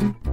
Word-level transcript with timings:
Mm-hmm. 0.00 0.29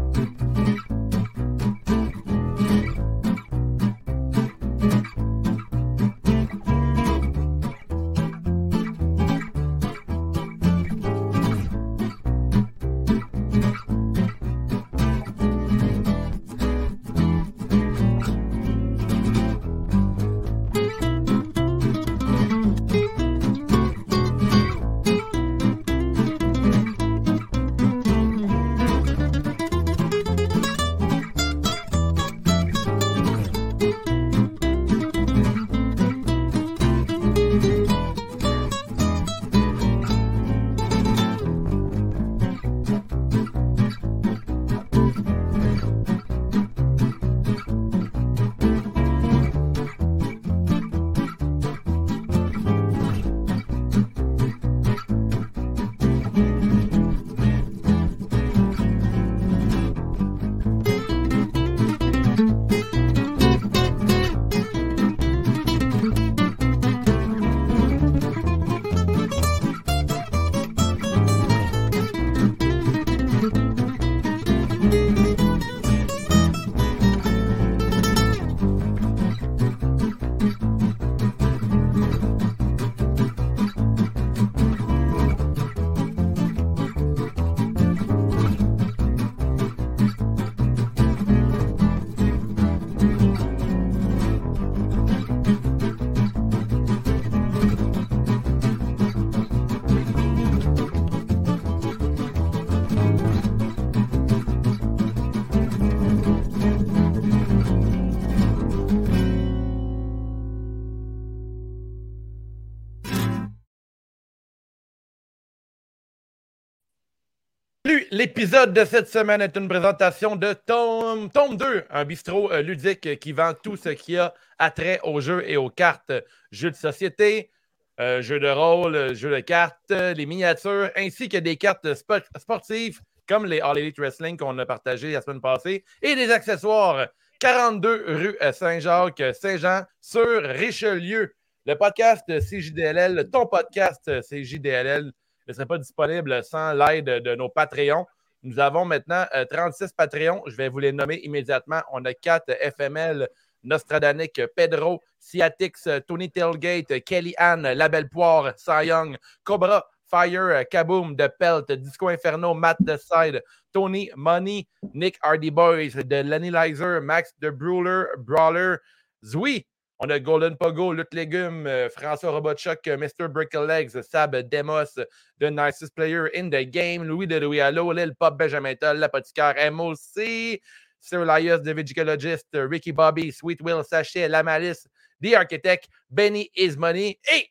L'épisode 118.18 118.74
de 118.74 118.84
cette 118.84 119.10
semaine 119.10 119.42
est 119.42 119.56
une 119.56 119.68
présentation 119.68 120.36
de 120.36 120.54
Tome, 120.54 121.30
Tome 121.30 121.56
2, 121.56 121.84
un 121.88 122.04
bistrot 122.04 122.52
euh, 122.52 122.64
ludique 122.64 123.20
qui 123.20 123.32
vend 123.32 123.54
tout 123.54 123.78
ce 123.78 123.90
qui 123.90 124.18
a 124.18 124.34
attrait 124.58 125.00
aux 125.04 125.22
jeux 125.22 125.48
et 125.48 125.56
aux 125.56 125.70
cartes, 125.70 126.12
jeux 126.52 126.72
de 126.72 126.76
société, 126.76 127.52
euh, 128.00 128.24
jeux 128.24 128.40
de 128.40 128.50
rôle, 128.50 129.14
jeux 129.14 129.30
de 129.30 129.40
cartes, 129.42 129.92
les 129.92 130.26
miniatures, 130.26 130.90
ainsi 130.96 131.30
que 131.30 131.38
des 131.38 131.58
cartes 131.58 131.94
sportives 131.94 133.02
comme 133.30 133.46
les 133.46 133.60
All 133.60 133.78
Elite 133.78 134.00
Wrestling 134.00 134.36
qu'on 134.36 134.58
a 134.58 134.66
partagé 134.66 135.12
la 135.12 135.22
semaine 135.22 135.40
passée 135.40 135.84
et 136.02 136.16
des 136.16 136.32
accessoires. 136.32 137.10
42 137.40 138.04
rue 138.08 138.38
Saint-Jacques, 138.52 139.22
Saint-Jean, 139.40 139.84
sur 140.02 140.42
Richelieu. 140.42 141.36
Le 141.68 141.76
podcast 141.76 142.26
CJDLL, 142.28 143.30
ton 143.32 143.46
podcast 143.46 144.10
CJDLL 144.28 145.12
ne 145.48 145.54
serait 145.54 145.66
pas 145.66 145.78
disponible 145.78 146.44
sans 146.44 146.74
l'aide 146.74 147.06
de 147.06 147.36
nos 147.36 147.50
Patreons. 147.50 148.06
Nous 148.48 148.60
avons 148.60 148.86
maintenant 148.86 149.26
36 149.52 149.84
euh, 149.84 149.88
Patreons. 149.98 150.42
Je 150.48 150.56
vais 150.56 150.70
vous 150.70 150.80
les 150.80 150.94
nommer 150.94 151.18
immédiatement. 151.18 151.82
On 151.92 152.06
a 152.06 152.14
4 152.14 152.46
FML, 152.78 153.28
Nostradanic, 153.66 154.42
Pedro, 154.56 155.02
Ciatix, 155.20 155.90
Tony 156.08 156.32
Tailgate, 156.32 157.04
Kelly 157.04 157.36
Ann, 157.38 157.64
La 157.64 157.90
Belle 157.90 158.08
Poire, 158.08 158.54
Cy 158.56 158.86
Young, 158.86 159.18
Cobra, 159.44 159.84
Fire, 160.10 160.64
Kaboom, 160.72 161.18
The 161.18 161.30
Pelt, 161.38 161.70
Disco 161.74 162.08
Inferno, 162.08 162.54
Matt 162.54 162.78
The 162.80 162.98
Side, 162.98 163.42
Tony, 163.74 164.10
Money, 164.16 164.66
Nick 164.94 165.20
Hardy 165.22 165.50
Boys, 165.50 165.92
The 165.92 166.24
Lennylizer, 166.24 167.04
Max 167.04 167.34
The 167.42 167.52
Brawler, 167.52 168.16
Brawler, 168.18 168.82
Zui, 169.26 169.66
on 170.00 170.12
a 170.12 170.20
Golden 170.20 170.56
Pogo, 170.56 170.94
Lutte 170.94 171.14
Légumes, 171.14 171.66
euh, 171.66 171.90
François 171.90 172.32
Robotchuk, 172.32 172.88
euh, 172.88 172.98
Mr. 172.98 173.28
Legs, 173.66 174.02
Sab 174.02 174.36
Demos, 174.50 175.00
The 175.40 175.52
Nicest 175.52 175.96
Player 175.96 176.30
in 176.36 176.50
the 176.50 176.64
Game, 176.64 177.04
Louis 177.04 177.28
de 177.28 177.40
Louis 177.40 177.60
Allo, 177.60 177.92
Lil 177.92 178.14
Pop, 178.16 178.38
Benjamin 178.38 178.76
Toll, 178.76 178.98
L'Apothicaire, 178.98 179.72
MOC, 179.72 180.60
Sir 181.00 181.24
Elias, 181.24 181.60
The 181.60 181.74
Vigicologist, 181.74 182.46
Ricky 182.54 182.92
Bobby, 182.92 183.32
Sweet 183.32 183.62
Will, 183.62 183.84
Sachet, 183.84 184.28
La 184.28 184.44
Malice, 184.44 184.88
The 185.22 185.34
Architect, 185.36 185.88
Benny 186.12 186.50
Is 186.56 186.78
Money 186.78 187.20
et 187.32 187.48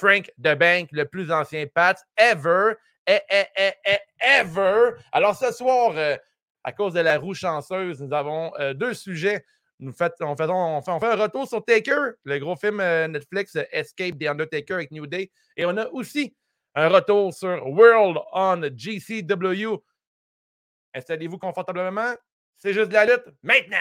Frank 0.00 0.30
the 0.38 0.54
Bank, 0.54 0.88
le 0.92 1.04
plus 1.04 1.30
ancien 1.30 1.66
Pat 1.66 2.02
ever, 2.16 2.74
eh, 3.06 3.20
eh, 3.28 3.72
eh, 3.84 3.98
ever. 4.20 4.92
Alors 5.12 5.36
ce 5.36 5.52
soir, 5.52 5.92
euh, 5.94 6.16
à 6.64 6.72
cause 6.72 6.94
de 6.94 7.00
la 7.00 7.18
roue 7.18 7.34
chanceuse, 7.34 8.00
nous 8.00 8.14
avons 8.14 8.52
deux 8.74 8.94
sujets 8.94 9.44
nous 9.80 9.92
fait, 9.92 10.12
on, 10.20 10.36
fait, 10.36 10.46
on, 10.48 10.80
fait, 10.82 11.06
un 11.06 11.16
retour 11.16 11.48
sur 11.48 11.64
Taker, 11.64 12.12
le 12.24 12.38
gros 12.38 12.56
film 12.56 12.80
euh, 12.80 13.08
Netflix 13.08 13.56
euh, 13.56 13.64
Escape 13.72 14.18
the 14.18 14.26
Undertaker 14.26 14.74
avec 14.74 14.90
New 14.90 15.06
Day. 15.06 15.30
Et 15.56 15.64
on 15.64 15.76
a 15.76 15.86
aussi 15.88 16.34
un 16.74 16.88
retour 16.88 17.32
sur 17.32 17.66
World 17.66 18.18
on 18.32 18.62
GCW. 18.76 19.78
Installez-vous 20.94 21.38
confortablement. 21.38 22.14
C'est 22.58 22.74
juste 22.74 22.88
de 22.88 22.94
la 22.94 23.06
lutte 23.06 23.24
maintenant. 23.42 23.76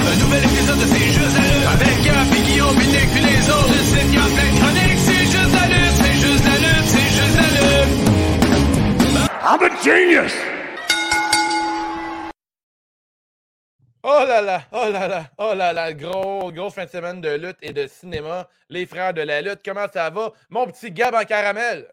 Un 0.00 0.16
nouvel 0.16 0.44
épisode 0.44 0.78
de 0.78 0.86
C'est 0.86 1.12
juste 1.12 1.36
la 1.36 1.42
lutte. 1.42 1.66
Avec 1.66 2.04
Gap 2.04 2.28
et 2.36 2.42
Guillaume, 2.42 2.76
puis 2.76 2.86
les 3.22 3.50
autres. 3.50 3.74
C'est 3.84 4.47
I'm 9.40 9.62
a 9.62 9.68
genius! 9.82 10.34
Oh 14.02 14.24
là 14.26 14.42
là, 14.42 14.62
oh 14.72 14.90
là 14.90 15.06
là, 15.06 15.24
oh 15.38 15.54
là 15.54 15.72
là, 15.72 15.92
gros, 15.92 16.50
gros 16.50 16.70
fin 16.70 16.86
de 16.86 16.90
semaine 16.90 17.20
de 17.20 17.36
lutte 17.36 17.58
et 17.62 17.72
de 17.72 17.86
cinéma. 17.86 18.48
Les 18.68 18.84
frères 18.84 19.14
de 19.14 19.22
la 19.22 19.40
lutte, 19.40 19.60
comment 19.64 19.86
ça 19.92 20.10
va? 20.10 20.32
Mon 20.50 20.66
petit 20.66 20.90
Gab 20.90 21.14
en 21.14 21.22
caramel. 21.22 21.86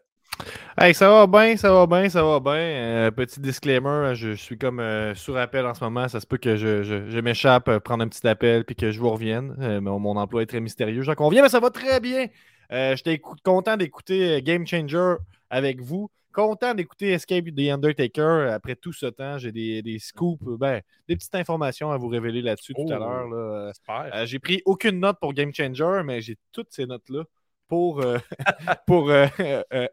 Hey, 0.76 0.92
ça 0.92 1.08
va 1.08 1.26
bien, 1.28 1.56
ça 1.56 1.72
va 1.72 1.86
bien, 1.86 2.08
ça 2.08 2.22
va 2.24 2.40
bien. 2.40 2.52
Euh, 2.52 3.10
petit 3.12 3.40
disclaimer, 3.40 4.14
je, 4.14 4.34
suis 4.34 4.58
comme 4.58 4.80
euh, 4.80 5.14
sur 5.14 5.36
appel 5.36 5.66
en 5.66 5.74
ce 5.74 5.84
moment. 5.84 6.08
Ça 6.08 6.18
se 6.18 6.26
peut 6.26 6.38
que 6.38 6.56
je, 6.56 6.82
je, 6.82 7.20
m'échappe, 7.20 7.68
euh, 7.68 7.78
prendre 7.78 8.02
un 8.02 8.08
petit 8.08 8.26
appel 8.26 8.64
puis 8.64 8.74
que 8.74 8.90
je 8.90 8.98
vous 8.98 9.10
revienne. 9.10 9.54
Mon, 9.80 10.00
mon, 10.00 10.16
emploi 10.16 10.42
est 10.42 10.46
très 10.46 10.60
mystérieux, 10.60 11.02
j'en 11.02 11.14
conviens, 11.14 11.42
mais 11.42 11.48
ça 11.48 11.60
va 11.60 11.70
très 11.70 12.00
bien. 12.00 12.26
J'étais 12.70 13.18
content 13.18 13.76
d'écouter 13.76 14.42
Game 14.42 14.66
Changer 14.66 15.14
avec 15.48 15.80
vous 15.80 16.10
content 16.36 16.74
d'écouter 16.74 17.12
Escape 17.12 17.46
the 17.46 17.70
Undertaker 17.70 18.50
après 18.52 18.76
tout 18.76 18.92
ce 18.92 19.06
temps. 19.06 19.38
J'ai 19.38 19.52
des, 19.52 19.80
des, 19.80 19.98
scoops, 19.98 20.44
ben, 20.58 20.82
des 21.08 21.16
petites 21.16 21.34
informations 21.34 21.90
à 21.90 21.96
vous 21.96 22.08
révéler 22.08 22.42
là-dessus 22.42 22.74
tout 22.74 22.92
à 22.92 22.98
l'heure. 22.98 23.26
Là. 23.26 23.72
Euh, 23.88 24.26
j'ai 24.26 24.38
pris 24.38 24.60
aucune 24.66 25.00
note 25.00 25.16
pour 25.18 25.32
Game 25.32 25.52
Changer, 25.54 26.02
mais 26.04 26.20
j'ai 26.20 26.36
toutes 26.52 26.70
ces 26.72 26.84
notes-là 26.84 27.24
pour, 27.68 28.02
euh, 28.02 28.18
pour 28.86 29.10
euh, 29.10 29.26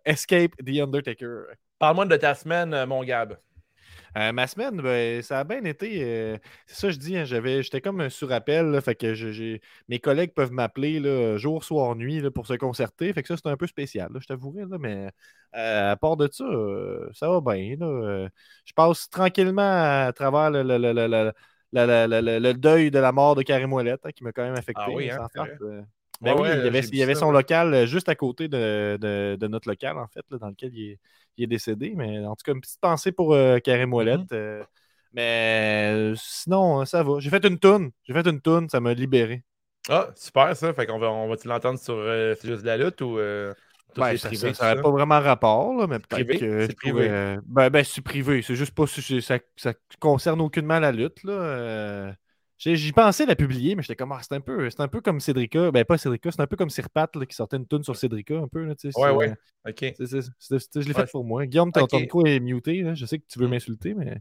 Escape 0.04 0.52
the 0.58 0.82
Undertaker. 0.82 1.46
Parle-moi 1.80 2.08
de 2.08 2.18
ta 2.18 2.36
semaine, 2.36 2.86
mon 2.88 3.06
Gab. 3.06 3.38
Euh, 4.16 4.32
ma 4.32 4.46
semaine, 4.46 4.80
ben, 4.80 5.22
ça 5.24 5.40
a 5.40 5.44
bien 5.44 5.64
été. 5.64 6.04
Euh, 6.04 6.38
c'est 6.68 6.76
ça, 6.76 6.90
je 6.92 6.98
dis. 6.98 7.18
Hein, 7.18 7.26
j'avais, 7.26 7.64
j'étais 7.64 7.82
comme 7.82 8.00
un 8.00 8.10
surappel. 8.10 8.80
fait 8.82 8.96
que 8.96 9.14
j'ai, 9.14 9.62
mes 9.88 10.00
collègues 10.00 10.34
peuvent 10.34 10.52
m'appeler 10.52 11.38
jour, 11.38 11.64
soir, 11.64 11.96
nuit 11.96 12.22
pour 12.32 12.46
se 12.46 12.54
concerter. 12.54 13.12
Fait 13.14 13.24
que 13.24 13.28
ça, 13.28 13.36
c'est 13.38 13.50
un 13.50 13.58
peu 13.58 13.68
spécial, 13.68 14.10
je 14.20 14.28
t'avouerai. 14.28 14.66
mais 14.80 15.10
euh, 15.56 15.92
à 15.92 15.96
part 15.96 16.18
de 16.18 16.30
ça, 16.32 16.46
ça 17.14 17.30
va 17.30 17.42
bien. 17.42 17.76
je 17.80 18.74
passe 18.76 19.10
tranquillement 19.10 20.06
à 20.06 20.14
travers 20.14 20.52
le, 20.52 20.64
le, 20.64 20.78
le, 21.74 22.54
deuil 22.54 22.92
de 22.92 23.00
la 23.00 23.12
mort 23.12 23.36
de 23.36 23.42
Karim 23.42 23.74
Ouellet, 23.74 23.98
hein, 24.04 24.12
qui 24.12 24.24
m'a 24.24 24.32
quand 24.32 24.44
même 24.44 24.54
affecté. 24.54 24.84
Ah 24.86 24.92
oui, 24.92 25.10
hein, 25.10 25.28
Ben 26.22 26.34
Ouais, 26.36 26.42
oui, 26.42 26.50
ouais, 26.50 26.58
il 26.60 26.66
y 26.66 26.68
avait, 26.68 26.80
il 26.80 27.02
avait 27.04 27.14
ça, 27.16 27.22
son 27.22 27.32
local 27.32 27.74
euh, 27.74 27.86
juste 27.86 28.08
à 28.10 28.16
côté 28.16 28.48
de, 28.48 28.98
de- 29.00 29.36
de 29.40 29.48
notre 29.48 29.68
local, 29.68 29.98
en 29.98 30.08
fait, 30.08 30.24
là, 30.30 30.38
dans 30.38 30.48
lequel 30.50 30.74
il 30.74 30.92
est, 30.92 31.00
il 31.38 31.44
est 31.46 31.48
décédé. 31.48 31.94
Mais 31.96 32.26
en 32.26 32.36
tout 32.36 32.44
cas, 32.46 32.54
une 32.54 32.62
petite 32.62 32.80
pensée 32.80 33.12
pour 33.12 33.34
euh, 33.34 33.60
Karim. 33.60 33.92
Mm-hmm. 33.92 34.28
euh, 34.32 34.64
mais 35.14 35.92
euh, 35.94 36.16
sinon, 36.18 36.86
ça 36.86 37.04
va. 37.04 37.20
J'ai 37.20 37.30
fait 37.30 37.46
une 37.46 37.60
toune. 37.60 37.92
J'ai 38.04 38.14
fait 38.14 38.28
une 38.28 38.42
toune, 38.42 38.70
ça 38.70 38.80
m'a 38.80 38.94
libéré. 38.94 39.44
Ah, 39.90 40.10
super 40.16 40.56
ça. 40.56 40.74
Fait 40.74 40.86
qu'on 40.86 40.98
va, 40.98 41.12
on 41.12 41.28
va-tu 41.28 41.48
l'entendre 41.48 41.78
sur 41.78 41.96
euh, 41.96 42.36
C'est 42.40 42.48
juste 42.48 42.62
de 42.62 42.68
la 42.68 42.78
lutte 42.78 43.02
ou 43.02 43.18
Ben, 43.96 44.12
c'est 44.12 44.18
ça 44.18 44.28
privé, 44.30 44.54
ça 44.54 44.70
n'aurait 44.70 44.82
pas 44.82 44.92
vraiment 44.92 45.20
rapport, 45.20 45.76
là, 45.76 45.88
mais 45.88 46.00
peut-être 46.00 46.40
que. 46.40 46.68
C'est 46.68 46.76
privé. 46.76 47.38
Ben, 47.46 47.70
ben, 47.70 47.84
c'est 47.84 48.02
privé. 48.02 48.42
C'est 48.42 48.56
juste 48.56 48.74
pas. 48.74 48.88
Ça, 48.88 49.40
ça 49.56 49.74
concerne 50.00 50.42
aucunement 50.42 50.80
la 50.80 50.92
lutte. 50.92 51.24
Là. 51.24 52.16
Euh, 52.72 52.72
j'ai- 52.72 52.76
J'y 52.76 52.92
pensais 52.92 53.26
la 53.26 53.36
publier, 53.36 53.76
mais 53.76 53.82
j'étais 53.84 53.96
comme. 53.96 54.12
Ah, 54.12 54.20
c'est 54.22 54.34
un, 54.36 54.42
peu, 54.42 54.70
c'est 54.70 54.80
un 54.82 54.88
peu 54.88 55.02
comme 55.02 55.20
Cédrica. 55.20 55.72
Ben, 55.72 55.84
pas 55.86 55.98
Cédrica, 55.98 56.32
c'est 56.32 56.42
un 56.42 56.48
peu 56.48 56.56
comme 56.56 56.70
Sirpat 56.70 57.10
là, 57.16 57.26
qui 57.26 57.36
sortait 57.36 57.58
une 57.58 57.68
toune 57.68 57.84
sur 57.84 57.96
Cédrica, 57.96 58.36
un 58.38 58.48
peu. 58.48 58.64
Là, 58.64 58.76
tu 58.76 58.92
sais, 58.92 59.00
Ouais, 59.00 59.10
ouais. 59.12 59.34
OK. 59.68 59.94
c'est- 59.98 60.06
c'est- 60.06 60.82
je 60.82 60.88
l'ai 60.88 60.94
Ouais. 60.96 61.02
fait 61.06 61.12
pour 61.12 61.24
moi. 61.26 61.46
Guillaume, 61.46 61.72
ton, 61.72 61.82
Ok. 61.82 61.90
ton 61.92 62.00
micro 62.00 62.26
est 62.26 62.40
muté. 62.40 62.82
là. 62.82 62.94
Je 62.94 63.06
sais 63.06 63.20
que 63.20 63.26
tu 63.30 63.40
veux 63.40 63.48
Mm. 63.48 63.52
m'insulter, 63.52 63.94
mais. 63.94 64.18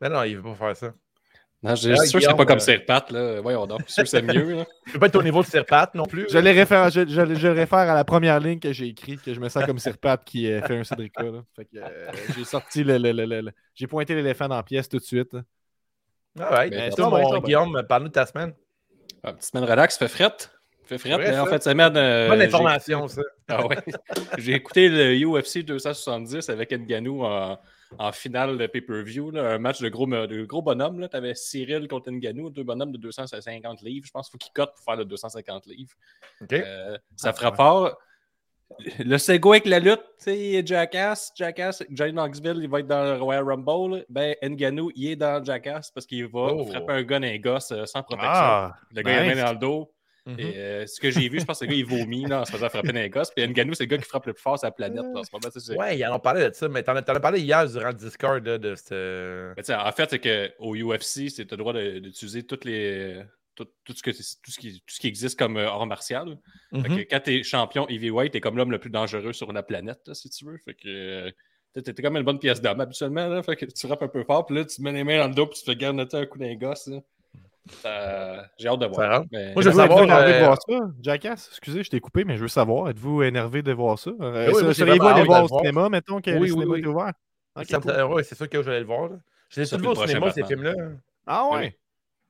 Mais 0.00 0.08
non, 0.08 0.22
il 0.24 0.36
veut 0.36 0.42
pas 0.42 0.54
faire 0.54 0.76
ça. 0.76 0.94
Non, 1.62 1.74
je 1.76 1.90
Ah, 1.92 1.96
suis 1.96 2.08
sûr 2.08 2.20
que 2.20 2.26
c'est 2.26 2.36
pas 2.36 2.44
comme 2.44 2.56
euh, 2.56 2.60
Serpat, 2.60 3.06
là. 3.10 3.40
Voyons 3.40 3.66
donc. 3.66 3.80
Je 3.80 3.84
suis 3.84 3.92
sûr 3.94 4.02
que 4.02 4.08
c'est 4.10 4.20
mieux, 4.20 4.54
là. 4.56 4.66
Peux 4.92 4.98
pas 4.98 5.06
être 5.06 5.16
au 5.16 5.22
niveau 5.22 5.40
de 5.40 5.46
Serpat 5.46 5.90
non 5.94 6.04
plus. 6.04 6.26
Je, 6.30 6.36
les 6.36 6.52
réfère, 6.52 6.90
je, 6.90 7.06
je- 7.08 7.34
je 7.34 7.48
réfère 7.48 7.78
à 7.78 7.94
la 7.94 8.04
première 8.04 8.38
ligne 8.38 8.58
que 8.58 8.70
j'ai 8.74 8.88
écrite, 8.88 9.22
que 9.22 9.32
je 9.32 9.40
me 9.40 9.48
sens 9.48 9.64
comme 9.64 9.78
Sirpat 9.78 10.18
qui 10.26 10.46
euh, 10.52 10.60
fait 10.60 10.76
un 10.76 10.84
Cédrica. 10.84 11.22
là. 11.22 11.42
Fait 11.56 11.64
que, 11.64 11.78
euh, 11.78 12.12
j'ai 12.36 12.44
sorti 12.44 12.84
le. 12.84 12.98
le- 12.98 13.12
le- 13.12 13.24
le- 13.24 13.40
le- 13.40 13.52
J'ai 13.74 13.86
pointé 13.86 14.14
l'éléphant 14.14 14.46
dans 14.46 14.56
la 14.56 14.62
pièce 14.62 14.90
tout 14.90 14.98
de 14.98 15.02
suite. 15.04 15.32
là. 15.32 15.42
Ah 16.38 16.58
ouais. 16.60 16.70
Mais 16.70 16.90
Toi, 16.90 17.10
mon. 17.10 17.38
Guillaume, 17.40 17.82
parle-nous 17.88 18.08
de 18.08 18.12
ta 18.14 18.26
semaine. 18.26 18.54
Ah, 19.22 19.32
petite 19.32 19.50
semaine 19.52 19.68
relax, 19.68 19.96
fait 19.96 20.08
frette. 20.08 20.50
Fait 20.84 20.98
frette. 20.98 21.18
mais 21.18 21.38
en 21.38 21.44
ça. 21.44 21.50
fait, 21.50 21.62
semaine. 21.62 21.96
euh, 21.96 22.28
Bonne 22.28 22.42
information, 22.42 23.08
ça. 23.08 23.22
Ah 23.48 23.66
ouais. 23.66 23.78
J'ai 24.38 24.52
écouté 24.52 24.88
le 24.90 25.14
UFC 25.26 25.64
270 25.64 26.50
avec 26.50 26.72
Nganou 26.72 27.24
en, 27.24 27.58
en 27.98 28.12
finale 28.12 28.58
de 28.58 28.66
pay-per-view. 28.66 29.30
là, 29.30 29.52
Un 29.54 29.58
match 29.58 29.80
de 29.80 29.88
gros, 29.88 30.06
de 30.06 30.44
gros 30.44 30.60
bonhommes. 30.60 31.08
Tu 31.10 31.16
avais 31.16 31.34
Cyril 31.34 31.88
contre 31.88 32.10
Nganou, 32.10 32.50
deux 32.50 32.64
bonhommes 32.64 32.92
de 32.92 32.98
250 32.98 33.80
livres. 33.80 34.04
Je 34.06 34.10
pense 34.10 34.28
qu'il 34.28 34.32
faut 34.32 34.38
qu'il 34.38 34.52
cote 34.52 34.74
pour 34.74 34.84
faire 34.84 34.96
le 34.96 35.06
250 35.06 35.66
livres. 35.66 35.94
OK. 36.42 36.52
Euh, 36.52 36.98
ça 37.16 37.30
Ah, 37.30 37.32
fera 37.32 37.50
ouais. 37.50 37.56
fort. 37.56 37.98
Le 38.98 39.18
Sego 39.18 39.52
avec 39.52 39.66
la 39.66 39.78
lutte, 39.78 40.02
tu 40.18 40.24
sais, 40.30 40.62
Jackass, 40.66 41.32
Jackass, 41.36 41.82
Johnny 41.90 42.12
Knoxville, 42.12 42.58
il 42.62 42.68
va 42.68 42.80
être 42.80 42.86
dans 42.86 43.04
le 43.04 43.20
Royal 43.22 43.44
Rumble. 43.44 44.04
Ben, 44.08 44.34
Nganou, 44.42 44.90
il 44.94 45.10
est 45.12 45.16
dans 45.16 45.42
Jackass 45.44 45.90
parce 45.90 46.06
qu'il 46.06 46.24
va 46.26 46.52
Oh. 46.52 46.66
frapper 46.66 46.92
un 46.92 47.02
gun 47.02 47.22
et 47.22 47.34
un 47.34 47.38
gosse 47.38 47.72
euh, 47.72 47.84
sans 47.86 48.02
protection. 48.02 48.30
Ah, 48.32 48.74
le 48.94 49.02
gars, 49.02 49.12
il 49.12 49.18
a 49.18 49.26
nice. 49.26 49.36
main 49.36 49.44
dans 49.44 49.52
le 49.52 49.58
dos. 49.58 49.90
Mhm. 50.26 50.40
Et 50.40 50.56
euh, 50.56 50.86
ce 50.86 50.98
que 51.00 51.10
j'ai 51.10 51.28
vu, 51.28 51.38
je 51.38 51.44
pense 51.44 51.58
que 51.58 51.66
le 51.66 51.70
gars, 51.72 51.76
il 51.76 51.84
vomit 51.84 52.24
là, 52.24 52.40
en 52.40 52.44
se 52.46 52.52
faisant 52.52 52.70
frapper 52.70 52.88
dans 52.92 52.94
les 53.00 53.10
gosses. 53.10 53.30
Puis 53.30 53.46
Nganou, 53.46 53.74
c'est 53.74 53.84
le 53.84 53.88
gars 53.90 53.98
qui 53.98 54.04
frappe 54.08 54.24
le 54.26 54.32
plus 54.32 54.40
fort 54.42 54.58
sur 54.58 54.66
la 54.66 54.70
planète. 54.72 55.04
En 55.14 55.22
ce 55.22 55.28
moment. 55.32 55.48
C'est- 55.54 55.76
Ouais, 55.76 55.98
ils 55.98 56.06
en 56.06 56.16
ont 56.16 56.18
parlé 56.18 56.48
de 56.48 56.54
ça, 56.54 56.66
mais 56.68 56.82
t'en 56.82 56.96
as, 56.96 57.02
parlé 57.02 57.40
hier 57.40 57.66
durant 57.68 57.88
le 57.88 57.94
Discord 57.94 58.46
là, 58.46 58.56
de 58.56 58.74
cette. 58.74 59.70
En 59.70 59.92
fait, 59.92 60.08
c'est 60.10 60.18
qu'au 60.58 60.74
UFC, 60.74 61.26
as 61.28 61.42
le 61.50 61.56
droit 61.56 61.72
d'utiliser 61.74 62.42
toutes 62.42 62.64
les. 62.64 63.22
Tout, 63.54 63.66
tout 63.84 63.92
ce 63.94 64.02
que, 64.02 64.10
tout, 64.10 64.50
ce 64.50 64.58
qui, 64.58 64.80
tout 64.80 64.94
ce 64.94 64.98
qui 65.00 65.06
existe 65.06 65.38
comme 65.38 65.56
euh, 65.56 65.68
art 65.68 65.86
martial. 65.86 66.38
Fait 66.72 66.82
que 66.88 66.88
Mhm. 66.94 67.04
quand 67.08 67.20
t'es 67.20 67.42
champion 67.44 67.86
heavyweight, 67.88 68.32
t'es 68.32 68.40
comme 68.40 68.56
l'homme 68.56 68.72
le 68.72 68.80
plus 68.80 68.90
dangereux 68.90 69.32
sur 69.32 69.52
la 69.52 69.62
planète, 69.62 70.00
là, 70.06 70.14
si 70.14 70.28
tu 70.28 70.44
veux. 70.44 70.58
Fait 70.58 70.74
que 70.74 70.88
euh, 70.88 71.30
t'es 71.80 71.94
comme 72.02 72.16
une 72.16 72.24
bonne 72.24 72.38
pièce 72.40 72.60
d'homme 72.60 72.80
habituellement. 72.80 73.28
Là, 73.28 73.42
fait 73.44 73.54
que 73.56 73.66
tu 73.66 73.86
rappes 73.86 74.02
un 74.02 74.08
peu 74.08 74.24
fort, 74.24 74.44
puis 74.46 74.56
là, 74.56 74.64
tu 74.64 74.76
te 74.76 74.82
mets 74.82 74.92
les 74.92 75.04
mains 75.04 75.18
dans 75.18 75.28
le 75.28 75.34
dos, 75.34 75.46
puis 75.46 75.58
tu 75.58 75.64
te 75.64 75.70
fais 75.70 75.76
garder 75.76 76.04
un 76.12 76.26
coup 76.26 76.38
d'un 76.38 76.54
gosse. 76.56 76.88
J'ai 77.84 78.68
hâte 78.68 78.78
de 78.78 78.84
Ça 78.84 78.88
voir. 78.88 79.24
Mais- 79.30 79.54
Moi, 79.54 79.62
je 79.62 79.68
veux 79.70 79.74
savoir, 79.76 80.02
énervé 80.02 80.32
de 80.32 80.36
euh, 80.36 80.40
voir 80.40 80.58
ça, 80.68 80.78
Jackass? 81.00 81.48
Excusez, 81.50 81.82
je 81.82 81.90
t'ai 81.90 82.00
coupé, 82.00 82.24
mais 82.24 82.36
je 82.36 82.42
veux 82.42 82.48
savoir. 82.48 82.88
Êtes-vous 82.90 83.22
énervé 83.22 83.62
de 83.62 83.72
voir 83.72 83.98
ça? 83.98 84.10
Euh, 84.20 84.50
oui, 84.52 84.62
j'ai 84.66 84.74
Seriez-vous 84.74 85.06
allé 85.06 85.24
voir 85.24 85.44
au 85.44 85.46
voir. 85.48 85.60
cinéma, 85.60 85.88
mettons, 85.88 86.20
que 86.20 86.30
Oui, 86.30 86.36
le 86.36 86.40
oui, 86.42 86.50
cinéma 86.50 86.72
oui. 86.74 86.86
ouvert? 86.86 87.12
Ok, 87.56 87.66
Ça 87.68 87.78
me- 87.78 87.82
cool. 87.82 87.90
euh, 87.92 88.06
ouais, 88.08 88.22
c'est 88.24 88.34
sûr 88.34 88.48
que 88.48 88.58
je 88.58 88.62
vais 88.66 88.70
aller 88.72 88.80
le 88.80 88.86
voir. 88.86 89.10
les 89.56 89.64
Ça, 89.64 89.76
toujours 89.76 89.92
au 89.96 90.06
cinéma, 90.06 90.30
ces 90.32 90.44
films-là. 90.44 90.74
Ah 91.26 91.48
Oui. 91.50 91.56
ouais? 91.58 91.78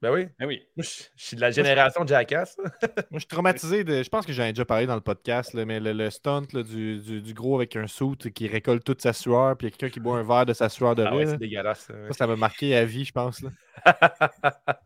Ben 0.04 0.12
oui. 0.12 0.26
Ah 0.38 0.44
oui. 0.46 0.60
Moi, 0.76 0.84
je, 0.84 1.04
je 1.16 1.24
suis 1.24 1.34
de 1.34 1.40
la 1.40 1.50
génération 1.50 2.06
Jackass. 2.06 2.58
Moi, 2.58 2.72
je 3.14 3.18
suis 3.20 3.26
traumatisé 3.26 3.84
de. 3.84 4.02
Je 4.02 4.08
pense 4.10 4.26
que 4.26 4.34
j'en 4.34 4.44
ai 4.44 4.52
déjà 4.52 4.66
parlé 4.66 4.84
dans 4.84 4.96
le 4.96 5.00
podcast, 5.00 5.54
là, 5.54 5.64
mais 5.64 5.80
le, 5.80 5.94
le 5.94 6.10
stunt 6.10 6.42
là, 6.52 6.62
du, 6.62 7.00
du, 7.00 7.22
du 7.22 7.32
gros 7.32 7.56
avec 7.56 7.74
un 7.76 7.86
suit 7.86 8.14
qui 8.34 8.46
récolte 8.46 8.84
toute 8.84 9.00
sa 9.00 9.14
sueur, 9.14 9.56
puis 9.56 9.66
il 9.66 9.70
y 9.70 9.72
a 9.72 9.76
quelqu'un 9.78 9.90
qui 9.90 10.00
boit 10.00 10.18
un 10.18 10.22
verre 10.22 10.44
de 10.44 10.52
sa 10.52 10.68
sueur 10.68 10.94
de 10.94 11.04
Ah 11.04 11.16
ouais, 11.16 11.24
c'est 11.24 11.38
dégueulasse. 11.38 11.86
ça, 11.86 11.94
ouais. 11.94 12.12
Ça, 12.12 12.26
m'a 12.26 12.36
marqué 12.36 12.76
à 12.76 12.84
vie, 12.84 13.06
je 13.06 13.12
pense. 13.12 13.40
Là. 13.40 13.48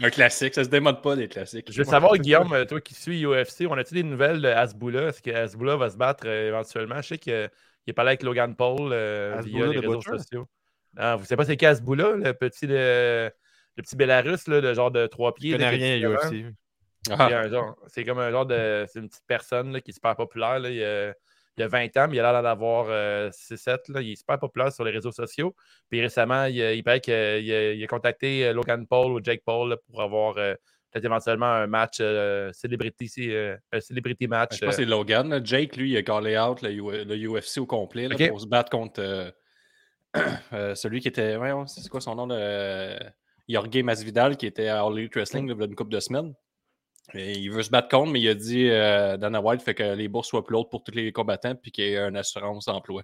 Un 0.00 0.10
classique, 0.10 0.54
ça 0.54 0.64
se 0.64 0.68
démode 0.68 1.00
pas 1.00 1.14
des 1.14 1.28
classiques. 1.28 1.70
Je 1.70 1.78
veux 1.78 1.84
savoir, 1.84 2.16
Guillaume, 2.16 2.52
euh, 2.52 2.64
toi 2.64 2.80
qui 2.80 2.94
suis 2.94 3.24
UFC, 3.24 3.66
on 3.70 3.74
a-tu 3.78 3.94
des 3.94 4.02
nouvelles 4.02 4.40
de 4.42 4.48
Hasbula? 4.48 5.08
Est-ce 5.08 5.22
que 5.22 5.30
Hasbula 5.30 5.76
va 5.76 5.90
se 5.90 5.96
battre 5.96 6.24
euh, 6.26 6.48
éventuellement? 6.48 6.96
Je 7.02 7.08
sais 7.08 7.18
qu'il 7.18 7.32
est 7.86 7.92
parlé 7.92 8.08
avec 8.10 8.24
Logan 8.24 8.56
Paul 8.56 8.90
euh, 8.92 9.40
via 9.44 9.66
les 9.66 9.74
de 9.74 9.80
réseaux 9.80 9.98
Butcher? 9.98 10.18
sociaux. 10.18 10.48
Ah, 10.96 11.14
vous 11.14 11.24
savez 11.24 11.36
pas 11.36 11.44
c'est 11.44 11.56
qui 11.56 11.66
Hasbula, 11.66 12.12
le 12.16 12.32
petit, 12.32 12.66
le, 12.66 13.30
le 13.76 13.82
petit 13.82 13.96
Bélarus, 13.96 14.46
là, 14.48 14.60
de 14.60 14.72
genre 14.74 14.90
de 14.90 15.06
trois 15.06 15.34
pieds? 15.34 15.52
Je 15.52 15.56
connais 15.56 15.68
rien 15.68 15.92
à 15.92 15.96
19 15.96 16.12
ans? 16.12 16.28
UFC. 16.28 16.54
Ah, 17.10 17.26
Il 17.28 17.30
y 17.30 17.34
a 17.34 17.40
un 17.40 17.48
genre- 17.50 17.76
C'est 17.86 18.04
comme 18.04 18.18
un 18.18 18.30
genre 18.30 18.46
de. 18.46 18.84
C'est 18.88 18.98
une 18.98 19.08
petite 19.08 19.26
personne 19.26 19.72
là, 19.72 19.80
qui 19.80 19.90
est 19.90 19.94
super 19.94 20.16
populaire. 20.16 20.58
là. 20.58 20.70
Il, 20.70 20.82
a, 20.82 21.12
il 21.58 21.62
a 21.62 21.68
20 21.68 21.96
ans, 21.96 22.06
mais 22.08 22.16
il 22.16 22.20
a 22.20 22.32
l'air 22.32 22.42
d'en 22.42 22.48
avoir 22.48 22.86
euh, 22.90 23.30
6-7. 23.30 23.92
là. 23.92 24.00
Il 24.02 24.12
est 24.12 24.16
super 24.16 24.38
populaire 24.38 24.72
sur 24.72 24.82
les 24.84 24.90
réseaux 24.90 25.12
sociaux. 25.12 25.54
Puis 25.88 26.00
récemment, 26.00 26.44
il, 26.46 26.60
a- 26.60 26.72
il 26.72 26.82
paraît 26.82 27.00
qu'il 27.00 27.14
a, 27.14 27.38
il 27.38 27.82
a- 27.82 27.86
contacté 27.86 28.46
euh, 28.46 28.52
Logan 28.52 28.86
Paul 28.86 29.12
ou 29.12 29.20
Jake 29.22 29.42
Paul 29.44 29.70
là, 29.70 29.76
pour 29.88 30.02
avoir 30.02 30.36
euh, 30.38 30.54
peut-être 30.90 31.04
éventuellement 31.04 31.46
un 31.46 31.66
match 31.68 31.98
euh, 32.00 32.50
celebrity, 32.52 33.10
euh, 33.32 33.56
un 33.72 33.80
celebrity 33.80 34.26
match. 34.26 34.56
je 34.56 34.64
pense 34.64 34.70
que 34.76 34.82
c'est 34.82 34.88
Logan. 34.88 35.28
là. 35.28 35.40
Jake, 35.42 35.76
lui, 35.76 35.92
il 35.92 35.96
a 35.96 36.02
callé 36.02 36.36
out 36.38 36.60
le, 36.62 36.72
U- 36.72 37.04
le 37.04 37.16
UFC 37.16 37.58
au 37.58 37.66
complet 37.66 38.08
pour 38.28 38.40
se 38.40 38.46
battre 38.46 38.70
contre 38.70 39.00
euh, 39.00 39.30
euh, 40.52 40.74
celui 40.74 41.00
qui 41.00 41.08
était. 41.08 41.36
Ouais, 41.36 41.52
ouais, 41.52 41.64
c'est 41.68 41.88
quoi 41.88 42.00
son 42.00 42.14
nom? 42.16 42.26
Le... 42.26 42.98
Jorge 43.48 43.82
Masvidal, 43.82 44.36
qui 44.36 44.46
était 44.46 44.68
à 44.68 44.82
All 44.82 44.98
Elite 44.98 45.14
Wrestling 45.14 45.46
il 45.48 45.56
y 45.56 45.62
a 45.62 45.64
une 45.64 45.74
couple 45.74 45.92
de 45.92 46.00
semaines. 46.00 46.34
Et 47.14 47.32
il 47.38 47.50
veut 47.52 47.62
se 47.62 47.70
battre 47.70 47.88
contre, 47.88 48.10
mais 48.10 48.20
il 48.20 48.28
a 48.28 48.34
dit 48.34 48.68
euh, 48.68 49.16
Dana 49.16 49.40
White 49.40 49.62
fait 49.62 49.74
que 49.74 49.94
les 49.94 50.08
bourses 50.08 50.28
soient 50.28 50.44
plus 50.44 50.56
hautes 50.56 50.70
pour 50.70 50.82
tous 50.82 50.92
les 50.92 51.12
combattants 51.12 51.54
puis 51.54 51.70
qu'il 51.70 51.84
y 51.84 51.94
ait 51.94 51.98
une 51.98 52.16
assurance 52.16 52.66
emploi. 52.66 53.02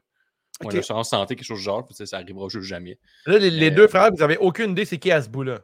Ou 0.64 0.70
une 0.70 0.78
assurance 0.78 1.10
santé, 1.10 1.34
quelque 1.36 1.46
chose 1.46 1.58
du 1.58 1.64
genre, 1.64 1.86
puis 1.86 1.94
ça 2.06 2.16
arrivera 2.16 2.48
juste 2.48 2.66
jamais. 2.66 2.98
Là, 3.26 3.38
les, 3.38 3.50
les 3.50 3.70
Euh, 3.70 3.74
deux 3.74 3.88
frères, 3.88 4.10
vous 4.10 4.18
n'avez 4.18 4.36
aucune 4.36 4.72
idée 4.72 4.84
c'est 4.84 4.98
qui 4.98 5.10
Hasbula. 5.10 5.60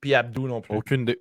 Puis 0.00 0.14
Abdou 0.14 0.46
non 0.46 0.60
plus. 0.60 0.76
Aucune 0.76 1.02
idée. 1.02 1.20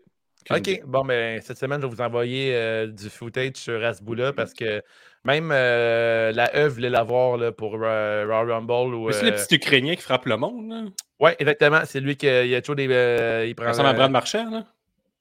OK. 0.49 0.81
Bon, 0.85 1.05
ben, 1.05 1.41
cette 1.41 1.57
semaine, 1.57 1.81
je 1.81 1.87
vais 1.87 1.93
vous 1.93 2.01
envoyer 2.01 2.55
euh, 2.55 2.87
du 2.87 3.09
footage 3.09 3.55
sur 3.55 3.83
Hasbula 3.83 4.33
parce 4.33 4.53
que 4.53 4.81
même 5.23 5.51
euh, 5.51 6.31
la 6.31 6.49
E 6.55 6.67
voulait 6.67 6.89
l'avoir 6.89 7.37
là, 7.37 7.51
pour 7.51 7.75
euh, 7.81 8.25
Royal 8.27 8.51
Rumble. 8.51 8.95
Ou, 8.95 9.11
c'est 9.11 9.25
euh, 9.25 9.29
le 9.29 9.35
petit 9.35 9.55
Ukrainien 9.55 9.95
qui 9.95 10.01
frappe 10.01 10.25
le 10.25 10.37
monde. 10.37 10.91
Ouais, 11.19 11.35
exactement. 11.39 11.81
C'est 11.85 11.99
lui 11.99 12.15
qui 12.17 12.27
a, 12.27 12.43
il 12.43 12.55
a 12.55 12.61
toujours 12.61 12.75
des. 12.75 12.87
euh, 12.89 13.45
il 13.45 13.55
prend, 13.55 13.65
Ça 13.65 13.71
ressemble 13.71 13.89
à 13.89 13.91
euh, 13.91 13.95
Brad 13.95 14.11
Marchand. 14.11 14.49
Là. 14.49 14.65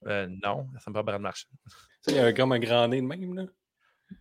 euh, 0.06 0.26
non, 0.42 0.66
ça 0.72 0.78
ressemble 0.78 0.94
pas 0.94 1.00
à 1.00 1.02
Brad 1.02 1.20
Marchand. 1.20 1.48
Il 2.08 2.18
a 2.18 2.32
comme 2.32 2.52
un 2.52 2.58
grand 2.58 2.88
nez 2.88 3.00
de 3.02 3.06
même. 3.06 3.34
Là. 3.34 3.42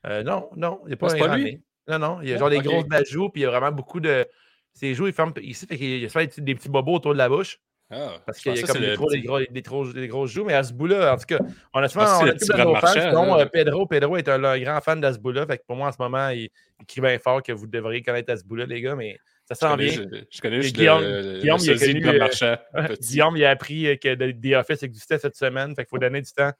Euh, 0.05 0.23
non, 0.23 0.49
non, 0.55 0.81
il 0.85 0.89
n'est 0.89 0.95
pas 0.97 1.07
Ah, 1.11 1.15
un 1.15 1.19
pas 1.19 1.25
grand 1.27 1.35
lui? 1.35 1.43
nez. 1.45 1.61
Non, 1.87 1.97
non, 1.99 2.21
il 2.21 2.31
a 2.31 2.35
Ah, 2.35 2.37
genre 2.39 2.49
des 2.49 2.59
grosses 2.59 2.85
bajoux, 2.87 3.29
puis 3.29 3.41
il 3.41 3.43
y 3.45 3.47
a 3.47 3.49
vraiment 3.51 3.71
beaucoup 3.71 3.99
de. 3.99 4.27
Ses 4.73 4.93
joues, 4.93 5.07
il 5.07 5.13
ferme 5.13 5.33
ici, 5.41 5.65
fait 5.65 5.77
qu'il 5.77 5.99
y 5.99 6.05
a 6.05 6.09
souvent 6.09 6.21
des 6.23 6.27
petits, 6.27 6.41
des 6.41 6.55
petits 6.55 6.69
bobos 6.69 6.93
autour 6.95 7.13
de 7.13 7.17
la 7.17 7.27
bouche. 7.27 7.59
Ah, 7.91 8.17
Parce 8.25 8.37
qu'il 8.39 8.55
y 8.55 8.59
a 8.59 8.67
comme 8.67 8.81
des, 8.81 8.93
trop, 8.93 9.09
des, 9.09 9.21
gros, 9.21 9.39
des, 9.39 9.61
trop- 9.63 9.91
des 9.91 10.07
grosses 10.07 10.29
joues, 10.31 10.43
mais 10.45 10.53
Asboula, 10.53 11.11
en 11.13 11.17
tout 11.17 11.25
cas, 11.25 11.39
on 11.73 11.81
a 11.81 11.87
souvent 11.87 12.05
on 12.21 12.27
a 12.27 12.33
de 12.33 12.63
nos 12.63 12.75
fans, 12.75 12.93
là. 12.93 13.41
euh, 13.41 13.45
Pedro. 13.47 13.87
Pedro 13.87 14.15
est 14.17 14.29
un, 14.29 14.43
un 14.43 14.59
grand 14.59 14.79
fan 14.81 15.01
d'Asboula, 15.01 15.47
fait 15.47 15.57
que 15.57 15.63
pour 15.65 15.75
moi, 15.75 15.87
en 15.87 15.91
ce 15.91 15.97
moment, 15.99 16.29
il, 16.29 16.49
il 16.79 16.85
crie 16.87 17.01
bien 17.01 17.17
fort 17.17 17.41
que 17.41 17.51
vous 17.51 17.65
devriez 17.65 18.03
connaître 18.03 18.31
Asboula, 18.31 18.65
les 18.67 18.81
gars, 18.81 18.95
mais 18.95 19.17
ça 19.45 19.55
sent 19.55 19.75
bien. 19.77 19.91
je, 19.91 20.01
je 20.29 20.39
connais 20.41 20.61
juste 20.61 20.75
Guillaume- 20.75 21.01
le, 21.01 21.39
Guillaume, 21.39 21.59
le 21.65 21.87
il 21.89 22.01
de 22.03 22.07
euh, 22.09 22.19
Marchand. 22.19 22.55
Guillaume, 23.01 23.37
il 23.37 23.45
a 23.45 23.49
appris 23.49 23.87
euh, 23.87 23.95
que 23.95 24.13
The 24.13 24.55
Office 24.55 24.83
existait 24.83 25.17
cette 25.17 25.35
semaine, 25.35 25.73
fait 25.73 25.83
qu'il 25.85 25.89
faut 25.89 25.97
donner 25.97 26.21
du 26.21 26.31
temps 26.31 26.51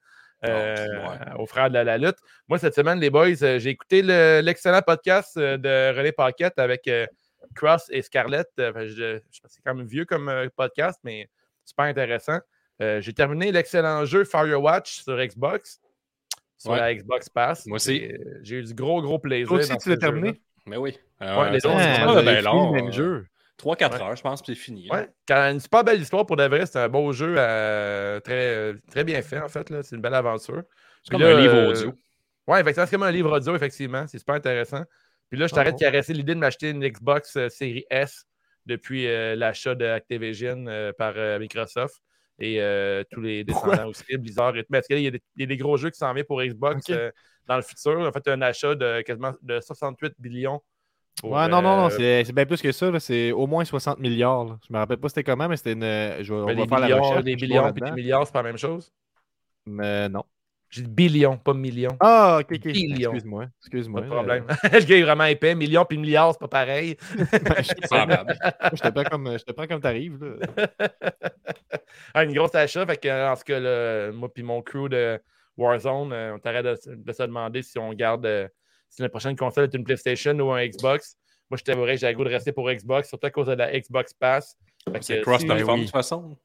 euh, 0.46 0.76
ouais. 0.88 1.36
aux 1.38 1.46
frères 1.46 1.70
de 1.70 1.76
la, 1.76 1.84
la 1.84 1.98
lutte. 2.00 2.18
Moi, 2.48 2.58
cette 2.58 2.74
semaine, 2.74 3.00
les 3.00 3.12
boys, 3.12 3.28
euh, 3.44 3.60
j'ai 3.60 3.70
écouté 3.70 4.02
le- 4.02 4.40
l'excellent 4.42 4.82
podcast 4.82 5.38
euh, 5.38 5.58
de 5.58 5.96
René 5.96 6.12
Paquette 6.12 6.58
avec 6.58 6.88
euh, 6.88 7.06
Cross 7.56 7.88
et 7.92 8.02
Scarlett. 8.02 8.48
Euh, 8.60 8.72
je, 8.88 9.20
je 9.32 9.42
que 9.42 9.48
c'est 9.48 9.62
quand 9.66 9.76
même 9.76 9.86
vieux 9.88 10.06
comme 10.06 10.30
euh, 10.30 10.48
podcast, 10.56 11.00
mais 11.04 11.30
super 11.66 11.86
intéressant. 11.86 12.40
Euh, 12.82 13.02
j'ai 13.02 13.14
terminé 13.14 13.52
l'excellent 13.52 14.06
jeu 14.06 14.24
Firewatch 14.24 15.04
sur 15.04 15.18
Xbox, 15.18 15.82
sur 16.58 16.72
Ouais. 16.72 16.80
la 16.80 16.96
Xbox 16.96 17.30
Pass. 17.30 17.66
Moi 17.66 17.76
aussi. 17.78 17.96
Et, 17.98 18.14
euh, 18.14 18.40
J'ai 18.44 18.58
eu 18.58 18.64
du 18.64 18.74
gros, 18.74 19.02
gros 19.02 19.20
plaisir. 19.20 19.48
Toi 19.48 19.58
aussi, 19.60 19.70
dans 19.70 19.78
tu 19.78 19.90
l'as 19.90 19.98
terminé? 19.98 20.42
Mais 20.66 20.78
oui. 20.78 20.98
Ouais, 21.22 21.28
Euh, 21.28 21.50
les 21.50 21.60
c'est 21.60 21.68
autres, 21.68 21.80
c'est 21.80 22.06
pas 22.06 22.22
le 22.22 22.72
même 22.72 22.92
jeu. 22.92 23.26
3-4 23.58 23.94
Ouais. 23.98 24.02
heures, 24.02 24.16
je 24.16 24.22
pense, 24.22 24.42
puis 24.42 24.56
c'est 24.56 24.62
fini. 24.62 24.88
Ouais, 24.90 25.10
quand- 25.28 25.52
une 25.52 25.60
super 25.60 25.84
belle 25.84 26.00
histoire 26.02 26.26
pour 26.26 26.38
de 26.38 26.46
vrai. 26.46 26.66
C'est 26.66 26.80
un 26.80 26.88
beau 26.88 27.12
jeu, 27.12 27.36
euh, 27.38 28.22
très, 28.22 28.74
très 28.90 29.04
bien 29.04 29.22
fait 29.22 29.40
en 29.40 29.50
fait. 29.50 29.70
là. 29.70 29.84
C'est 29.84 29.96
une 29.98 30.02
belle 30.02 30.14
aventure. 30.14 30.64
C'est 31.04 31.10
Puis 31.10 31.12
comme 31.12 31.22
là, 31.22 31.36
un 31.36 31.42
livre 31.42 31.56
euh, 31.56 31.70
audio. 31.72 31.94
Ouais, 32.48 32.62
effectivement, 32.62 32.86
c'est 32.86 32.96
comme 32.96 33.04
un 33.04 33.12
livre 33.12 33.36
audio, 33.36 33.54
effectivement. 33.56 34.08
C'est 34.08 34.18
super 34.20 34.36
intéressant. 34.36 34.84
Puis 35.30 35.40
là, 35.40 35.48
je 35.48 35.54
t'arrête 35.54 35.76
Oh. 35.76 35.78
de 35.80 35.84
caresser 35.84 36.14
l'idée 36.14 36.34
de 36.34 36.40
m'acheter 36.40 36.70
une 36.72 36.88
Xbox 36.88 37.36
euh, 37.36 37.50
série 37.50 37.86
S 37.90 38.26
depuis 38.66 39.08
euh, 39.08 39.36
l'achat 39.36 39.76
de 39.76 39.86
Activision 39.86 40.66
euh, 40.68 40.92
par 40.94 41.14
Microsoft. 41.40 42.02
et 42.40 42.58
tous 43.12 43.22
les 43.22 43.44
descendants 43.44 43.88
aussi, 43.88 44.18
Blizzard. 44.18 44.56
Et, 44.58 44.64
parce 44.64 44.88
qu'il 44.88 45.00
y, 45.00 45.08
a 45.08 45.12
y 45.38 45.44
a 45.44 45.46
des 45.46 45.58
gros 45.58 45.78
jeux 45.78 45.90
qui 45.90 45.98
s'en 45.98 46.14
viennent 46.14 46.26
pour 46.26 46.42
Xbox 46.42 46.90
dans 47.46 47.56
le 47.56 47.62
futur. 47.62 48.00
En 48.00 48.12
fait, 48.12 48.28
un 48.28 48.42
achat 48.42 48.76
de 48.76 49.02
quasiment 49.02 49.34
de 49.42 49.60
68 49.60 50.14
billions. 50.20 50.62
pour, 51.20 51.32
Ouais, 51.32 51.48
non, 51.50 51.62
non, 51.62 51.76
non, 51.76 51.90
c'est 51.90 52.32
bien 52.32 52.46
plus 52.46 52.62
que 52.62 52.72
ça. 52.72 52.98
C'est 53.00 53.32
au 53.32 53.46
moins 53.46 53.66
60 53.66 54.00
milliards. 54.00 54.46
là. 54.46 54.60
Je 54.68 54.74
me 54.74 54.78
rappelle 54.80 54.98
pas 54.98 55.10
c'était 55.10 55.24
comment, 55.24 55.48
mais 55.50 55.58
c'était 55.58 55.74
une. 55.74 56.24
Je, 56.24 56.34
on 56.34 56.46
va 56.46 56.56
des 56.56 56.68
faire 56.68 56.80
la 56.80 56.98
recherche. 56.98 57.24
des 57.24 57.36
billions 57.36 57.72
puis 57.74 57.82
des 57.82 57.92
milliards, 57.92 58.26
c'est 58.26 58.34
pas 58.34 58.42
la 58.42 58.50
même 58.50 58.58
chose? 58.58 58.92
Mais 59.66 60.08
non. 60.10 60.24
J'ai 60.70 60.84
dit 60.84 60.90
billions, 60.90 61.38
pas 61.38 61.54
millions. 61.54 61.98
Ah, 62.00 62.38
ok, 62.42 62.48
ok. 62.52 62.62
Billions. 62.72 63.12
Excuse-moi. 63.12 63.46
Pas 63.46 63.52
Excuse-moi. 63.62 64.02
de 64.02 64.08
problème. 64.08 64.46
le 64.64 64.80
gars 64.86 64.98
est 64.98 65.02
vraiment 65.02 65.24
épais. 65.26 65.56
Millions 65.56 65.84
puis 65.84 65.98
milliards, 65.98 66.34
c'est 66.34 66.40
pas 66.40 66.48
pareil. 66.48 66.96
Moi, 67.18 67.62
je 67.62 68.82
te 68.82 68.90
prends 68.92 69.04
comme, 69.04 69.38
je 69.38 69.44
te 69.44 69.52
prends 69.52 69.68
comme 69.68 69.82
t'arrives. 69.82 70.18
là. 70.24 70.68
Ah, 72.14 72.24
une 72.24 72.34
grosse 72.34 72.54
achat. 72.56 72.86
Fait 72.86 72.98
que, 72.98 73.32
en 73.32 73.36
ce 73.36 73.52
là, 73.52 74.12
moi 74.12 74.32
puis 74.34 74.44
mon 74.44 74.62
crew 74.62 74.90
de 74.90 75.20
Warzone, 75.58 76.14
euh, 76.14 76.36
on 76.36 76.40
t'arrête 76.40 76.66
de, 76.66 76.78
de 76.96 77.12
se 77.12 77.24
demander 77.24 77.62
si 77.62 77.78
on 77.78 77.92
garde 77.94 78.26
euh, 78.26 78.48
si 78.90 79.02
la 79.02 79.10
prochaine 79.10 79.36
console 79.36 79.66
est 79.66 79.74
une 79.76 79.84
PlayStation 79.84 80.32
ou 80.40 80.52
un 80.52 80.66
Xbox. 80.66 81.18
Moi, 81.50 81.58
je 81.58 81.64
t'avouerais 81.64 81.96
que 81.96 82.02
j'ai 82.02 82.08
le 82.10 82.14
goût 82.16 82.24
de 82.24 82.30
rester 82.30 82.52
pour 82.52 82.70
Xbox, 82.72 83.10
surtout 83.10 83.28
à 83.28 83.32
cause 83.32 83.48
de 83.48 83.54
la 83.54 83.78
Xbox 83.80 84.14
Pass. 84.14 84.56
Que, 84.86 84.94
C'est 85.02 85.16
si- 85.18 85.22
cross-platform, 85.22 85.74
oui. 85.76 85.80
de 85.82 85.86
toute 85.86 85.92
façon. 85.96 86.38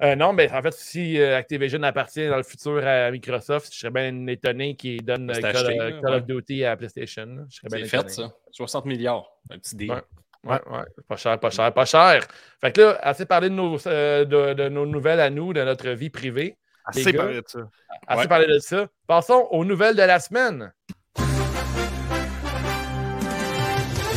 Euh, 0.00 0.14
non, 0.14 0.32
mais 0.32 0.50
en 0.52 0.62
fait, 0.62 0.74
si 0.74 1.18
euh, 1.20 1.36
Activision 1.36 1.82
appartient 1.82 2.26
dans 2.28 2.36
le 2.36 2.44
futur 2.44 2.86
à 2.86 3.10
Microsoft, 3.10 3.72
je 3.74 3.78
serais 3.80 3.90
bien 3.90 4.26
étonné 4.28 4.76
qu'ils 4.76 5.04
donnent 5.04 5.30
euh, 5.30 5.34
Call, 5.40 5.56
acheté, 5.56 5.76
Call 6.00 6.14
of 6.14 6.24
Duty 6.24 6.64
à 6.64 6.76
PlayStation. 6.76 7.46
C'est 7.50 7.86
fait, 7.86 8.08
ça. 8.10 8.32
60 8.52 8.84
milliards. 8.84 9.28
Un 9.50 9.58
petit 9.58 9.74
deal. 9.74 9.90
Ouais. 9.90 10.02
Ouais, 10.44 10.60
ouais. 10.70 10.84
Pas 11.08 11.16
cher, 11.16 11.40
pas 11.40 11.50
cher, 11.50 11.74
pas 11.74 11.84
cher. 11.84 12.22
Fait 12.60 12.70
que 12.70 12.80
là, 12.80 12.98
assez 13.02 13.26
parlé 13.26 13.48
de 13.50 13.54
nos, 13.54 13.76
euh, 13.88 14.24
de, 14.24 14.54
de 14.54 14.68
nos 14.68 14.86
nouvelles 14.86 15.18
à 15.20 15.30
nous, 15.30 15.52
de 15.52 15.64
notre 15.64 15.88
vie 15.90 16.10
privée. 16.10 16.56
Assez 16.84 17.12
parlé 17.12 17.34
de 17.34 17.44
ça. 17.44 17.58
Assez 18.06 18.20
Ouais. 18.22 18.28
parlé 18.28 18.46
de 18.46 18.58
ça. 18.60 18.86
Passons 19.08 19.48
aux 19.50 19.64
nouvelles 19.64 19.96
de 19.96 20.02
la 20.02 20.20
semaine. 20.20 20.72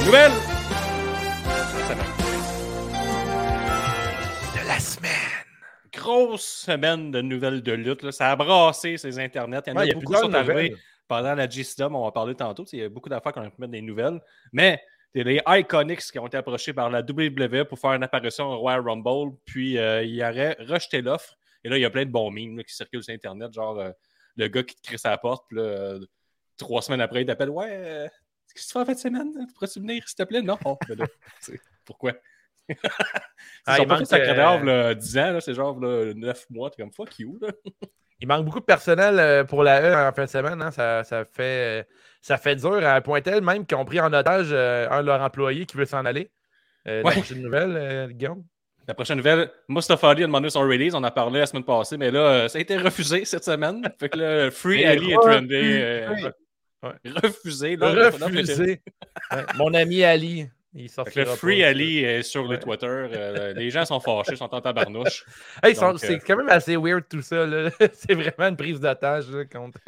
Nouvelle! 0.05 0.31
Grosse 6.01 6.45
semaine 6.65 7.11
de 7.11 7.21
nouvelles 7.21 7.61
de 7.61 7.73
lutte. 7.73 8.01
là. 8.01 8.11
Ça 8.11 8.31
a 8.31 8.35
brassé 8.35 8.97
ces 8.97 9.19
internets. 9.19 9.61
Il 9.67 9.69
y 9.69 9.73
en 9.73 9.75
a 9.75 9.79
Ouais, 9.79 9.85
il 9.85 9.89
y 9.89 9.91
a 9.91 9.95
beaucoup 9.95 10.13
qui 10.13 10.19
sont 10.19 10.33
arrivés 10.33 10.75
pendant 11.07 11.35
la 11.35 11.47
G-Sdom. 11.47 11.93
On 11.93 12.05
va 12.05 12.11
parler 12.11 12.33
tantôt. 12.33 12.65
Il 12.73 12.79
y 12.79 12.83
a 12.83 12.89
beaucoup 12.89 13.09
d'affaires 13.09 13.33
qu'on 13.33 13.41
a 13.41 13.49
pu 13.49 13.59
mettre 13.59 13.71
des 13.73 13.81
nouvelles. 13.81 14.19
Mais 14.51 14.81
il 15.13 15.19
y 15.19 15.21
a 15.39 15.43
les 15.53 15.59
Iconics 15.59 16.01
qui 16.11 16.17
ont 16.17 16.25
été 16.25 16.37
approchés 16.37 16.73
par 16.73 16.89
la 16.89 17.01
WWE 17.01 17.65
pour 17.65 17.77
faire 17.77 17.93
une 17.93 18.03
apparition 18.03 18.45
au 18.47 18.57
Royal 18.57 18.81
Rumble. 18.81 19.35
Puis 19.45 19.77
euh, 19.77 20.03
ils 20.03 20.23
auraient 20.23 20.57
rejeté 20.59 21.01
l'offre. 21.01 21.37
Et 21.63 21.69
là, 21.69 21.77
il 21.77 21.81
y 21.81 21.85
a 21.85 21.89
plein 21.91 22.05
de 22.05 22.11
bons 22.11 22.31
memes 22.31 22.57
là, 22.57 22.63
qui 22.63 22.73
circulent 22.73 23.03
sur 23.03 23.13
Internet. 23.13 23.53
Genre 23.53 23.79
euh, 23.79 23.91
le 24.37 24.47
gars 24.47 24.63
qui 24.63 24.75
te 24.75 24.81
crie 24.81 24.97
sa 24.97 25.15
porte. 25.19 25.45
Puis 25.49 25.57
là, 25.57 25.63
euh, 25.63 25.99
trois 26.57 26.81
semaines 26.81 27.01
après, 27.01 27.21
il 27.21 27.27
t'appelle 27.27 27.51
Ouais, 27.51 28.09
qu'est-ce 28.55 28.65
que 28.65 28.67
tu 28.67 28.73
fais 28.73 28.79
en 28.79 28.85
fin 28.85 28.93
de 28.93 28.97
semaine? 28.97 29.31
Tu 29.47 29.53
pourrais-tu 29.53 29.79
venir, 29.79 30.03
s'il 30.07 30.15
te 30.15 30.23
plaît 30.23 30.41
Non. 30.41 30.57
Oh, 30.65 30.77
ben 30.87 30.97
là, 30.97 31.05
pourquoi? 31.85 32.13
Ah, 33.65 33.77
Ils 33.77 33.81
il 33.81 33.81
ont 33.81 33.85
pas 33.87 33.95
fait 33.95 33.99
manque, 34.01 34.07
sa 34.07 34.17
euh, 34.17 34.25
cadavre 34.25 34.65
là, 34.65 34.93
10 34.95 35.17
ans, 35.17 35.31
là, 35.33 35.41
c'est 35.41 35.53
genre 35.53 35.79
là, 35.79 36.13
9 36.15 36.45
mois, 36.49 36.69
t'es 36.69 36.81
comme 36.81 36.91
fuck 36.93 37.17
you. 37.19 37.37
Là. 37.41 37.49
Il 38.23 38.27
manque 38.27 38.45
beaucoup 38.45 38.59
de 38.59 38.65
personnel 38.65 39.19
euh, 39.19 39.43
pour 39.43 39.63
la 39.63 39.81
E 39.81 40.09
en 40.09 40.13
fin 40.13 40.25
de 40.25 40.29
semaine. 40.29 40.61
hein. 40.61 40.69
Ça, 40.69 41.03
ça 41.03 41.25
fait, 41.25 41.81
euh, 41.81 41.83
ça 42.21 42.37
fait 42.37 42.55
dur 42.55 42.73
à 42.85 42.93
un 42.93 43.01
point 43.01 43.19
tel 43.21 43.41
même 43.43 43.65
qu'ils 43.65 43.77
ont 43.77 43.85
pris 43.85 43.99
en 43.99 44.13
otage 44.13 44.49
euh, 44.51 44.87
un 44.91 45.01
de 45.01 45.07
leurs 45.07 45.21
employés 45.21 45.65
qui 45.65 45.75
veut 45.75 45.85
s'en 45.85 46.05
aller. 46.05 46.29
Euh, 46.87 47.01
Ouais. 47.01 47.09
La 47.09 47.11
prochaine 47.13 47.41
nouvelle, 47.41 48.13
Guillaume? 48.13 48.43
La 48.87 48.93
prochaine 48.93 49.17
nouvelle, 49.17 49.49
Mustafa 49.69 50.09
Ali 50.11 50.23
a 50.23 50.27
demandé 50.27 50.49
son 50.51 50.61
release, 50.61 50.93
on 50.93 50.97
en 50.99 51.03
a 51.03 51.11
parlé 51.11 51.39
la 51.39 51.45
semaine 51.47 51.63
passée, 51.63 51.97
mais 51.97 52.11
là, 52.11 52.47
ça 52.49 52.57
a 52.57 52.61
été 52.61 52.77
refusé 52.77 53.25
cette 53.25 53.43
semaine. 53.43 53.81
Fait 53.99 54.09
que 54.09 54.17
là, 54.19 54.51
Free 54.51 54.85
Ali 54.85 55.11
est 55.11 55.15
trendé. 55.15 55.79
euh, 55.81 56.09
refusé. 56.09 57.15
refusé. 57.23 57.75
Là, 57.77 58.11
non, 58.11 58.17
non, 58.19 58.25
Refusé. 58.27 58.81
Ouais, 59.31 59.45
Mon 59.57 59.73
ami 59.73 60.03
Ali, 60.03 60.47
il 60.73 60.89
le 61.15 61.25
Free. 61.25 61.63
Ali 61.63 61.99
est 61.99 62.23
sur 62.23 62.43
les 62.43 62.51
Ouais. 62.51 62.57
Twitter. 62.59 62.85
euh, 62.87 63.53
les 63.53 63.69
gens 63.69 63.83
sont 63.85 63.99
fâchés, 63.99 64.35
sont 64.37 64.53
en 64.53 64.61
tabarnouche. 64.61 65.25
Hey, 65.63 65.73
Donc, 65.75 65.99
c'est 65.99 66.15
euh, 66.15 66.19
quand 66.25 66.37
même 66.37 66.49
assez 66.49 66.77
weird 66.77 67.03
tout 67.09 67.21
ça. 67.21 67.45
c'est 67.93 68.13
vraiment 68.13 68.47
une 68.49 68.57
prise 68.57 68.81
là, 68.81 68.95
contre 69.51 69.79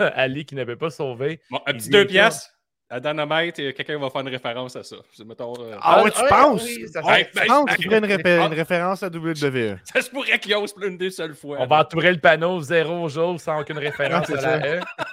euh, 0.00 0.10
Ali 0.14 0.46
qui 0.46 0.54
n'avait 0.54 0.76
pas 0.76 0.90
sauvé. 0.90 1.40
Bon, 1.50 1.60
un 1.66 1.74
petit 1.74 1.90
deux 1.90 2.06
piastres. 2.06 2.50
À 2.94 3.00
Dynamite, 3.00 3.58
euh, 3.58 3.72
quelqu'un 3.72 3.98
va 3.98 4.10
faire 4.10 4.20
une 4.20 4.28
référence 4.28 4.76
à 4.76 4.82
ça. 4.82 4.96
Mettons, 5.24 5.54
euh, 5.58 5.76
Ah 5.80 6.02
ouais, 6.04 6.10
tu 6.10 6.20
ouais, 6.20 6.28
penses? 6.28 6.62
oui, 6.62 6.86
ça 6.88 7.00
Ah, 7.02 7.14
fait- 7.14 7.30
tu 7.32 7.46
penses 7.46 7.64
ben, 7.64 7.74
qu'il 7.74 7.84
ferait 7.86 7.98
une, 7.98 8.04
réfé- 8.04 8.38
ah. 8.42 8.46
une 8.48 8.52
référence 8.52 9.02
à 9.02 9.08
WWE? 9.08 9.78
Ça 9.84 10.02
se 10.02 10.10
pourrait 10.10 10.38
qu'il 10.38 10.54
ose 10.54 10.74
plus 10.74 10.88
une 10.88 10.98
des 10.98 11.08
seules 11.10 11.34
fois. 11.34 11.56
On 11.60 11.66
va 11.66 11.78
entourer 11.80 12.12
le 12.12 12.18
panneau 12.18 12.60
zéro 12.60 13.08
jour 13.08 13.40
sans 13.40 13.60
aucune 13.62 13.78
référence 13.78 14.28
Ouais, 14.28 14.44
à 14.44 14.58
la 14.58 14.76
E. 14.76 14.80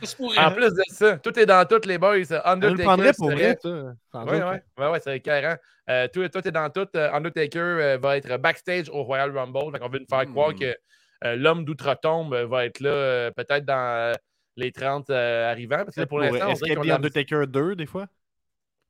Ça 0.00 0.06
se 0.06 0.16
pourrait. 0.16 0.38
En 0.38 0.50
plus 0.52 0.72
de 0.72 0.82
ça, 0.88 1.16
tout 1.18 1.36
est 1.38 1.46
dans 1.46 1.64
tout, 1.66 1.80
les 1.86 1.98
boys. 1.98 2.14
On 2.14 2.20
le 2.20 2.48
Undertaker 2.48 2.84
prendrait 2.84 3.12
pour 3.14 3.30
vrai, 3.32 3.58
ça. 3.60 3.68
Oui, 3.68 3.92
oui, 4.24 4.38
ouais, 4.78 4.88
ouais, 4.90 5.00
c'est 5.00 5.16
écœurant. 5.16 5.56
Euh, 5.90 6.06
tout, 6.12 6.28
tout 6.28 6.46
est 6.46 6.52
dans 6.52 6.70
tout. 6.70 6.86
Euh, 6.94 7.10
Undertaker 7.12 7.58
euh, 7.58 7.98
va 8.00 8.16
être 8.16 8.36
backstage 8.36 8.88
au 8.90 9.02
Royal 9.02 9.36
Rumble. 9.36 9.72
Donc, 9.72 9.78
on 9.80 9.88
veut 9.88 9.98
nous 9.98 10.06
faire 10.08 10.26
Hmm. 10.28 10.32
croire 10.32 10.54
que 10.54 10.76
euh, 11.24 11.34
l'homme 11.36 11.64
d'outre-tombe 11.64 12.32
euh, 12.34 12.46
va 12.46 12.66
être 12.66 12.78
là 12.80 12.90
euh, 12.90 13.30
peut-être 13.32 13.64
dans 13.64 13.74
euh, 13.74 14.12
les 14.58 14.72
30 14.72 15.10
euh, 15.10 15.50
arrivants. 15.50 15.84
Parce 15.84 15.94
que 15.94 16.00
là, 16.00 16.06
pour 16.06 16.18
l'instant, 16.18 16.52
the 16.54 16.90
a 16.90 16.94
Undertaker 16.96 17.46
2, 17.46 17.76
des 17.76 17.86
fois? 17.86 18.06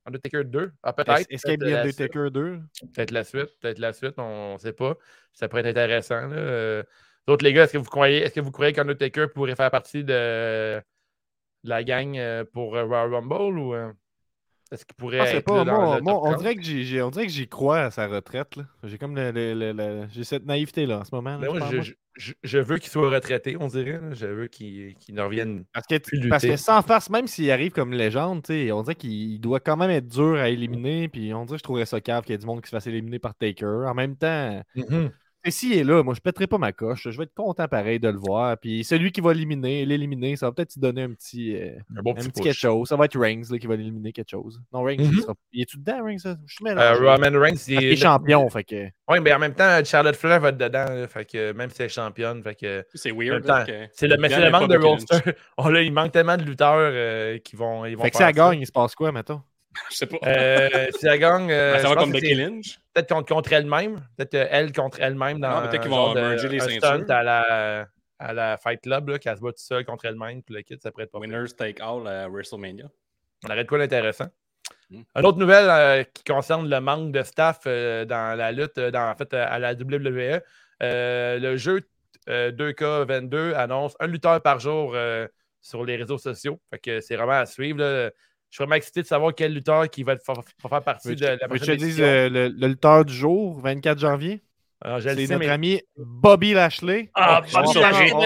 Undertaker 0.05 0.43
2. 0.43 0.71
Ah, 0.81 0.93
peut-être. 0.93 1.25
Escape 1.29 1.59
peut-être 1.59 1.69
the 1.69 1.71
la 1.71 1.81
Undertaker 1.81 2.31
2. 2.31 2.59
suite, 2.73 2.93
Peut-être 2.93 3.11
la 3.11 3.23
suite. 3.23 3.59
Peut-être 3.59 3.79
la 3.79 3.93
suite. 3.93 4.13
On 4.17 4.53
ne 4.53 4.57
sait 4.57 4.73
pas. 4.73 4.95
Ça 5.33 5.47
pourrait 5.47 5.61
être 5.61 5.77
intéressant. 5.77 6.27
là. 6.27 6.35
Euh, 6.35 6.83
D'autres, 7.27 7.43
les 7.45 7.53
gars, 7.53 7.65
est-ce 7.65 7.73
que 7.73 7.77
vous 7.77 7.83
croyez, 7.83 8.23
est-ce 8.23 8.33
que 8.33 8.39
vous 8.39 8.51
croyez 8.51 8.73
qu'Undertaker 8.73 9.27
pourrait 9.35 9.55
faire 9.55 9.69
partie 9.69 10.03
de, 10.03 10.81
de 11.63 11.69
la 11.69 11.83
gang 11.83 12.17
euh, 12.17 12.43
pour 12.43 12.71
Royal 12.71 13.13
Rumble 13.13 13.59
ou 13.59 13.75
est-ce 14.71 14.85
qu'il 14.85 14.95
pourrait 14.95 15.19
Ah, 15.19 15.33
être 15.33 15.45
pas, 15.45 15.63
là 15.63 15.99
moi, 16.01 16.17
on, 16.21 16.29
30? 16.31 16.37
dirait 16.39 16.55
que 16.55 16.61
j'ai- 16.61 17.01
on 17.01 17.09
dirait 17.09 17.25
que 17.25 17.31
j'y 17.31 17.47
crois 17.47 17.79
à 17.81 17.91
sa 17.91 18.07
retraite. 18.07 18.55
là. 18.55 18.63
J'ai 18.83 18.97
comme 18.97 19.15
le, 19.15 19.31
le- 19.31 19.71
le- 19.73 20.07
j'ai 20.11 20.23
cette 20.23 20.45
naïveté-là 20.45 20.99
en 20.99 21.03
ce 21.03 21.13
moment. 21.13 21.37
là, 21.37 21.47
Ben, 21.47 21.53
je 21.53 21.59
moi, 21.59 21.67
je, 21.71 21.81
je- 21.81 21.93
je- 22.15 22.33
je 22.43 22.57
veux 22.59 22.77
qu'il 22.77 22.89
soit 22.89 23.09
retraité, 23.09 23.55
on 23.59 23.67
dirait. 23.67 23.93
là. 24.01 24.13
Je 24.13 24.25
veux 24.27 24.47
qu'il 24.47 24.93
qu'il 24.95 25.15
ne 25.15 25.21
revienne. 25.21 25.63
Parce 25.73 25.87
que, 25.87 25.97
plus 25.97 26.29
parce 26.29 26.45
que 26.45 26.55
sans 26.57 26.81
farce, 26.81 27.09
même 27.09 27.27
s'il 27.27 27.49
arrive 27.51 27.71
comme 27.71 27.93
légende, 27.93 28.43
on 28.49 28.81
dirait 28.81 28.95
qu'il 28.95 29.39
doit 29.41 29.59
quand 29.59 29.77
même 29.77 29.89
être 29.91 30.07
dur 30.07 30.35
à 30.35 30.49
éliminer. 30.49 31.07
Puis 31.07 31.33
on 31.33 31.45
dirait 31.45 31.55
que 31.57 31.59
je 31.59 31.63
trouverais 31.63 31.85
ça 31.85 32.01
cave 32.01 32.23
qu'il 32.23 32.33
y 32.33 32.35
ait 32.35 32.37
du 32.39 32.45
monde 32.45 32.61
qui 32.61 32.67
se 32.69 32.75
fasse 32.75 32.87
éliminer 32.87 33.19
par 33.19 33.33
Taker. 33.35 33.85
En 33.87 33.93
même 33.93 34.15
temps, 34.15 34.61
et 34.75 34.83
s'il 35.47 35.73
est 35.73 35.83
là, 35.83 36.03
moi 36.03 36.13
je 36.13 36.19
pèterai 36.19 36.47
pas 36.47 36.57
ma 36.57 36.71
coche. 36.73 37.07
Je 37.09 37.17
vais 37.17 37.23
être 37.23 37.33
content 37.33 37.67
pareil 37.67 37.99
de 37.99 38.09
le 38.09 38.17
voir. 38.17 38.57
Puis 38.57 38.83
celui 38.83 39.11
qui 39.11 39.21
va 39.21 39.33
l'éliminer, 39.33 39.85
l'éliminer, 39.85 40.35
ça 40.35 40.47
va 40.47 40.51
peut-être 40.51 40.73
lui 40.75 40.81
donner 40.81 41.03
un 41.03 41.11
petit, 41.13 41.55
euh, 41.55 41.71
Un 41.97 42.01
bon 42.01 42.11
un 42.11 42.15
petit 42.15 42.41
quelque 42.41 42.53
chose. 42.53 42.89
Ça 42.89 42.95
va 42.97 43.05
être 43.05 43.17
Reigns 43.17 43.43
là, 43.49 43.57
qui 43.57 43.67
va 43.67 43.75
l'éliminer 43.75 44.11
quelque 44.11 44.29
chose. 44.29 44.59
Non, 44.73 44.83
Reigns, 44.83 44.97
il 44.99 45.07
Mhm. 45.11 45.21
sera. 45.21 45.33
Il 45.53 45.61
est-tu 45.61 45.77
dedans, 45.77 46.03
Reigns? 46.03 46.17
Je 46.45 46.53
suis 46.53 46.67
Euh. 46.67 46.93
Roman 46.99 47.39
Reigns, 47.39 47.55
qu'il 47.55 47.83
est 47.83 47.93
il 47.93 47.97
champion, 47.97 48.49
fait 48.49 48.63
que. 48.63 48.85
Oui, 49.07 49.19
mais 49.21 49.33
en 49.33 49.39
même 49.39 49.53
temps, 49.55 49.83
Charlotte 49.83 50.15
Flair 50.15 50.39
va 50.39 50.49
être 50.49 50.57
dedans. 50.57 50.85
là, 50.89 51.07
fait 51.07 51.25
que 51.25 51.51
même 51.53 51.69
si 51.69 51.81
elle 51.81 51.85
est 51.85 51.89
championne. 51.89 52.43
Fait 52.43 52.55
que 52.55 52.85
C'est 52.93 53.11
weird. 53.11 53.43
c'est 53.93 54.07
le, 54.07 54.17
mais 54.17 54.27
le 54.29 54.49
manque 54.51 54.69
de 54.69 54.77
roster. 54.77 55.17
Oh, 55.57 55.69
là, 55.69 55.81
il 55.81 55.91
manque 55.93 56.11
tellement 56.11 56.37
de 56.37 56.43
lutteurs 56.43 56.75
euh, 56.77 57.37
qui 57.39 57.55
vont, 57.55 57.85
ils 57.85 57.95
vont 57.95 58.03
Fait 58.03 58.11
que 58.11 58.17
ça. 58.17 58.31
gagne, 58.31 58.59
il 58.61 58.65
se 58.67 58.71
passe 58.71 58.95
quoi, 58.95 59.11
mettons? 59.11 59.41
Je 59.91 59.95
sais 59.95 60.05
pas. 60.07 60.17
Euh, 60.25 60.87
si 60.97 61.07
elle 61.07 61.19
gagne, 61.19 61.51
euh, 61.51 61.73
Ben, 61.73 61.81
ça 61.81 61.89
va 61.89 61.95
comme 61.95 62.11
Becky 62.11 62.33
Lynch. 62.35 62.79
peut-être 62.93 63.09
contre, 63.09 63.33
contre 63.33 63.53
elle-même. 63.53 64.01
Peut-être 64.17 64.35
euh, 64.35 64.47
elle 64.49 64.71
contre 64.71 64.99
elle-même 64.99 65.39
dans 65.39 65.61
peut-être 65.61 65.81
qu'ils 65.81 65.91
vont 65.91 66.13
merger 66.13 66.49
les 66.49 66.61
un 66.61 66.65
ceintures. 66.67 66.87
stunt 66.87 67.09
à 67.09 67.23
la, 67.23 67.87
à 68.19 68.33
la 68.33 68.57
Fight 68.57 68.81
Club, 68.81 69.17
qu'elle 69.19 69.37
se 69.37 69.41
bat 69.41 69.49
toute 69.49 69.59
seule 69.59 69.85
contre 69.85 70.05
elle-même. 70.05 70.41
Puis 70.43 70.55
le 70.55 70.61
kit, 70.61 70.77
ça 70.81 70.91
pourrait 70.91 71.03
être 71.05 71.11
pas. 71.11 71.19
Winners 71.19 71.53
take 71.57 71.81
all 71.81 72.07
à 72.07 72.27
WrestleMania. 72.27 72.85
On 73.45 73.49
arrête 73.49 73.67
quoi 73.67 73.77
d'intéressant. 73.77 74.27
Mm. 74.89 75.01
Une 75.15 75.25
autre 75.25 75.37
nouvelle 75.37 76.05
qui 76.13 76.23
concerne 76.23 76.67
le 76.69 76.79
manque 76.81 77.11
de 77.11 77.23
staff 77.23 77.65
dans 77.65 78.37
la 78.37 78.51
lutte, 78.51 78.79
dans, 78.79 79.11
en 79.11 79.15
fait, 79.15 79.33
à 79.33 79.59
la 79.59 79.73
WWE. 79.73 80.41
Le 80.81 81.55
jeu 81.57 81.81
euh, 82.27 82.51
2K22 82.51 83.53
annonce 83.53 83.95
un 83.99 84.07
lutteur 84.07 84.41
par 84.41 84.59
jour 84.59 84.95
sur 85.61 85.85
les 85.85 85.95
réseaux 85.95 86.17
sociaux. 86.17 86.59
Fait 86.71 86.79
que 86.79 87.01
c'est 87.01 87.15
vraiment 87.15 87.33
à 87.33 87.45
suivre. 87.45 87.79
là. 87.79 88.11
Je 88.49 88.55
suis 88.55 88.63
vraiment 88.63 88.75
excité 88.75 89.01
de 89.03 89.07
savoir 89.07 89.33
quel 89.35 89.53
lutteur 89.53 89.89
qui 89.89 90.03
va, 90.03 90.17
fa- 90.17 90.33
va 90.33 90.69
faire 90.69 90.83
partie 90.83 91.15
de 91.15 91.25
la 91.25 91.37
que 91.37 91.41
je 91.57 91.63
te 91.65 91.75
prochaine 91.77 92.03
euh, 92.03 92.29
le, 92.29 92.47
le 92.49 92.67
lutteur 92.67 93.05
du 93.05 93.13
jour, 93.13 93.59
24 93.61 93.99
janvier? 93.99 94.41
Ah, 94.81 94.97
C'est 95.01 95.15
notre 95.27 95.37
mais- 95.37 95.49
ami 95.49 95.81
Bobby 95.97 96.53
Lashley. 96.53 97.11
Ah, 97.13 97.41
On 97.55 97.61
Bobby 97.61 97.73
va 97.79 97.81
Lashley 97.91 98.13
on 98.13 98.19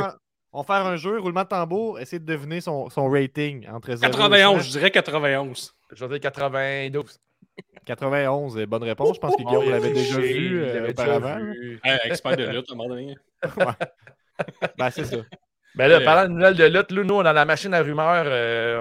va 0.00 0.16
On 0.54 0.62
va 0.62 0.64
faire 0.64 0.86
un 0.86 0.96
jeu, 0.96 1.18
roulement 1.18 1.42
de 1.42 1.48
tambour, 1.48 1.98
essayer 2.00 2.18
de 2.20 2.24
deviner 2.26 2.60
son, 2.60 2.88
son 2.90 3.08
rating 3.10 3.66
entre 3.68 3.88
0 3.94 3.98
et 4.04 4.10
91, 4.10 4.56
100. 4.62 4.66
je 4.66 4.70
dirais 4.70 4.90
91. 4.90 5.74
Je 5.92 6.04
vais 6.04 6.18
dire 6.18 6.20
92. 6.20 7.18
91, 7.84 8.56
euh, 8.58 8.66
bonne 8.66 8.84
réponse. 8.84 9.16
Je 9.16 9.20
pense 9.20 9.34
que 9.36 9.42
Guillaume 9.42 9.64
Oh, 9.66 9.70
l'avait 9.70 9.92
déjà 9.92 10.18
vu 10.20 10.46
il 10.46 10.54
euh, 10.58 10.90
auparavant. 10.90 11.38
Hey, 11.84 11.98
expert 12.04 12.36
de 12.36 12.44
lutte, 12.46 12.70
à 12.70 12.72
un 12.72 12.76
moment 12.76 12.88
donné. 12.90 13.16
Ben, 14.78 14.90
c'est 14.90 15.04
ça. 15.04 15.16
Ben 15.74 15.88
là, 15.88 15.98
Ouais. 15.98 16.04
parlant 16.04 16.28
de 16.28 16.34
nouvelles 16.34 16.54
de 16.56 16.64
lutte, 16.64 16.90
là, 16.90 17.02
nous, 17.04 17.14
on 17.14 17.20
est 17.20 17.24
dans 17.24 17.32
la 17.32 17.44
machine 17.44 17.72
à 17.72 17.80
rumeurs. 17.82 18.24
euh, 18.26 18.78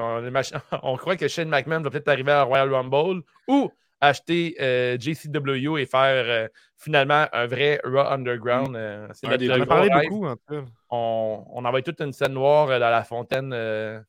on, 0.83 0.97
croit 0.97 1.15
que 1.15 1.27
Shane 1.27 1.47
McMahon 1.49 1.81
va 1.81 1.89
peut-être 1.89 2.09
arriver 2.09 2.31
à 2.33 2.43
Royal 2.43 2.73
Rumble 2.73 3.21
ou 3.47 3.71
acheter 4.01 4.55
euh, 4.59 4.97
JCW 4.99 5.77
et 5.77 5.85
faire 5.85 6.25
euh, 6.27 6.47
finalement 6.77 7.27
un 7.31 7.45
vrai 7.45 7.79
Raw 7.83 7.99
Underground. 8.11 8.75
Euh, 8.75 9.07
c'est 9.13 9.27
des 9.37 9.49
On 9.49 9.53
deux. 9.53 9.53
a 9.53 9.57
gros 9.59 9.65
parlé 9.67 9.89
rêve. 9.93 10.09
beaucoup, 10.09 10.25
en 10.25 10.35
cas. 10.35 10.63
On, 10.89 11.45
on 11.53 11.63
envoie 11.65 11.81
toute 11.81 12.01
une 12.01 12.11
scène 12.11 12.33
noire 12.33 12.69
euh, 12.69 12.79
dans 12.79 12.89
la 12.89 13.03
fontaine. 13.03 13.51
euh, 13.53 13.99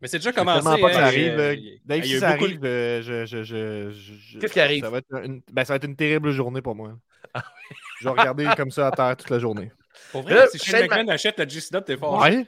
Mais 0.00 0.08
c'est 0.08 0.18
déjà 0.18 0.32
commencé. 0.32 0.62
pas 0.80 0.88
que 0.88 0.94
ça 0.94 1.00
hein, 1.00 1.06
arrive. 1.08 1.38
euh, 1.38 1.50
euh, 1.50 1.54
il 1.54 1.64
y 1.64 1.70
a- 1.74 1.78
Dave, 1.84 2.02
si 2.04 2.18
ça 2.18 2.32
beaucoup 2.32 2.44
de- 2.46 2.52
arrive, 2.52 2.64
euh, 2.64 3.02
je, 3.02 3.26
je, 3.26 3.42
je, 3.42 3.90
je- 3.90 4.12
je- 4.14 4.38
Qu'est-ce 4.38 4.52
qui 4.52 4.60
arrive? 4.60 4.84
Ça 4.84 4.90
va, 4.90 4.98
être 4.98 5.24
une, 5.24 5.42
ben, 5.52 5.64
ça 5.64 5.72
va 5.72 5.76
être 5.76 5.84
une 5.84 5.96
terrible 5.96 6.30
journée 6.30 6.62
pour 6.62 6.74
moi. 6.76 6.92
Ah 7.34 7.42
Je 8.00 8.04
vais 8.04 8.10
regarder 8.10 8.48
comme 8.56 8.70
ça 8.70 8.86
à 8.86 8.90
terre 8.92 9.16
toute 9.16 9.30
la 9.30 9.38
journée. 9.38 9.70
Pour 10.14 10.22
vrai, 10.22 10.34
Là, 10.34 10.46
si 10.48 10.58
Shane 10.58 10.82
McMahon 10.82 11.08
achète 11.08 11.38
la 11.38 11.46
GCW, 11.46 11.80
t'es 11.84 11.96
fort. 11.96 12.20
Ouais. 12.22 12.46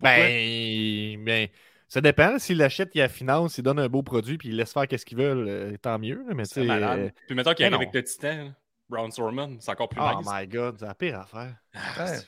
Ben, 0.00 1.24
ben, 1.24 1.48
ça 1.88 2.00
dépend. 2.00 2.38
S'il 2.38 2.58
l'achète, 2.58 2.90
il 2.94 3.00
a 3.00 3.08
finance, 3.08 3.58
il 3.58 3.62
donne 3.62 3.78
un 3.78 3.88
beau 3.88 4.02
produit, 4.02 4.38
puis 4.38 4.50
il 4.50 4.56
laisse 4.56 4.72
faire 4.72 4.86
qu'est-ce 4.86 5.04
qu'ils 5.06 5.18
veulent, 5.18 5.46
euh, 5.48 5.76
tant 5.80 5.98
mieux. 5.98 6.22
Mais 6.34 6.44
C'est 6.44 6.62
malade. 6.64 6.98
euh, 7.00 7.10
Puis 7.26 7.34
mettons 7.34 7.54
qu'il 7.54 7.64
mais 7.66 7.74
arrive 7.74 7.88
avec 7.88 7.94
le 7.94 8.04
titan, 8.04 8.52
Braun 8.88 9.10
Strowman, 9.10 9.56
c'est 9.60 9.70
encore 9.70 9.88
plus 9.88 10.00
oh 10.00 10.18
nice. 10.18 10.26
my 10.30 10.46
god, 10.46 10.76
c'est 10.78 10.86
la 10.86 10.94
pire 10.94 11.18
affaire. 11.20 11.54
Ah, 11.74 12.04
Ouais. 12.04 12.18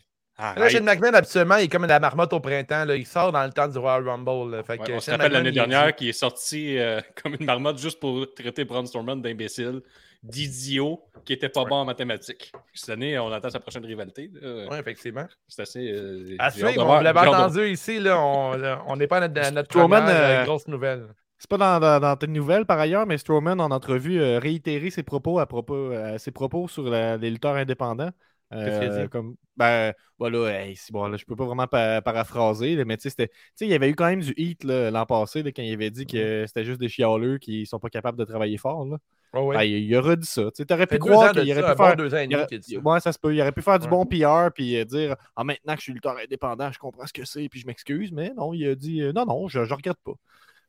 Là. 0.59 0.69
Shane 0.71 0.85
McMahon, 0.85 1.13
habituellement, 1.13 1.57
il 1.57 1.65
est 1.65 1.69
comme 1.69 1.85
la 1.85 2.01
marmotte 2.01 2.33
au 2.33 2.41
printemps. 2.41 2.87
là. 2.87 2.97
Il 2.97 3.05
sort 3.07 3.31
dans 3.31 3.45
le 3.45 3.53
temps 3.53 3.69
du 3.69 3.77
Royal 3.77 4.09
Rumble. 4.09 4.57
là. 4.57 4.63
Fait 4.63 4.79
que 4.79 4.85
Ouais, 4.85 4.95
on 4.95 5.01
se 5.01 5.11
rappelle 5.11 5.33
l'année 5.33 5.53
dernière 5.53 5.95
qu'il 5.95 6.09
est 6.09 6.13
sorti 6.15 6.79
euh, 6.79 6.99
comme 7.23 7.37
une 7.39 7.45
marmotte 7.45 7.77
juste 7.79 8.01
pour 8.01 8.27
traiter 8.35 8.65
Braun 8.65 8.87
Strowman 8.87 9.21
d'imbécile, 9.21 9.83
d'idiot, 10.23 11.01
qui 11.25 11.33
était 11.33 11.49
pas 11.49 11.65
bon 11.65 11.77
en 11.77 11.85
mathématiques. 11.85 12.53
Cette 12.75 12.91
année, 12.91 13.19
on 13.19 13.31
attend 13.33 13.51
sa 13.51 13.61
prochaine 13.61 13.85
rivalité. 13.87 14.31
Oui, 14.43 14.77
effectivement. 14.79 15.27
C'est 15.49 15.63
assez. 15.63 15.91
euh, 15.93 16.37
À 16.39 16.51
suivre, 16.51 16.85
on 16.87 17.01
l'avait 17.01 17.21
de- 17.23 17.27
entendu 17.29 17.69
ici. 17.69 17.99
Là, 18.01 18.19
on 18.21 18.97
n'est 18.97 19.07
pas 19.07 19.19
à 19.19 19.29
notre, 19.29 19.51
notre 19.53 19.71
Strowman, 19.71 20.01
première, 20.03 20.17
euh, 20.17 20.43
euh, 20.43 20.45
grosse 20.45 20.69
nouvelle. 20.69 21.09
C'est 21.39 21.49
pas 21.49 21.57
dans, 21.57 21.81
dans, 21.81 22.01
dans 22.01 22.17
tes 22.17 22.27
nouvelles 22.27 22.67
par 22.67 22.79
ailleurs, 22.79 23.07
mais 23.07 23.17
Strowman 23.17 23.61
en 23.61 23.71
entrevue 23.71 24.23
a 24.23 24.39
réitéré 24.39 24.91
ses 24.91 25.03
propos 25.03 25.39
à 25.39 25.47
propos, 25.47 25.75
euh, 25.75 26.19
ses 26.19 26.33
propos 26.33 26.69
sur 26.69 26.83
la- 26.85 27.17
les 27.17 27.31
lutteurs 27.31 27.55
indépendants. 27.57 28.11
Qu'est-ce 28.53 28.81
qu'il 28.81 28.89
a 28.89 28.93
Euh, 28.93 29.03
dit? 29.05 29.09
comme, 29.09 29.37
ben, 29.57 29.95
voilà, 30.19 30.61
hey, 30.67 30.77
bon, 30.91 31.07
là, 31.07 31.17
je 31.17 31.25
peux 31.25 31.37
pas 31.37 31.45
vraiment 31.47 31.69
pa- 31.69 32.03
paraphraser, 32.03 32.75
là, 32.75 32.85
mais 32.85 32.97
tu 32.97 33.05
sais, 33.05 33.11
c'était- 33.11 33.29
tu 33.29 33.35
sais, 33.55 33.65
il 33.67 33.71
y 33.71 33.75
avait 33.75 33.89
eu 33.89 33.95
quand 33.95 34.07
même 34.09 34.21
du 34.21 34.35
hit 34.37 34.65
l'an 34.65 35.07
passé 35.07 35.43
là, 35.45 35.53
quand 35.53 35.63
il 35.63 35.73
avait 35.73 35.91
dit 35.91 36.05
que 36.05 36.45
c'était 36.49 36.65
juste 36.65 36.81
des 36.81 36.89
chialeux 36.89 37.39
qui 37.39 37.65
sont 37.65 37.79
pas 37.79 37.91
capables 37.91 38.19
de 38.19 38.25
travailler 38.25 38.59
fort. 38.59 38.85
Là. 38.87 38.99
Oh, 39.33 39.43
ouais. 39.47 39.57
Ben, 39.57 39.63
il, 39.63 39.97
aurait 39.97 40.17
dit 40.17 40.27
ça. 40.27 40.51
Tu 40.55 40.65
Ça 40.69 40.87
pu 40.87 40.99
croire 40.99 41.33
qu'il 41.33 41.53
aurait 41.53 41.73
pu 41.73 41.79
bon 41.79 41.85
faire. 41.87 41.97
deux 41.97 42.15
ans 42.15 42.19
et 42.19 42.23
il 42.25 42.29
demi 42.29 42.35
aurait- 42.37 42.47
qu'il 42.49 42.59
dit 42.59 42.75
ça. 42.75 42.81
Ouais, 42.81 43.01
ça 43.01 43.13
se 43.13 43.19
peut. 43.19 43.35
Il 43.35 43.41
aurait 43.41 43.53
pu 43.53 43.63
faire 43.63 43.79
du 43.79 43.85
Ouais. 43.87 43.91
bon 43.91 44.05
PR 44.07 44.51
puis 44.53 44.77
euh, 44.77 44.85
dire 44.85 45.15
Ah, 45.37 45.45
maintenant 45.45 45.75
que 45.75 45.79
je 45.81 45.85
suis 45.85 45.93
lutteur 45.93 46.17
indépendant, 46.23 46.73
je 46.73 46.79
comprends 46.79 47.07
ce 47.07 47.13
que 47.13 47.25
c'est 47.25 47.49
puis 47.49 47.61
je 47.61 47.67
m'excuse. 47.67 48.11
Mais 48.13 48.33
non, 48.37 48.53
il 48.53 48.67
a 48.69 48.75
dit 48.75 49.03
euh, 49.03 49.13
Non, 49.13 49.25
non, 49.27 49.47
je, 49.49 49.65
je 49.65 49.73
regrette 49.75 49.99
pas. 50.05 50.13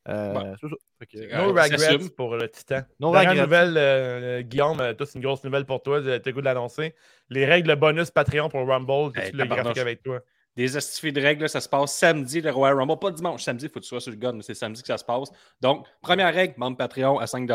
Euh, 0.10 0.34
ça. 0.60 0.68
Que, 1.06 1.18
euh, 1.18 1.38
No 1.38 1.48
regrets 1.54 2.10
pour 2.16 2.36
le 2.36 2.50
Titan. 2.50 2.82
No 3.00 3.12
Dernière 3.12 3.32
regrets. 3.32 3.44
nouvelle, 3.46 3.74
euh, 3.78 4.42
Guillaume, 4.42 4.78
toi, 4.96 5.06
c'est 5.06 5.16
une 5.20 5.24
grosse 5.24 5.44
nouvelle 5.44 5.66
pour 5.66 5.82
toi. 5.84 6.00
Le 6.00 6.18
goût 6.32 6.40
de 6.42 6.46
l'annoncer. 6.46 6.96
Les 7.30 7.46
règles 7.46 7.76
bonus 7.76 8.10
Patreon 8.12 8.50
pour 8.50 8.68
Rumble, 8.68 9.18
Hey, 9.20 9.32
tu 9.32 9.38
le 9.38 9.46
graphique 9.46 9.78
avec 9.78 10.02
toi? 10.04 10.20
Des 10.58 10.76
astifiés 10.76 11.12
de 11.14 11.22
règles, 11.22 11.48
ça 11.48 11.62
se 11.62 11.70
passe 11.70 11.96
samedi, 11.96 12.42
le 12.42 12.52
Royal 12.52 12.78
Rumble. 12.78 13.00
Pas 13.00 13.12
dimanche, 13.12 13.42
samedi, 13.44 13.66
il 13.66 13.70
faut 13.70 13.76
que 13.80 13.86
tu 13.86 13.90
sois 13.90 14.02
sur 14.02 14.12
le 14.12 14.18
gun, 14.18 14.34
mais 14.34 14.42
c'est 14.42 14.54
samedi 14.54 14.82
que 14.82 14.88
ça 14.88 14.98
se 14.98 15.06
passe. 15.06 15.30
Donc, 15.62 15.88
première 16.02 16.34
règle, 16.34 16.56
membre 16.58 16.78
Patreon 16.78 17.20
à 17.20 17.28
5 17.28 17.46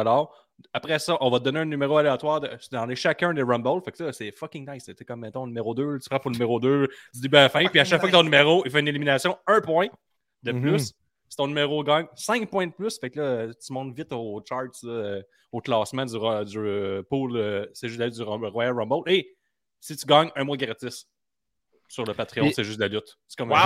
Après 0.73 0.99
ça, 0.99 1.17
on 1.21 1.31
va 1.31 1.39
te 1.39 1.45
donner 1.45 1.61
un 1.61 1.65
numéro 1.67 1.97
aléatoire 1.99 2.41
de- 2.41 2.51
dans 2.73 2.87
les, 2.87 2.97
chacun 2.97 3.35
des 3.35 3.43
Rumble. 3.43 3.83
Fait 3.85 3.91
que 3.93 3.99
ça, 3.99 4.13
c'est 4.13 4.31
fucking 4.33 4.69
nice. 4.71 4.85
C'était 4.85 5.05
comme, 5.05 5.21
mettons, 5.21 5.47
numéro 5.47 5.75
2, 5.75 5.99
tu 5.99 6.09
prends 6.09 6.19
pour 6.19 6.31
le 6.31 6.35
numéro 6.37 6.59
2 6.61 6.89
du 7.15 7.21
début 7.21 7.37
à 7.37 7.43
la 7.43 7.49
fin. 7.49 7.65
Puis 7.67 7.79
à 7.81 7.85
chaque 7.85 8.01
fois 8.01 8.09
que 8.09 8.15
ton 8.15 8.23
numéro, 8.23 8.63
il 8.65 8.71
fait 8.71 8.81
une 8.81 8.89
élimination, 8.89 9.37
un 9.47 9.61
point 9.61 9.89
de 10.43 10.53
Mhm. 10.53 10.61
plus. 10.63 10.93
Si 11.29 11.37
ton 11.37 11.47
numéro 11.49 11.83
gagne 11.85 12.07
5 12.15 12.49
points 12.49 12.67
de 12.69 12.73
plus, 12.73 12.99
fait 12.99 13.11
que 13.11 13.21
là, 13.21 13.55
tu 13.55 13.73
montes 13.73 13.95
vite 13.95 14.13
aux 14.13 14.43
charts, 14.49 14.65
là, 14.85 14.91
euh, 14.93 15.23
au 15.53 15.61
classement 15.61 16.05
du, 16.07 16.17
ro- 16.17 16.45
du 16.45 16.59
euh, 16.59 17.03
pool 17.03 17.37
euh, 17.37 17.67
c'est 17.75 17.89
juste 17.89 17.99
la 18.01 18.07
lutte 18.07 18.17
du 18.17 18.23
Royal 18.23 18.73
Rumble. 18.79 19.11
Et 19.11 19.37
si 19.81 19.97
tu 19.97 20.07
gagnes, 20.07 20.31
un 20.37 20.45
mois 20.45 20.57
gratis 20.57 21.07
sur 21.89 22.05
le 22.05 22.15
Patreon, 22.15 22.47
Et- 22.47 22.53
c'est 22.53 22.65
juste 22.65 22.79
de 22.79 22.85
la 22.85 22.89
lutte. 22.89 23.19
C'est 23.29 23.37
comme 23.39 23.51
Wow. 23.51 23.57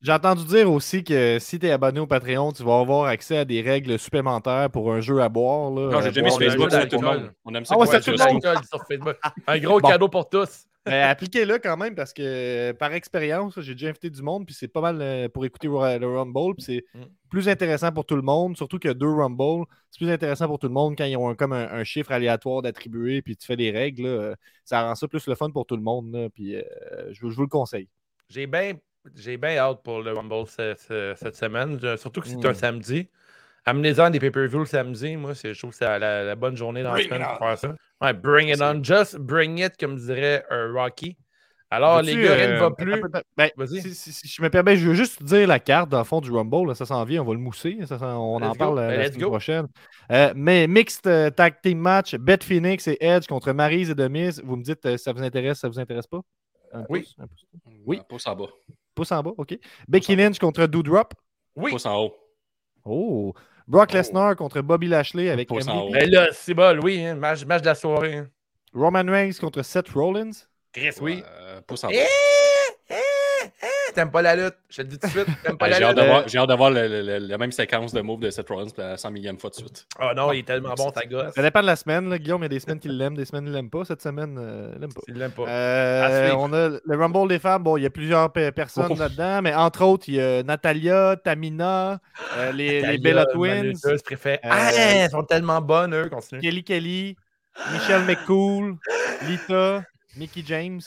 J'ai 0.00 0.12
entendu, 0.12 0.44
dire 0.44 0.70
aussi 0.70 1.02
que 1.02 1.38
si 1.40 1.58
tu 1.58 1.66
es 1.66 1.72
abonné 1.72 1.98
au 1.98 2.06
Patreon, 2.06 2.52
tu 2.52 2.62
vas 2.62 2.78
avoir 2.78 3.06
accès 3.06 3.38
à 3.38 3.44
des 3.44 3.60
règles 3.62 3.98
supplémentaires 3.98 4.70
pour 4.70 4.92
un 4.92 5.00
jeu 5.00 5.20
à 5.20 5.28
boire. 5.28 5.70
Là, 5.72 5.90
Non, 5.90 6.00
j'ai 6.00 6.08
Euh, 6.08 6.10
déjà 6.10 6.22
mis 6.22 6.30
sur 6.30 6.38
Facebook, 6.40 6.68
c'est 6.70 6.88
tout 6.88 7.00
le 7.00 7.06
monde. 7.06 7.32
On 7.44 7.54
aime 7.54 7.64
ça. 7.64 7.74
Ah 7.74 7.78
ouais, 7.80 7.86
c'est 7.88 8.00
tout 8.00 8.10
le 8.12 8.32
monde. 8.32 8.42
Sur 8.42 8.84
Facebook. 8.86 9.16
Un 9.46 9.58
gros 9.58 9.80
Bon. 9.80 9.88
cadeau 9.88 10.08
pour 10.08 10.28
tous. 10.28 10.66
Mais 10.86 11.02
appliquez-le 11.02 11.58
quand 11.58 11.76
même 11.76 11.94
parce 11.94 12.14
que 12.14 12.22
euh, 12.22 12.72
par 12.72 12.92
expérience, 12.94 13.60
j'ai 13.60 13.74
déjà 13.74 13.88
invité 13.88 14.08
du 14.08 14.22
monde, 14.22 14.46
puis 14.46 14.54
c'est 14.54 14.68
pas 14.68 14.80
mal 14.80 14.98
euh, 15.02 15.28
pour 15.28 15.44
écouter 15.44 15.66
le 15.68 16.06
Rumble, 16.06 16.54
puis 16.54 16.62
c'est 16.64 16.84
Mm. 16.94 17.02
plus 17.28 17.48
intéressant 17.48 17.92
pour 17.92 18.06
tout 18.06 18.16
le 18.16 18.22
monde, 18.22 18.56
surtout 18.56 18.78
que 18.78 18.88
deux 18.88 19.12
Rumble, 19.12 19.66
c'est 19.90 19.98
plus 19.98 20.10
intéressant 20.10 20.46
pour 20.46 20.58
tout 20.58 20.68
le 20.68 20.72
monde 20.72 20.94
quand 20.96 21.04
ils 21.04 21.16
ont 21.18 21.28
un- 21.28 21.34
comme 21.34 21.52
un, 21.52 21.68
un 21.68 21.84
chiffre 21.84 22.10
aléatoire 22.12 22.62
d'attribuer, 22.62 23.20
puis 23.20 23.36
tu 23.36 23.44
fais 23.44 23.56
des 23.56 23.70
règles, 23.70 24.04
là, 24.04 24.08
euh, 24.08 24.34
ça 24.64 24.82
rend 24.82 24.94
ça 24.94 25.06
plus 25.08 25.26
le 25.26 25.34
fun 25.34 25.50
pour 25.50 25.66
tout 25.66 25.76
le 25.76 25.82
monde, 25.82 26.10
là, 26.10 26.30
puis 26.30 26.56
euh, 26.56 26.62
je, 27.10 27.20
vous- 27.20 27.30
je 27.30 27.36
vous 27.36 27.42
le 27.42 27.48
conseille. 27.48 27.88
J'ai 28.30 28.46
bien 28.46 28.72
j'ai 29.14 29.36
bien 29.36 29.56
hâte 29.56 29.82
pour 29.82 30.00
le 30.02 30.12
Rumble 30.12 30.46
ce- 30.46 30.74
ce- 30.78 31.14
cette 31.16 31.36
semaine, 31.36 31.78
Je- 31.80 31.96
surtout 31.96 32.20
que 32.20 32.28
c'est 32.28 32.36
Mm. 32.36 32.46
un 32.46 32.54
samedi. 32.54 33.08
Amenez-en 33.64 34.10
des 34.10 34.18
pay-per-view 34.20 34.60
le 34.60 34.66
samedi. 34.66 35.16
Moi, 35.16 35.34
c'est- 35.34 35.52
je 35.52 35.58
trouve 35.58 35.70
que 35.70 35.76
c'est 35.76 35.98
la, 35.98 36.24
la 36.24 36.34
bonne 36.36 36.56
journée 36.56 36.82
dans 36.82 36.90
la 36.90 36.94
Bring 36.96 37.08
semaine 37.08 37.22
it 37.22 37.28
pour 37.28 37.42
on. 37.42 37.48
faire 37.48 37.58
ça. 37.58 37.74
Ouais, 38.00 38.12
bring 38.14 38.48
it 38.48 38.62
on. 38.62 38.82
Just 38.82 39.18
bring 39.18 39.58
it, 39.58 39.76
comme 39.78 39.96
dirait 39.96 40.44
un 40.50 40.72
Rocky. 40.72 41.16
Alors, 41.70 42.00
les 42.00 42.14
gars, 42.16 42.34
rien 42.34 42.48
ne 42.48 42.52
euh, 42.54 42.58
va 42.60 42.70
plus. 42.70 43.02
ben, 43.36 43.50
Vas-y. 43.58 43.82
si, 43.82 43.94
si- 43.94 44.12
si 44.14 44.26
je 44.26 44.40
me 44.40 44.48
permets, 44.48 44.78
je 44.78 44.88
veux 44.88 44.94
juste 44.94 45.22
dire 45.22 45.46
la 45.46 45.58
carte 45.60 45.90
dans 45.90 45.98
le 45.98 46.04
fond 46.04 46.22
du 46.22 46.30
Rumble, 46.30 46.68
là, 46.68 46.74
ça 46.74 46.86
s'en 46.86 47.04
vient, 47.04 47.20
on 47.20 47.26
va 47.26 47.34
le 47.34 47.40
mousser, 47.40 47.76
ça 47.84 47.98
on 48.18 48.36
en 48.36 48.48
Let's 48.52 48.56
parle 48.56 48.76
go. 48.76 48.80
euh, 48.80 48.88
Ben, 48.88 48.96
la 48.96 49.02
let's 49.02 49.08
semaine 49.12 49.24
go. 49.24 49.30
prochaine. 49.30 49.66
Euh, 50.10 50.32
mais 50.34 50.66
Mixed 50.66 51.06
euh, 51.06 51.28
Tag 51.28 51.60
Team 51.60 51.78
Match, 51.78 52.14
Beth 52.14 52.42
Phoenix 52.42 52.88
et 52.88 52.96
Edge 53.00 53.26
contre 53.26 53.52
Maryse 53.52 53.90
et 53.90 53.94
Demise, 53.94 54.40
vous 54.42 54.56
me 54.56 54.62
dites 54.62 54.86
euh, 54.86 54.96
ça 54.96 55.12
vous 55.12 55.22
intéresse, 55.22 55.58
ça 55.58 55.68
vous 55.68 55.78
intéresse 55.78 56.06
pas? 56.06 56.20
Un 56.72 56.86
Oui. 56.88 57.00
pouce, 57.00 57.16
un 57.18 57.26
pouce. 57.26 57.44
Oui. 57.84 58.00
Pouce 58.08 58.26
en 58.26 58.34
bas. 58.34 58.46
Pouce 58.98 59.12
en 59.12 59.22
bas, 59.22 59.30
OK. 59.38 59.56
Becky 59.86 60.16
Lynch 60.16 60.40
contre 60.40 60.66
Doudrop. 60.66 61.14
Oui. 61.54 61.70
Pouce 61.70 61.86
en 61.86 61.96
haut. 62.02 62.16
Oh. 62.84 63.32
Brock 63.68 63.90
Oh. 63.92 63.96
Lesnar 63.96 64.34
contre 64.34 64.60
Bobby 64.60 64.88
Lashley 64.88 65.30
avec 65.30 65.46
Pouce 65.46 65.68
en 65.68 65.74
MVP. 65.74 65.86
haut. 65.86 65.92
Ben 65.92 66.10
là, 66.10 66.26
c'est 66.32 66.52
bon, 66.54 66.80
oui. 66.82 67.04
Hein, 67.04 67.14
match, 67.14 67.44
match 67.44 67.60
de 67.62 67.66
la 67.66 67.74
soirée. 67.76 68.16
hein. 68.16 68.28
Roman 68.74 69.04
Reigns 69.06 69.34
contre 69.40 69.62
Seth 69.62 69.90
Rollins. 69.90 70.32
Chris, 70.72 70.90
oui. 71.00 71.22
Euh, 71.24 71.60
pouce 71.64 71.84
en 71.84 71.88
bas. 71.90 71.94
Eh, 71.94 72.06
T'aimes 73.94 74.10
pas 74.10 74.22
la 74.22 74.36
lutte. 74.36 74.54
Je 74.70 74.76
te 74.76 74.82
le 74.82 74.88
dis 74.88 74.98
tout 74.98 75.06
de 75.06 75.12
suite. 75.12 75.26
T'aimes 75.42 75.56
pas 75.58 75.68
la 75.68 75.78
J'ai 75.78 75.84
hâte 75.84 75.90
lutte. 75.96 76.04
d'avoir- 76.04 76.28
j'ai 76.28 76.38
hâte 76.38 76.48
la 77.28 77.38
même 77.38 77.52
séquence 77.52 77.92
de 77.92 78.00
move 78.00 78.20
de 78.20 78.30
Seth 78.30 78.48
Rollins 78.48 78.66
la 78.76 78.96
100 78.96 79.10
millième 79.10 79.38
fois 79.38 79.50
de 79.50 79.54
suite. 79.56 79.86
Oh 80.00 80.10
non, 80.14 80.32
il 80.32 80.40
est 80.40 80.42
tellement 80.42 80.74
bon, 80.74 80.90
ta 80.90 81.04
gosse. 81.06 81.34
Ça 81.34 81.42
dépend 81.42 81.60
de 81.62 81.66
la 81.66 81.76
semaine. 81.76 82.08
là. 82.10 82.18
Guillaume, 82.18 82.40
il 82.42 82.44
y 82.44 82.46
a 82.46 82.48
des 82.48 82.60
semaines 82.60 82.78
qu'il 82.80 82.96
l'aime, 82.96 83.16
des 83.16 83.24
semaines 83.24 83.44
qu'il 83.44 83.52
l'aime 83.52 83.70
pas. 83.70 83.84
Cette 83.84 84.02
semaine, 84.02 84.36
euh, 84.38 84.72
il 84.74 84.80
l'aime 84.80 84.92
pas. 84.92 85.00
Il 85.08 85.14
l'aime 85.14 85.30
pas. 85.32 85.42
Euh, 85.48 86.30
À 86.32 86.36
on 86.36 86.52
a 86.52 86.68
le 86.84 86.96
Rumble 86.96 87.28
des 87.28 87.38
femmes. 87.38 87.62
Bon, 87.62 87.76
il 87.76 87.82
y 87.82 87.86
a 87.86 87.90
plusieurs 87.90 88.32
pe- 88.32 88.50
personnes 88.50 88.96
là-dedans, 88.98 89.42
mais 89.42 89.54
entre 89.54 89.82
autres, 89.84 90.04
il 90.08 90.14
y 90.16 90.20
a 90.20 90.42
Natalia, 90.42 91.16
Tamina, 91.22 91.98
euh, 92.36 92.52
les, 92.52 92.68
les 92.76 92.80
Talia, 92.82 92.98
Bella 93.00 93.26
Twins. 93.26 93.72
Euh, 93.86 94.36
Ah, 94.44 94.70
elles 94.72 95.10
sont 95.10 95.22
tellement 95.24 95.60
bonnes, 95.60 95.94
eux. 95.94 96.08
Continue. 96.08 96.40
Kelly 96.40 96.64
Kelly, 96.64 97.16
Michelle 97.72 98.02
McCool, 98.04 98.76
Lita, 99.26 99.82
Mickey 100.16 100.42
James. 100.46 100.80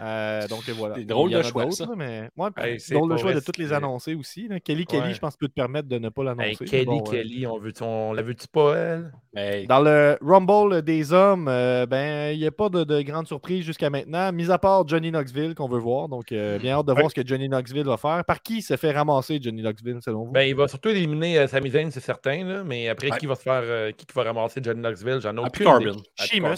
Euh, 0.00 0.46
donc 0.48 0.68
voilà. 0.70 0.96
En 0.96 1.28
de 1.28 1.36
a 1.36 1.42
choix, 1.42 1.70
ça. 1.70 1.86
mais 1.96 2.28
ouais, 2.36 2.48
Hey, 2.56 2.72
puis 2.72 2.80
c'est 2.80 2.94
drôle 2.94 3.08
de 3.10 3.14
pour 3.14 3.22
choix 3.22 3.34
de 3.34 3.40
toutes 3.40 3.58
les 3.58 3.72
annoncer 3.72 4.14
aussi. 4.14 4.48
là. 4.48 4.60
Kelly 4.60 4.86
Kelly, 4.86 5.14
je 5.14 5.18
pense, 5.18 5.36
peut 5.36 5.48
te 5.48 5.54
permettre 5.54 5.88
de 5.88 5.98
ne 5.98 6.08
pas 6.08 6.24
l'annoncer. 6.24 6.48
Hey, 6.48 6.68
Kelly, 6.70 6.84
bon, 6.86 7.00
Kelly, 7.00 7.46
on, 7.46 7.58
veut 7.58 7.72
on 7.80 8.12
la 8.12 8.22
veut-tu 8.22 8.46
pas, 8.48 8.76
elle? 8.76 9.66
Dans 9.66 9.80
le 9.80 10.16
Rumble 10.22 10.82
des 10.82 11.12
hommes, 11.12 11.48
euh, 11.48 11.86
ben 11.86 12.32
il 12.32 12.38
n'y 12.38 12.46
a 12.46 12.50
pas 12.50 12.68
de, 12.68 12.84
de 12.84 13.02
grande 13.02 13.26
surprise 13.26 13.64
jusqu'à 13.64 13.90
maintenant, 13.90 14.32
mis 14.32 14.50
à 14.50 14.58
part 14.58 14.86
Johnny 14.88 15.10
Knoxville 15.10 15.54
qu'on 15.54 15.68
veut 15.68 15.78
voir. 15.78 16.08
Donc, 16.08 16.32
euh, 16.32 16.58
bien 16.58 16.74
hâte 16.76 16.86
de 16.86 16.92
voir 16.92 17.10
ce 17.10 17.14
que 17.14 17.26
Johnny 17.26 17.48
Knoxville 17.48 17.84
va 17.84 17.96
faire. 17.96 18.24
Par 18.24 18.42
qui 18.42 18.58
il 18.58 18.62
se 18.62 18.76
fait 18.76 18.92
ramasser 18.92 19.38
Johnny 19.42 19.62
Knoxville, 19.62 19.98
selon 20.02 20.24
vous? 20.24 20.32
Ben, 20.32 20.42
il 20.48 20.54
va 20.54 20.68
surtout 20.68 20.88
éliminer 20.88 21.38
euh, 21.38 21.46
Sami 21.46 21.70
Zayn, 21.70 21.90
c'est 21.90 22.00
certain, 22.00 22.44
là, 22.44 22.64
mais 22.64 22.88
après, 22.88 23.10
Ouais. 23.10 23.18
qui 23.18 23.26
va 23.26 23.34
se 23.34 23.42
faire, 23.42 23.62
euh, 23.62 23.92
qui, 23.92 24.06
va 24.14 24.22
ramasser 24.24 24.60
Johnny 24.62 24.80
Knoxville? 24.80 25.20
J'en 25.20 25.36
ai 25.36 25.44
Happy 25.44 25.64
aucune 25.64 25.92
Sheamus 26.16 26.56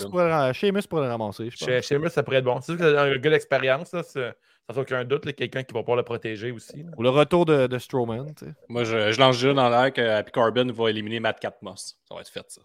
Sheamus 0.54 0.82
pourrait 0.88 1.04
le 1.04 1.10
ramasser, 1.10 1.50
je 1.50 1.64
pense. 1.64 1.90
Moi, 1.98 2.10
ça 2.10 2.22
pourrait 2.22 2.38
être 2.38 2.44
bon. 2.44 2.60
C'est 2.60 2.72
sûr 2.72 2.78
que 2.78 2.90
c'est 2.90 2.98
un 2.98 3.18
gars 3.28 3.34
d'expérience, 3.36 3.92
là, 3.92 4.02
c'est- 4.02 4.34
sans 4.70 4.78
aucun 4.80 5.04
doute, 5.04 5.24
là, 5.24 5.32
quelqu'un 5.32 5.62
qui 5.62 5.72
va 5.72 5.80
pouvoir 5.80 5.96
le 5.96 6.02
protéger 6.02 6.50
aussi. 6.50 6.82
là. 6.82 6.90
Ou 6.96 7.02
le 7.02 7.08
retour 7.10 7.46
de, 7.46 7.66
de 7.66 7.78
Strowman. 7.78 8.26
tu 8.34 8.44
sais. 8.46 8.52
Moi, 8.68 8.84
je, 8.84 9.12
je 9.12 9.18
lance 9.20 9.36
déjà 9.40 9.54
dans 9.54 9.68
l'air 9.70 9.92
que 9.92 10.00
Happy 10.02 10.30
Corbin 10.32 10.70
va 10.72 10.90
éliminer 10.90 11.20
Matt 11.20 11.40
Catmos. 11.40 11.96
Ça 12.06 12.14
va 12.14 12.20
être 12.20 12.28
fait, 12.30 12.44
ça. 12.48 12.60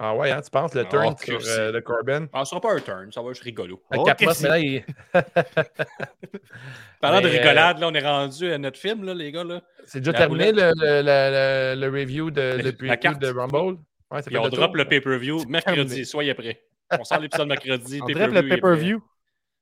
Ah 0.00 0.14
ouais, 0.14 0.30
hein, 0.30 0.40
tu 0.40 0.48
penses, 0.50 0.72
le 0.74 0.82
Ah, 0.82 0.84
turn 0.84 1.16
sur 1.18 1.40
euh, 1.44 1.72
le 1.72 1.80
Corbin? 1.80 2.28
Ah, 2.32 2.44
ce 2.44 2.50
sera 2.50 2.60
pas 2.60 2.72
un 2.72 2.78
turn, 2.78 3.10
ça 3.10 3.20
va 3.20 3.30
être 3.32 3.40
rigolo. 3.40 3.82
Le 3.90 3.98
Oh, 3.98 4.04
Capmos, 4.04 4.32
que 4.38 4.42
mais 4.44 4.48
là, 4.48 4.58
il- 4.60 4.84
Parlant 7.00 7.20
de 7.20 7.26
Mais, 7.28 7.34
euh, 7.34 7.38
rigolade, 7.40 7.78
là, 7.80 7.88
on 7.88 7.94
est 7.94 8.06
rendu 8.06 8.52
à 8.52 8.58
notre 8.58 8.78
film, 8.78 9.04
là, 9.04 9.14
les 9.14 9.32
gars. 9.32 9.42
Là. 9.44 9.60
c'est 9.86 9.98
déjà 10.00 10.12
La 10.12 10.18
terminé 10.18 10.52
le, 10.52 10.70
le, 10.76 11.02
le- 11.02 11.74
le- 11.80 11.80
le 11.90 12.00
review 12.00 12.30
de, 12.30 12.60
la 12.62 12.72
preview 12.72 12.96
carte. 12.96 13.20
de 13.20 13.28
Rumble? 13.28 13.78
Ouais, 14.10 14.22
ça 14.22 14.30
on 14.38 14.44
le 14.44 14.50
drop 14.50 14.66
tour. 14.68 14.76
le 14.76 14.84
pay-per-view 14.86 15.44
mercredi. 15.48 16.06
Soyez 16.06 16.34
prêts. 16.34 16.62
On 16.98 17.04
sort 17.04 17.18
l'épisode 17.20 17.48
mercredi. 17.48 18.00
On 18.02 18.06
dirait 18.06 18.28
le 18.28 18.48
pay-per-view. 18.48 19.02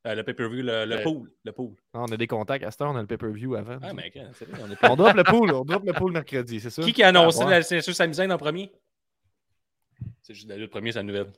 Euh, 0.07 0.15
le 0.15 0.23
pay-per-view, 0.23 0.63
le, 0.63 0.85
le 0.85 0.97
Le- 0.97 1.03
pool. 1.03 1.31
Le 1.45 1.53
pool. 1.53 1.75
Ah, 1.93 2.03
On 2.03 2.07
a 2.13 2.17
des 2.17 2.27
contacts 2.29 2.65
à 2.65 2.71
cette 2.71 2.81
heure, 2.81 2.91
on 2.93 2.97
a 2.97 3.01
le 3.01 3.07
pay-per-view 3.09 3.57
avant. 3.57 3.79
Ah, 3.83 3.93
mais 3.93 4.13
c'est 4.35 4.49
vrai, 4.49 4.61
on 4.65 4.71
est 4.71 4.77
pas- 4.77 4.91
On 4.93 4.97
drop 4.97 5.15
le 5.15 5.25
pool, 5.25 5.51
on 5.53 5.65
drop 5.65 5.83
le 5.85 5.93
pool 5.93 6.13
mercredi, 6.13 6.61
c'est 6.61 6.71
ça? 6.71 6.83
Qui 6.83 6.93
qui 6.93 7.03
a 7.03 7.09
annoncé 7.09 7.43
Ah, 7.45 7.51
la 7.51 7.63
signature 7.63 7.95
Sami 7.95 8.15
Zayn 8.15 8.31
en 8.31 8.39
premier? 8.39 8.71
C'est 10.23 10.35
juste 10.35 10.49
la 10.49 10.57
lutte 10.57 10.71
premier, 10.71 10.93
c'est 10.93 10.99
la 11.01 11.03
nouvelle. 11.05 11.33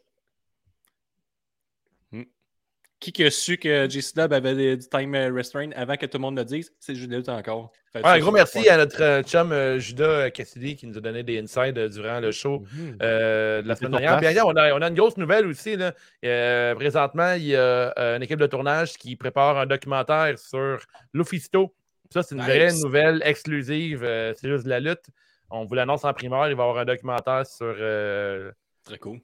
Qui 3.01 3.13
qui 3.13 3.25
a 3.25 3.31
su 3.31 3.57
que 3.59 3.89
JC 3.89 4.13
Dub 4.17 4.33
avait 4.33 4.77
du 4.77 4.89
time 4.89 5.15
euh, 5.15 5.33
restraint 5.33 5.71
avant 5.77 5.97
que 5.97 6.05
tout 6.07 6.19
le 6.19 6.23
monde 6.23 6.37
le 6.37 6.45
dise? 6.45 6.73
C'est 6.81 6.95
lutte 6.95 7.29
encore. 7.29 7.71
Fait 7.93 8.01
Ah, 8.03 8.15
un 8.15 8.19
gros 8.19 8.33
merci 8.33 8.69
à 8.69 8.77
notre 8.77 9.01
euh, 9.01 9.23
chum 9.23 9.53
euh, 9.53 9.79
Judas 9.79 10.31
Cassidy 10.33 10.75
qui 10.75 10.87
nous 10.89 10.99
a 10.99 11.01
donné 11.01 11.23
des 11.23 11.39
insides 11.39 11.79
euh, 11.79 11.89
durant 11.89 12.19
le 12.19 12.33
show 12.33 12.65
Mhm. 12.73 12.99
euh, 13.01 13.63
de 13.63 13.69
la 13.69 13.77
semaine 13.77 13.93
dernière. 13.93 14.19
Puis 14.19 14.41
on 14.45 14.57
a, 14.57 14.73
on 14.75 14.83
a 14.83 14.89
une 14.89 14.95
grosse 14.97 15.17
nouvelle 15.17 15.47
aussi. 15.47 15.77
Là. 15.77 15.95
Euh, 16.25 16.75
présentement, 16.75 17.35
il 17.35 17.45
y 17.45 17.55
a 17.57 17.61
euh, 17.97 18.17
une 18.17 18.23
équipe 18.25 18.41
de 18.41 18.47
tournage 18.49 18.95
qui 18.95 19.15
prépare 19.15 19.59
un 19.59 19.67
documentaire 19.67 20.37
sur 20.37 20.81
Lufisto. 21.15 21.73
Ça, 22.13 22.25
c'est 22.25 22.35
une 22.35 22.41
Nice. 22.41 22.49
vraie 22.51 22.73
nouvelle 22.83 23.23
exclusive. 23.25 24.03
euh, 24.03 24.33
c'est 24.37 24.49
juste 24.49 24.65
de 24.65 24.71
la 24.71 24.81
lutte. 24.81 25.05
On 25.51 25.65
vous 25.65 25.75
l'annonce 25.75 26.05
en 26.05 26.13
primeur. 26.13 26.49
Il 26.49 26.57
va 26.57 26.65
y 26.65 26.67
avoir 26.67 26.79
un 26.79 26.85
documentaire 26.85 27.47
sur 27.47 27.77
euh, 27.79 28.51
Très 28.89 28.99
cool. 28.99 29.21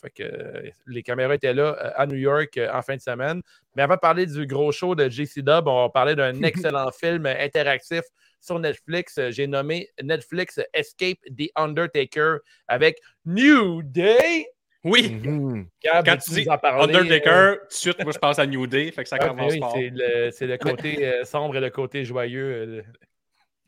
Fait 0.00 0.10
que 0.10 0.22
euh, 0.24 0.70
les 0.88 1.04
caméras 1.04 1.36
étaient 1.36 1.54
là 1.54 1.76
euh, 1.80 1.90
à 1.94 2.04
New 2.06 2.16
York 2.16 2.56
euh, 2.56 2.68
en 2.72 2.82
fin 2.82 2.96
de 2.96 3.00
semaine. 3.00 3.42
Mais 3.76 3.82
avant 3.82 3.94
de 3.94 4.00
parler 4.00 4.26
du 4.26 4.44
gros 4.44 4.72
show 4.72 4.96
de 4.96 5.08
JC 5.08 5.38
Dub, 5.38 5.68
on 5.68 5.82
va 5.82 5.88
parler 5.88 6.16
d'un 6.16 6.42
excellent 6.42 6.90
film 6.90 7.26
interactif 7.26 8.02
sur 8.40 8.58
Netflix. 8.58 9.20
J'ai 9.30 9.46
nommé 9.46 9.88
Netflix 10.02 10.60
Escape 10.74 11.18
the 11.36 11.48
Undertaker 11.54 12.38
avec 12.66 13.00
New 13.24 13.82
Day. 13.84 14.48
Oui! 14.82 15.12
Mhm. 15.12 15.68
Gab, 15.82 16.04
Quand 16.04 16.16
tu 16.16 16.30
dis 16.32 16.44
parler, 16.44 16.94
Undertaker, 16.94 17.30
euh? 17.30 17.54
tout 17.54 17.66
de 17.68 17.72
suite, 17.72 18.02
moi, 18.02 18.12
je 18.12 18.18
pense 18.18 18.38
à 18.40 18.46
New 18.46 18.66
Day. 18.66 18.90
Fait 18.90 19.04
que 19.04 19.08
ça 19.08 19.16
Ah, 19.20 19.28
commence 19.28 19.52
oui, 19.52 19.60
fort. 19.60 19.74
c'est 19.74 20.46
le, 20.46 20.56
côté 20.56 21.24
sombre 21.24 21.56
et 21.56 21.60
le 21.60 21.70
côté 21.70 22.04
joyeux. 22.04 22.82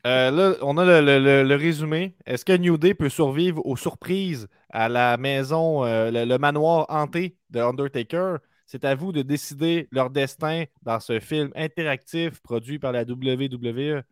Euh, 0.07 0.31
là, 0.31 0.55
on 0.61 0.77
a 0.77 1.01
le, 1.01 1.55
résumé. 1.55 2.15
Est-ce 2.25 2.43
que 2.45 2.53
New 2.57 2.77
Day 2.77 2.93
peut 2.93 3.09
survivre 3.09 3.65
aux 3.65 3.75
surprises 3.75 4.47
à 4.69 4.89
la 4.89 5.17
maison, 5.17 5.85
euh, 5.85 6.09
le, 6.11 6.37
manoir 6.37 6.85
hanté 6.89 7.37
de 7.49 7.59
Undertaker? 7.59 8.37
C'est 8.65 8.85
à 8.85 8.95
vous 8.95 9.11
de 9.11 9.21
décider 9.21 9.89
leur 9.91 10.09
destin 10.09 10.63
dans 10.83 10.99
ce 10.99 11.19
film 11.19 11.51
interactif 11.55 12.41
produit 12.41 12.79
par 12.79 12.93
la 12.93 13.03
WWE. 13.03 14.03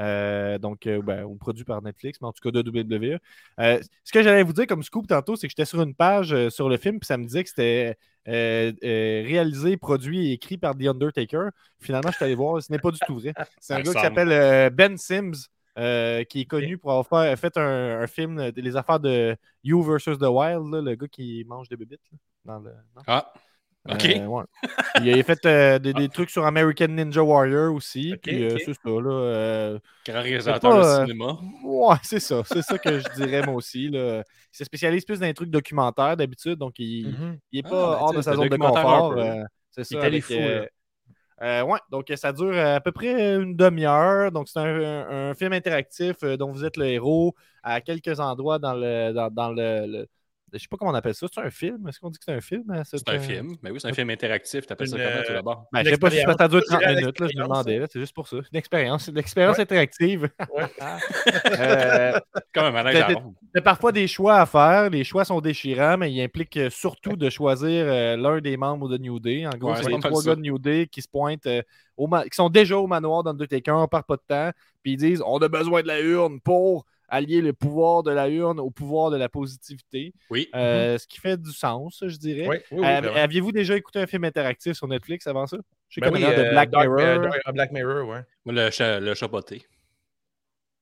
Euh, 0.00 0.58
donc, 0.58 0.88
ben, 0.88 1.24
ou 1.24 1.34
produit 1.36 1.64
par 1.64 1.82
Netflix, 1.82 2.20
mais 2.20 2.28
en 2.28 2.32
tout 2.32 2.40
cas 2.40 2.50
de 2.50 2.62
WWE. 2.62 3.18
Ce 3.58 4.12
que 4.12 4.22
j'allais 4.22 4.42
vous 4.42 4.52
dire 4.52 4.66
comme 4.66 4.82
scoop 4.82 5.06
tantôt, 5.06 5.36
c'est 5.36 5.46
que 5.46 5.50
j'étais 5.50 5.64
sur 5.66 5.82
une 5.82 5.94
page 5.94 6.48
sur 6.48 6.68
le 6.68 6.76
film, 6.78 6.98
puis 7.00 7.06
ça 7.06 7.16
me 7.16 7.24
disait 7.24 7.44
que 7.44 7.50
c'était 7.50 7.96
euh, 8.28 8.72
euh, 8.84 9.22
réalisé, 9.26 9.76
produit 9.76 10.28
et 10.28 10.32
écrit 10.32 10.58
par 10.58 10.76
The 10.76 10.86
Undertaker. 10.88 11.48
Finalement, 11.80 12.10
je 12.10 12.16
suis 12.16 12.24
allé 12.24 12.34
voir, 12.34 12.62
ce 12.62 12.70
n'est 12.70 12.78
pas 12.78 12.90
du 12.90 12.98
tout 13.06 13.18
vrai. 13.18 13.32
C'est 13.60 13.74
un 13.74 13.80
gars 13.80 13.92
qui 13.92 14.00
s'appelle 14.00 14.32
euh, 14.32 14.70
Ben 14.70 14.96
Sims, 14.96 15.48
euh, 15.78 16.24
qui 16.24 16.42
est 16.42 16.44
connu 16.44 16.76
pour 16.76 16.92
avoir 16.92 17.06
fait, 17.26 17.36
fait 17.36 17.56
un, 17.56 18.00
un 18.00 18.06
film, 18.06 18.52
les 18.54 18.76
affaires 18.76 19.00
de 19.00 19.36
You 19.64 19.82
versus 19.82 20.18
the 20.18 20.22
Wild, 20.28 20.72
là, 20.72 20.80
le 20.80 20.94
gars 20.94 21.08
qui 21.08 21.44
mange 21.48 21.68
des 21.68 21.76
bébites. 21.76 22.00
là, 22.12 22.18
dans 22.44 22.58
le, 22.60 22.70
non? 22.96 23.02
Ah, 23.06 23.32
ok. 23.86 24.04
Euh, 24.04 24.26
ouais. 24.26 24.44
Il 24.94 25.10
a 25.18 25.22
fait 25.22 25.44
euh, 25.46 25.78
des, 25.78 25.94
des 25.94 26.10
trucs 26.10 26.30
sur 26.30 26.44
American 26.46 26.88
Ninja 26.88 27.22
Warrior 27.22 27.74
aussi. 27.74 28.14
Ok, 28.14 28.20
puis 28.22 28.42
euh, 28.44 28.56
ok. 28.56 28.58
c'est 28.58 28.74
ça, 28.74 28.80
là. 28.90 29.10
euh, 29.10 29.78
Grand 30.06 30.22
réalisateur 30.22 30.76
de 30.76 30.82
euh, 30.82 31.06
cinéma. 31.06 31.38
Ouais, 31.64 31.96
c'est 32.02 32.20
ça. 32.20 32.42
C'est 32.44 32.62
ça 32.62 32.78
que 32.78 32.98
je 33.00 33.08
dirais 33.10 33.42
moi 33.42 33.54
aussi. 33.54 33.88
Là. 33.88 34.22
Il 34.52 34.56
se 34.56 34.64
spécialise 34.64 35.04
plus 35.04 35.20
dans 35.20 35.26
les 35.26 35.34
trucs 35.34 35.50
documentaires 35.50 36.16
d'habitude, 36.16 36.56
donc 36.56 36.78
il 36.78 37.08
mhm. 37.12 37.38
n'est 37.52 37.62
Ah, 37.62 37.68
pas 37.68 37.86
ben, 37.88 37.98
hors 38.00 38.14
de 38.14 38.22
sa 38.22 38.34
zone 38.34 38.48
de 38.48 38.56
confort. 38.56 39.12
euh, 39.18 39.42
c'est 39.70 39.84
ça. 39.84 39.96
Il 39.96 39.98
est 39.98 40.04
allé 40.04 40.18
avec, 40.18 40.24
fou, 40.24 40.32
euh, 40.34 40.60
là. 40.60 40.68
euh, 41.42 41.62
ouais, 41.64 41.78
donc 41.90 42.12
ça 42.16 42.32
dure 42.32 42.56
à 42.58 42.80
peu 42.80 42.92
près 42.92 43.36
une 43.36 43.56
demi-heure. 43.56 44.32
Donc 44.32 44.48
c'est 44.48 44.58
un, 44.60 44.66
un- 44.66 45.30
un 45.30 45.34
film 45.34 45.52
interactif 45.52 46.16
euh, 46.24 46.36
dont 46.36 46.52
vous 46.52 46.64
êtes 46.64 46.76
le 46.76 46.86
héros 46.86 47.34
à 47.62 47.80
quelques 47.80 48.20
endroits 48.20 48.58
dans 48.58 48.74
le. 48.74 49.12
Dans, 49.12 49.30
dans 49.30 49.52
le, 49.52 49.86
le- 49.86 50.08
je 50.52 50.58
sais 50.58 50.66
pas 50.68 50.76
comment 50.76 50.90
on 50.90 50.94
appelle 50.94 51.14
ça. 51.14 51.26
C'est 51.32 51.40
un 51.40 51.50
film? 51.50 51.86
Est-ce 51.88 52.00
qu'on 52.00 52.10
dit 52.10 52.18
que 52.18 52.24
c'est 52.24 52.32
un 52.34 52.40
film? 52.40 52.64
euh, 52.70 52.82
C'est 52.84 53.08
un 53.08 53.18
film. 53.18 53.56
Mais 53.62 53.70
oui, 53.70 53.78
c'est 53.80 53.88
un 53.88 53.92
film 53.92 54.10
interactif. 54.10 54.66
T'appelles 54.66 54.88
ça 54.88 54.96
Une, 54.96 55.02
comment 55.04 55.22
tout 55.22 55.30
euh, 55.30 55.34
d'abord? 55.34 55.64
Ben, 55.72 55.84
je 55.84 55.90
sais 55.90 55.96
pas 55.98 56.10
si 56.10 56.16
ça 56.20 56.48
dure 56.48 56.60
Je 56.60 56.68
dirais 56.76 56.84
30 56.86 56.96
minutes, 56.98 57.20
là, 57.20 57.28
je 57.32 57.38
me 57.38 57.42
demandais. 57.42 57.78
là, 57.78 57.86
C'est 57.92 58.00
juste 58.00 58.14
pour 58.14 58.28
ça. 58.28 58.36
Une 58.36 58.58
expérience. 58.58 59.08
Une 59.08 59.18
expérience 59.18 59.56
Ouais. 59.56 59.62
interactive. 59.62 60.30
Ouais. 60.54 60.64
Euh, 61.58 62.18
Comme 62.54 62.64
un 62.66 62.70
manège 62.70 62.96
à 62.96 63.04
t'as- 63.04 63.14
ronde. 63.14 63.34
Il 63.42 63.56
y 63.56 63.58
a 63.58 63.62
parfois 63.62 63.92
des 63.92 64.06
choix 64.06 64.36
à 64.40 64.46
faire. 64.46 64.90
Les 64.90 65.04
choix 65.04 65.24
sont 65.24 65.40
déchirants, 65.40 65.96
mais 65.98 66.12
ils 66.12 66.22
impliquent 66.22 66.56
euh, 66.56 66.70
surtout 66.70 67.16
de 67.16 67.30
choisir 67.30 67.84
euh, 67.86 68.16
l'un 68.16 68.40
des 68.40 68.56
membres 68.56 68.88
de 68.88 68.98
New 68.98 69.18
Day. 69.18 69.46
En 69.46 69.50
gros, 69.56 69.70
Ouais, 69.72 69.82
c'est 69.82 69.88
les 69.90 69.98
trois 69.98 70.22
ça. 70.22 70.30
gars 70.30 70.36
de 70.36 70.40
New 70.42 70.58
Day 70.58 70.86
qui 70.86 71.02
se 71.02 71.08
pointent, 71.08 71.46
euh, 71.46 71.62
au 71.96 72.06
ma- 72.06 72.24
qui 72.24 72.34
sont 72.34 72.48
déjà 72.48 72.76
au 72.78 72.86
manoir 72.86 73.22
d'Undertaker, 73.24 73.72
on 73.72 73.88
perd 73.88 74.04
pas 74.04 74.16
de 74.16 74.22
temps, 74.26 74.50
puis 74.82 74.92
ils 74.92 74.96
disent 74.96 75.22
on 75.26 75.38
a 75.38 75.48
besoin 75.48 75.82
de 75.82 75.88
la 75.88 76.00
urne 76.00 76.40
pour 76.40 76.86
allier 77.08 77.40
le 77.40 77.52
pouvoir 77.52 78.02
de 78.02 78.10
la 78.10 78.28
urne 78.28 78.60
au 78.60 78.70
pouvoir 78.70 79.10
de 79.10 79.16
la 79.16 79.28
positivité. 79.28 80.12
Oui. 80.30 80.48
Euh, 80.54 80.98
Ce 80.98 81.06
qui 81.06 81.18
fait 81.20 81.36
du 81.40 81.52
sens, 81.52 82.02
je 82.06 82.16
dirais. 82.16 82.46
Oui, 82.48 82.56
oui, 82.70 82.78
oui, 82.80 82.86
Euh. 82.86 83.14
Aviez-vous 83.14 83.52
déjà 83.52 83.76
écouté 83.76 83.98
un 83.98 84.06
film 84.06 84.24
interactif 84.24 84.74
sur 84.74 84.86
Netflix 84.88 85.26
avant 85.26 85.46
ça? 85.46 85.56
Je 85.88 85.94
sais 85.94 86.00
Ben 86.02 86.12
oui, 86.12 86.20
de 86.20 86.26
euh, 86.26 86.50
Black 86.50 86.70
Dark- 86.70 86.84
Mirror. 86.86 87.00
euh, 87.00 87.18
Dark- 87.30 87.52
Black 87.54 87.72
Mirror, 87.72 88.08
ouais. 88.08 88.20
Le, 88.46 89.00
le 89.00 89.14
chapoté. 89.14 89.62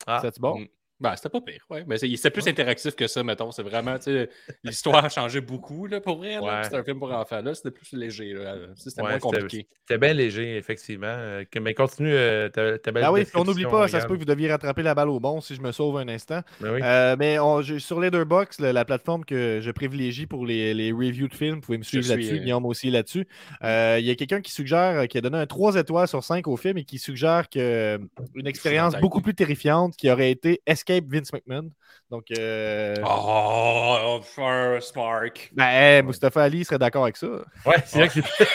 Ah. 0.07 0.21
C'est 0.23 0.39
bon? 0.41 0.59
Mm. 0.61 0.67
Ben, 0.99 1.15
c'était 1.15 1.29
pas 1.29 1.41
pire, 1.43 1.63
ouais. 1.69 1.85
Mais 1.87 1.99
c'est 1.99 2.31
plus 2.31 2.49
interactif 2.49 2.97
que 2.97 3.07
ça, 3.07 3.23
mettons. 3.23 3.51
C'est 3.53 3.63
vraiment, 3.63 3.99
tu 3.99 4.05
sais, 4.05 4.31
l'histoire 4.65 5.05
a 5.05 5.09
changé 5.11 5.43
beaucoup, 5.43 5.87
là, 5.87 6.01
pour. 6.01 6.21
Ouais. 6.21 6.39
C'est 6.63 6.75
un 6.75 6.83
film 6.83 6.99
pour 6.99 7.13
enfants, 7.13 7.43
là. 7.43 7.55
C'était 7.55 7.71
plus 7.71 7.93
léger, 7.93 8.33
là. 8.33 8.55
C'était 8.77 9.03
Ouais, 9.03 9.09
moins 9.11 9.13
c'était- 9.21 9.21
compliqué. 9.41 9.69
C'était 9.81 9.99
bien 9.99 10.15
léger, 10.15 10.57
effectivement. 10.57 11.07
Euh, 11.09 11.45
mais 11.61 11.75
continue 11.75 12.13
euh, 12.15 12.49
ta, 12.49 12.79
ta 12.79 12.93
belle 12.93 13.05
Ah 13.05 13.13
oui, 13.13 13.25
on 13.35 13.45
n'oublie 13.45 13.65
pas, 13.67 13.89
ça 13.89 14.01
se 14.01 14.07
peut 14.07 14.15
que 14.15 14.21
vous 14.21 14.25
deviez 14.25 14.51
rattraper 14.51 14.83
la 14.83 14.95
balle 14.95 15.11
au 15.11 15.21
bon 15.21 15.41
si 15.43 15.55
je 15.55 15.61
me 15.61 15.71
sauve 15.73 15.99
un 15.99 16.09
instant. 16.09 16.41
Ben 16.61 16.73
oui. 16.75 16.81
Euh, 16.83 17.15
mais 17.19 17.39
on- 17.39 17.61
je- 17.61 17.77
sur 17.79 18.01
Letterboxd, 18.01 18.61
la, 18.61 18.73
la 18.73 18.85
plateforme 18.87 19.25
que 19.27 19.61
je 19.63 19.71
privilégie 19.71 20.27
pour 20.27 20.47
les, 20.47 20.73
les 20.73 20.93
reviews 20.93 21.29
de 21.29 21.35
films, 21.35 21.57
vous 21.57 21.61
pouvez 21.61 21.79
me 21.79 21.83
suivre 21.83 22.09
là-dessus, 22.09 22.37
euh, 22.37 22.39
Guillaume 22.39 22.65
aussi 22.65 22.91
là-dessus. 22.91 23.27
Euh, 23.63 23.97
Il 24.01 24.07
y 24.07 24.11
a 24.11 24.15
quelqu'un 24.15 24.41
qui 24.41 24.53
suggère, 24.53 25.01
euh, 25.01 25.07
qui 25.07 25.19
a 25.19 25.21
donné 25.21 25.37
un 25.39 25.47
3 25.47 25.77
étoiles 25.77 26.09
sur 26.09 26.25
5 26.25 26.47
au 26.49 26.57
film 26.57 26.79
et 26.79 26.85
qui 26.85 26.99
suggère 26.99 27.49
que 27.51 27.59
euh, 27.59 27.99
une 28.35 28.47
expérience 28.47 28.95
beaucoup 28.97 29.21
plus 29.21 29.35
terrifiante 29.35 29.95
qui 29.97 30.11
aurait 30.11 30.31
été 30.31 30.63
Escape 30.89 31.05
Vince 31.13 31.33
McMahon. 31.33 31.71
Donc, 32.11 32.27
euh, 32.37 32.95
Oh, 33.05 34.21
first 34.23 34.95
mark. 34.97 35.51
ben, 35.53 35.65
hey, 35.67 36.03
Mustafa 36.03 36.43
Ali 36.43 36.65
serait 36.65 36.79
d'accord 36.79 37.05
avec 37.05 37.17
ça. 37.17 37.27
Ouais, 37.65 37.77
c'est 37.85 37.99
vrai 37.99 38.09
que 38.09 38.15
c'est. 38.15 38.23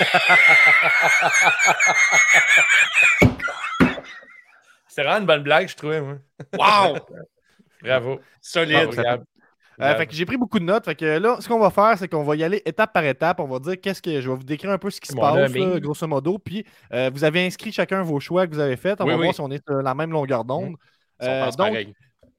C'est 4.87 5.03
vraiment 5.03 5.19
une 5.19 5.25
bonne 5.25 5.43
blague, 5.43 5.69
je 5.69 5.75
trouvais, 5.75 6.01
moi. 6.01 6.17
Wow! 6.57 6.97
Bravo. 7.83 8.19
Solide. 8.41 8.87
Bravo, 8.87 9.01
Gab. 9.01 9.23
Euh, 9.79 9.95
fait 9.95 10.05
que 10.05 10.13
j'ai 10.13 10.25
pris 10.25 10.35
beaucoup 10.37 10.59
de 10.59 10.65
notes. 10.65 10.83
Fait 10.85 10.95
que 10.95 11.05
là, 11.17 11.37
ce 11.39 11.47
qu'on 11.47 11.57
va 11.59 11.71
faire, 11.71 11.97
c'est 11.97 12.07
qu'on 12.09 12.23
va 12.23 12.35
y 12.35 12.43
aller 12.43 12.61
étape 12.65 12.93
par 12.93 13.03
étape. 13.05 13.39
On 13.39 13.47
va 13.47 13.57
dire 13.59 13.79
qu'est-ce 13.81 14.01
que 14.01 14.19
je 14.21 14.29
vais 14.29 14.35
vous 14.35 14.43
décrire 14.43 14.69
un 14.69 14.77
peu 14.77 14.89
ce 14.91 14.99
qui 15.01 15.07
se 15.07 15.15
Mon 15.15 15.21
passe, 15.21 15.53
là, 15.53 15.79
grosso 15.79 16.05
modo. 16.07 16.37
Puis 16.37 16.65
euh, 16.93 17.09
vous 17.11 17.23
avez 17.23 17.45
inscrit 17.45 17.71
chacun 17.71 18.03
vos 18.03 18.19
choix 18.19 18.45
que 18.47 18.53
vous 18.53 18.59
avez 18.59 18.75
faits. 18.75 18.99
On 19.01 19.05
Oui, 19.05 19.11
va 19.11 19.15
oui. 19.17 19.23
voir 19.23 19.33
si 19.33 19.41
on 19.41 19.49
est 19.49 19.63
sur 19.65 19.81
la 19.81 19.95
même 19.95 20.11
longueur 20.11 20.43
d'onde. 20.43 20.75
On 21.21 21.25
Euh, 21.25 21.45
donc, 21.51 21.57
pareil. 21.57 21.93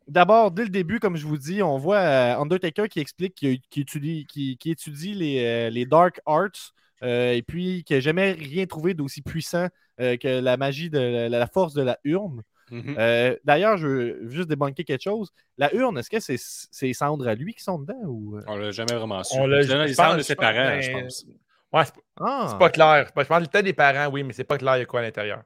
D'abord, 0.09 0.51
dès 0.51 0.65
le 0.65 0.69
début, 0.69 0.99
comme 1.01 1.17
je 1.17 1.27
vous 1.27 1.39
dis, 1.39 1.63
on 1.63 1.79
voit 1.79 1.99
euh, 1.99 2.37
Undertaker 2.39 2.89
qui 2.89 3.01
explique 3.01 3.35
qu'il 3.35 3.61
étudie, 3.71 5.15
les, 5.15 5.45
euh, 5.45 5.71
les 5.71 5.87
Dark 5.87 6.21
Arts 6.27 6.75
euh, 7.03 7.33
et 7.33 7.43
puis 7.43 7.83
qu'il 7.85 7.97
n'a 7.97 8.01
jamais 8.01 8.33
rien 8.33 8.67
trouvé 8.67 8.95
d'aussi 8.95 9.23
puissant 9.23 9.69
euh, 10.01 10.17
que 10.17 10.41
la 10.41 10.57
magie 10.57 10.91
de 10.91 10.99
la, 10.99 11.29
la 11.29 11.47
force 11.47 11.75
de 11.75 11.83
la 11.83 11.99
urne. 12.05 12.43
Mhm. 12.71 12.95
Euh, 12.99 13.37
D'ailleurs, 13.45 13.77
je 13.77 13.87
veux 13.87 14.31
juste 14.31 14.49
débunker 14.49 14.85
quelque 14.85 15.03
chose. 15.03 15.31
La 15.59 15.75
urne, 15.75 15.99
est-ce 15.99 16.09
que 16.09 16.21
c'est 16.21 16.37
c'est 16.39 16.93
Sandra 16.95 17.33
à 17.33 17.35
lui 17.35 17.53
qui 17.55 17.63
sont 17.63 17.79
dedans 17.79 18.01
ou. 18.07 18.39
On 18.47 18.57
l'a 18.57 18.71
jamais 18.71 18.95
vraiment 18.95 19.23
su. 19.25 19.37
On 19.39 19.47
l'a- 19.47 19.61
les 19.63 19.95
centres 19.95 20.17
de 20.17 20.23
ses 20.23 20.37
parents, 20.37 20.55
mais- 20.55 20.83
je 20.83 20.91
pense. 20.93 21.27
Ouais, 21.73 21.85
c'est 21.85 21.93
Ah! 22.21 22.47
c'est 22.51 22.59
pas 22.59 22.71
clair. 22.71 23.07
Je 23.09 23.13
pense 23.13 23.27
que 23.27 23.51
peut-être 23.51 23.65
des 23.65 23.73
parents, 23.73 24.11
oui, 24.13 24.23
mais 24.23 24.33
c'est 24.33 24.45
pas 24.45 24.59
clair 24.59 24.77
il 24.77 24.81
y 24.81 24.83
a 24.83 24.87
quoi 24.87 25.01
à 25.01 25.03
l'intérieur. 25.03 25.43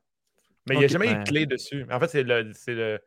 Mais 0.69 0.75
il 0.75 0.79
n'y 0.79 0.85
a 0.85 0.89
jamais 0.89 1.07
eu 1.07 1.15
ben- 1.15 1.23
de 1.23 1.29
clé 1.29 1.47
dessus. 1.47 1.87
En 1.91 2.01
fait, 2.01 2.09
c'est 2.09 2.23
le, 2.25 2.51
c'est 2.53 2.75
le, 2.75 2.99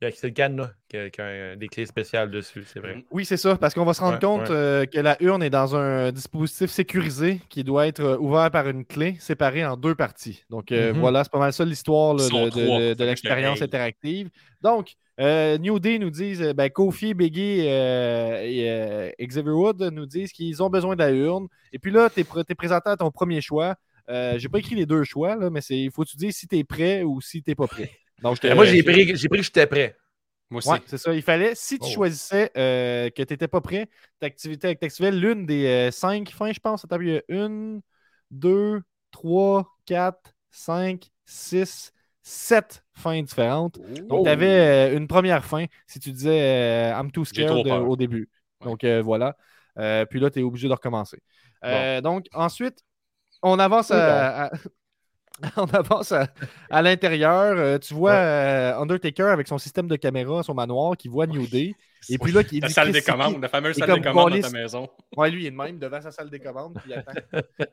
c'est 0.00 0.24
le 0.24 0.30
cadenas 0.30 0.70
qui 0.88 0.96
a, 0.96 1.10
qui 1.10 1.20
a, 1.20 1.24
euh, 1.24 1.56
des 1.56 1.68
clés 1.68 1.86
spéciales 1.86 2.30
dessus, 2.30 2.64
c'est 2.66 2.80
vrai. 2.80 3.04
Oui, 3.10 3.24
c'est 3.24 3.36
ça, 3.36 3.56
parce 3.56 3.74
qu'on 3.74 3.84
va 3.84 3.94
se 3.94 4.00
rendre 4.00 4.14
Ouais, 4.14 4.20
compte 4.20 4.48
ouais. 4.48 4.54
euh, 4.54 4.86
que 4.86 4.98
la 5.00 5.20
urne 5.22 5.42
est 5.42 5.50
dans 5.50 5.74
un 5.76 6.12
dispositif 6.12 6.70
sécurisé 6.70 7.40
qui 7.48 7.64
doit 7.64 7.86
être 7.86 8.00
euh, 8.00 8.16
ouvert 8.18 8.50
par 8.50 8.68
une 8.68 8.84
clé 8.84 9.16
séparée 9.18 9.64
en 9.64 9.76
deux 9.76 9.94
parties. 9.94 10.44
Donc 10.50 10.70
euh, 10.72 10.92
Mhm. 10.92 11.00
voilà, 11.00 11.24
c'est 11.24 11.32
pas 11.32 11.38
mal 11.40 11.52
ça 11.52 11.64
l'histoire 11.64 12.14
de, 12.14 13.04
l'expérience 13.04 13.60
interactive. 13.60 14.30
Donc, 14.62 14.94
euh, 15.20 15.58
New 15.58 15.80
Day 15.80 15.98
nous 15.98 16.10
disent, 16.10 16.42
euh, 16.42 16.52
ben, 16.52 16.70
Kofi, 16.70 17.12
Biggie 17.12 17.66
euh, 17.66 18.40
et 18.42 18.70
euh, 18.70 19.10
Xavier 19.20 19.50
Wood 19.50 19.82
nous 19.92 20.06
disent 20.06 20.30
qu'ils 20.32 20.62
ont 20.62 20.70
besoin 20.70 20.94
de 20.94 21.00
la 21.00 21.10
urne. 21.10 21.48
Et 21.72 21.78
puis 21.80 21.90
là, 21.90 22.08
tu 22.08 22.20
es, 22.20 22.54
présenté 22.54 22.90
à 22.90 22.96
ton 22.96 23.10
premier 23.10 23.40
choix. 23.40 23.74
Euh, 24.08 24.38
j'ai 24.38 24.48
pas 24.48 24.58
écrit 24.58 24.76
les 24.76 24.86
deux 24.86 25.02
choix, 25.04 25.34
là, 25.36 25.50
mais 25.50 25.60
il 25.70 25.90
faut 25.90 26.04
que 26.04 26.10
tu 26.10 26.16
dises 26.16 26.36
si 26.36 26.46
tu 26.46 26.56
es 26.56 26.64
prêt 26.64 27.02
ou 27.02 27.20
si 27.20 27.42
tu 27.42 27.54
pas 27.54 27.66
prêt. 27.66 27.90
Donc, 28.22 28.44
Euh, 28.44 28.54
moi, 28.54 28.64
euh, 28.64 28.66
j'ai 28.66 28.82
pris, 28.82 29.16
j'ai 29.16 29.28
pris 29.28 29.38
que 29.38 29.44
j'étais 29.44 29.66
prêt. 29.66 29.96
Moi 30.50 30.58
aussi. 30.58 30.68
Ouais, 30.70 30.80
c'est 30.86 30.98
ça. 30.98 31.14
Il 31.14 31.22
fallait, 31.22 31.54
si 31.54 31.78
tu 31.78 31.86
Oh. 31.88 31.94
choisissais 31.94 32.50
euh, 32.56 33.10
que 33.10 33.22
tu 33.22 33.32
n'étais 33.32 33.48
pas 33.48 33.60
prêt, 33.60 33.88
t'activais 34.18 34.56
t'activais 34.56 35.10
l'une 35.12 35.44
des 35.46 35.66
euh, 35.66 35.90
cinq 35.90 36.30
fins, 36.30 36.52
je 36.52 36.60
pense. 36.60 36.86
Il 37.00 37.08
y 37.08 37.16
a 37.18 37.22
une, 37.28 37.80
deux, 38.30 38.80
trois, 39.10 39.68
quatre, 39.84 40.34
cinq, 40.50 41.08
six, 41.26 41.92
sept 42.22 42.82
fins 42.94 43.22
différentes. 43.22 43.78
Donc, 44.08 44.20
Oh. 44.20 44.22
tu 44.24 44.30
avais 44.30 44.96
une 44.96 45.06
première 45.06 45.44
fin 45.44 45.66
si 45.86 46.00
tu 46.00 46.12
disais 46.12 46.40
euh, 46.92 46.98
I'm 46.98 47.10
too 47.12 47.24
scared 47.24 47.66
euh, 47.66 47.80
au 47.80 47.96
début. 47.96 48.28
Ouais. 48.60 48.66
Donc, 48.68 48.84
euh, 48.84 49.02
voilà. 49.02 49.36
Euh, 49.78 50.04
puis 50.06 50.18
là, 50.18 50.30
tu 50.30 50.40
es 50.40 50.42
obligé 50.42 50.66
de 50.66 50.72
recommencer. 50.72 51.20
Euh, 51.64 52.00
donc, 52.00 52.26
ensuite, 52.32 52.82
on 53.42 53.58
avance 53.58 53.90
à, 53.90 54.46
à- 54.46 54.50
on 55.56 55.64
avance 55.66 56.12
à, 56.12 56.28
à 56.70 56.82
l'intérieur. 56.82 57.54
Euh, 57.56 57.78
tu 57.78 57.94
vois 57.94 58.12
euh, 58.12 58.76
Undertaker 58.78 59.24
avec 59.28 59.46
son 59.48 59.58
système 59.58 59.86
de 59.88 59.96
caméra, 59.96 60.42
son 60.42 60.54
manoir, 60.54 60.96
qui 60.96 61.08
voit 61.08 61.26
New 61.26 61.46
Day. 61.46 61.74
Et 62.10 62.16
puis 62.16 62.30
là, 62.30 62.44
qui 62.44 62.60
La 62.60 62.68
dit 62.68 62.72
salle 62.72 62.92
des 62.92 63.02
commandes, 63.02 63.42
la 63.42 63.48
fameuse 63.48 63.76
salle 63.76 63.92
des 63.94 64.00
commandes 64.00 64.32
dans 64.32 64.40
ta 64.40 64.50
maison. 64.50 64.88
Ouais, 65.16 65.30
lui, 65.32 65.42
il 65.42 65.46
est 65.48 65.50
de 65.50 65.56
même 65.56 65.78
devant 65.80 66.00
sa 66.00 66.12
salle 66.12 66.30
des 66.30 66.38
commandes. 66.38 66.74
Puis, 66.80 66.92
il 66.92 66.94
attend. 66.94 67.12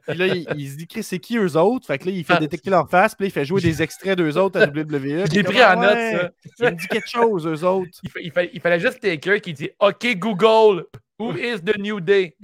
Puis 0.08 0.18
là, 0.18 0.28
il, 0.28 0.48
il 0.58 0.68
se 0.72 0.78
dit, 0.78 0.88
c'est 1.04 1.20
qui 1.20 1.38
eux 1.38 1.56
autres? 1.58 1.86
Fait 1.86 2.00
que 2.00 2.06
là, 2.06 2.12
il 2.12 2.24
fait 2.26 2.34
Ah. 2.34 2.40
détecter 2.40 2.72
leur 2.72 2.90
face. 2.90 3.14
Puis 3.14 3.26
là, 3.26 3.28
il 3.28 3.32
fait 3.32 3.46
jouer 3.46 3.62
des 3.62 3.84
extraits 3.84 4.18
d'eux 4.18 4.36
autres 4.38 4.60
à 4.60 4.66
WWE. 4.68 5.30
Comme, 5.32 5.44
pris 5.44 5.64
en 5.64 5.80
note, 5.80 5.92
ça. 5.92 6.32
Il 6.60 6.66
me 6.66 6.72
dit 6.72 6.88
quelque 6.88 7.08
chose, 7.10 7.46
eux 7.46 7.64
autres. 7.68 7.92
Il, 8.04 8.10
fa- 8.10 8.20
il 8.20 8.32
fa- 8.32 8.44
il 8.46 8.60
fallait 8.62 8.80
juste 8.80 9.00
quelqu'un 9.00 9.38
qui 9.38 9.54
dit 9.54 9.70
OK, 9.80 10.08
Google, 10.18 10.86
who 11.20 11.32
is 11.38 11.62
the 11.62 11.78
New 11.78 12.00
Day? 12.02 12.36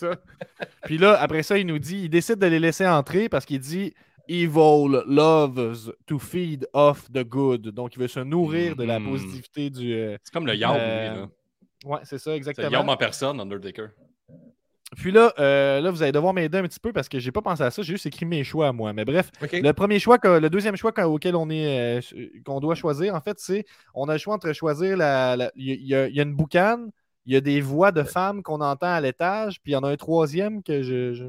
Ça. 0.00 0.12
Puis 0.84 0.96
là, 0.96 1.20
après 1.20 1.42
ça, 1.42 1.58
il 1.58 1.66
nous 1.66 1.78
dit, 1.78 2.04
il 2.04 2.08
décide 2.08 2.38
de 2.38 2.46
les 2.46 2.58
laisser 2.58 2.86
entrer 2.86 3.28
parce 3.28 3.44
qu'il 3.44 3.60
dit 3.60 3.92
Evil 4.28 5.02
loves 5.06 5.92
to 6.06 6.18
feed 6.18 6.66
off 6.72 7.10
the 7.12 7.24
good. 7.24 7.68
Donc, 7.70 7.94
il 7.96 8.00
veut 8.00 8.08
se 8.08 8.20
nourrir 8.20 8.76
de 8.76 8.84
la 8.84 8.98
Mhm. 8.98 9.10
positivité 9.10 9.70
du. 9.70 9.92
euh, 9.94 10.16
C'est 10.22 10.32
comme 10.32 10.46
le 10.46 10.54
Yard, 10.54 10.76
Euh, 10.80 11.10
lui. 11.10 11.16
là. 11.20 11.28
Ouais, 11.84 11.98
c'est 12.04 12.16
ça, 12.18 12.24
C'est 12.24 12.30
le 12.30 12.36
exactement. 12.36 12.70
Yard 12.70 12.88
en 12.88 12.96
personne, 12.96 13.40
Undertaker. 13.40 13.88
Puis 14.96 15.10
là, 15.10 15.32
euh, 15.40 15.80
là, 15.80 15.90
vous 15.90 16.02
allez 16.02 16.12
devoir 16.12 16.32
m'aider 16.32 16.56
un 16.58 16.62
petit 16.62 16.78
peu 16.78 16.92
parce 16.92 17.08
que 17.08 17.18
j'ai 17.18 17.32
pas 17.32 17.42
pensé 17.42 17.62
à 17.62 17.70
ça, 17.70 17.82
j'ai 17.82 17.94
juste 17.94 18.06
écrit 18.06 18.26
mes 18.26 18.44
choix 18.44 18.68
à 18.68 18.72
moi. 18.72 18.92
Mais 18.92 19.04
bref, 19.04 19.30
OK. 19.42 19.52
le 19.52 19.72
premier 19.72 19.98
choix, 19.98 20.18
que- 20.18 20.38
le 20.38 20.48
deuxième 20.48 20.76
choix 20.76 20.92
que- 20.92 21.00
auquel 21.02 21.34
on 21.34 21.50
est, 21.50 21.98
euh, 21.98 22.26
qu'on 22.44 22.60
doit 22.60 22.76
choisir, 22.76 23.14
en 23.14 23.20
fait, 23.20 23.38
c'est 23.40 23.64
on 23.94 24.08
a 24.08 24.12
le 24.12 24.18
choix 24.18 24.34
entre 24.34 24.52
choisir 24.52 24.96
la. 24.96 25.50
Il 25.56 25.64
y, 25.66 25.72
a- 25.72 25.74
il 25.74 25.86
y 25.86 25.94
a- 25.96 26.08
il 26.08 26.14
y 26.14 26.20
a 26.20 26.22
une 26.22 26.34
boucane, 26.36 26.90
il 27.26 27.32
y 27.32 27.36
a 27.36 27.40
des 27.40 27.60
voix 27.60 27.90
de 27.90 28.04
femmes 28.04 28.42
qu'on 28.44 28.60
entend 28.60 28.86
à 28.92 29.00
l'étage, 29.00 29.60
puis 29.62 29.72
il 29.72 29.74
y 29.74 29.76
en 29.76 29.82
a 29.82 29.90
un 29.90 29.96
troisième 29.96 30.62
que 30.62 30.82
je. 30.82 31.12
je- 31.14 31.24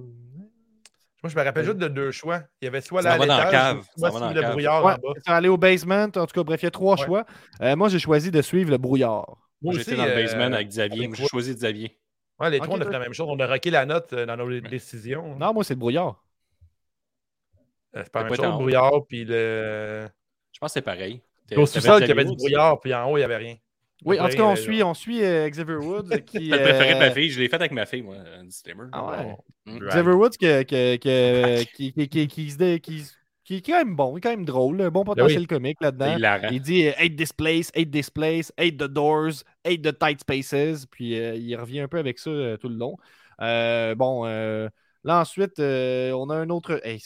Moi, 1.26 1.32
je 1.32 1.40
me 1.40 1.44
rappelle 1.44 1.66
juste 1.66 1.78
de 1.78 1.88
deux 1.88 2.12
choix. 2.12 2.44
Il 2.62 2.66
y 2.66 2.68
avait 2.68 2.82
soit 2.82 3.02
Ça 3.02 3.18
va 3.18 3.26
la 3.26 3.50
cave. 3.50 3.82
Ça 3.98 4.12
soit 4.12 4.20
va 4.20 4.32
le 4.32 4.40
cave. 4.42 4.52
brouillard 4.52 4.86
Ouais, 4.86 4.94
en 4.94 4.98
bas. 4.98 5.20
c'est 5.26 5.32
aller 5.32 5.50
au 5.50 5.58
basement. 5.58 6.04
En 6.04 6.10
tout 6.12 6.26
cas, 6.28 6.44
bref, 6.44 6.62
il 6.62 6.66
y 6.66 6.68
a 6.68 6.72
trois 6.72 6.96
Ouais. 7.00 7.04
choix. 7.04 7.26
Euh, 7.62 7.76
moi, 7.76 7.90
j'ai 7.90 7.98
choisi 7.98 8.30
de 8.30 8.44
suivre 8.44 8.70
le 8.70 8.78
brouillard. 8.78 9.26
Moi 9.60 9.74
J'étais 9.74 9.94
aussi, 9.94 9.98
dans 9.98 10.06
le 10.06 10.12
euh, 10.12 10.16
basement 10.24 10.54
avec 10.56 10.68
Xavier. 10.68 11.10
j'ai 11.16 11.26
choisi 11.26 11.56
Xavier. 11.56 11.98
Ouais, 12.40 12.52
les 12.52 12.60
trois, 12.60 12.78
on 12.78 12.82
a 12.82 12.86
fait 12.86 12.92
la 12.92 13.00
même 13.00 13.14
chose. 13.14 13.28
On 13.28 13.40
a 13.40 13.48
rocké 13.48 13.72
la 13.72 13.88
note 13.88 14.14
euh, 14.14 14.28
dans 14.28 14.38
nos 14.38 14.60
décisions. 14.60 15.36
Non, 15.36 15.52
moi, 15.52 15.64
c'est 15.64 15.74
le 15.74 15.80
brouillard. 15.80 16.24
Euh, 17.96 18.02
C'est 18.04 18.12
pas 18.12 18.20
la 18.20 18.26
même 18.26 18.30
pas 18.38 18.44
chose, 18.44 18.52
le 18.52 18.58
brouillard, 18.60 18.92
puis 19.10 19.26
le. 19.26 20.08
Je 20.52 20.60
pense 20.60 20.70
que 20.70 20.74
c'est 20.74 20.82
pareil. 20.84 21.24
T'es- 21.48 21.56
Au 21.58 21.66
sous-sol, 21.66 22.04
il 22.04 22.08
y 22.08 22.12
avait 22.12 22.26
du 22.26 22.36
brouillard, 22.36 22.80
puis 22.80 22.94
en 22.94 23.10
haut, 23.10 23.18
il 23.18 23.22
n'y 23.22 23.24
avait 23.26 23.38
rien. 23.38 23.56
Oui, 24.04 24.20
en 24.20 24.28
tout 24.30 24.38
cas, 24.38 24.44
on 24.44 24.56
suit, 24.56 24.84
on 24.84 24.94
suit 24.94 25.24
euh, 25.24 25.50
Xavier 25.50 25.76
Woods 25.76 26.10
qui. 26.26 26.50
Le 26.50 26.58
préféré 26.58 26.94
de 26.94 26.96
euh, 26.96 27.00
ma 27.00 27.12
fille. 27.12 27.30
Je 27.30 27.40
l'ai 27.40 27.48
fait 27.50 27.56
avec 27.56 27.72
ma 27.72 27.86
fille, 27.86 28.02
moi, 28.02 28.16
un 28.38 28.44
disclaimer. 28.44 28.86
Ah 28.92 29.06
ouais. 29.06 29.36
Mm. 29.66 29.78
Right. 29.78 29.90
Xavier 29.90 30.14
Woods 30.14 30.38
que- 30.40 30.64
que- 30.64 30.96
que- 30.98 31.64
qui, 31.76 31.94
qui, 31.94 32.08
qui, 32.10 32.28
qui 32.28 32.52
se 32.52 32.78
qui- 32.78 33.04
qui 33.44 33.56
est 33.58 33.62
quand 33.62 33.78
même 33.78 33.96
bon, 33.96 34.16
quand 34.16 34.32
même 34.32 34.44
drôle, 34.46 34.82
un 34.82 34.90
bon 34.90 35.04
potentiel 35.04 35.46
comique 35.48 35.78
là-dedans. 35.80 36.18
Il 36.52 36.62
dit 36.62 36.88
euh, 36.88 36.92
hate 36.98 37.16
this 37.16 37.32
place, 37.32 37.72
hate 37.76 37.92
this 37.92 38.10
place, 38.10 38.52
hate 38.58 38.78
the 38.78 38.88
doors, 38.88 39.44
hate 39.64 39.82
the 39.84 39.98
tight 39.98 40.20
spaces. 40.20 40.86
Puis 40.88 41.18
euh, 41.20 41.36
il 41.36 41.56
revient 41.56 41.82
un 41.82 41.88
peu 41.88 42.00
avec 42.00 42.18
ça 42.20 42.32
euh, 42.32 42.58
tout 42.58 42.70
le 42.70 42.76
long. 42.76 42.98
Euh, 43.42 43.94
bon, 43.96 44.26
euh, 44.26 44.68
là 45.06 45.22
ensuite, 45.22 45.60
euh, 45.60 46.12
on 46.12 46.30
a 46.30 46.36
un 46.36 46.50
autre. 46.50 46.82
Hey, 46.84 47.00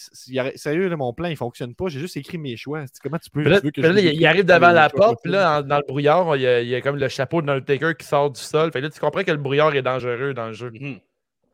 sérieux, 0.55 0.88
là, 0.88 0.97
mon 0.97 1.13
plan 1.13 1.27
il 1.27 1.38
fonctionne 1.38 1.75
pas. 1.75 1.88
J'ai 1.89 1.99
juste 1.99 2.17
écrit 2.17 2.39
mes 2.39 2.57
choix. 2.57 2.85
Comment 3.03 3.19
tu 3.19 3.29
peux. 3.29 3.43
Là, 3.43 3.59
tu 3.59 3.65
veux 3.67 3.71
que 3.71 3.81
puis 3.81 3.83
là, 3.83 3.93
je 4.01 4.07
il, 4.07 4.25
arrive 4.25 4.45
devant 4.45 4.71
la 4.71 4.89
porte, 4.89 5.19
puis 5.21 5.31
là, 5.31 5.59
en- 5.59 5.62
dans 5.62 5.77
le 5.77 5.83
brouillard, 5.88 6.35
il 6.35 6.41
y, 6.41 6.47
a, 6.47 6.62
il 6.62 6.67
y 6.69 6.73
a 6.75 6.81
comme 6.81 6.95
le 6.95 7.07
chapeau 7.09 7.41
de 7.43 7.49
Undertaker 7.51 7.93
qui 7.95 8.07
sort 8.07 8.31
du 8.31 8.41
sol. 8.41 8.71
Fait 8.71 8.79
que 8.79 8.85
là, 8.85 8.89
tu 8.89 8.99
comprends 8.99 9.23
que 9.23 9.31
le 9.31 9.38
brouillard 9.38 9.75
est 9.75 9.81
dangereux 9.83 10.33
dans 10.33 10.47
le 10.47 10.53
jeu. 10.53 10.71
Mhm. 10.71 10.99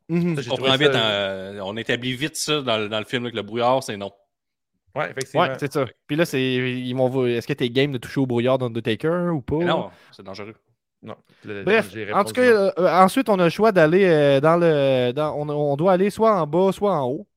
Mhm. 0.07 0.35
Ça, 0.35 0.41
Je 0.41 0.45
j'ai 0.45 0.49
comprends 0.51 0.65
trouvé 0.67 0.85
vite. 0.85 0.93
ça- 0.93 1.49
hein, 1.51 1.59
on 1.63 1.75
établit 1.77 2.13
vite 2.13 2.35
ça 2.37 2.61
dans, 2.61 2.77
le- 2.77 2.87
dans 2.89 2.99
le 2.99 3.05
film, 3.05 3.23
là, 3.25 3.31
que 3.31 3.35
le 3.35 3.41
brouillard, 3.41 3.81
c'est 3.83 3.97
non. 3.97 4.11
Ouais, 4.95 5.11
effectivement. 5.11 5.41
Ouais, 5.47 5.53
c'est 5.59 5.73
ça. 5.73 5.85
Puis 6.07 6.15
là, 6.15 6.23
c'est, 6.25 6.41
ils 6.41 6.93
vont, 6.93 7.25
est-ce 7.25 7.45
que 7.47 7.53
t'es 7.53 7.69
game 7.69 7.91
de 7.91 7.97
toucher 7.97 8.21
au 8.21 8.25
brouillard 8.25 8.57
d'Undertaker 8.57 9.29
ou 9.33 9.41
pas? 9.41 9.57
Mais 9.57 9.65
non, 9.65 9.89
c'est 10.11 10.23
dangereux. 10.23 10.53
Non, 11.05 11.15
le- 11.45 11.63
Bref, 11.63 11.93
en 12.13 12.23
tout 12.23 12.33
cas, 12.33 12.41
euh, 12.41 12.71
euh, 12.79 12.89
ensuite, 13.03 13.29
on 13.29 13.37
a 13.39 13.43
le 13.45 13.49
choix 13.49 13.71
d'aller 13.71 14.05
euh, 14.05 14.41
dans 14.41 14.57
le. 14.57 15.11
dans- 15.13 15.33
on, 15.35 15.47
on 15.49 15.75
doit 15.77 15.93
aller 15.93 16.09
soit 16.09 16.35
en 16.41 16.47
bas, 16.47 16.71
soit 16.71 16.93
en 16.93 17.05
haut. 17.07 17.27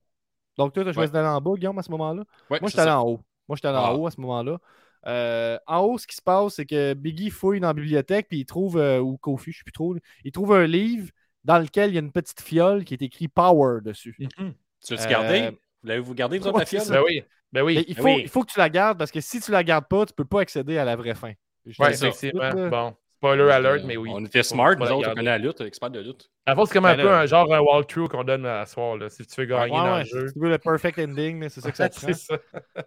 Donc, 0.56 0.72
toi, 0.72 0.82
tu 0.82 0.88
as 0.88 0.92
choisi 0.92 1.10
Ouais. 1.12 1.14
d'aller 1.14 1.28
en 1.28 1.40
bas, 1.40 1.52
Guillaume, 1.54 1.78
à 1.78 1.82
ce 1.82 1.90
moment-là? 1.90 2.22
Ouais, 2.50 2.58
Moi, 2.60 2.60
c'est 2.62 2.68
j'étais 2.68 2.80
allé 2.80 2.90
en 2.92 3.02
haut. 3.06 3.20
Moi, 3.46 3.56
j'étais 3.56 3.68
allé 3.68 3.78
Ah. 3.80 3.92
en 3.92 3.96
haut 3.96 4.06
à 4.06 4.10
ce 4.10 4.20
moment-là. 4.20 4.58
Euh, 5.06 5.58
en 5.66 5.80
haut, 5.80 5.98
ce 5.98 6.06
qui 6.06 6.16
se 6.16 6.22
passe, 6.22 6.54
c'est 6.54 6.66
que 6.66 6.94
Biggie 6.94 7.30
fouille 7.30 7.60
dans 7.60 7.68
la 7.68 7.74
bibliothèque, 7.74 8.26
puis 8.28 8.40
il 8.40 8.44
trouve, 8.46 8.76
ou 8.76 9.16
Kofi, 9.18 9.52
je 9.52 9.58
sais 9.58 9.64
plus 9.64 9.72
trop, 9.72 9.94
il 10.24 10.32
trouve 10.32 10.52
un 10.54 10.66
livre 10.66 11.10
dans 11.44 11.58
lequel 11.58 11.90
il 11.90 11.94
y 11.94 11.98
a 11.98 12.00
une 12.00 12.10
petite 12.12 12.40
fiole 12.40 12.84
qui 12.84 12.94
est 12.94 13.02
écrit 13.02 13.28
Power 13.28 13.80
dessus. 13.82 14.16
Mhm. 14.18 14.54
Tu 14.84 14.94
l'as-tu 14.94 15.06
Euh, 15.06 15.10
gardé? 15.10 15.58
L'avez-vous 15.84 16.14
gardé, 16.14 16.38
vous 16.38 16.56
la 16.56 16.66
fiole? 16.66 16.82
Ben 16.88 17.02
oui. 17.04 17.22
Ben 17.52 17.62
oui. 17.62 17.84
Il, 17.88 17.94
ben 17.94 18.02
faut, 18.02 18.08
oui. 18.08 18.20
il 18.24 18.28
faut 18.28 18.42
que 18.42 18.52
tu 18.52 18.58
la 18.58 18.68
gardes 18.68 18.98
parce 18.98 19.10
que 19.10 19.20
si 19.20 19.40
tu 19.40 19.50
la 19.52 19.62
gardes 19.62 19.86
pas, 19.86 20.04
tu 20.04 20.12
peux 20.12 20.24
pas 20.24 20.40
accéder 20.40 20.76
à 20.78 20.84
la 20.84 20.96
vraie 20.96 21.14
fin. 21.14 21.32
Je 21.64 21.72
ça 21.74 21.90
effectivement. 21.90 22.68
Bon, 22.68 22.96
spoiler 23.18 23.50
alert, 23.50 23.84
mais 23.84 23.96
oui. 23.96 24.10
On 24.12 24.24
était 24.24 24.42
smart, 24.44 24.76
nous 24.76 24.86
autres, 24.86 25.10
on 25.10 25.14
connaît 25.14 25.22
la 25.24 25.38
lutte, 25.38 25.60
expert 25.60 25.90
de 25.90 26.00
lutte. 26.00 26.30
À 26.46 26.54
fond, 26.54 26.64
c'est 26.64 26.74
comme 26.74 26.84
un 26.84 26.96
Ben 26.96 27.02
peu 27.02 27.12
un 27.12 27.26
genre 27.26 27.52
un 27.52 27.60
walkthrough 27.60 28.08
qu'on 28.08 28.22
donne 28.24 28.46
à 28.46 28.64
soir, 28.64 28.96
là, 28.96 29.08
si 29.08 29.26
tu 29.26 29.40
veux 29.40 29.46
gagner 29.46 29.72
Ouais, 29.72 29.78
dans 29.78 29.94
ouais, 29.96 30.04
le 30.04 30.04
jeu. 30.04 30.28
Si 30.28 30.34
tu 30.34 30.40
veux 30.40 30.48
le 30.48 30.58
perfect 30.58 30.98
ending, 30.98 31.48
c'est 31.48 31.60
ça 31.60 31.70
que 31.70 31.76
ça 31.76 31.88
te 31.88 32.00
prend. 32.00 32.36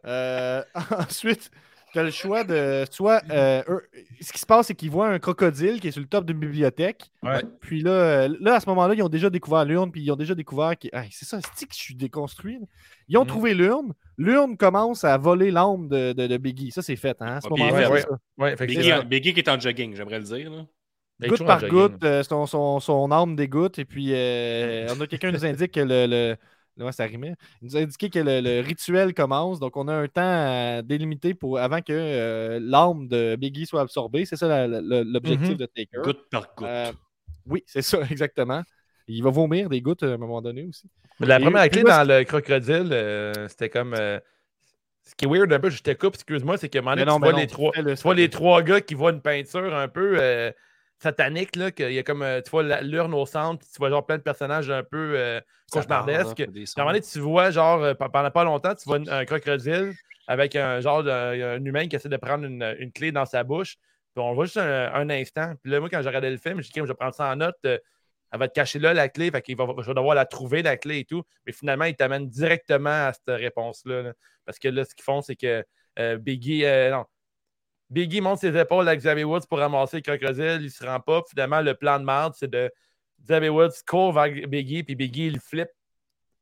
Euh, 0.05 0.63
ensuite, 0.97 1.51
tu 1.93 1.99
as 1.99 2.03
le 2.03 2.11
choix 2.11 2.43
de 2.43 2.85
soit. 2.89 3.21
euh, 3.31 3.61
eux- 3.67 3.87
ce 4.21 4.31
qui 4.31 4.39
se 4.39 4.45
passe, 4.45 4.67
c'est 4.67 4.75
qu'ils 4.75 4.89
voient 4.91 5.07
un 5.09 5.19
crocodile 5.19 5.79
qui 5.79 5.87
est 5.87 5.91
sur 5.91 6.01
le 6.01 6.07
top 6.07 6.25
d'une 6.25 6.39
bibliothèque. 6.39 7.11
Ouais. 7.23 7.41
Puis 7.59 7.81
là, 7.81 7.91
euh, 7.91 8.35
là, 8.39 8.55
à 8.55 8.59
ce 8.59 8.67
moment-là, 8.69 8.93
ils 8.93 9.03
ont 9.03 9.09
déjà 9.09 9.29
découvert 9.29 9.65
l'urne, 9.65 9.91
puis 9.91 10.01
ils 10.01 10.11
ont 10.11 10.15
déjà 10.15 10.33
découvert. 10.35 10.77
que 10.77 10.87
Hey, 10.93 11.09
c'est 11.11 11.25
ça, 11.25 11.39
c'est 11.55 11.65
que 11.67 11.73
je 11.75 11.79
suis 11.79 11.95
déconstruit? 11.95 12.59
Ils 13.07 13.17
ont 13.17 13.21
Mhm. 13.21 13.27
trouvé 13.27 13.53
l'urne. 13.53 13.93
L'urne 14.17 14.57
commence 14.57 15.03
à 15.03 15.17
voler 15.17 15.51
l'âme 15.51 15.87
de, 15.87 16.13
de, 16.13 16.27
de 16.27 16.37
Biggie. 16.37 16.71
Ça, 16.71 16.81
c'est 16.81 16.95
fait. 16.95 17.17
Hein, 17.19 17.37
à 17.37 17.41
ce 17.41 17.47
Ouais, 17.47 17.53
puis 17.55 17.63
moment-là, 17.63 17.89
ouais, 17.91 18.01
c'est 18.01 18.07
ça. 18.07 18.17
Ouais, 18.37 19.03
Biggie, 19.05 19.33
qui 19.33 19.39
est 19.39 19.49
en 19.49 19.59
jogging, 19.59 19.95
j'aimerais 19.95 20.19
le 20.19 20.25
dire. 20.25 20.49
là. 20.51 20.65
Goutte 21.27 21.45
par 21.45 21.59
jogging. 21.59 21.77
goutte, 21.77 22.03
euh, 22.03 22.23
son, 22.23 22.47
son, 22.47 22.79
son 22.79 23.11
âme 23.11 23.35
dégoutte. 23.35 23.77
Et 23.77 23.85
puis, 23.85 24.07
euh, 24.11 24.87
on 24.95 25.01
a 25.01 25.07
quelqu'un 25.07 25.31
nous 25.31 25.45
indique 25.45 25.71
que 25.73 25.79
le. 25.81 26.07
le... 26.07 26.35
Ouais, 26.79 26.91
ça 26.91 27.03
rimait. 27.05 27.35
Il 27.61 27.65
nous 27.67 27.77
a 27.77 27.81
indiqué 27.81 28.09
que 28.09 28.19
le, 28.19 28.39
le 28.41 28.61
rituel 28.61 29.13
commence. 29.13 29.59
Donc, 29.59 29.75
on 29.77 29.87
a 29.87 29.93
un 29.93 30.07
temps 30.07 30.21
à 30.23 30.81
délimiter 30.81 31.33
pour, 31.33 31.59
avant 31.59 31.81
que 31.81 31.91
euh, 31.91 32.59
l'âme 32.61 33.07
de 33.07 33.35
Biggie 33.35 33.65
soit 33.65 33.81
absorbée. 33.81 34.25
C'est 34.25 34.35
ça 34.37 34.67
l'objectif 34.67 35.49
Mhm. 35.51 35.57
de 35.57 35.65
Taker. 35.65 35.97
Goutte 36.03 36.29
par 36.29 36.47
goutte. 36.55 36.67
Euh, 36.67 36.91
oui, 37.45 37.63
c'est 37.67 37.81
ça, 37.81 37.99
exactement. 38.09 38.61
Il 39.07 39.21
va 39.23 39.29
vomir 39.29 39.67
des 39.69 39.81
gouttes 39.81 40.03
euh, 40.03 40.11
à 40.11 40.15
un 40.15 40.17
moment 40.17 40.41
donné 40.41 40.65
aussi. 40.65 40.89
Mais 41.19 41.27
la 41.27 41.39
Et- 41.39 41.43
première 41.43 41.69
clé 41.69 41.83
dans 41.83 42.07
le 42.07 42.23
crocodile, 42.23 42.89
euh, 42.91 43.47
c'était 43.49 43.69
comme. 43.69 43.93
ce 43.95 45.15
qui 45.17 45.25
est 45.25 45.27
weird 45.27 45.51
un 45.51 45.59
peu, 45.59 45.69
je 45.69 45.81
te 45.83 45.91
coupe, 45.91 46.15
excuse-moi, 46.15 46.57
c'est 46.57 46.69
que 46.69 46.79
non, 46.79 46.95
tu 46.95 47.03
vois, 47.19 47.31
non, 47.33 47.37
les 47.37 47.47
trois, 47.47 47.71
fais-le, 47.73 47.95
tu 47.95 48.01
vois 48.03 48.15
les 48.15 48.29
trois 48.29 48.61
gars 48.63 48.81
qui 48.81 48.93
voient 48.93 49.11
une 49.11 49.21
peinture 49.21 49.75
un 49.75 49.87
peu 49.87 50.17
satanique, 51.01 51.55
là, 51.55 51.71
qu'il 51.71 51.91
y 51.93 51.99
a 51.99 52.03
comme, 52.03 52.21
euh, 52.21 52.41
tu 52.41 52.49
vois 52.51 52.63
l'urne 52.81 53.13
au 53.13 53.25
centre, 53.25 53.59
puis 53.59 53.69
tu 53.73 53.77
vois 53.79 53.89
genre 53.89 54.05
plein 54.05 54.17
de 54.17 54.23
personnages 54.23 54.69
un 54.69 54.83
peu 54.83 55.13
euh, 55.17 55.41
cauchemardesques. 55.71 56.37
donné, 56.85 57.01
tu 57.01 57.19
vois, 57.19 57.51
genre, 57.51 57.81
euh, 57.83 57.93
pe- 57.93 58.09
pendant 58.09 58.31
pas 58.31 58.43
longtemps, 58.43 58.75
tu 58.75 58.83
vois 58.85 58.99
un 59.09 59.25
crocodile 59.25 59.93
avec 60.27 60.55
un 60.55 60.79
genre 60.79 61.03
de, 61.03 61.09
un 61.11 61.63
humain 61.65 61.87
qui 61.87 61.95
essaie 61.95 62.09
de 62.09 62.17
prendre 62.17 62.45
une, 62.45 62.75
une 62.79 62.91
clé 62.91 63.11
dans 63.11 63.25
sa 63.25 63.43
bouche. 63.43 63.77
Puis 64.13 64.23
on 64.23 64.33
voit 64.33 64.45
juste 64.45 64.57
un, 64.57 64.93
un 64.93 65.09
instant. 65.09 65.53
Puis 65.61 65.71
là, 65.71 65.79
moi, 65.79 65.89
quand 65.89 66.01
j'ai 66.01 66.07
regardé 66.07 66.29
le 66.29 66.37
film, 66.37 66.61
j'ai 66.61 66.69
dit, 66.69 66.79
je 66.79 66.83
vais 66.83 66.93
prendre 66.93 67.13
ça 67.13 67.25
en 67.31 67.35
note. 67.37 67.55
euh, 67.65 67.77
elle 68.33 68.39
va 68.39 68.47
te 68.47 68.53
cacher 68.53 68.79
là, 68.79 68.93
la 68.93 69.09
clé. 69.09 69.31
Fait 69.31 69.41
qu'il 69.41 69.57
va, 69.57 69.65
je 69.79 69.85
vais 69.87 69.93
devoir 69.93 70.15
la 70.15 70.25
trouver, 70.25 70.61
la 70.61 70.77
clé 70.77 70.99
et 70.99 71.05
tout. 71.05 71.23
Mais 71.45 71.51
finalement, 71.51 71.85
ils 71.85 71.95
t'amènent 71.95 72.29
directement 72.29 73.07
à 73.07 73.13
cette 73.13 73.39
réponse-là. 73.39 74.01
là. 74.03 74.13
Parce 74.45 74.59
que 74.59 74.67
là, 74.69 74.85
ce 74.85 74.93
qu'ils 74.95 75.03
font, 75.03 75.21
c'est 75.21 75.35
que 75.35 75.65
euh, 75.99 76.17
Biggie. 76.17 76.65
euh, 76.65 76.91
non. 76.91 77.05
Biggie 77.91 78.21
monte 78.21 78.39
ses 78.39 78.57
épaules 78.57 78.87
à 78.87 78.95
Xavier 78.95 79.25
Woods 79.25 79.45
pour 79.49 79.59
ramasser 79.59 79.97
le 79.97 80.01
crocodile. 80.01 80.59
Il 80.61 80.71
se 80.71 80.83
rend 80.85 80.99
pas. 80.99 81.21
Finalement, 81.29 81.59
le 81.61 81.73
plan 81.75 81.99
de 81.99 82.05
merde, 82.05 82.33
c'est 82.35 82.49
de. 82.49 82.71
Xavier 83.21 83.49
Woods 83.49 83.83
court 83.85 84.13
vers 84.13 84.29
Biggie, 84.47 84.81
puis 84.83 84.95
Biggie, 84.95 85.27
il 85.27 85.39
flippe 85.39 85.69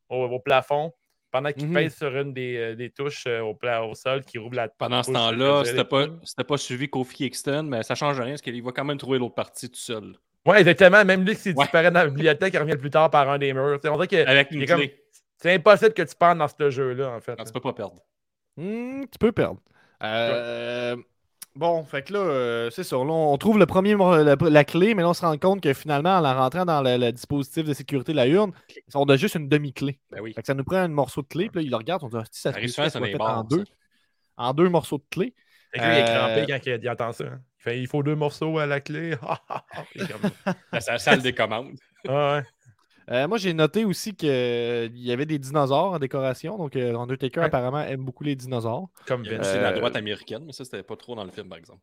au, 0.07 0.23
au 0.25 0.39
plafond 0.39 0.93
pendant 1.31 1.51
qu'il 1.51 1.67
Mhm. 1.67 1.73
pèse 1.73 1.95
sur 1.97 2.15
une 2.15 2.33
des, 2.33 2.55
euh, 2.57 2.75
des 2.75 2.89
touches 2.89 3.25
euh, 3.27 3.41
au, 3.41 3.93
sol 3.95 4.23
qui 4.23 4.37
rouvre 4.37 4.55
la 4.55 4.69
Pendant 4.69 5.03
ce 5.03 5.11
temps-là, 5.11 5.63
c'était 5.65 5.83
pas, 5.83 6.07
pas 6.47 6.57
suivi 6.57 6.89
Kofi 6.89 7.17
Kingston, 7.29 7.63
mais 7.63 7.83
ça 7.83 7.95
change 7.95 8.19
rien 8.19 8.31
parce 8.31 8.41
qu'il 8.41 8.63
va 8.63 8.71
quand 8.71 8.85
même 8.85 8.97
trouver 8.97 9.19
l'autre 9.19 9.35
partie 9.35 9.69
tout 9.69 9.75
seul. 9.79 10.15
Ouais, 10.45 10.59
exactement. 10.61 11.03
Même 11.03 11.25
lui, 11.25 11.35
s'il 11.35 11.55
Ouais. 11.55 11.65
disparaît 11.65 11.91
dans 11.91 11.99
la 11.99 12.07
bibliothèque, 12.07 12.53
il 12.53 12.59
revient 12.59 12.77
plus 12.77 12.89
tard 12.89 13.09
par 13.09 13.29
un 13.29 13.37
des 13.37 13.53
murs. 13.53 13.79
On 13.83 13.97
dirait 13.97 14.07
que 14.07 14.91
c'est 15.37 15.53
impossible 15.53 15.93
que 15.93 16.01
tu 16.03 16.15
perdes 16.15 16.37
dans 16.37 16.47
ce 16.47 16.69
jeu-là, 16.69 17.09
en 17.11 17.19
fait. 17.19 17.35
Tu 17.35 17.51
peux 17.51 17.59
pas 17.59 17.73
perdre. 17.73 18.01
Hmm, 18.55 19.01
tu 19.03 19.17
peux 19.19 19.31
perdre. 19.31 19.59
Euh, 20.01 20.95
Bon, 21.59 21.83
fait 21.83 22.03
que 22.03 22.13
là, 22.13 22.19
euh, 22.19 22.69
c'est 22.69 22.85
ça. 22.85 22.95
Là, 22.95 23.03
on 23.11 23.37
trouve 23.37 23.59
le 23.59 23.65
premier, 23.65 23.93
la, 23.95 24.37
la 24.39 24.63
clé, 24.63 24.95
mais 24.95 25.01
là, 25.03 25.09
on 25.09 25.13
se 25.13 25.25
rend 25.25 25.37
compte 25.37 25.59
que 25.61 25.73
finalement, 25.73 26.17
en 26.17 26.21
la 26.21 26.33
rentrant 26.33 26.63
dans 26.63 26.81
le, 26.81 26.95
le 26.95 27.11
dispositif 27.11 27.65
de 27.65 27.73
sécurité 27.73 28.13
de 28.13 28.15
la 28.17 28.27
urne, 28.27 28.53
on 28.95 29.03
a 29.09 29.17
juste 29.17 29.35
une 29.35 29.49
demi-clé. 29.49 29.99
Ben 30.09 30.21
oui. 30.21 30.31
Fait 30.33 30.39
que 30.41 30.47
ça 30.47 30.53
nous 30.53 30.63
prend 30.63 30.77
un 30.77 30.87
morceau 30.87 31.21
de 31.21 31.27
clé. 31.27 31.49
Puis 31.49 31.57
là, 31.57 31.61
il 31.63 31.69
le 31.69 31.75
regarde, 31.75 32.01
on 32.05 32.07
dit, 32.07 32.15
Ah, 32.17 32.23
si 32.31 32.39
ça 32.39 32.53
se 32.53 32.59
Ça 32.61 32.67
souvent, 32.69 32.89
ça 32.89 32.99
ça 32.99 33.05
fait 33.05 33.19
en 33.21 33.43
deux, 33.43 33.65
en 34.37 34.53
deux 34.53 34.69
morceaux 34.69 34.99
de 34.99 35.03
clé. 35.11 35.33
Fait 35.73 35.79
que 35.79 35.83
lui, 35.85 35.91
il 35.91 35.97
est 35.97 36.09
Euh, 36.09 36.15
crampé 36.15 36.45
quand 36.47 36.59
il, 36.65 36.79
il 36.81 36.89
entend 36.89 37.11
ça. 37.11 37.25
hein. 37.25 37.41
Il 37.59 37.61
fait 37.63 37.79
il 37.81 37.87
faut 37.87 38.03
deux 38.03 38.15
morceaux 38.15 38.57
à 38.57 38.65
la 38.65 38.79
clé. 38.79 39.15
Comme- 39.97 40.53
Dans 40.73 40.79
sa 40.79 40.97
salle 40.97 41.21
des 41.21 41.33
commandes. 41.33 41.75
Ah 42.07 42.35
ouais. 42.37 42.43
Euh, 43.09 43.27
moi, 43.27 43.37
j'ai 43.39 43.53
noté 43.53 43.85
aussi 43.85 44.13
qu'il 44.15 44.29
y 44.97 45.11
avait 45.11 45.25
des 45.25 45.39
dinosaures 45.39 45.93
en 45.93 45.99
décoration. 45.99 46.57
Donc, 46.57 46.75
euh, 46.75 46.95
Undertaker, 46.95 47.41
Ouais. 47.41 47.45
apparemment, 47.45 47.81
aime 47.81 48.03
beaucoup 48.05 48.23
les 48.23 48.35
dinosaures. 48.35 48.89
Comme 49.05 49.23
Il 49.23 49.31
y 49.31 49.33
a 49.33 49.37
Vince. 49.37 49.47
aussi 49.47 49.59
la 49.59 49.71
Euh, 49.71 49.75
droite 49.79 49.95
américaine, 49.95 50.43
mais 50.45 50.53
ça, 50.53 50.63
c'était 50.63 50.83
pas 50.83 50.95
trop 50.95 51.15
dans 51.15 51.23
le 51.23 51.31
film, 51.31 51.49
par 51.49 51.57
exemple. 51.57 51.81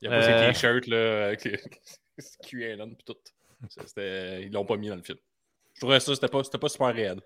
Il 0.00 0.06
y 0.06 0.08
a 0.08 0.10
pas 0.12 0.22
Euh, 0.22 0.52
ces 0.52 0.54
t-shirts, 0.54 0.86
là, 0.86 1.26
avec 1.26 1.44
les 1.44 1.58
QAnon 2.48 2.94
pis 2.94 3.04
tout. 3.04 3.16
Ça, 3.68 3.82
c'était- 3.86 4.42
Ils 4.44 4.52
l'ont 4.52 4.64
pas 4.64 4.76
mis 4.76 4.88
dans 4.88 4.96
le 4.96 5.02
film. 5.02 5.18
Je 5.74 5.80
trouvais 5.80 6.00
ça, 6.00 6.14
c'était 6.14 6.28
pas, 6.28 6.44
c'était 6.44 6.58
pas 6.58 6.68
super 6.68 6.94
réel. 6.94 7.20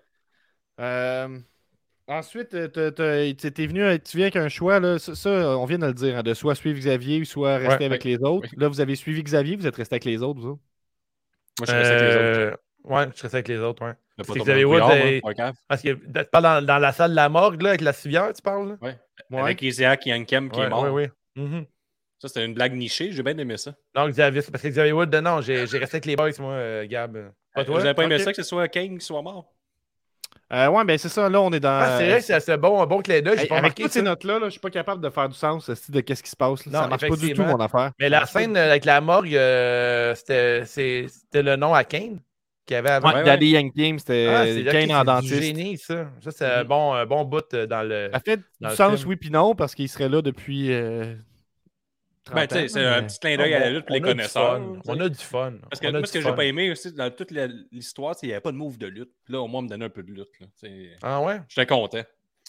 Euh, 0.79 1.39
ensuite, 2.07 2.53
euh, 2.55 2.67
t'es 2.69 3.67
venu, 3.67 3.99
tu 4.01 4.17
viens 4.17 4.27
avec 4.27 4.35
un 4.37 4.49
choix. 4.49 4.79
Là, 4.79 4.99
ça, 4.99 5.15
ça, 5.15 5.57
on 5.57 5.65
vient 5.65 5.79
de 5.79 5.87
le 5.87 5.93
dire, 5.93 6.17
hein, 6.17 6.23
de 6.23 6.33
soit 6.33 6.55
suivre 6.55 6.79
Xavier 6.79 7.21
ou 7.21 7.25
soit 7.25 7.57
rester 7.57 7.85
Ouais, 7.85 7.85
avec 7.85 8.03
ouais, 8.03 8.05
les 8.05 8.17
autres. 8.23 8.49
Là, 8.57 8.67
vous 8.69 8.81
avez 8.81 8.95
suivi 8.95 9.23
Xavier, 9.23 9.55
vous 9.57 9.67
êtes 9.67 9.75
resté 9.75 9.95
avec 9.95 10.05
les 10.05 10.21
autres, 10.23 10.41
vous? 10.41 10.59
Moi, 11.57 11.65
je 11.65 11.71
suis 11.71 11.77
resté 11.77 11.93
avec 11.93 12.01
les 12.03 12.15
autres. 12.15 12.41
Euh, 12.85 12.89
Ouais, 12.95 13.05
je 13.15 13.21
restais 13.21 13.37
avec 13.37 13.47
les 13.47 13.59
autres, 13.59 13.85
ouais. 13.85 13.93
Mais 14.17 14.23
c'est 14.25 14.33
pas 14.33 14.39
Xavier 14.43 14.65
Woods, 14.65 14.81
euh. 14.91 15.51
Parce 15.67 15.81
que 15.81 15.89
tu 15.89 16.29
parles 16.31 16.43
dans, 16.43 16.65
dans 16.65 16.77
la 16.79 16.91
salle 16.91 17.11
de 17.11 17.15
la 17.15 17.29
morgue, 17.29 17.61
là, 17.61 17.69
avec 17.69 17.81
la 17.81 17.93
civière, 17.93 18.31
tu 18.33 18.41
parles? 18.41 18.69
Là? 18.69 18.75
Ouais. 18.81 18.97
Ouais. 19.31 19.41
Avec 19.41 19.61
Isaac 19.61 20.05
Yankem 20.05 20.49
qui 20.49 20.59
Ouais, 20.59 20.65
est 20.65 20.69
mort. 20.69 20.85
Oui, 20.91 21.07
oui. 21.35 21.43
Mhm. 21.43 21.65
Ça, 22.19 22.27
c'était 22.27 22.45
une 22.45 22.53
blague 22.53 22.73
nichée. 22.73 23.11
J'ai 23.11 23.23
bien 23.23 23.37
aimé 23.37 23.57
ça. 23.57 23.73
Non, 23.95 24.07
Xavier, 24.07 24.41
parce 24.41 24.61
que 24.63 24.67
Xavier 24.67 24.91
Wood, 24.93 25.13
non, 25.15 25.41
j'ai 25.41 25.65
j'ai 25.67 25.77
resté 25.79 25.95
avec 25.97 26.05
les 26.05 26.15
boys, 26.15 26.29
moi, 26.39 26.53
euh, 26.53 26.87
Gab. 26.87 27.31
Pas 27.53 27.65
toi? 27.65 27.79
Vous 27.79 27.85
avez 27.85 27.93
pas 27.93 28.03
aimé 28.03 28.19
ça 28.19 28.31
que 28.31 28.41
ce 28.41 28.47
soit 28.47 28.67
Kane 28.67 28.97
qui 28.97 29.05
soit 29.05 29.21
mort? 29.21 29.51
Euh, 30.51 30.67
ouais, 30.67 30.83
ben 30.85 30.97
c'est 30.97 31.09
ça. 31.09 31.29
Là, 31.29 31.41
on 31.41 31.51
est 31.51 31.59
dans. 31.59 31.69
Ah, 31.81 31.97
c'est 31.97 32.07
vrai, 32.07 32.21
c'est 32.21 32.39
c'est 32.39 32.57
bon, 32.57 32.81
un 32.81 32.85
bon 32.85 33.01
clin 33.01 33.21
d'œil, 33.21 33.37
j'ai 33.37 33.43
Hey, 33.43 33.47
pas 33.49 33.57
avec 33.57 33.73
toutes 33.75 33.87
ça. 33.87 33.93
ces 33.93 34.01
notes-là, 34.03 34.37
là, 34.39 34.45
je 34.47 34.51
suis 34.51 34.59
pas 34.59 34.69
capable 34.69 35.01
de 35.01 35.09
faire 35.09 35.27
du 35.27 35.35
sens 35.35 35.69
de 35.89 35.99
qu'est-ce 36.01 36.21
qui 36.21 36.29
se 36.29 36.35
passe. 36.35 36.65
là. 36.65 36.71
Non, 36.71 36.79
ça 36.81 36.87
marche 36.87 37.07
pas 37.07 37.15
du 37.15 37.33
tout, 37.33 37.43
mon 37.43 37.59
affaire. 37.59 37.91
Mais 37.99 38.09
la 38.09 38.25
scène 38.25 38.55
euh, 38.55 38.69
avec 38.69 38.85
la 38.85 39.01
morgue, 39.01 39.35
euh, 39.35 40.13
c'était 40.15 41.41
le 41.41 41.55
nom 41.55 41.73
à 41.73 41.83
Kane? 41.83 42.19
Qu'il 42.65 42.75
y 42.75 42.77
avait 42.77 42.89
avant. 42.91 43.13
Ouais. 43.13 43.23
Daddy 43.23 43.49
Yankee, 43.51 43.95
c'était 43.99 44.27
Ah, 44.29 44.45
c'est 44.45 44.63
Kane 44.63 44.91
en 44.91 44.99
c'est 44.99 45.05
dentiste. 45.05 45.33
du 45.35 45.41
génie, 45.41 45.77
ça. 45.77 46.09
Ça, 46.21 46.31
c'est 46.31 46.45
un 46.45 46.63
bon, 46.63 46.93
un 46.93 47.05
bon 47.05 47.23
bout 47.25 47.53
euh, 47.53 47.65
dans 47.67 47.83
le. 47.83 48.09
Ça 48.13 48.19
fait 48.19 48.39
Dans 48.59 48.69
du 48.69 48.75
sens, 48.75 48.97
film. 48.99 49.09
oui, 49.09 49.15
puis 49.17 49.29
non, 49.31 49.55
parce 49.55 49.75
qu'il 49.75 49.89
serait 49.89 50.09
là 50.09 50.21
depuis. 50.21 50.71
Euh, 50.71 51.15
30 52.25 52.35
Ben, 52.35 52.47
tu 52.47 52.55
sais, 52.55 52.67
c'est 52.69 52.85
un 52.85 53.03
petit 53.03 53.19
clin 53.19 53.35
d'œil 53.35 53.53
à 53.53 53.59
la 53.59 53.69
lutte 53.69 53.85
pour 53.85 53.95
les 53.95 54.01
connaisseurs. 54.01 54.61
On 54.87 54.99
a 54.99 55.09
du 55.09 55.15
fun. 55.19 55.55
Parce 55.69 55.81
que 55.81 55.91
moi, 55.91 56.05
ce 56.05 56.13
que 56.13 56.21
j'ai 56.21 56.33
pas 56.33 56.45
aimé 56.45 56.71
aussi 56.71 56.93
dans 56.93 57.11
toute 57.11 57.31
l'histoire, 57.71 58.15
c'est 58.15 58.21
qu'il 58.21 58.29
n'y 58.29 58.33
avait 58.33 58.41
pas 58.41 58.53
de 58.53 58.57
move 58.57 58.77
de 58.77 58.87
lutte. 58.87 59.11
Là, 59.27 59.41
au 59.41 59.47
moins, 59.47 59.59
on 59.59 59.63
me 59.63 59.67
donnait 59.69 59.85
un 59.85 59.89
peu 59.89 60.03
de 60.03 60.11
lutte. 60.11 60.39
là. 60.39 60.47
Ah 61.01 61.21
ouais? 61.21 61.41
J'étais 61.49 61.65
content. 61.65 62.01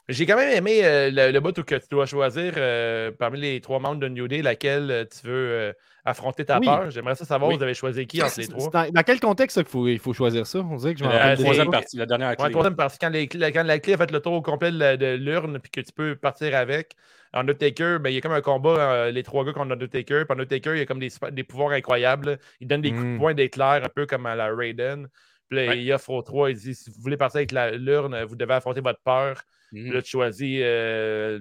J'ai 0.09 0.27
quand 0.27 0.37
même 0.37 0.55
aimé 0.57 0.85
euh, 0.85 1.11
le, 1.11 1.33
le 1.33 1.41
bout 1.41 1.59
où 1.59 1.63
que 1.65 1.75
tu 1.77 1.87
dois 1.91 2.05
choisir 2.07 2.53
euh, 2.57 3.11
parmi 3.19 3.41
les 3.41 3.61
trois 3.63 3.81
membres 3.81 3.99
de 4.01 4.07
New 4.09 4.29
Day 4.29 4.43
laquelle 4.43 4.91
euh, 4.91 5.05
tu 5.07 5.27
veux 5.27 5.33
euh, 5.51 5.73
affronter 6.05 6.45
ta 6.45 6.59
Oui. 6.59 6.67
peur. 6.67 6.91
J'aimerais 6.91 7.15
ça 7.15 7.25
savoir, 7.25 7.51
Oui. 7.51 7.57
vous 7.57 7.63
avez 7.63 7.75
choisi 7.75 8.07
qui 8.07 8.23
entre 8.23 8.39
les 8.39 8.47
trois? 8.49 8.69
Dans, 8.71 8.91
dans 8.91 9.03
quel 9.03 9.21
contexte 9.21 9.57
qu'il 9.59 9.67
faut, 9.71 9.89
il 9.89 9.99
faut 9.99 10.13
choisir 10.13 10.47
ça? 10.47 10.59
On 10.61 10.77
dirait 10.77 10.95
que 10.95 11.01
je 11.01 11.05
c'est- 11.05 11.43
troisième 11.43 11.71
partie, 11.71 11.97
la 11.97 12.07
dernière 12.07 12.31
Ouais, 12.39 12.51
troisième 12.51 12.77
partie, 12.77 12.99
quand, 12.99 13.09
les 13.09 13.27
clés- 13.27 13.53
quand 13.53 13.63
la 13.63 13.79
clé 13.79 13.95
a 13.95 13.97
fait 13.97 14.11
le 14.11 14.21
tour 14.21 14.35
au 14.35 14.43
complet 14.43 14.71
de, 14.71 15.15
l'urne, 15.17 15.59
puis 15.61 15.71
que 15.71 15.81
tu 15.81 15.93
peux 15.93 16.15
partir 16.17 16.55
avec. 16.55 16.93
Undertaker, 17.33 17.99
ben, 18.01 18.11
il 18.11 18.15
y 18.15 18.19
a 18.19 18.21
comme 18.21 18.33
un 18.33 18.41
combat, 18.43 18.79
euh, 18.79 19.11
les 19.11 19.23
trois 19.25 19.45
gars 19.45 19.53
contre 19.53 19.73
Undertaker. 19.73 20.25
Puis 20.25 20.33
Undertaker, 20.33 20.77
il 20.77 20.83
a 20.83 20.87
comme 20.87 21.01
des, 21.01 21.43
pouvoirs 21.45 21.73
incroyables. 21.73 22.31
là. 22.33 22.37
Il 22.61 22.69
donne 22.69 22.81
des 22.83 22.91
coups 22.91 23.03
de 23.03 23.09
Mm. 23.09 23.19
poing 23.19 23.35
d'éclair, 23.35 23.83
un 23.85 23.89
peu 23.89 24.07
comme 24.07 24.27
à 24.27 24.37
la 24.37 24.55
Raiden. 24.55 25.09
Puis 25.49 25.59
là, 25.59 25.67
Ouais. 25.73 25.83
il 25.83 25.93
offre 25.93 26.11
aux 26.11 26.23
trois, 26.23 26.51
il 26.51 26.57
dit 26.57 26.75
si 26.75 26.91
vous 26.91 27.01
voulez 27.01 27.17
partir 27.17 27.39
avec 27.39 27.51
l'urne, 27.53 28.23
vous 28.25 28.37
devez 28.37 28.55
affronter 28.55 28.81
votre 28.81 29.01
peur. 29.01 29.43
Puis 29.73 29.91
Là, 29.91 30.01
tu 30.01 30.11
choisis. 30.11 30.61
euh, 30.63 31.41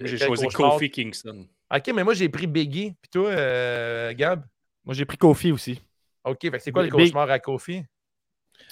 J'ai 0.00 0.18
choisi. 0.18 0.46
Kofi 0.48 0.90
Kingston. 0.90 1.46
Ok, 1.74 1.90
mais 1.94 2.04
moi, 2.04 2.14
j'ai 2.14 2.28
pris 2.28 2.46
Biggie. 2.46 2.94
Puis 3.00 3.10
toi, 3.12 3.28
euh, 3.30 4.14
Gab? 4.14 4.44
Moi, 4.84 4.94
j'ai 4.94 5.04
pris 5.04 5.18
Kofi 5.18 5.52
aussi. 5.52 5.80
Ok, 6.24 6.48
c'est 6.58 6.72
quoi 6.72 6.82
les 6.82 6.90
cauchemars 6.90 7.30
à 7.30 7.38
Kofi? 7.38 7.82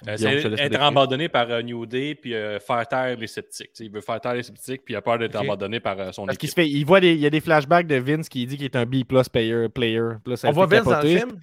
Euh, 0.09 0.17
c'est 0.17 0.35
être 0.35 0.49
décrire. 0.51 0.83
abandonné 0.83 1.29
par 1.29 1.49
euh, 1.51 1.63
New 1.63 1.87
Day 1.87 2.17
puis 2.17 2.35
euh, 2.35 2.59
faire 2.59 2.87
taire 2.89 3.17
les 3.17 3.27
sceptiques. 3.29 3.71
Il 3.79 3.91
veut 3.91 4.01
faire 4.01 4.21
taire 4.21 4.35
les 4.35 4.43
sceptiques 4.43 4.85
puis 4.85 4.95
il 4.95 4.97
a 4.97 5.01
peur 5.03 5.19
d'être 5.19 5.37
abandonné 5.37 5.79
par 5.79 5.99
euh, 6.01 6.13
son 6.13 6.27
Parce 6.27 6.37
qu'il 6.39 6.49
équipe. 6.49 6.51
se 6.51 6.55
fait, 6.63 6.69
il 6.69 6.85
voit 6.85 7.01
des, 7.01 7.15
il 7.15 7.21
y 7.21 7.27
a 7.27 7.31
des 7.31 7.41
flashbacks 7.41 7.87
de 7.87 7.95
Vince 7.97 8.29
qui 8.29 8.45
dit 8.47 8.57
qu'il 8.57 8.65
est 8.65 8.77
un 8.77 8.85
B 8.85 9.05
plus 9.05 9.29
player. 9.29 9.69
player. 9.69 10.03
Ça 10.35 10.49
On 10.49 10.53
voit 10.53 10.67
Vince 10.67 10.85
dans 10.85 11.01
le 11.03 11.09
capoter. 11.15 11.37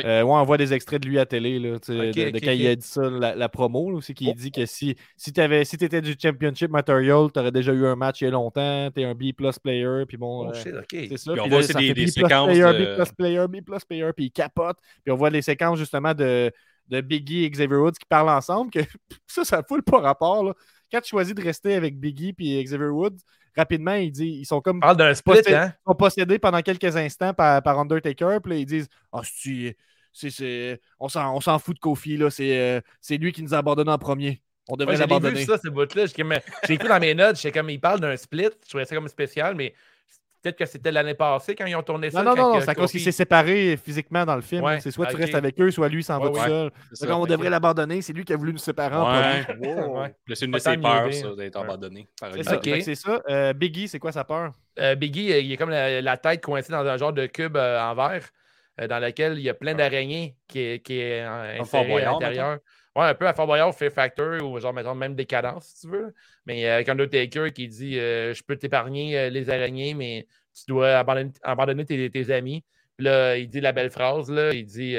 Film? 0.00 0.10
Euh, 0.10 0.22
ouais, 0.22 0.30
on 0.32 0.44
voit 0.44 0.56
des 0.58 0.72
extraits 0.72 1.02
de 1.02 1.08
lui 1.08 1.18
à 1.18 1.26
télé, 1.26 1.58
là, 1.58 1.78
de, 1.78 2.38
quand 2.40 2.50
il 2.52 2.66
a 2.66 2.76
dit 2.76 2.86
ça, 2.86 3.02
la, 3.10 3.34
la 3.34 3.48
promo, 3.48 3.90
là, 3.90 3.96
aussi, 3.98 4.14
qu'il 4.14 4.28
Oh. 4.30 4.34
dit 4.34 4.50
que 4.50 4.64
si, 4.66 4.96
si 5.16 5.32
tu 5.32 5.40
si 5.64 5.76
étais 5.76 6.00
du 6.00 6.14
Championship 6.20 6.70
Material, 6.70 7.28
tu 7.32 7.38
aurais 7.40 7.52
déjà 7.52 7.72
eu 7.72 7.86
un 7.86 7.96
match 7.96 8.20
il 8.20 8.24
y 8.24 8.28
a 8.28 8.30
longtemps, 8.30 8.90
tu 8.94 9.00
es 9.00 9.04
un 9.04 9.14
B 9.14 9.32
plus 9.36 9.58
player, 9.58 10.04
puis 10.06 10.16
bon. 10.16 10.46
Oh 10.46 10.50
euh, 10.50 10.54
shit, 10.54 10.72
ok. 10.74 10.86
c'est 10.90 11.16
ça. 11.16 11.32
Puis 11.32 11.40
on 11.40 11.44
Puis 11.44 11.50
voit 11.50 11.58
là, 11.60 11.64
aussi 11.64 11.72
ça 11.72 11.78
des- 11.78 11.86
des 11.88 11.92
B 11.92 12.04
plus 12.04 12.12
séquences 12.12 12.46
player, 12.48 12.62
de- 12.62 12.94
B 12.94 12.96
plus 12.96 13.12
player, 13.12 13.46
B 13.48 13.56
plus 13.64 13.84
player, 13.84 14.10
puis 14.16 14.24
il 14.26 14.30
capote. 14.32 14.76
Puis 15.04 15.12
on 15.12 15.16
voit 15.16 15.30
les 15.30 15.42
séquences 15.42 15.78
justement 15.78 16.14
de, 16.14 16.50
de 16.88 17.00
Biggie 17.00 17.44
et 17.44 17.50
Xavier 17.50 17.76
Woods 17.76 17.92
qui 17.92 18.06
parlent 18.08 18.28
ensemble, 18.30 18.70
que 18.70 18.80
ça, 19.26 19.44
ça 19.44 19.62
fout 19.62 19.84
pas 19.84 20.00
rapport. 20.00 20.44
Là. 20.44 20.54
Quand 20.90 21.00
tu 21.00 21.10
choisis 21.10 21.34
de 21.34 21.42
rester 21.42 21.74
avec 21.74 21.98
Biggie 21.98 22.34
et 22.38 22.62
Xavier 22.64 22.88
Woods, 22.88 23.18
rapidement, 23.56 23.94
il 23.94 24.10
dit, 24.10 24.38
ils 24.40 24.44
sont 24.46 24.60
comme 24.60 24.80
parle 24.80 24.96
d'un 24.96 25.14
split, 25.14 25.34
Posté- 25.34 25.54
hein? 25.54 25.72
sont 25.86 25.94
possédés 25.94 26.38
pendant 26.38 26.60
quelques 26.62 26.96
instants 26.96 27.34
par, 27.34 27.62
par 27.62 27.78
Undertaker. 27.78 28.38
Puis 28.42 28.52
là, 28.52 28.58
ils 28.58 28.66
disent 28.66 28.88
Ah, 29.12 29.20
c'est- 29.24 30.30
c'est- 30.30 30.80
on 31.00 31.08
s'en 31.08 31.34
on 31.36 31.40
s'en 31.40 31.58
fout 31.58 31.74
de 31.76 31.80
Kofi, 31.80 32.16
là. 32.16 32.30
C'est 32.30 32.58
euh, 32.58 32.80
c'est 33.00 33.16
lui 33.16 33.32
qui 33.32 33.42
nous 33.42 33.54
a 33.54 33.58
abandonnés 33.58 33.90
en 33.92 33.98
premier. 33.98 34.42
On 34.68 34.76
devrait 34.76 34.94
j'avais 34.96 35.08
l'abandonner. 35.14 35.40
vu 35.40 35.44
ça, 35.46 35.58
ce 35.58 35.68
bout-là. 35.68 36.06
J'ai 36.06 36.24
j'ai 36.66 36.74
écrit 36.74 36.88
dans 36.88 37.00
mes 37.00 37.14
notes, 37.14 37.36
comme, 37.52 37.68
il 37.70 37.80
parle 37.80 38.00
d'un 38.00 38.16
split. 38.16 38.48
Je 38.64 38.68
trouvais 38.68 38.84
ça 38.84 38.94
comme 38.94 39.08
spécial, 39.08 39.54
mais 39.56 39.74
peut-être 40.42 40.58
que 40.58 40.66
c'était 40.66 40.90
l'année 40.92 41.14
passée 41.14 41.54
quand 41.54 41.66
ils 41.66 41.76
ont 41.76 41.82
tourné 41.82 42.10
ça. 42.10 42.22
Non, 42.22 42.34
non, 42.34 42.54
non, 42.54 42.60
c'est 42.60 42.68
à 42.68 42.74
cause 42.74 42.90
qu'il 42.90 43.00
s'est 43.00 43.12
séparé 43.12 43.76
physiquement 43.82 44.24
dans 44.24 44.36
le 44.36 44.42
film. 44.42 44.64
Ouais, 44.64 44.80
c'est 44.80 44.90
soit 44.90 45.06
tu 45.06 45.16
restes 45.16 45.34
avec 45.34 45.60
eux, 45.60 45.70
soit 45.70 45.88
lui 45.88 46.02
s'en 46.02 46.18
Ouais, 46.18 46.24
va 46.24 46.30
ouais. 46.30 46.38
tout 46.40 46.48
seul. 46.48 46.70
Ça. 46.92 47.06
comme 47.06 47.20
on 47.20 47.26
devrait 47.26 47.50
l'abandonner, 47.50 48.02
c'est 48.02 48.12
lui 48.12 48.24
qui 48.24 48.32
a 48.32 48.36
voulu 48.36 48.52
nous 48.52 48.58
séparer 48.58 48.96
en 48.96 49.06
C'est 50.34 50.44
une 50.44 50.52
de 50.52 50.58
ses 50.58 50.76
peurs, 50.76 51.12
ça, 51.12 51.34
d'être 51.36 51.56
Ouais. 51.58 51.64
abandonné 51.64 52.08
C'est 52.34 52.42
ça, 52.42 52.60
c'est 52.62 52.94
ça. 52.94 53.22
Euh, 53.28 53.52
Biggie, 53.52 53.88
c'est 53.88 53.98
quoi 53.98 54.12
sa 54.12 54.24
peur? 54.24 54.52
Euh, 54.78 54.94
Biggie, 54.94 55.32
euh, 55.32 55.38
il 55.40 55.52
a 55.52 55.56
comme 55.56 55.70
la, 55.70 56.00
la 56.00 56.16
tête 56.16 56.42
coincée 56.42 56.72
dans 56.72 56.84
un 56.86 56.96
genre 56.96 57.12
de 57.12 57.26
cube 57.26 57.56
euh, 57.56 57.80
en 57.80 57.94
verre 57.94 58.24
euh, 58.80 58.86
dans 58.88 58.98
lequel 58.98 59.34
il 59.38 59.42
y 59.42 59.50
a 59.50 59.54
plein 59.54 59.74
d'araignées 59.74 60.34
qui 60.48 60.60
est, 60.60 60.78
qui 60.84 60.98
est 60.98 61.20
euh, 61.22 61.58
Comme 61.58 61.66
Fort 61.66 61.80
inséré 61.82 62.02
à 62.04 62.10
l'intérieur. 62.12 62.58
Ouais, 62.94 63.04
un 63.06 63.14
peu 63.14 63.26
à 63.26 63.32
Fort 63.32 63.46
Boyard, 63.46 63.74
Fear 63.74 63.90
Factor 63.90 64.42
ou 64.42 64.58
genre, 64.60 64.72
mettons, 64.72 64.94
même 64.94 65.14
Décadence, 65.14 65.66
si 65.66 65.80
tu 65.82 65.92
veux. 65.92 66.14
Mais 66.46 66.66
euh, 66.66 66.74
avec 66.74 66.88
Undertaker 66.88 67.50
qui 67.52 67.68
dit 67.68 67.98
euh, 67.98 68.34
Je 68.34 68.42
peux 68.42 68.56
t'épargner 68.56 69.18
euh, 69.18 69.30
les 69.30 69.48
araignées, 69.48 69.94
mais 69.94 70.26
tu 70.54 70.64
dois 70.68 70.98
abandonner, 70.98 71.32
abandonner 71.42 71.84
tes, 71.86 72.10
tes 72.10 72.30
amis. 72.30 72.64
Puis 72.96 73.06
là, 73.06 73.36
il 73.38 73.48
dit 73.48 73.60
la 73.60 73.72
belle 73.72 73.90
phrase 73.90 74.30
là, 74.30 74.52
il 74.52 74.66
dit 74.66 74.96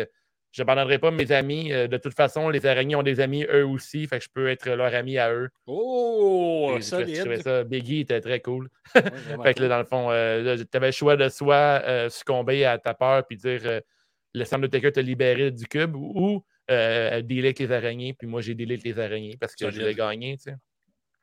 J'abandonnerai 0.51 0.99
pas 0.99 1.11
mes 1.11 1.31
amis. 1.31 1.69
de 1.69 1.97
toute 1.97 2.13
façon, 2.13 2.49
les 2.49 2.65
araignées 2.65 2.95
ont 2.95 3.03
des 3.03 3.19
amis 3.19 3.43
eux 3.51 3.65
aussi, 3.65 4.05
fait 4.07 4.19
que 4.19 4.25
je 4.25 4.29
peux 4.31 4.47
être 4.49 4.69
leur 4.69 4.93
ami 4.93 5.17
à 5.17 5.33
eux. 5.33 5.49
Oh, 5.65 6.77
solide. 6.79 7.41
ça, 7.41 7.63
Biggie 7.63 8.01
était 8.01 8.21
très 8.21 8.39
cool. 8.39 8.69
Ouais, 8.95 9.43
Fait 9.43 9.53
que 9.55 9.63
là, 9.63 9.69
dans 9.69 9.77
le 9.79 9.83
fond, 9.85 10.09
tu 10.09 10.77
avais 10.77 10.87
le 10.87 10.91
choix 10.91 11.15
de 11.15 11.27
soit 11.29 11.81
euh, 11.85 12.09
succomber 12.09 12.65
à 12.65 12.77
ta 12.77 12.93
peur 12.93 13.25
puis 13.25 13.37
dire 13.37 13.61
euh, 13.65 13.81
laisse 14.33 14.53
Undertaker 14.53 14.91
te 14.91 14.99
libérer 14.99 15.49
du 15.49 15.65
cube 15.65 15.95
ou 15.95 16.45
euh, 16.71 17.21
avec 17.47 17.59
les 17.59 17.71
araignées. 17.71 18.13
Puis 18.13 18.27
moi, 18.27 18.41
j'ai 18.41 18.53
avec 18.53 18.83
les 18.83 18.99
araignées 18.99 19.37
parce 19.37 19.55
que 19.55 19.69
je. 19.69 19.81
Tu 19.81 20.37
sais. 20.37 20.55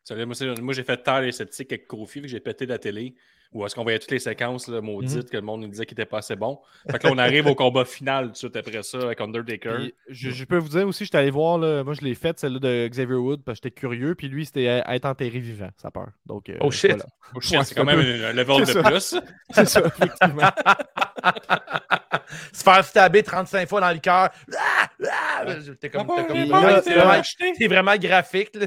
Solide. 0.05 0.61
Moi, 0.61 0.75
j'ai 0.75 0.85
fait 0.85 1.03
taire 1.03 1.21
les 1.21 1.33
sceptiques 1.33 1.73
avec 1.73 1.87
Kofi, 1.87 2.15
fait 2.15 2.23
que 2.23 2.29
j'ai 2.29 2.41
pété 2.41 2.67
la 2.67 2.79
télé. 2.79 3.15
Où 3.53 3.67
est-ce 3.67 3.75
qu'on 3.75 3.83
voyait 3.83 3.99
toutes 3.99 4.13
les 4.13 4.21
séquences 4.21 4.69
là, 4.69 4.81
maudites 4.81 5.17
Mhm. 5.25 5.29
que 5.29 5.37
le 5.37 5.43
monde 5.43 5.63
nous 5.63 5.69
disait 5.69 5.85
qu'il 5.85 5.95
était 5.95 6.07
pas 6.09 6.19
assez 6.19 6.37
bon? 6.37 6.61
Fait 6.89 7.01
que 7.01 7.07
là, 7.09 7.13
on 7.13 7.19
arrive 7.19 7.47
au 7.49 7.57
combat 7.57 7.85
final 7.85 8.27
tout 8.27 8.31
de 8.33 8.37
suite 8.37 8.57
après 8.57 8.83
ça 8.85 8.99
avec 8.99 9.21
Undertaker. 9.21 9.75
Puis, 9.79 9.95
je, 10.09 10.31
je 10.31 10.45
peux 10.45 10.59
vous 10.59 10.69
dire 10.69 10.87
aussi, 10.87 11.05
j'étais 11.05 11.19
allé 11.19 11.33
voir, 11.33 11.59
là, 11.59 11.83
moi 11.83 11.95
je 11.95 12.03
l'ai 12.03 12.15
faite, 12.15 12.39
celle 12.39 12.61
de 12.61 12.87
Xavier 12.89 13.17
Wood, 13.17 13.43
parce 13.45 13.59
que 13.59 13.65
j'étais 13.69 13.81
curieux, 13.81 14.15
puis 14.15 14.29
lui, 14.29 14.47
c'était 14.47 14.83
être 14.87 15.05
enterré 15.05 15.41
vivant, 15.41 15.71
sa 15.77 15.91
peur. 15.91 16.11
Donc, 16.27 16.49
euh, 16.49 16.59
Oh, 16.61 16.71
shit. 16.71 16.91
voilà. 16.93 17.07
Oh 17.35 17.41
shit, 17.41 17.59
Ouais, 17.59 17.65
c'est 17.65 17.75
quand 17.75 17.85
même 17.85 18.01
peu- 18.01 18.25
un 18.27 18.33
level 18.33 18.61
de 18.61 18.65
ça. 18.67 18.83
plus. 18.85 19.15
C'est 19.51 19.65
ça, 19.69 19.83
effectivement. 19.85 20.51
Se 22.53 22.63
faire 22.63 22.85
stabber 22.85 23.23
35 23.25 23.69
fois 23.69 23.81
dans 23.81 23.91
le 23.91 23.99
cœur. 23.99 24.31
Ah! 24.57 24.89
Ah! 25.11 25.45
T'es 25.81 25.91
comme, 25.91 26.07
t'es 26.07 26.27
comme- 26.27 26.37
c'est 26.37 26.95
vraiment, 26.95 27.23
c'est 27.59 27.67
vraiment 27.67 27.97
graphique. 27.97 28.51
là. 28.55 28.67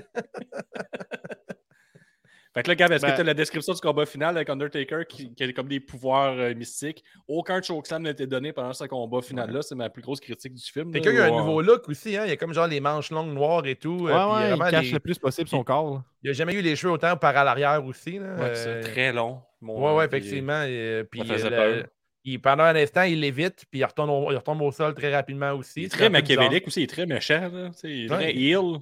Fait 2.53 2.61
que 2.61 2.67
là, 2.67 2.75
Gab, 2.75 2.91
est-ce 2.91 3.01
Ben- 3.01 3.11
que 3.11 3.15
tu 3.15 3.21
as 3.21 3.23
la 3.23 3.33
description 3.33 3.73
du 3.73 3.81
combat 3.81 4.05
final 4.05 4.35
avec 4.35 4.47
Undertaker 4.49 5.05
qui, 5.09 5.33
qui 5.33 5.43
a 5.43 5.51
comme 5.53 5.67
des 5.67 5.79
pouvoirs 5.79 6.35
euh, 6.37 6.53
mystiques? 6.53 7.03
Aucun 7.27 7.61
chokeslam 7.61 8.03
n'a 8.03 8.11
été 8.11 8.27
donné 8.27 8.53
pendant 8.53 8.73
ce 8.73 8.83
combat 8.85 9.21
final-là. 9.21 9.61
C'est 9.63 9.73
ma 9.73 9.89
plus 9.89 10.03
grosse 10.03 10.19
critique 10.19 10.53
du 10.53 10.63
film. 10.63 10.93
là. 10.93 10.99
Quelqu'un 10.99 11.11
qui 11.17 11.21
a 11.21 11.33
un 11.33 11.37
nouveau 11.39 11.61
look 11.63 11.89
aussi. 11.89 12.15
Hein? 12.15 12.25
Il 12.25 12.29
y 12.29 12.33
a 12.33 12.37
comme 12.37 12.53
genre 12.53 12.67
les 12.67 12.79
manches 12.79 13.09
longues 13.09 13.33
noires 13.33 13.65
et 13.65 13.75
tout. 13.75 14.01
Ouais, 14.05 14.11
euh, 14.11 14.33
ouais, 14.33 14.51
il 14.67 14.71
cache 14.71 14.85
les- 14.85 14.91
le 14.91 14.99
plus 14.99 15.17
possible 15.17 15.49
son 15.49 15.63
corps. 15.63 15.93
là. 15.95 16.03
Il 16.21 16.27
n'a 16.27 16.33
jamais 16.33 16.53
eu 16.53 16.61
les 16.61 16.75
cheveux 16.75 16.93
autant 16.93 17.17
par 17.17 17.35
à 17.35 17.43
l'arrière 17.43 17.83
aussi. 17.85 18.19
Là. 18.19 18.35
Ouais, 18.35 18.55
c'est 18.55 18.67
Euh, 18.69 18.81
très 18.83 19.11
long. 19.11 19.39
mon- 19.59 19.81
Ouais, 19.83 19.95
ouais, 19.97 20.05
effectivement. 20.05 20.61
et, 20.63 21.03
puis, 21.09 21.25
faisait 21.25 21.49
le- 21.49 21.55
peur. 21.55 21.83
il- 22.23 22.39
pendant 22.39 22.63
un 22.65 22.75
instant, 22.75 23.01
il 23.01 23.19
l'évite, 23.19 23.65
puis 23.71 23.79
il 23.79 23.83
retombe, 23.85 24.09
au, 24.11 24.31
il 24.31 24.35
retombe 24.37 24.61
au 24.61 24.71
sol 24.71 24.93
très 24.93 25.11
rapidement 25.13 25.53
aussi. 25.53 25.81
Il 25.81 25.85
est 25.85 25.89
C'est 25.89 25.97
très 25.97 26.09
machiavélique 26.09 26.67
aussi, 26.67 26.81
il 26.81 26.83
est 26.83 26.87
très 26.87 27.05
méchant. 27.07 27.49
Là. 27.51 27.71
Il 27.83 28.05
est 28.05 28.11
Ouais. 28.11 28.15
très 28.17 28.35
heel. 28.37 28.79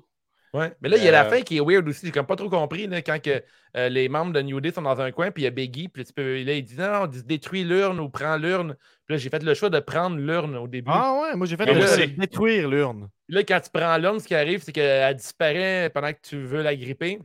Ouais. 0.54 0.74
Mais 0.82 0.90
là, 0.90 0.98
il 0.98 1.04
y 1.04 1.08
a 1.08 1.12
la 1.12 1.26
Euh, 1.26 1.30
fin 1.30 1.42
qui 1.42 1.58
est 1.58 1.62
weird 1.62 1.88
aussi. 1.88 2.06
J'ai 2.06 2.12
comme 2.12 2.26
pas 2.26 2.36
trop 2.36 2.50
compris 2.50 2.86
là, 2.88 3.02
quand 3.02 3.22
que, 3.22 3.42
euh, 3.78 3.88
les 3.90 4.10
membres 4.10 4.34
de 4.34 4.42
New 4.42 4.60
Day 4.60 4.72
sont 4.72 4.82
dans 4.82 5.00
un 5.00 5.10
coin, 5.12 5.32
puis 5.32 5.44
il 5.44 5.46
y 5.46 5.48
a 5.48 5.50
Biggie, 5.52 5.88
puis 5.88 6.04
tu 6.04 6.12
peux- 6.12 6.44
là, 6.44 6.54
il 6.54 6.64
dit 6.64 6.76
non, 6.78 7.08
détruis 7.08 7.64
l'urne 7.64 8.00
ou 8.02 8.10
prends 8.10 8.36
l'urne. 8.36 8.76
Puis 9.06 9.16
là, 9.16 9.18
j'ai 9.18 9.30
fait 9.30 9.42
le 9.44 9.54
choix 9.54 9.70
de 9.70 9.80
prendre 9.80 10.18
l'urne 10.18 10.58
au 10.58 10.68
début. 10.68 10.92
Ah 10.94 11.20
ouais, 11.22 11.36
moi 11.38 11.48
j'ai 11.48 11.56
fait 11.56 11.66
le 11.66 11.80
choix 11.80 11.96
de 11.98 12.06
détruire 12.20 12.68
l'urne. 12.68 13.08
Puis 13.28 13.36
là, 13.36 13.44
quand 13.44 13.62
tu 13.62 13.70
prends 13.74 13.98
l'urne, 13.98 14.20
ce 14.20 14.28
qui 14.28 14.36
arrive, 14.36 14.62
c'est 14.62 14.74
qu'elle 14.74 15.16
disparaît 15.16 15.90
pendant 15.94 16.12
que 16.12 16.20
tu 16.22 16.42
veux 16.44 16.62
la 16.62 16.76
gripper. 16.76 17.18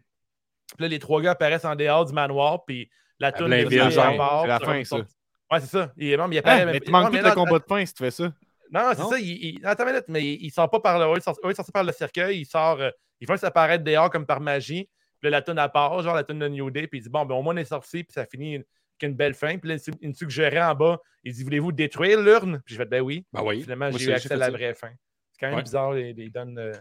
Puis 0.76 0.82
là, 0.82 0.88
les 0.88 0.98
trois 1.00 1.20
gars 1.20 1.32
apparaissent 1.32 1.64
en 1.64 1.74
dehors 1.74 2.04
du 2.04 2.12
manoir, 2.12 2.64
puis 2.64 2.88
la 3.18 3.32
tourne 3.32 3.50
part, 4.16 4.42
C'est 4.42 4.48
la 4.48 4.60
fin, 4.60 4.84
ça. 4.84 4.96
Ouais, 4.98 5.60
c'est 5.60 5.66
ça. 5.66 5.92
Il, 5.96 6.16
non, 6.16 6.28
mais 6.28 6.36
il 6.36 6.38
Ah, 6.44 6.52
apparaît. 6.52 6.66
mais 6.72 6.80
tu 6.80 6.90
manques 6.92 7.10
tout 7.10 7.24
le 7.24 7.34
combat 7.34 7.58
de 7.58 7.64
fin 7.68 7.84
si 7.84 7.92
tu 7.94 8.04
fais 8.04 8.10
ça. 8.10 8.32
Non, 8.72 8.80
c'est 8.94 9.02
ça. 9.02 9.18
Il, 9.18 9.28
il- 9.58 9.60
Attends 9.66 9.84
une 9.84 9.90
minute, 9.90 10.04
mais 10.08 10.22
il, 10.24 10.44
il 10.46 10.50
sort 10.50 10.68
pas 10.68 10.80
par 10.80 10.98
le 10.98 11.06
haut. 11.06 11.16
Il 11.16 11.22
sort, 11.22 11.36
par 11.72 11.84
le 11.84 11.92
cercueil. 11.92 12.40
Il 12.40 12.46
sort. 12.46 12.80
euh, 12.80 12.90
il 13.20 13.26
fait 13.26 13.36
s'apparaître 13.36 13.84
dehors 13.84 14.10
comme 14.10 14.26
par 14.26 14.40
magie. 14.40 14.88
Puis 15.20 15.30
là, 15.30 15.30
la 15.30 15.42
tonne 15.42 15.58
à 15.58 15.68
part, 15.68 16.00
genre 16.02 16.14
la 16.14 16.24
tonne 16.24 16.38
de 16.40 16.48
New 16.48 16.70
Day. 16.70 16.86
Puis 16.86 16.98
il 16.98 17.02
dit 17.02 17.08
Bon, 17.08 17.24
ben 17.24 17.34
au 17.34 17.42
moins 17.42 17.54
on 17.54 17.58
est 17.58 17.64
sorti. 17.64 18.04
Puis 18.04 18.12
ça 18.12 18.26
finit 18.26 18.56
avec 18.56 18.66
une 19.02 19.14
belle 19.14 19.34
fin. 19.34 19.56
Puis 19.58 19.68
là, 19.70 19.76
il 20.02 20.08
me 20.10 20.14
suggérait 20.14 20.62
en 20.62 20.74
bas. 20.74 20.98
Il 21.24 21.32
dit 21.32 21.42
Voulez-vous 21.44 21.72
détruire 21.72 22.20
l'urne? 22.22 22.60
Puis 22.64 22.74
j'ai 22.74 22.78
fait 22.82 22.88
Ben 22.88 23.00
oui. 23.02 23.24
Ben 23.32 23.42
oui. 23.42 23.62
Finalement, 23.62 23.90
j'ai 23.90 24.10
eu 24.10 24.12
accès 24.12 24.32
à 24.32 24.36
la 24.36 24.50
vraie 24.50 24.74
fin. 24.74 24.90
C'est 25.32 25.40
quand 25.40 25.46
même 25.48 25.56
Ouais. 25.56 25.62
bizarre, 25.62 25.92
les, 25.92 26.12
les 26.12 26.30
donnes. 26.30 26.58
euh, 26.58 26.72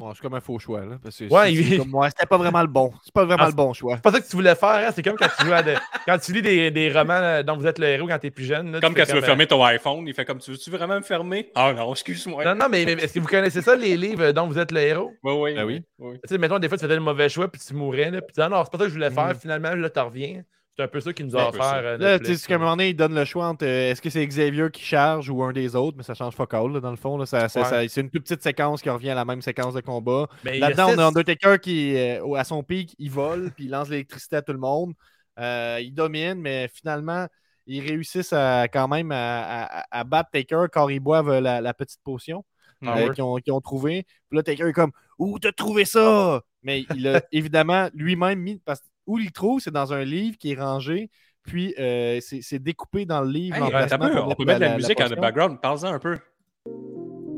Bon, 0.00 0.12
c'est 0.14 0.22
comme 0.22 0.32
un 0.34 0.40
faux 0.40 0.58
choix, 0.58 0.80
là. 0.80 0.96
Parce 1.02 1.18
que 1.18 1.24
Ouais, 1.24 1.44
c'est- 1.48 1.52
il- 1.52 1.68
c'est 1.68 1.76
comme, 1.76 1.94
ouais, 1.94 2.08
c'était 2.08 2.24
pas 2.26 2.38
vraiment 2.38 2.62
le 2.62 2.66
bon. 2.68 2.90
C'est 3.04 3.12
pas 3.12 3.24
vraiment 3.26 3.42
Ah, 3.44 3.48
le 3.48 3.54
bon 3.54 3.72
choix. 3.74 3.96
C'est 3.96 4.02
pas 4.02 4.12
ça 4.12 4.20
que 4.20 4.26
tu 4.28 4.34
voulais 4.34 4.54
faire. 4.54 4.68
hein? 4.88 4.90
C'est 4.94 5.02
comme 5.02 5.16
quand 5.16 5.28
tu 5.38 5.44
joues 5.44 5.52
à 5.52 5.62
de- 5.62 5.74
quand 6.06 6.18
tu 6.18 6.32
lis 6.32 6.40
des, 6.42 6.70
des 6.70 6.90
romans 6.90 7.12
euh, 7.12 7.42
dont 7.42 7.56
vous 7.56 7.66
êtes 7.66 7.78
le 7.78 7.86
héros 7.86 8.08
quand 8.08 8.18
t'es 8.18 8.30
plus 8.30 8.44
jeune. 8.46 8.72
là, 8.72 8.80
Comme 8.80 8.94
quand 8.94 9.04
tu 9.04 9.12
veux 9.12 9.18
euh, 9.18 9.22
fermer 9.26 9.46
ton 9.46 9.62
iPhone, 9.62 10.04
il 10.08 10.14
fait 10.14 10.24
comme 10.24 10.38
tu 10.38 10.50
veux-tu 10.52 10.70
vraiment 10.70 10.96
me 10.96 11.02
fermer? 11.02 11.50
Ah 11.54 11.72
non, 11.74 11.92
excuse-moi. 11.92 12.44
Non, 12.44 12.54
non, 12.54 12.66
mais, 12.70 12.84
mais 12.86 12.92
est-ce 12.92 13.12
que 13.12 13.20
vous 13.20 13.28
connaissez 13.28 13.60
ça, 13.60 13.76
les 13.76 13.96
livres 13.96 14.32
dont 14.32 14.46
vous 14.46 14.58
êtes 14.58 14.72
le 14.72 14.80
héros? 14.80 15.12
Oui, 15.22 15.32
oui. 15.36 15.54
Ben 15.54 15.64
oui. 15.64 15.82
oui. 15.98 16.14
Tu 16.26 16.28
sais, 16.34 16.38
mettons, 16.38 16.58
des 16.58 16.68
fois, 16.68 16.78
tu 16.78 16.84
faisais 16.84 16.94
le 16.96 17.00
mauvais 17.02 17.28
choix, 17.28 17.48
puis 17.48 17.60
tu 17.60 17.74
mourais, 17.74 18.10
là, 18.10 18.22
puis 18.22 18.32
tu 18.34 18.40
dis, 18.40 18.42
ah 18.42 18.48
non, 18.48 18.64
c'est 18.64 18.72
pas 18.72 18.78
ça 18.78 18.84
que 18.84 18.88
je 18.90 18.94
voulais 18.94 19.10
faire, 19.10 19.28
Mm. 19.28 19.34
finalement, 19.40 19.74
là, 19.74 19.90
tu 19.90 20.00
reviens. 20.00 20.42
C'est 20.80 20.84
un 20.84 20.88
peu 20.88 21.00
ça 21.00 21.12
qui 21.12 21.24
nous 21.24 21.36
a 21.36 21.48
offert. 21.48 21.74
euh, 21.84 21.98
Là, 21.98 22.18
tu 22.18 22.34
sais, 22.34 22.46
qu'à 22.46 22.54
un 22.54 22.58
moment 22.58 22.70
donné, 22.72 22.88
il 22.90 22.94
donne 22.94 23.14
le 23.14 23.24
choix 23.26 23.46
entre 23.48 23.66
euh, 23.66 23.90
est-ce 23.90 24.00
que 24.00 24.08
c'est 24.08 24.26
Xavier 24.26 24.68
qui 24.72 24.82
charge 24.82 25.28
ou 25.28 25.42
un 25.42 25.52
des 25.52 25.76
autres, 25.76 25.96
mais 25.98 26.02
ça 26.02 26.14
change 26.14 26.34
fuck 26.34 26.54
all, 26.54 26.72
là, 26.72 26.80
dans 26.80 26.90
le 26.90 26.96
fond. 26.96 27.18
là. 27.18 27.26
Ça- 27.26 27.48
ça- 27.48 27.60
Ouais. 27.60 27.66
ça- 27.68 27.88
c'est 27.88 28.00
une 28.00 28.10
toute 28.10 28.22
petite 28.22 28.42
séquence 28.42 28.80
qui 28.80 28.88
revient 28.88 29.10
à 29.10 29.14
la 29.14 29.24
même 29.24 29.42
séquence 29.42 29.74
de 29.74 29.80
combat. 29.82 30.26
Là-dedans, 30.60 30.88
on 30.94 30.98
a 30.98 31.06
Undertaker 31.08 31.58
qui, 31.60 31.96
euh, 31.96 32.32
à 32.34 32.44
son 32.44 32.62
pic, 32.62 32.94
il 32.98 33.10
vole, 33.10 33.50
puis 33.54 33.64
il 33.66 33.70
lance 33.70 33.88
l'électricité 33.90 34.36
à 34.36 34.42
tout 34.42 34.52
le 34.52 34.58
monde. 34.58 34.94
Euh, 35.38 35.78
il 35.82 35.92
domine, 35.92 36.34
mais 36.40 36.68
finalement, 36.72 37.26
ils 37.66 37.80
réussissent 37.86 38.32
à, 38.32 38.68
quand 38.68 38.88
même 38.88 39.12
à, 39.12 39.64
à- 39.64 39.84
à 40.00 40.04
battre 40.04 40.30
Taker 40.32 40.66
quand 40.72 40.88
ils 40.88 41.00
boivent 41.00 41.38
la, 41.38 41.60
la 41.60 41.74
petite 41.74 42.00
potion 42.02 42.44
Ah 42.84 42.96
euh, 42.98 43.12
qu'ils 43.12 43.22
ont, 43.22 43.36
qu'ils 43.36 43.52
ont 43.52 43.60
trouvé. 43.60 44.04
Puis 44.28 44.36
là, 44.36 44.42
Taker 44.42 44.68
est 44.68 44.72
comme 44.72 44.92
Où 45.18 45.38
t'as 45.38 45.52
trouvé 45.52 45.84
ça 45.84 46.40
Mais 46.62 46.84
il 46.94 47.06
a 47.08 47.20
évidemment 47.32 47.88
lui-même 47.94 48.38
mis. 48.40 48.58
Parce, 48.64 48.80
où 49.06 49.18
il 49.18 49.32
trouve, 49.32 49.60
c'est 49.60 49.70
dans 49.70 49.92
un 49.92 50.04
livre 50.04 50.36
qui 50.36 50.52
est 50.52 50.60
rangé. 50.60 51.10
Puis 51.42 51.74
euh, 51.78 52.20
c'est 52.20 52.58
découpé 52.58 53.06
dans 53.06 53.22
le 53.22 53.30
livre. 53.30 53.56
Hey, 53.56 53.88
peu, 53.88 54.10
pour 54.10 54.28
on 54.28 54.34
peut 54.34 54.44
mettre 54.44 54.60
la, 54.60 54.76
musique 54.76 55.00
en 55.00 55.08
background. 55.08 55.60
Parle-en 55.60 55.94
un 55.94 55.98
peu. 55.98 56.18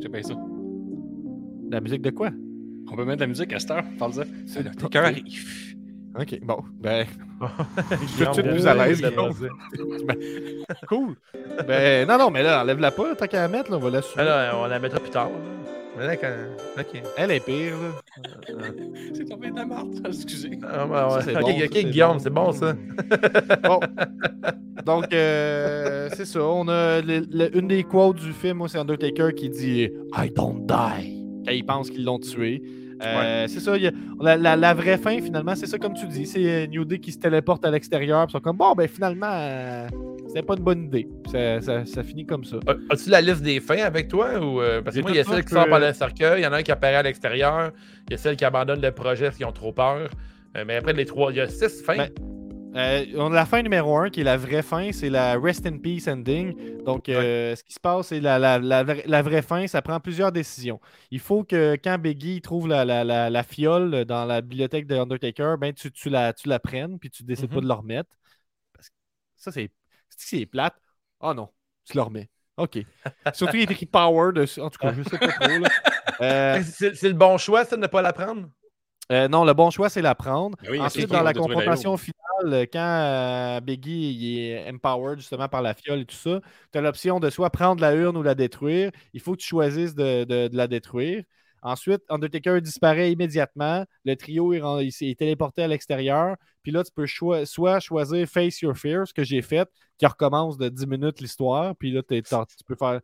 J'ai 0.00 0.08
bien 0.08 0.22
ça. 0.22 0.34
La 1.70 1.80
musique 1.80 2.02
de 2.02 2.10
quoi? 2.10 2.30
On 2.90 2.96
peut 2.96 3.04
mettre 3.04 3.20
la 3.20 3.28
musique 3.28 3.52
à 3.52 3.58
cette 3.60 3.70
heure. 3.70 3.84
Parle-en. 3.98 4.24
C'est- 4.46 4.64
Tes 4.64 4.88
cœurs. 4.88 5.12
Ok, 6.18 6.40
bon. 6.42 6.62
Ben, 6.78 7.06
de 7.40 8.06
suite 8.06 8.38
euh, 8.38 8.52
plus 8.52 8.66
à 8.66 8.74
l'aise, 8.74 9.00
cool. 10.88 11.14
ben, 11.66 12.06
non, 12.06 12.18
non, 12.18 12.30
mais 12.30 12.42
là, 12.42 12.60
enlève-la 12.60 12.90
pas, 12.90 13.14
tant 13.14 13.26
qu'à 13.26 13.40
la 13.40 13.48
mettre, 13.48 13.70
là, 13.70 13.78
on 13.78 13.80
va 13.80 13.90
la 13.90 14.00
Ah 14.16 14.24
là, 14.24 14.52
on 14.58 14.66
la 14.66 14.78
mettra 14.78 15.00
plus 15.00 15.10
tard. 15.10 15.30
là. 15.30 15.72
Elle 17.16 17.30
est 17.30 17.44
pire, 17.44 17.74
là. 17.76 18.64
C'est 19.14 19.24
tombé 19.28 19.50
de 19.50 19.56
la 19.56 19.66
marde. 19.66 20.00
Excusez. 20.06 20.58
Ah, 20.62 20.86
ouais, 20.86 20.92
ouais. 20.92 21.10
Ça, 21.10 21.22
c'est 21.22 21.36
Ok, 21.36 21.42
bon, 21.42 21.90
Guillaume, 21.90 22.18
c'est 22.18 22.30
bon, 22.30 22.52
ça. 22.52 22.74
Bon. 23.64 23.80
Donc, 24.86 25.12
euh, 25.12 26.08
c'est 26.14 26.24
ça. 26.24 26.42
On 26.42 26.66
a 26.68 27.00
le- 27.00 27.26
le- 27.30 27.56
une 27.56 27.68
des 27.68 27.84
quotes 27.84 28.16
du 28.16 28.32
film, 28.32 28.58
moi, 28.58 28.68
c'est 28.68 28.78
Undertaker 28.78 29.32
qui 29.36 29.48
dit 29.48 29.82
I 30.16 30.30
don't 30.34 30.66
die. 30.66 31.22
Quand 31.46 31.52
il 31.52 31.64
pense 31.64 31.90
qu'ils 31.90 32.04
l'ont 32.04 32.18
tué. 32.18 32.62
Euh, 33.06 33.46
C'est 33.48 33.60
ça. 33.60 33.76
il 33.76 33.82
y 33.82 33.86
a- 33.86 33.92
la, 34.20 34.36
la- 34.36 34.56
la 34.56 34.74
vraie 34.74 34.98
fin, 34.98 35.20
finalement, 35.20 35.54
c'est 35.54 35.66
ça, 35.66 35.78
comme 35.78 35.94
tu 35.94 36.06
dis. 36.06 36.26
C'est 36.26 36.44
euh, 36.44 36.66
New 36.66 36.84
Day 36.84 36.98
qui 36.98 37.12
se 37.12 37.18
téléporte 37.18 37.64
à 37.64 37.70
l'extérieur. 37.70 38.26
Ils 38.28 38.32
sont 38.32 38.40
comme, 38.40 38.56
bon, 38.56 38.72
ben 38.74 38.88
finalement, 38.88 39.26
euh, 39.30 39.86
c'était 40.28 40.42
pas 40.42 40.54
une 40.56 40.62
bonne 40.64 40.84
idée. 40.84 41.08
Ça, 41.30 41.60
ça- 41.60 41.84
ça 41.86 42.02
finit 42.02 42.24
comme 42.26 42.44
ça. 42.44 42.56
As- 42.66 42.94
As-tu 42.94 43.10
la 43.10 43.20
liste 43.20 43.42
des 43.42 43.60
fins 43.60 43.82
avec 43.82 44.08
toi? 44.08 44.38
Ou, 44.40 44.60
euh, 44.60 44.80
parce 44.82 44.96
que 44.96 45.02
moi, 45.02 45.10
il 45.10 45.16
y 45.16 45.20
a 45.20 45.24
celle 45.24 45.44
qui 45.44 45.54
sort 45.54 45.68
par 45.68 45.80
le 45.80 45.92
cercueil, 45.92 46.40
il 46.40 46.44
y 46.44 46.46
en 46.46 46.52
a 46.52 46.56
un 46.58 46.62
qui 46.62 46.72
apparaît 46.72 46.96
à 46.96 47.02
l'extérieur, 47.02 47.72
il 48.08 48.12
y 48.12 48.14
a 48.14 48.18
celle 48.18 48.36
qui 48.36 48.44
abandonne 48.44 48.80
le 48.80 48.92
projet 48.92 49.24
parce 49.26 49.36
qu'ils 49.36 49.46
ont 49.46 49.52
trop 49.52 49.72
peur. 49.72 50.08
Euh, 50.56 50.64
mais 50.66 50.76
après, 50.76 50.92
les 50.92 51.06
trois, 51.06 51.30
il 51.32 51.38
y 51.38 51.40
a 51.40 51.48
six 51.48 51.82
fins. 51.82 51.96
Ben, 51.96 52.10
Euh, 52.74 53.04
on 53.16 53.30
a 53.32 53.34
la 53.34 53.44
fin 53.44 53.62
numéro 53.62 53.96
1 53.98 54.08
qui 54.08 54.22
est 54.22 54.24
la 54.24 54.38
vraie 54.38 54.62
fin, 54.62 54.92
c'est 54.92 55.10
la 55.10 55.38
Rest 55.38 55.66
in 55.66 55.78
Peace 55.78 56.08
ending. 56.08 56.54
Donc, 56.84 57.08
euh, 57.10 57.54
ce 57.54 57.62
qui 57.62 57.74
se 57.74 57.80
passe, 57.80 58.08
c'est 58.08 58.20
la, 58.20 58.38
la- 58.38 58.58
la 58.58 58.82
vra- 58.82 59.02
la 59.06 59.22
vraie 59.22 59.42
fin, 59.42 59.66
ça 59.66 59.82
prend 59.82 60.00
plusieurs 60.00 60.32
décisions. 60.32 60.80
Il 61.10 61.20
faut 61.20 61.44
que 61.44 61.76
quand 61.82 61.98
Biggie 61.98 62.40
trouve 62.40 62.68
la, 62.68 62.84
la- 62.86 63.04
la- 63.04 63.28
la 63.28 63.42
fiole 63.42 64.04
dans 64.06 64.24
la 64.24 64.40
bibliothèque 64.40 64.86
de 64.86 64.96
Undertaker, 64.96 65.56
ben, 65.58 65.74
tu, 65.74 65.92
tu 65.92 66.08
la, 66.08 66.32
tu 66.32 66.48
la 66.48 66.58
prennes, 66.60 66.98
puis 66.98 67.10
tu 67.10 67.24
décides 67.24 67.50
Mhm. 67.50 67.54
pas 67.56 67.60
de 67.60 67.68
la 67.68 67.74
remettre. 67.74 68.10
Parce 68.72 68.88
que 68.88 68.94
ça, 69.36 69.52
c'est 69.52 69.70
c'est 70.08 70.38
c'est 70.38 70.46
plate? 70.46 70.74
Ah 71.20 71.34
non, 71.34 71.50
tu 71.84 71.96
la 71.96 72.04
remets. 72.04 72.30
OK. 72.56 72.78
Surtout, 73.34 73.56
il 73.56 73.62
est 73.62 73.70
écrit 73.70 73.86
Power 73.86 74.32
dessus. 74.32 74.60
En 74.60 74.70
tout 74.70 74.78
cas, 74.78 74.92
je 74.92 75.02
sais 75.02 75.18
pas 75.18 75.32
trop. 75.32 75.48
Euh, 76.20 76.62
C'est 76.64 76.94
c'est 76.94 77.08
le 77.08 77.14
bon 77.14 77.36
choix, 77.38 77.64
ça, 77.64 77.74
de 77.76 77.80
ne 77.82 77.86
pas 77.88 78.02
la 78.02 78.12
prendre? 78.12 78.48
Euh, 79.10 79.28
non, 79.28 79.44
le 79.44 79.52
bon 79.52 79.70
choix, 79.70 79.88
c'est 79.90 80.00
la 80.02 80.14
prendre. 80.14 80.56
Ben 80.62 80.70
oui, 80.70 80.78
Ensuite, 80.86 81.08
dans 81.10 81.22
la 81.24 81.32
confrontation 81.56 81.96
finale, 81.96 82.54
euh, 82.54 82.66
quand 82.72 82.78
euh, 82.78 83.60
Biggie 83.60 84.12
il 84.14 84.38
est 84.38 84.70
empowered 84.70 85.18
justement 85.18 85.48
par 85.48 85.60
la 85.62 85.74
fiole 85.74 86.00
et 86.00 86.04
tout 86.06 86.14
ça, 86.16 86.40
tu 86.72 86.78
as 86.78 86.80
l'option 86.80 87.20
de 87.20 87.28
soit 87.28 87.50
prendre 87.50 87.80
la 87.82 87.94
urne 87.94 88.16
ou 88.16 88.22
la 88.22 88.34
détruire. 88.34 88.90
Il 89.12 89.20
faut 89.20 89.32
que 89.32 89.40
tu 89.40 89.48
choisisses 89.48 89.94
de, 89.94 90.24
de- 90.24 90.48
de 90.48 90.56
la 90.56 90.66
détruire. 90.66 91.24
Ensuite, 91.64 92.00
Undertaker 92.08 92.60
disparaît 92.60 93.12
immédiatement. 93.12 93.84
Le 94.04 94.16
trio 94.16 94.52
est, 94.52 94.86
il 95.00 95.14
téléporté 95.16 95.62
à 95.62 95.68
l'extérieur. 95.68 96.34
Puis 96.62 96.72
là, 96.72 96.82
tu 96.82 96.90
peux 96.92 97.06
choi- 97.06 97.44
soit 97.46 97.78
choisir 97.80 98.26
Face 98.28 98.60
Your 98.62 98.76
Fear, 98.76 99.06
ce 99.06 99.12
que 99.14 99.22
j'ai 99.24 99.42
fait, 99.42 99.68
qui 99.98 100.06
recommence 100.06 100.56
de 100.58 100.68
10 100.68 100.86
minutes 100.86 101.20
l'histoire. 101.20 101.76
Puis 101.76 101.92
là, 101.92 102.02
tu 102.02 102.20
peux 102.66 102.74
faire. 102.76 103.00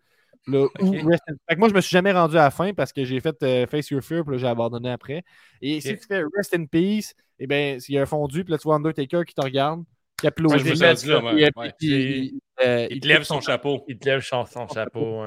ou 0.80 1.10
Fait 1.48 1.54
que 1.54 1.58
moi, 1.58 1.68
je 1.68 1.74
me 1.74 1.80
suis 1.80 1.90
jamais 1.92 2.12
rendu 2.12 2.36
à 2.36 2.42
la 2.44 2.50
fin 2.50 2.72
parce 2.74 2.92
que 2.92 3.04
j'ai 3.04 3.20
fait 3.20 3.36
euh, 3.42 3.66
Face 3.66 3.90
Your 3.90 4.02
Fear, 4.02 4.24
puis 4.24 4.32
là, 4.34 4.38
j'ai 4.38 4.46
abandonné 4.48 4.90
après. 4.90 5.22
Et 5.62 5.80
si 5.80 5.96
tu 5.98 6.06
fais 6.06 6.22
Rest 6.36 6.54
in 6.54 6.64
Peace, 6.66 7.12
eh 7.38 7.46
bien, 7.46 7.78
il 7.88 7.94
y 7.94 7.98
a 7.98 8.02
un 8.02 8.06
fondu, 8.06 8.44
puis 8.44 8.52
là, 8.52 8.58
tu 8.58 8.64
vois 8.64 8.76
Undertaker 8.76 9.24
qui 9.24 9.34
te 9.34 9.40
regarde, 9.42 9.82
qui 10.18 10.26
applaudit. 10.26 10.58
je 10.58 10.64
me 10.64 10.68
J'ai 10.70 10.74
suis 10.76 10.84
fait 10.84 10.90
rendu 10.92 11.08
là, 11.10 11.20
moi. 11.20 11.32
puis, 11.32 11.44
euh, 11.44 11.50
Ouais. 11.56 11.72
il, 11.80 12.40
euh, 12.64 12.86
Il 12.90 13.00
te 13.00 13.06
lève 13.08 13.22
son 13.22 13.40
chapeau. 13.40 13.84
Il 13.88 13.98
te 13.98 14.08
lève 14.08 14.20
son, 14.20 14.44
son 14.46 14.66
chapeau. 14.68 15.22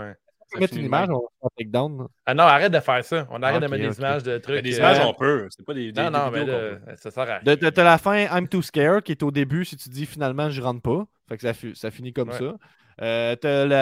On 0.54 0.60
mettre 0.60 0.76
une 0.76 0.84
image, 0.84 1.08
on 1.10 1.14
va 1.14 1.20
faire 1.20 1.46
un 1.46 1.50
takedown. 1.58 1.98
là. 2.00 2.08
Ah 2.26 2.34
non, 2.34 2.44
arrête 2.44 2.74
de 2.74 2.80
faire 2.82 3.06
ça. 3.06 3.26
On 3.32 3.42
arrête 3.42 3.62
de 3.62 3.68
mettre 3.68 3.90
des 3.90 3.98
images 3.98 4.24
de 4.24 4.38
trucs. 4.38 4.56
Mais 4.58 4.62
des 4.62 4.76
euh, 4.76 4.80
images, 4.80 5.00
on 5.06 5.14
peut. 5.14 5.48
C'est 5.50 5.66
pas 5.66 5.74
des. 5.74 5.94
des- 5.94 6.02
Non, 6.02 6.12
des 6.12 6.18
non, 6.18 6.30
mais 6.32 6.46
peut. 6.46 6.78
ça 6.98 7.10
sert 7.10 7.24
à 7.24 7.40
De, 7.40 7.52
rien. 7.52 7.56
de- 7.56 7.70
t'as 7.70 7.84
la 7.86 7.98
fin 7.98 8.18
I'm 8.38 8.50
Too 8.50 8.62
Scared 8.62 9.02
qui 9.04 9.14
est 9.14 9.24
au 9.24 9.32
début 9.32 9.64
si 9.64 9.78
tu 9.78 9.88
dis 9.88 10.06
finalement 10.06 10.50
je 10.50 10.62
rentre 10.62 10.82
pas. 10.82 11.06
Fait 11.30 11.38
que 11.38 11.44
ça, 11.44 11.54
fi- 11.54 11.74
ça 11.74 11.90
finit 11.90 12.12
comme 12.12 12.28
Ouais. 12.32 12.38
ça. 12.38 12.56
Euh, 13.02 13.36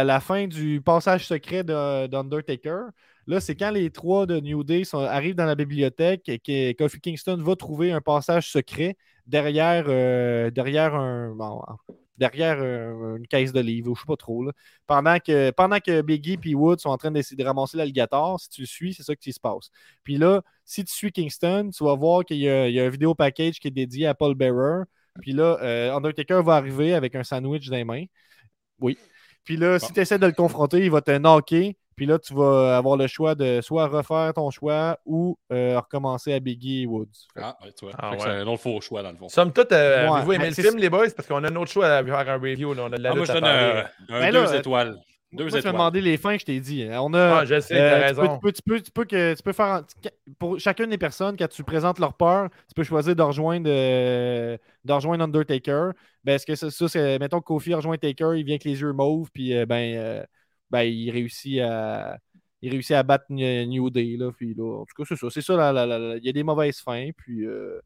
la, 0.03 0.19
fin 0.21 0.47
du 0.47 0.81
passage 0.81 1.27
secret 1.27 1.63
de- 1.63 2.07
d'Undertaker. 2.07 2.85
Là, 3.27 3.39
c'est 3.39 3.55
quand 3.55 3.71
les 3.71 3.91
trois 3.91 4.25
de 4.25 4.39
New 4.39 4.63
Day 4.63 4.83
arrivent 4.93 5.35
dans 5.35 5.45
la 5.45 5.55
bibliothèque 5.55 6.27
et 6.29 6.39
que 6.39 6.71
Kofi 6.73 6.99
Kingston 6.99 7.37
va 7.43 7.55
trouver 7.55 7.91
un 7.91 8.01
passage 8.01 8.49
secret 8.49 8.95
derrière, 9.27 9.85
euh, 9.87 10.49
un. 10.95 11.33
euh, 12.59 13.17
une 13.17 13.27
caisse 13.27 13.53
de 13.53 13.59
livres, 13.61 13.91
ou 13.91 13.95
je 13.95 14.01
sais 14.01 14.05
pas 14.07 14.15
trop. 14.17 14.45
Pendant, 14.87 15.19
que, 15.19 15.51
pendant 15.51 15.79
que 15.79 16.01
Biggie 16.01 16.37
et 16.43 16.55
Wood 16.55 16.79
sont 16.79 16.89
en 16.89 16.97
train 16.97 17.11
d'essayer 17.11 17.37
de 17.37 17.45
ramasser 17.47 17.77
l'alligator, 17.77 18.39
si 18.39 18.49
tu 18.49 18.61
le 18.61 18.67
suis, 18.67 18.93
c'est 18.93 19.03
ça 19.03 19.15
qui 19.15 19.31
se 19.31 19.39
passe. 19.39 19.69
Puis 20.03 20.17
là, 20.17 20.41
si 20.65 20.83
tu 20.83 20.93
suis 20.93 21.11
Kingston, 21.11 21.69
tu 21.75 21.83
vas 21.83 21.95
voir 21.95 22.25
qu'il 22.25 22.37
y, 22.37 22.49
a- 22.49 22.63
un 22.63 22.89
vidéo 22.89 23.15
package 23.15 23.59
qui 23.59 23.67
est 23.67 23.71
dédié 23.71 24.07
à 24.07 24.13
Paul 24.15 24.35
Bearer. 24.35 24.83
Puis 25.21 25.33
là, 25.33 25.57
Undertaker 25.95 26.41
va 26.43 26.55
arriver 26.55 26.93
avec 26.93 27.15
un 27.15 27.23
sandwich 27.23 27.69
dans 27.69 27.75
les 27.77 27.83
mains. 27.83 28.05
Oui. 28.79 28.97
Puis 29.43 29.57
là, 29.57 29.79
si 29.79 29.91
tu 29.93 29.99
essaies 29.99 30.19
de 30.19 30.25
le 30.25 30.31
confronter, 30.33 30.79
il 30.79 30.91
va 30.91 31.01
te 31.01 31.11
knocker. 31.17 31.75
Puis 31.95 32.05
là, 32.05 32.17
tu 32.17 32.33
vas 32.33 32.77
avoir 32.77 32.95
le 32.95 33.07
choix 33.07 33.35
de 33.35 33.59
soit 33.61 33.87
refaire 33.87 34.31
ton 34.33 34.49
choix 34.51 34.97
ou 35.05 35.37
euh, 35.51 35.77
recommencer 35.79 36.31
à 36.33 36.39
Biggie 36.39 36.83
et 36.83 36.85
Woods. 36.85 37.07
Ah, 37.35 37.57
ouais, 37.61 37.73
tu 37.77 37.83
vois. 37.85 37.93
Ah, 37.97 38.11
ouais. 38.11 38.17
C'est 38.19 38.29
un 38.29 38.47
autre 38.47 38.61
faux 38.61 38.79
choix, 38.79 39.03
dans 39.03 39.11
le 39.11 39.17
fond. 39.17 39.27
Somme 39.27 39.51
toute, 39.51 39.73
euh, 39.73 40.07
Ouais, 40.09 40.21
aimé 40.21 40.37
mais 40.39 40.47
le 40.47 40.53
c'est- 40.53 40.61
film, 40.63 40.77
les 40.77 40.89
boys? 40.89 41.07
Parce 41.13 41.27
qu'on 41.27 41.43
a 41.43 41.51
un 41.51 41.55
autre 41.57 41.71
choix 41.71 41.87
à 41.87 42.03
faire 42.03 42.29
un 42.29 42.37
review. 42.37 42.73
Là. 42.73 42.83
On 42.89 42.93
a 42.93 42.97
de 42.97 43.03
la 43.03 43.11
Ah, 43.11 43.15
moi, 43.15 43.25
je 43.25 43.31
à 43.31 43.33
donne 43.33 43.43
parler. 43.43 43.83
un, 44.09 44.15
un 44.15 44.19
Ben 44.21 44.31
deux 44.31 44.43
là, 44.45 44.55
étoiles. 44.55 44.97
Deux 45.31 45.47
Moi, 45.47 45.59
tu 45.59 45.65
m'as 45.65 45.71
demandé 45.71 46.01
les 46.01 46.17
fins 46.17 46.33
que 46.35 46.41
je 46.41 46.45
t'ai 46.45 46.59
dit. 46.59 46.83
hein. 46.83 46.99
On 47.01 47.13
a, 47.13 47.39
Ah, 47.39 47.45
je 47.45 47.59
sais, 47.59 47.75
Euh, 47.75 48.09
tu, 48.09 48.15
peux, 48.15 48.21
raison. 48.21 48.33
tu, 48.35 48.39
peux, 48.39 48.51
tu, 48.51 48.61
peux, 48.63 48.81
tu 48.81 48.91
peux 48.91 49.05
que 49.05 49.35
tu 49.35 49.43
peux 49.43 49.53
faire 49.53 49.83
pour 50.39 50.59
chacune 50.59 50.89
des 50.89 50.97
personnes 50.97 51.37
quand 51.37 51.47
tu 51.47 51.63
présentes 51.63 51.99
leur 51.99 52.15
peur, 52.15 52.49
tu 52.67 52.73
peux 52.75 52.83
choisir 52.83 53.15
de 53.15 53.21
rejoindre, 53.21 53.69
euh, 53.69 54.57
de 54.83 54.93
rejoindre 54.93 55.23
Undertaker. 55.23 55.91
Ben, 56.23 56.33
est-ce 56.35 56.45
que 56.45 56.55
ça, 56.55 56.71
ça, 56.71 56.87
c'est 56.87 57.19
mettons 57.19 57.39
que 57.41 57.45
Kofi 57.45 57.73
rejoint 57.75 57.97
Taker, 57.97 58.33
il 58.35 58.43
vient 58.43 58.55
avec 58.55 58.63
les 58.63 58.81
yeux 58.81 58.93
mauves, 58.93 59.29
puis 59.31 59.55
euh, 59.55 59.65
ben, 59.67 59.95
euh, 59.95 60.23
ben 60.71 60.81
il 60.81 61.11
réussit 61.11 61.59
à 61.59 62.17
il 62.61 62.71
réussit 62.71 62.95
à 62.95 63.03
battre 63.03 63.25
New 63.29 63.89
Day. 63.89 64.15
Là, 64.17 64.31
puis 64.31 64.53
là, 64.53 64.81
en 64.81 64.85
tout 64.85 64.95
cas, 64.97 65.03
c'est 65.07 65.15
ça. 65.15 65.27
C'est 65.29 65.41
ça, 65.41 66.17
il 66.17 66.25
y 66.25 66.29
a 66.29 66.31
des 66.31 66.43
mauvaises 66.43 66.79
fins. 66.79 67.09
Puis 67.15 67.45
euh, 67.45 67.79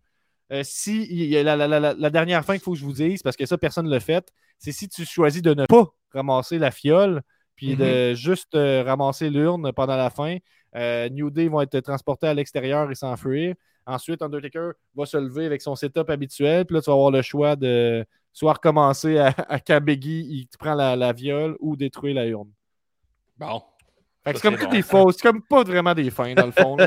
euh, 0.51 0.61
si 0.63 1.29
la, 1.43 2.09
dernière 2.09 2.43
fin 2.43 2.53
qu'il 2.53 2.63
faut 2.63 2.73
que 2.73 2.79
je 2.79 2.85
vous 2.85 2.93
dise, 2.93 3.21
parce 3.21 3.35
que 3.35 3.45
ça, 3.45 3.57
personne 3.57 3.85
ne 3.85 3.91
l'a 3.91 3.99
fait, 3.99 4.31
c'est 4.57 4.71
si 4.71 4.87
tu 4.89 5.05
choisis 5.05 5.41
de 5.41 5.53
ne 5.53 5.65
pas 5.65 5.93
ramasser 6.13 6.59
la 6.59 6.71
fiole, 6.71 7.21
puis 7.55 7.75
de 7.75 7.83
mm-hmm. 7.83 8.13
juste 8.15 8.55
euh, 8.55 8.83
ramasser 8.83 9.29
l'urne 9.29 9.71
pendant 9.73 9.95
la 9.95 10.09
fin, 10.09 10.37
New 11.11 11.29
Day 11.29 11.47
vont 11.49 11.61
être 11.61 11.79
transportés 11.81 12.27
à 12.27 12.33
l'extérieur 12.33 12.89
et 12.89 12.95
s'enfuir. 12.95 13.55
Ensuite, 13.85 14.21
Undertaker 14.21 14.71
va 14.95 15.05
se 15.05 15.17
lever 15.17 15.45
avec 15.45 15.61
son 15.61 15.75
setup 15.75 16.09
habituel, 16.09 16.65
puis 16.65 16.75
là, 16.75 16.81
tu 16.81 16.89
vas 16.89 16.93
avoir 16.93 17.11
le 17.11 17.21
choix 17.21 17.55
de 17.55 18.05
soit 18.31 18.53
recommencer 18.53 19.19
à, 19.19 19.27
à 19.47 19.59
Kabegi, 19.59 20.25
il 20.27 20.47
prend 20.57 20.73
la, 20.73 20.95
la 20.95 21.13
viole 21.13 21.55
ou 21.59 21.75
détruire 21.75 22.15
la 22.15 22.25
urne. 22.25 22.49
Bon. 23.37 23.61
C'est 24.25 24.41
comme 24.41 24.55
des 24.55 24.81
fausses, 24.81 25.17
c'est 25.17 25.27
comme 25.27 25.41
pas 25.41 25.63
vraiment 25.63 25.93
des 25.93 26.09
fins 26.09 26.33
dans 26.33 26.45
le 26.45 26.51
fond. 26.51 26.77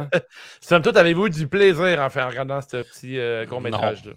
Somme 0.60 0.82
toute, 0.82 0.96
avez-vous 0.96 1.28
du 1.28 1.46
plaisir 1.46 2.00
en, 2.00 2.06
en 2.06 2.28
regardant 2.28 2.60
ce 2.62 2.78
petit 2.78 3.18
euh, 3.18 3.44
court-métrage-là? 3.46 4.12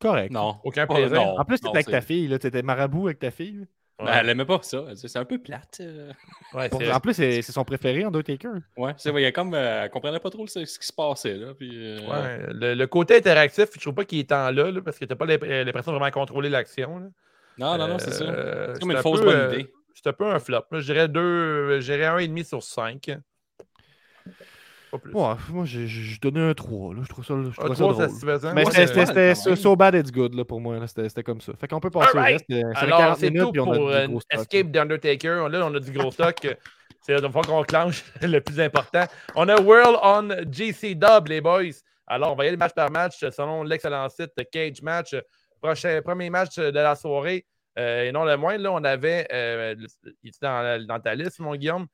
Correct. 0.00 0.32
Non. 0.32 0.56
Aucun 0.64 0.86
plaisir? 0.86 1.20
en 1.20 1.44
plus, 1.44 1.60
t'étais 1.60 1.76
avec 1.76 1.86
ta 1.86 2.00
fille, 2.00 2.38
t'étais 2.38 2.62
marabout 2.62 3.08
avec 3.08 3.18
ta 3.18 3.30
fille. 3.30 3.66
Ben, 4.04 4.12
elle 4.12 4.28
aimait 4.30 4.44
pas 4.44 4.58
ça. 4.62 4.84
C'est 4.94 5.16
un 5.16 5.24
peu 5.24 5.38
plate. 5.38 5.78
Euh. 5.80 6.12
Ouais, 6.54 6.70
en 6.92 7.00
plus, 7.00 7.14
c'est 7.14 7.42
son 7.42 7.64
préféré, 7.64 8.04
Undertaker. 8.04 8.50
Ouais, 8.76 8.94
c'est 8.96 9.10
vrai. 9.10 9.32
Comme, 9.32 9.54
euh, 9.54 9.84
elle 9.84 9.90
comprenait 9.90 10.20
pas 10.20 10.30
trop 10.30 10.46
ce, 10.46 10.60
qui 10.60 10.86
se 10.86 10.92
passait. 10.92 11.34
Là, 11.34 11.54
puis, 11.54 11.98
ouais, 11.98 12.74
le, 12.74 12.86
côté 12.86 13.16
interactif, 13.16 13.66
je 13.74 13.80
trouve 13.80 13.94
pas 13.94 14.04
qu'il 14.04 14.18
est 14.18 14.30
tant 14.30 14.50
là, 14.50 14.70
là 14.70 14.80
parce 14.82 14.98
que 14.98 15.04
t'as 15.04 15.16
pas 15.16 15.26
l'impression 15.26 15.92
de 15.92 15.98
vraiment 15.98 16.10
contrôler 16.10 16.48
l'action. 16.48 17.12
Non, 17.58 17.76
non, 17.76 17.88
non, 17.88 17.98
c'est 17.98 18.12
ça. 18.12 18.72
C'est 18.74 18.80
comme 18.80 18.92
une 18.92 18.98
fausse 18.98 19.20
bonne 19.20 19.52
idée. 19.52 19.72
C'est 19.94 20.08
un 20.08 20.12
peu 20.12 20.26
un 20.26 20.38
flop. 20.38 20.64
Je 20.72 20.92
dirais 20.92 21.08
deux, 21.08 21.80
j'irais 21.80 22.06
un 22.06 22.18
et 22.18 22.28
demi 22.28 22.44
sur 22.44 22.62
5. 22.62 23.10
Pas 24.90 24.98
plus. 24.98 25.12
Ouais, 25.12 25.34
moi, 25.50 25.64
j'ai 25.64 26.18
donné 26.20 26.40
un 26.40 26.54
3. 26.54 26.94
Là. 26.94 27.00
Je 27.04 27.08
trouve 27.08 27.24
ça, 27.24 27.34
je 27.36 27.56
trouve 27.56 27.70
un 27.70 27.74
ça 27.74 27.84
3, 27.84 27.92
drôle. 27.92 28.54
Mais 28.54 28.64
c'était 28.64 29.34
so 29.34 29.76
bad 29.76 29.94
it's 29.94 30.10
good 30.10 30.34
là, 30.34 30.44
pour 30.44 30.60
moi. 30.60 30.76
C'était 30.86 31.22
comme 31.22 31.40
ça. 31.40 31.52
Fait 31.58 31.68
qu'on 31.68 31.80
peut 31.80 31.90
passer 31.90 32.18
right. 32.18 32.44
au 32.50 32.54
reste. 32.54 32.76
Alors, 32.76 33.16
c'est 33.16 33.30
tout 33.30 33.52
pour 33.52 33.90
euh, 33.90 34.06
Escape 34.30 34.70
d'Undertaker. 34.70 35.48
Là, 35.48 35.66
on 35.66 35.74
a 35.74 35.80
du 35.80 35.92
gros 35.92 36.10
stock. 36.10 36.36
c'est 37.00 37.20
la 37.20 37.30
fois 37.30 37.42
qu'on 37.42 37.62
clenche 37.62 38.04
le 38.22 38.40
plus 38.40 38.58
important. 38.60 39.04
On 39.36 39.48
a 39.48 39.60
World 39.60 39.98
on 40.02 40.28
GC 40.50 40.94
Dub, 40.94 41.28
les 41.28 41.40
boys. 41.40 41.72
Alors, 42.06 42.32
on 42.32 42.34
va 42.34 42.44
y 42.44 42.48
aller 42.48 42.56
match 42.56 42.74
par 42.74 42.90
match 42.90 43.18
selon 43.30 43.62
l'excellent 43.62 44.08
site 44.08 44.32
Cage 44.50 44.82
Match. 44.82 45.14
Prochain, 45.62 46.00
premier 46.02 46.30
match 46.30 46.56
de 46.56 46.70
la 46.70 46.96
soirée. 46.96 47.46
Euh, 47.78 48.04
et 48.04 48.12
non 48.12 48.24
le 48.24 48.36
moins, 48.36 48.58
là, 48.58 48.72
on 48.72 48.82
avait. 48.82 49.28
Euh, 49.32 49.76
il 50.22 50.28
était 50.28 50.38
dans, 50.42 50.84
dans, 50.86 50.98
ta 50.98 51.14
liste, 51.14 51.38
mon 51.38 51.54
Guillaume? 51.54 51.86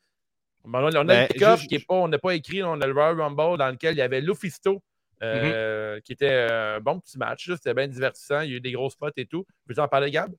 On 0.73 0.85
a 0.85 0.91
le 0.91 1.05
ben, 1.05 1.29
pick 1.29 1.69
qui 1.69 1.75
est 1.75 1.87
pas. 1.87 1.95
On 1.95 2.09
n'a 2.09 2.19
pas 2.19 2.35
écrit, 2.35 2.63
on 2.63 2.81
a 2.81 2.87
le 2.87 2.93
Royal 2.93 3.21
Rumble 3.21 3.59
dans 3.59 3.71
lequel 3.71 3.95
il 3.95 3.99
y 3.99 4.03
avait 4.03 4.21
Lufisto. 4.21 4.83
Euh, 5.23 5.97
mm-hmm. 5.97 6.03
qui 6.03 6.13
était 6.13 6.47
un 6.51 6.79
bon 6.81 7.01
petit 7.01 7.17
match. 7.17 7.51
C'était 7.51 7.73
bien 7.73 7.89
divertissant. 7.89 8.43
Il 8.43 8.51
y 8.51 8.53
a 8.53 8.57
eu 8.57 8.61
des 8.61 8.73
gros 8.73 8.91
spots 8.91 9.09
et 9.17 9.25
tout. 9.25 9.47
Veux-tu 9.67 9.81
en 9.81 9.89
parler, 9.89 10.11
Gab? 10.11 10.31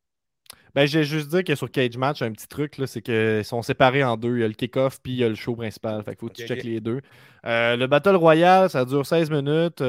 Ben, 0.75 0.85
j'ai 0.85 1.03
juste 1.03 1.29
dit 1.29 1.43
que 1.43 1.55
sur 1.55 1.71
Cage 1.71 1.97
Match, 1.97 2.21
un 2.21 2.31
petit 2.31 2.47
truc, 2.47 2.75
c'est 2.85 3.01
qu'ils 3.01 3.43
sont 3.43 3.63
séparés 3.63 4.03
en 4.03 4.17
deux. 4.17 4.37
Il 4.37 4.41
y 4.41 4.43
a 4.43 4.47
le 4.47 4.53
kick-off 4.53 4.99
puis 5.01 5.13
il 5.13 5.17
y 5.17 5.23
a 5.23 5.29
le 5.29 5.35
show 5.35 5.55
principal. 5.55 6.03
Fait 6.03 6.11
qu'il 6.11 6.19
faut 6.19 6.27
que 6.27 6.33
tu 6.33 6.45
checkes 6.45 6.63
les 6.63 6.79
deux. 6.79 7.01
le 7.43 7.85
Battle 7.87 8.15
Royale, 8.15 8.69
ça 8.69 8.85
dure 8.85 9.05
16 9.05 9.31
minutes. 9.31 9.81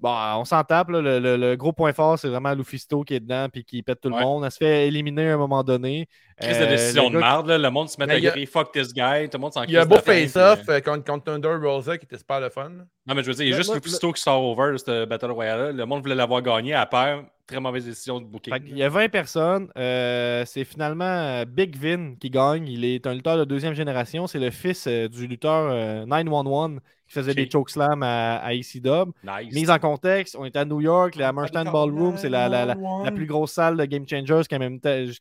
Bon, 0.00 0.16
on 0.36 0.44
s'en 0.46 0.64
tape. 0.64 0.88
Le, 0.90 1.54
gros 1.56 1.72
point 1.72 1.92
fort, 1.92 2.18
c'est 2.18 2.28
vraiment 2.28 2.54
Lufisto 2.54 3.02
qui 3.02 3.14
est 3.14 3.20
dedans 3.20 3.48
et 3.52 3.62
qui 3.62 3.82
pète 3.82 4.00
tout 4.00 4.08
le 4.08 4.18
monde. 4.18 4.44
Elle 4.44 4.50
se 4.50 4.56
fait 4.56 4.88
éliminer 4.88 5.30
à 5.30 5.34
un 5.34 5.36
moment 5.36 5.62
donné. 5.62 6.08
Crise 6.40 6.58
de 6.58 6.64
euh, 6.64 6.68
décision 6.68 7.10
de 7.10 7.18
merde. 7.18 7.50
Le 7.50 7.70
monde 7.70 7.90
se 7.90 8.02
met 8.02 8.10
à 8.10 8.30
crier 8.30 8.46
fuck 8.46 8.72
this 8.72 8.94
guy. 8.94 9.28
Tout 9.28 9.36
le 9.36 9.40
monde 9.40 9.52
s'en 9.52 9.64
Il 9.64 9.72
y 9.72 9.76
a 9.76 9.82
un 9.82 9.86
beau 9.86 9.98
face-off 9.98 10.60
euh, 10.70 10.80
contre, 10.80 11.04
contre, 11.04 11.24
Thunder 11.24 11.56
Rosa 11.62 11.98
qui 11.98 12.06
était 12.06 12.16
super 12.16 12.40
le 12.40 12.48
fun. 12.48 12.70
Non, 13.06 13.14
mais 13.14 13.22
je 13.22 13.28
veux 13.28 13.34
dire, 13.34 13.44
il 13.44 13.50
y 13.50 13.54
a 13.54 13.56
juste 13.58 13.74
Lufisto 13.74 14.10
qui 14.12 14.22
sort 14.22 14.42
over 14.42 14.72
de 14.72 14.78
cette 14.78 15.08
Battle 15.08 15.32
Royale. 15.32 15.76
Le 15.76 15.84
monde 15.84 16.00
voulait 16.00 16.14
l'avoir 16.14 16.40
gagné. 16.40 16.72
À 16.72 16.86
perd. 16.86 17.26
Très 17.46 17.60
mauvaise 17.60 17.84
décision 17.84 18.20
de 18.20 18.26
booking. 18.26 18.54
Il 18.68 18.78
y 18.78 18.82
a 18.82 18.88
20 18.88 19.08
personnes. 19.10 19.68
Euh, 19.76 20.44
c'est 20.46 20.64
finalement 20.64 21.42
Big 21.46 21.76
Vin 21.76 22.14
qui 22.18 22.30
gagne. 22.30 22.66
Il 22.68 22.84
est 22.86 23.06
un 23.06 23.12
lutteur 23.12 23.36
de 23.36 23.44
deuxième 23.44 23.74
génération. 23.74 24.26
C'est 24.26 24.38
le 24.38 24.50
fils 24.50 24.86
du 24.86 25.26
lutteur 25.26 26.06
911 26.06 26.80
qui 27.10 27.18
faisait 27.18 27.34
des 27.34 27.50
chokeslams 27.50 28.04
à, 28.04 28.36
à 28.36 28.54
ECW. 28.54 29.10
Mise 29.52 29.68
en 29.68 29.78
contexte, 29.80 30.36
on 30.38 30.44
est 30.44 30.54
à 30.54 30.64
New 30.64 30.80
York, 30.80 31.16
la 31.16 31.30
Hammerstein 31.30 31.64
Ballroom, 31.64 32.16
c'est 32.16 32.28
la, 32.28 32.48
la, 32.48 32.64
la, 32.64 33.12
plus 33.12 33.26
grosse 33.26 33.52
salle 33.52 33.76
de 33.76 33.84
Game 33.84 34.06
Changers 34.08 34.42
jusqu'à 34.42 34.58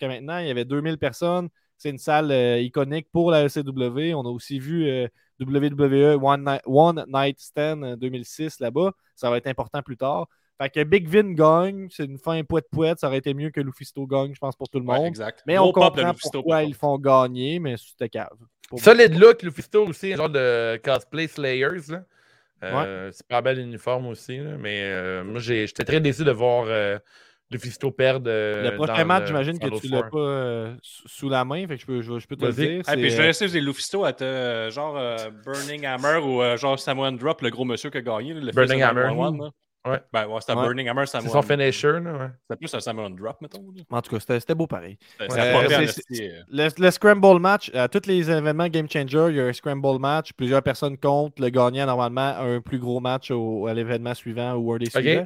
maintenant. 0.07 0.37
Il 0.37 0.47
y 0.47 0.51
avait 0.51 0.65
2000 0.65 0.99
personnes. 0.99 1.49
C'est 1.77 1.89
une 1.89 1.97
salle 1.97 2.31
euh, 2.31 2.59
iconique 2.59 3.07
pour 3.11 3.31
la 3.31 3.45
LCW. 3.45 4.13
On 4.13 4.25
a 4.25 4.29
aussi 4.29 4.59
vu 4.59 4.85
euh, 4.87 5.07
WWE 5.39 6.19
One 6.21 7.05
Night, 7.07 7.39
Stand 7.39 7.95
2006 7.95 8.59
là-bas. 8.59 8.91
Ça 9.15 9.29
va 9.29 9.37
être 9.37 9.47
important 9.47 9.81
plus 9.81 9.97
tard. 9.97 10.27
Fait 10.61 10.69
que 10.69 10.83
Big 10.83 11.07
Vin 11.07 11.33
gagne, 11.33 11.87
c'est 11.89 12.03
une 12.03 12.17
fin 12.17 12.43
poète-poète, 12.43 12.99
ça 12.99 13.07
aurait 13.07 13.19
été 13.19 13.33
mieux 13.33 13.49
que 13.49 13.61
Lufisto 13.61 14.05
gagne, 14.05 14.33
je 14.33 14.39
pense, 14.39 14.57
pour 14.57 14.67
tout 14.67 14.79
le 14.79 14.85
monde. 14.85 15.17
Mais 15.47 15.57
on 15.57 15.71
comprend 15.71 16.13
pourquoi 16.21 16.63
ils 16.63 16.75
font 16.75 16.99
gagner, 16.99 17.59
mais 17.59 17.77
c'était 17.77 18.09
cave. 18.09 18.37
Solid 18.77 19.17
look, 19.17 19.41
Lufisto 19.41 19.87
aussi, 19.87 20.13
un 20.13 20.17
genre 20.17 20.29
de 20.29 20.77
cosplay 20.83 21.27
Slayers. 21.27 21.91
Euh, 22.63 23.09
c'est 23.13 23.27
pas 23.27 23.41
bel 23.41 23.59
uniforme 23.59 24.07
aussi, 24.07 24.39
mais 24.39 24.81
euh, 24.83 25.23
moi 25.23 25.39
j'étais 25.39 25.85
très 25.85 26.01
déçu 26.01 26.25
de 26.25 26.31
voir 26.31 26.65
euh, 26.67 26.99
Lufisto 27.51 27.89
perdre. 27.89 28.29
le 28.29 28.75
prochain 28.75 29.05
match, 29.05 29.27
j'imagine 29.27 29.57
que 29.59 29.79
tu 29.79 29.87
l'as 29.87 30.03
pas 30.03 30.75
sous 30.81 31.29
la 31.29 31.45
main, 31.45 31.65
fait 31.67 31.75
que 31.75 31.81
je 31.81 31.85
peux, 31.85 32.01
je, 32.01 32.27
peux 32.27 32.35
te 32.35 32.45
le 32.45 32.53
dire. 32.53 32.81
Et 32.89 32.97
puis 32.97 33.09
je 33.09 33.17
vais 33.17 33.27
laisser 33.27 33.47
Lufisto 33.59 34.03
à 34.03 34.69
genre 34.69 34.99
Burning 35.45 35.85
Hammer 35.85 36.19
ou 36.23 36.57
genre 36.57 36.77
Samuel 36.79 37.17
Drop, 37.17 37.41
le 37.41 37.49
gros 37.49 37.65
monsieur 37.65 37.89
qui 37.89 37.97
a 37.97 38.01
gagné. 38.01 38.33
Le 38.33 38.51
Burning 38.51 38.81
Hammer. 38.81 39.09
Ouais. 39.87 40.01
Ben, 40.11 40.27
ouais, 40.27 40.41
c'était 40.41 40.55
Burning 40.55 40.89
Hammer, 40.89 41.05
C'est 41.05 41.21
son 41.21 41.41
finisher, 41.41 41.99
là. 42.03 42.11
Ouais. 42.11 42.27
C'était 42.41 42.57
plus 42.57 42.73
un 42.73 42.79
Samuel 42.81 43.15
Drop, 43.15 43.39
mettons. 43.39 43.65
En 43.89 44.01
tout 44.01 44.17
cas, 44.17 44.37
c'était 44.39 44.53
beau 44.55 44.67
pareil. 44.67 44.97
le, 45.19 46.91
Scramble 46.91 47.39
match, 47.39 47.71
à 47.73 47.87
tous 47.87 48.05
les 48.05 48.29
événements 48.29 48.67
Game 48.67 48.89
Changer, 48.89 49.27
il 49.29 49.35
y 49.37 49.39
a 49.39 49.45
un 49.45 49.53
Scramble 49.53 49.99
match. 49.99 50.33
Plusieurs 50.33 50.61
personnes 50.61 50.97
comptent. 50.97 51.39
Le 51.39 51.49
gagnant, 51.49 51.85
normalement, 51.85 52.21
a 52.21 52.43
un 52.43 52.59
plus 52.59 52.77
gros 52.77 52.99
match 52.99 53.31
au, 53.31 53.67
à 53.67 53.73
l'événement 53.73 54.13
suivant 54.13 54.53
ou 54.55 54.73
un 54.73 54.77
des 54.77 54.89
suivants. 54.89 55.25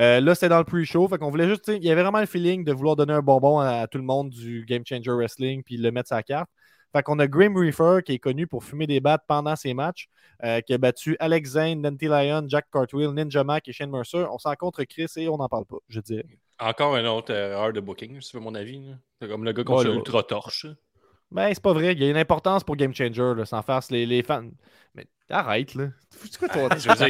Euh, 0.00 0.20
là, 0.20 0.34
c'était 0.34 0.48
dans 0.48 0.58
le 0.58 0.64
pre-show. 0.64 1.06
Fait 1.08 1.18
qu'on 1.18 1.30
voulait 1.30 1.48
juste, 1.48 1.68
il 1.68 1.84
y 1.84 1.90
avait 1.90 2.02
vraiment 2.02 2.20
le 2.20 2.26
feeling 2.26 2.64
de 2.64 2.72
vouloir 2.72 2.96
donner 2.96 3.12
un 3.12 3.20
bonbon 3.20 3.58
à, 3.58 3.86
tout 3.86 3.98
le 3.98 4.04
monde 4.04 4.30
du 4.30 4.64
Game 4.64 4.84
Changer 4.86 5.10
Wrestling 5.10 5.62
puis 5.62 5.76
le 5.76 5.90
mettre 5.90 6.08
sur 6.08 6.16
la 6.16 6.22
carte. 6.22 6.48
Fait 6.92 7.02
qu'on 7.02 7.18
a 7.18 7.26
Grim 7.26 7.56
Reaper 7.56 8.02
qui 8.04 8.12
est 8.12 8.18
connu 8.18 8.46
pour 8.46 8.64
fumer 8.64 8.86
des 8.86 9.00
battes 9.00 9.24
pendant 9.26 9.56
ses 9.56 9.74
matchs, 9.74 10.08
euh, 10.44 10.60
qui 10.60 10.74
a 10.74 10.78
battu 10.78 11.16
Alex 11.20 11.50
Zane, 11.50 11.82
Dante 11.82 12.02
Lyon, 12.02 12.44
Jack 12.48 12.66
Cartwheel, 12.70 13.10
Ninja 13.10 13.44
Mac 13.44 13.66
et 13.68 13.72
Shane 13.72 13.90
Mercer. 13.90 14.26
On 14.30 14.38
s'en 14.38 14.54
contre 14.54 14.84
Chris 14.84 15.10
et 15.16 15.28
on 15.28 15.38
n'en 15.38 15.48
parle 15.48 15.64
pas, 15.64 15.78
je 15.88 16.00
dirais. 16.00 16.26
Encore 16.60 16.96
une 16.96 17.06
autre 17.06 17.32
erreur 17.32 17.72
de 17.72 17.80
booking, 17.80 18.20
si 18.20 18.30
tu 18.30 18.36
veux 18.36 18.42
mon 18.42 18.54
avis. 18.54 18.94
C'est 19.20 19.28
comme 19.28 19.44
le 19.44 19.52
gars 19.52 19.64
qu'on 19.64 19.78
oh, 19.78 19.84
ultra 19.84 20.22
torche. 20.22 20.66
Ben, 21.30 21.48
c'est 21.54 21.62
pas 21.62 21.72
vrai. 21.72 21.92
Il 21.92 22.02
y 22.02 22.06
a 22.06 22.10
une 22.10 22.16
importance 22.16 22.62
pour 22.62 22.76
Game 22.76 22.94
Changer, 22.94 23.32
là, 23.36 23.44
sans 23.46 23.62
faire 23.62 23.80
les, 23.90 24.04
les 24.04 24.22
fans. 24.22 24.50
Mais 24.94 25.06
arrête, 25.32 25.74
là. 25.74 25.88
C'est 26.10 26.38
quoi 26.38 26.48
toi? 26.48 26.68
dire, 26.68 26.96
c'est 26.96 27.08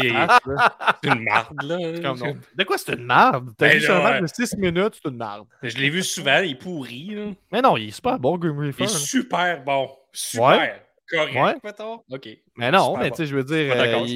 une 1.09 1.25
marde, 1.25 1.63
là. 1.63 1.77
De 2.57 2.65
quoi 2.65 2.79
c'est 2.79 2.95
une 2.95 3.05
marde? 3.05 3.51
T'as 3.59 3.69
ben, 3.69 3.79
vu 3.79 3.91
un 3.91 4.03
match 4.03 4.21
de 4.23 4.45
6 4.47 4.57
minutes, 4.57 5.01
c'est 5.03 5.11
une 5.11 5.17
marde. 5.17 5.47
Je 5.63 5.77
l'ai 5.77 5.91
vu 5.91 6.03
souvent, 6.03 6.39
il 6.39 6.53
est 6.53 6.55
pourri. 6.55 7.15
Là. 7.15 7.33
Mais 7.51 7.61
non, 7.61 7.77
il 7.77 7.89
est 7.89 7.93
super 7.93 8.19
bon, 8.19 8.39
Grim 8.39 8.59
Reaper. 8.59 8.85
Il 8.85 8.85
est 8.85 8.89
super 8.89 9.63
bon. 9.63 9.91
Super. 10.13 10.49
Ouais. 10.49 10.83
Correct, 11.11 11.63
ouais. 11.65 12.17
OK. 12.17 12.29
Mais 12.57 12.71
non, 12.71 12.97
mais 12.97 13.11
tu 13.11 13.19
sais, 13.19 13.27
je 13.27 13.37
veux 13.37 13.45
dire, 13.45 13.75
euh, 13.77 14.07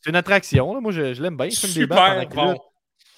c'est 0.00 0.10
une 0.10 0.16
attraction. 0.16 0.74
Là. 0.74 0.80
Moi, 0.80 0.92
je, 0.92 1.14
je 1.14 1.22
l'aime 1.22 1.36
bien. 1.36 1.48
Super 1.48 2.28
bon. 2.28 2.58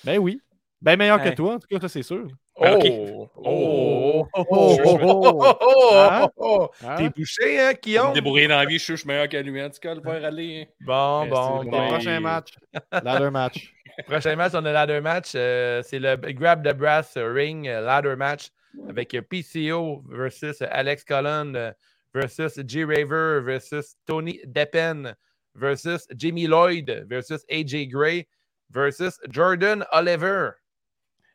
Ben 0.05 0.19
oui. 0.19 0.41
Ben 0.81 0.97
meilleur 0.97 1.21
que 1.21 1.31
toi, 1.31 1.55
en 1.55 1.59
tout 1.59 1.67
cas, 1.69 1.81
ça, 1.81 1.89
c'est 1.89 2.03
sûr. 2.03 2.29
Oh! 2.59 3.31
Oh! 3.37 4.27
Oh! 4.35 6.31
Oh! 6.39 6.71
T'es 6.97 7.11
bouché, 7.11 7.61
hein, 7.61 7.73
Guillaume? 7.81 8.13
Débrouillé 8.15 8.49
dans 8.49 8.57
la 8.57 8.65
vie, 8.65 8.79
je 8.79 8.95
suis 8.95 9.07
meilleur 9.07 9.29
que 9.29 9.37
lui. 9.37 9.63
En 9.63 9.69
tout 9.69 9.79
cas, 9.81 9.95
le 9.95 10.01
faire 10.01 10.25
aller. 10.25 10.69
Bon, 10.81 11.27
bon, 11.27 11.65
bon. 11.65 11.89
Prochain 11.89 12.21
match. 12.21 12.57
Ladder 12.91 13.31
match. 13.31 13.75
Prochain 14.07 14.37
match, 14.37 14.53
on 14.55 14.65
a 14.65 14.73
ladder 14.73 15.01
match. 15.01 15.33
c'est 15.33 15.99
le 15.99 16.17
Grab 16.33 16.67
the 16.67 16.75
Brass 16.75 17.17
Ring 17.17 17.65
ladder 17.65 18.17
match 18.17 18.51
avec 18.89 19.13
PCO 19.13 20.03
versus 20.09 20.63
Alex 20.63 21.05
Cullen 21.05 21.75
versus 22.15 22.59
G. 22.67 22.85
Raver 22.85 23.41
versus 23.43 23.97
Tony 24.07 24.41
Deppen 24.47 25.15
versus 25.55 26.07
Jimmy 26.17 26.47
Lloyd 26.47 27.05
versus 27.09 27.45
AJ 27.51 27.91
Gray 27.91 28.27
versus 28.71 29.19
Jordan 29.31 29.85
Oliver. 29.93 30.59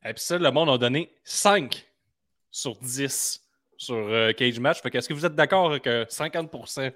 Et 0.06 0.14
puis 0.14 0.24
ça, 0.24 0.38
le 0.38 0.52
monde 0.52 0.70
a 0.70 0.78
donné 0.78 1.12
5 1.24 1.86
sur 2.50 2.76
10 2.78 3.42
sur 3.78 3.96
euh, 3.96 4.32
Cage 4.34 4.60
Match. 4.60 4.80
Est-ce 4.94 5.08
que 5.08 5.14
vous 5.14 5.26
êtes 5.26 5.36
d'accord 5.36 5.72
avec 5.72 5.86
50%? 5.86 6.92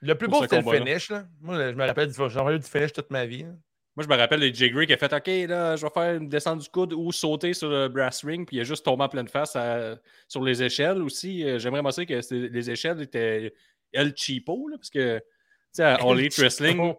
Le 0.00 0.14
plus 0.14 0.28
beau, 0.28 0.46
c'est 0.48 0.60
le 0.60 0.70
finish. 0.70 1.10
Là. 1.10 1.24
Moi, 1.40 1.70
je 1.70 1.74
me 1.74 1.86
rappelle, 1.86 2.08
eu 2.08 2.58
du 2.58 2.68
finish 2.68 2.92
toute 2.92 3.10
ma 3.10 3.26
vie. 3.26 3.44
Moi, 3.98 4.04
je 4.04 4.08
me 4.08 4.16
rappelle 4.16 4.38
de 4.38 4.54
Jay 4.54 4.70
Gray 4.70 4.86
qui 4.86 4.92
a 4.92 4.96
fait 4.96 5.12
OK, 5.12 5.26
là, 5.48 5.74
je 5.74 5.84
vais 5.84 5.90
faire 5.92 6.14
une 6.14 6.28
descente 6.28 6.60
du 6.60 6.68
coude 6.68 6.92
ou 6.92 7.10
sauter 7.10 7.52
sur 7.52 7.68
le 7.68 7.88
brass 7.88 8.24
ring, 8.24 8.46
puis 8.46 8.58
il 8.58 8.60
a 8.60 8.62
juste 8.62 8.84
tombé 8.84 9.02
en 9.02 9.08
pleine 9.08 9.26
face 9.26 9.56
sur 10.28 10.44
les 10.44 10.62
échelles 10.62 11.02
aussi. 11.02 11.42
Euh, 11.42 11.58
j'aimerais 11.58 11.82
m'assurer 11.82 12.06
que 12.06 12.20
les 12.32 12.70
échelles 12.70 13.02
étaient 13.02 13.52
El 13.92 14.14
Cheapo, 14.14 14.68
là, 14.68 14.76
parce 14.76 14.90
que, 14.90 15.20
All 15.80 16.18
Elite 16.18 16.36
Wrestling, 16.38 16.94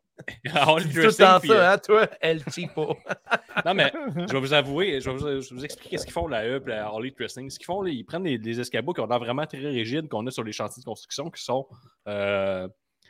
à 0.54 0.64
All 0.70 0.82
Elite 0.82 0.94
tout 0.94 1.00
puis, 1.00 1.06
euh, 1.06 1.12
ça, 1.12 1.40
hein, 1.74 1.78
toi, 1.78 2.08
El 2.22 2.44
Chipo. 2.52 2.98
non, 3.66 3.74
mais 3.74 3.92
je 4.28 4.34
vais 4.34 4.40
vous 4.40 4.54
avouer, 4.54 5.00
je 5.02 5.10
vais 5.10 5.16
vous, 5.18 5.28
je 5.42 5.50
vais 5.50 5.56
vous 5.56 5.66
expliquer 5.66 5.98
ce 5.98 6.04
qu'ils 6.06 6.14
font 6.14 6.28
la 6.28 6.46
E 6.46 6.62
la 6.66 6.88
All 6.88 7.02
Elite 7.04 7.18
Wrestling. 7.20 7.50
Ce 7.50 7.58
qu'ils 7.58 7.66
font, 7.66 7.82
là, 7.82 7.90
ils 7.92 8.04
prennent 8.06 8.24
des, 8.24 8.60
escabeaux 8.60 8.94
qui 8.94 9.02
ont 9.02 9.08
l'air 9.08 9.20
vraiment 9.20 9.46
très 9.46 9.58
rigides 9.60 10.08
qu'on 10.08 10.26
a 10.28 10.32
sur 10.32 10.44
les 10.44 10.52
chantiers 10.52 10.82
de 10.82 10.86
construction 10.86 11.30
qui 11.30 11.44
sont. 11.44 11.68
euh, 12.08 12.68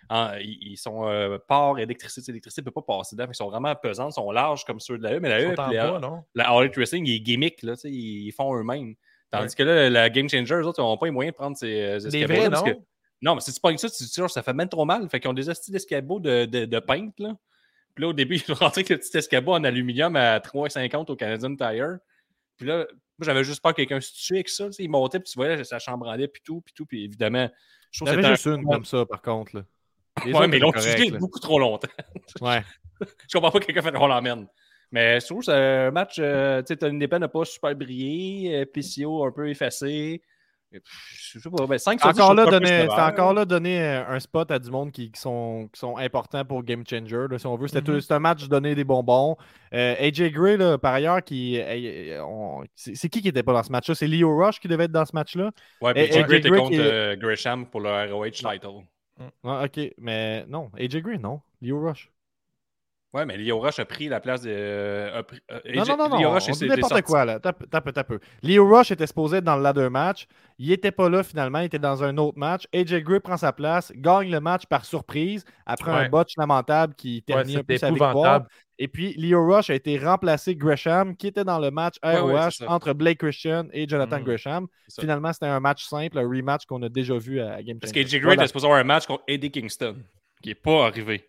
en- 0.09 0.33
ils, 0.41 0.77
sont 0.77 1.07
euh, 1.07 1.37
port 1.47 1.77
électricité. 1.77 2.31
L'électricité 2.31 2.61
ne 2.61 2.65
peut 2.65 2.81
pas 2.81 2.97
passer 2.97 3.15
dedans. 3.15 3.29
Ils 3.31 3.35
sont 3.35 3.49
vraiment 3.49 3.75
pesants, 3.75 4.09
ils 4.09 4.13
sont 4.13 4.31
larges 4.31 4.65
comme 4.65 4.79
ceux 4.79 4.97
de 4.97 5.03
la 5.03 5.13
E. 5.13 5.19
Mais 5.19 5.29
la 5.29 5.39
E, 5.39 5.53
Ils 5.53 5.59
en 5.59 5.67
puis 5.67 5.75
la, 5.75 5.87
bois, 5.89 5.99
non? 5.99 6.23
la 6.33 6.49
All 6.49 6.63
Elite 6.63 6.75
Wrestling, 6.77 7.05
ils 7.05 7.21
gimmick, 7.21 7.61
là, 7.61 7.75
ils 7.83 8.31
font 8.31 8.55
eux-mêmes. 8.55 8.95
Tandis 9.31 9.55
que 9.55 9.61
là, 9.61 9.89
la 9.91 10.09
Game 10.09 10.27
Changer, 10.27 10.55
eux 10.55 10.65
autres, 10.65 10.79
ils 10.79 10.83
n'ont 10.83 10.97
pas 10.97 11.05
les 11.05 11.11
moyens 11.11 11.33
de 11.33 11.37
prendre 11.37 11.55
ces 11.55 11.81
euh, 11.81 12.25
vrais, 12.25 12.49
non? 12.49 12.63
que- 12.63 12.77
non, 13.21 13.35
mais 13.35 13.41
si 13.41 13.53
tu 13.53 13.59
pognes 13.59 13.77
ça, 13.77 13.89
tu 13.89 14.03
dis, 14.03 14.21
ça 14.27 14.43
fait 14.43 14.53
même 14.53 14.69
trop 14.69 14.85
mal. 14.85 15.07
Fait 15.09 15.19
qu'ils 15.19 15.29
ont 15.29 15.33
des 15.33 15.49
estis 15.49 15.71
d'escabeaux 15.71 16.19
de, 16.19 16.45
de, 16.45 16.65
de 16.65 16.79
peintre, 16.79 17.15
là. 17.19 17.35
Puis 17.95 18.03
là, 18.03 18.09
au 18.09 18.13
début, 18.13 18.35
ils 18.47 18.51
ont 18.51 18.55
rentré 18.55 18.79
avec 18.79 18.89
le 18.89 18.97
petit 18.97 19.17
escabeau 19.17 19.53
en 19.53 19.63
aluminium 19.63 20.15
à 20.15 20.39
3,50 20.39 21.11
au 21.11 21.15
Canadian 21.15 21.55
Tire. 21.55 21.97
Puis 22.57 22.67
là, 22.67 22.85
moi, 23.17 23.25
j'avais 23.25 23.43
juste 23.43 23.61
peur 23.61 23.73
que 23.73 23.77
quelqu'un 23.77 23.99
se 23.99 24.13
tue 24.13 24.35
avec 24.35 24.49
ça. 24.49 24.67
tu 24.67 24.73
sais. 24.73 24.83
Il 24.83 24.89
montait, 24.89 25.19
puis 25.19 25.29
tu 25.29 25.37
voyais, 25.37 25.63
ça 25.63 25.79
chambranlait, 25.79 26.27
puis 26.27 26.41
tout, 26.43 26.61
puis 26.61 26.73
tout. 26.73 26.85
Puis 26.85 27.03
évidemment, 27.03 27.49
je 27.91 27.99
trouve 27.99 28.15
que 28.15 28.21
c'était 28.21 28.35
juste 28.35 28.45
une 28.45 28.65
comme 28.65 28.85
ça, 28.85 29.05
par 29.05 29.21
contre. 29.21 29.57
Là. 29.57 29.63
Les 30.25 30.33
Ouais, 30.33 30.47
mais 30.47 30.57
ils 30.57 30.61
l'ont 30.61 30.71
utilisé 30.71 31.11
beaucoup 31.17 31.39
trop 31.39 31.59
longtemps. 31.59 31.89
Ouais. 32.41 32.63
Je 33.29 33.33
comprends 33.33 33.51
pas 33.51 33.59
que 33.59 33.65
quelqu'un 33.65 33.81
fait 33.81 33.95
on 33.95 34.07
l'emmène. 34.07 34.47
Mais 34.91 35.19
je 35.19 35.25
trouve 35.27 35.39
que 35.39 35.45
c'est 35.45 35.53
un 35.53 35.91
match, 35.91 36.17
euh, 36.19 36.61
tu 36.63 36.73
sais, 36.73 36.77
Tony 36.77 36.97
Deppen 36.97 37.19
n'a 37.19 37.27
pas 37.27 37.45
super 37.45 37.75
brillé, 37.75 38.55
euh, 38.55 38.65
PCO 38.65 39.23
un 39.23 39.31
peu 39.31 39.47
effacé. 39.49 40.21
Je 40.71 41.39
sais 41.39 41.49
pas, 41.49 41.65
ben 41.65 41.77
5 41.79 41.99
sur 41.99 42.13
10, 42.13 42.19
Encore 42.21 42.33
là, 42.35 42.45
donner, 42.45 42.87
encore 42.89 43.33
là 43.33 43.45
donner 43.45 43.79
un 43.81 44.19
spot 44.19 44.51
à 44.51 44.59
du 44.59 44.69
monde 44.69 44.91
qui, 44.91 45.11
qui 45.11 45.19
sont, 45.19 45.67
qui 45.73 45.79
sont 45.79 45.97
importants 45.97 46.45
pour 46.45 46.63
Game 46.63 46.83
Changer, 46.87 47.25
là, 47.29 47.39
si 47.39 47.47
on 47.47 47.55
veut. 47.55 47.67
C'était 47.67 47.81
tout- 47.81 47.99
c'est 47.99 48.13
un 48.13 48.19
match 48.19 48.47
donner 48.47 48.75
des 48.75 48.83
bonbons. 48.83 49.35
Euh, 49.73 49.95
AJ 49.99 50.31
Gray, 50.31 50.57
là, 50.57 50.77
par 50.77 50.93
ailleurs, 50.93 51.23
qui, 51.23 51.59
c'est 52.75 53.09
qui 53.09 53.21
qui 53.21 53.27
était 53.29 53.43
pas 53.43 53.53
dans 53.53 53.63
ce 53.63 53.71
match-là? 53.71 53.95
C'est 53.95 54.07
Leo 54.07 54.37
Rush 54.37 54.59
qui 54.59 54.67
devait 54.67 54.83
être 54.85 54.91
dans 54.91 55.05
ce 55.05 55.15
match-là? 55.15 55.51
Ouais, 55.81 55.93
puis 55.93 56.05
Jay 56.05 56.19
AJ 56.19 56.25
Gray 56.27 56.39
était 56.39 56.49
contre 56.49 56.77
euh, 56.79 57.15
Gresham 57.15 57.65
pour 57.65 57.81
le 57.81 57.89
ROH 58.13 58.29
title. 58.31 58.83
Ah, 59.43 59.63
ok, 59.65 59.91
mais 59.97 60.45
non. 60.47 60.69
AJ 60.77 60.97
Gray, 61.01 61.17
non. 61.17 61.41
Leo 61.61 61.81
Rush. 61.81 62.09
Ouais, 63.11 63.25
mais 63.25 63.37
Leo 63.37 63.59
Rush 63.59 63.79
a 63.79 63.85
pris 63.85 64.07
la 64.07 64.19
place 64.19 64.43
de. 64.43 64.51
euh, 64.53 65.23
pris- 65.23 65.39
euh, 65.51 65.59
Non, 65.73 65.83
non, 65.83 65.97
non, 65.97 66.09
non. 66.09 66.19
Leo 66.19 66.29
On 66.29 66.33
Rush, 66.33 66.47
il 66.49 66.53
dit 66.53 66.67
n'importe 66.67 67.01
quoi, 67.01 67.25
là. 67.25 67.39
Tape, 67.39 67.67
tape, 67.67 67.91
tape. 67.91 68.07
peu. 68.07 68.19
Leo 68.43 68.67
Rush 68.69 68.91
était 68.91 69.07
supposé 69.07 69.37
être 69.37 69.43
dans 69.43 69.55
le 69.55 69.63
ladder 69.63 69.89
match. 69.89 70.27
Il 70.59 70.71
était 70.71 70.91
pas 70.91 71.09
là, 71.09 71.23
finalement. 71.23 71.57
Il 71.59 71.65
était 71.65 71.79
dans 71.79 72.03
un 72.03 72.15
autre 72.19 72.37
match. 72.37 72.67
AJ 72.71 73.01
Gray 73.01 73.19
prend 73.19 73.37
sa 73.37 73.51
place, 73.51 73.91
gagne 73.95 74.29
le 74.29 74.39
match 74.39 74.67
par 74.67 74.85
surprise 74.85 75.43
après 75.65 75.89
un 75.91 76.07
botch 76.09 76.33
lamentable 76.37 76.93
qui 76.93 77.15
Ouais, 77.15 77.33
termine 77.35 77.57
un 77.57 77.63
peu 77.63 77.77
sa 77.77 77.89
victoire. 77.89 78.43
Et 78.77 78.87
puis, 78.87 79.13
Leo 79.17 79.43
Rush 79.43 79.71
a 79.71 79.73
été 79.73 79.97
remplacé 79.97 80.55
Gresham, 80.55 81.15
qui 81.17 81.27
était 81.27 81.43
dans 81.43 81.57
le 81.59 81.71
match 81.71 81.95
Ouais, 82.03 82.19
ouais, 82.19 82.33
ROH 82.45 82.63
entre 82.67 82.93
Blake 82.93 83.17
Christian 83.17 83.65
et 83.73 83.87
Jonathan 83.89 84.19
Mhm. 84.19 84.23
Gresham. 84.23 84.67
Finalement, 84.99 85.33
c'était 85.33 85.47
un 85.47 85.59
match 85.59 85.83
simple, 85.83 86.19
un 86.19 86.27
rematch 86.29 86.65
qu'on 86.67 86.81
a 86.83 86.89
déjà 86.89 87.17
vu 87.17 87.41
à 87.41 87.61
Game 87.63 87.79
Parce 87.79 87.91
qu'AJ 87.91 88.19
Gray 88.19 88.35
était 88.35 88.45
supposé 88.47 88.67
avoir 88.67 88.79
un 88.79 88.83
match 88.83 89.07
contre 89.07 89.23
Eddie 89.27 89.49
Kingston, 89.49 89.95
qui 90.43 90.49
n'est 90.49 90.55
pas 90.55 90.85
arrivé. 90.85 91.27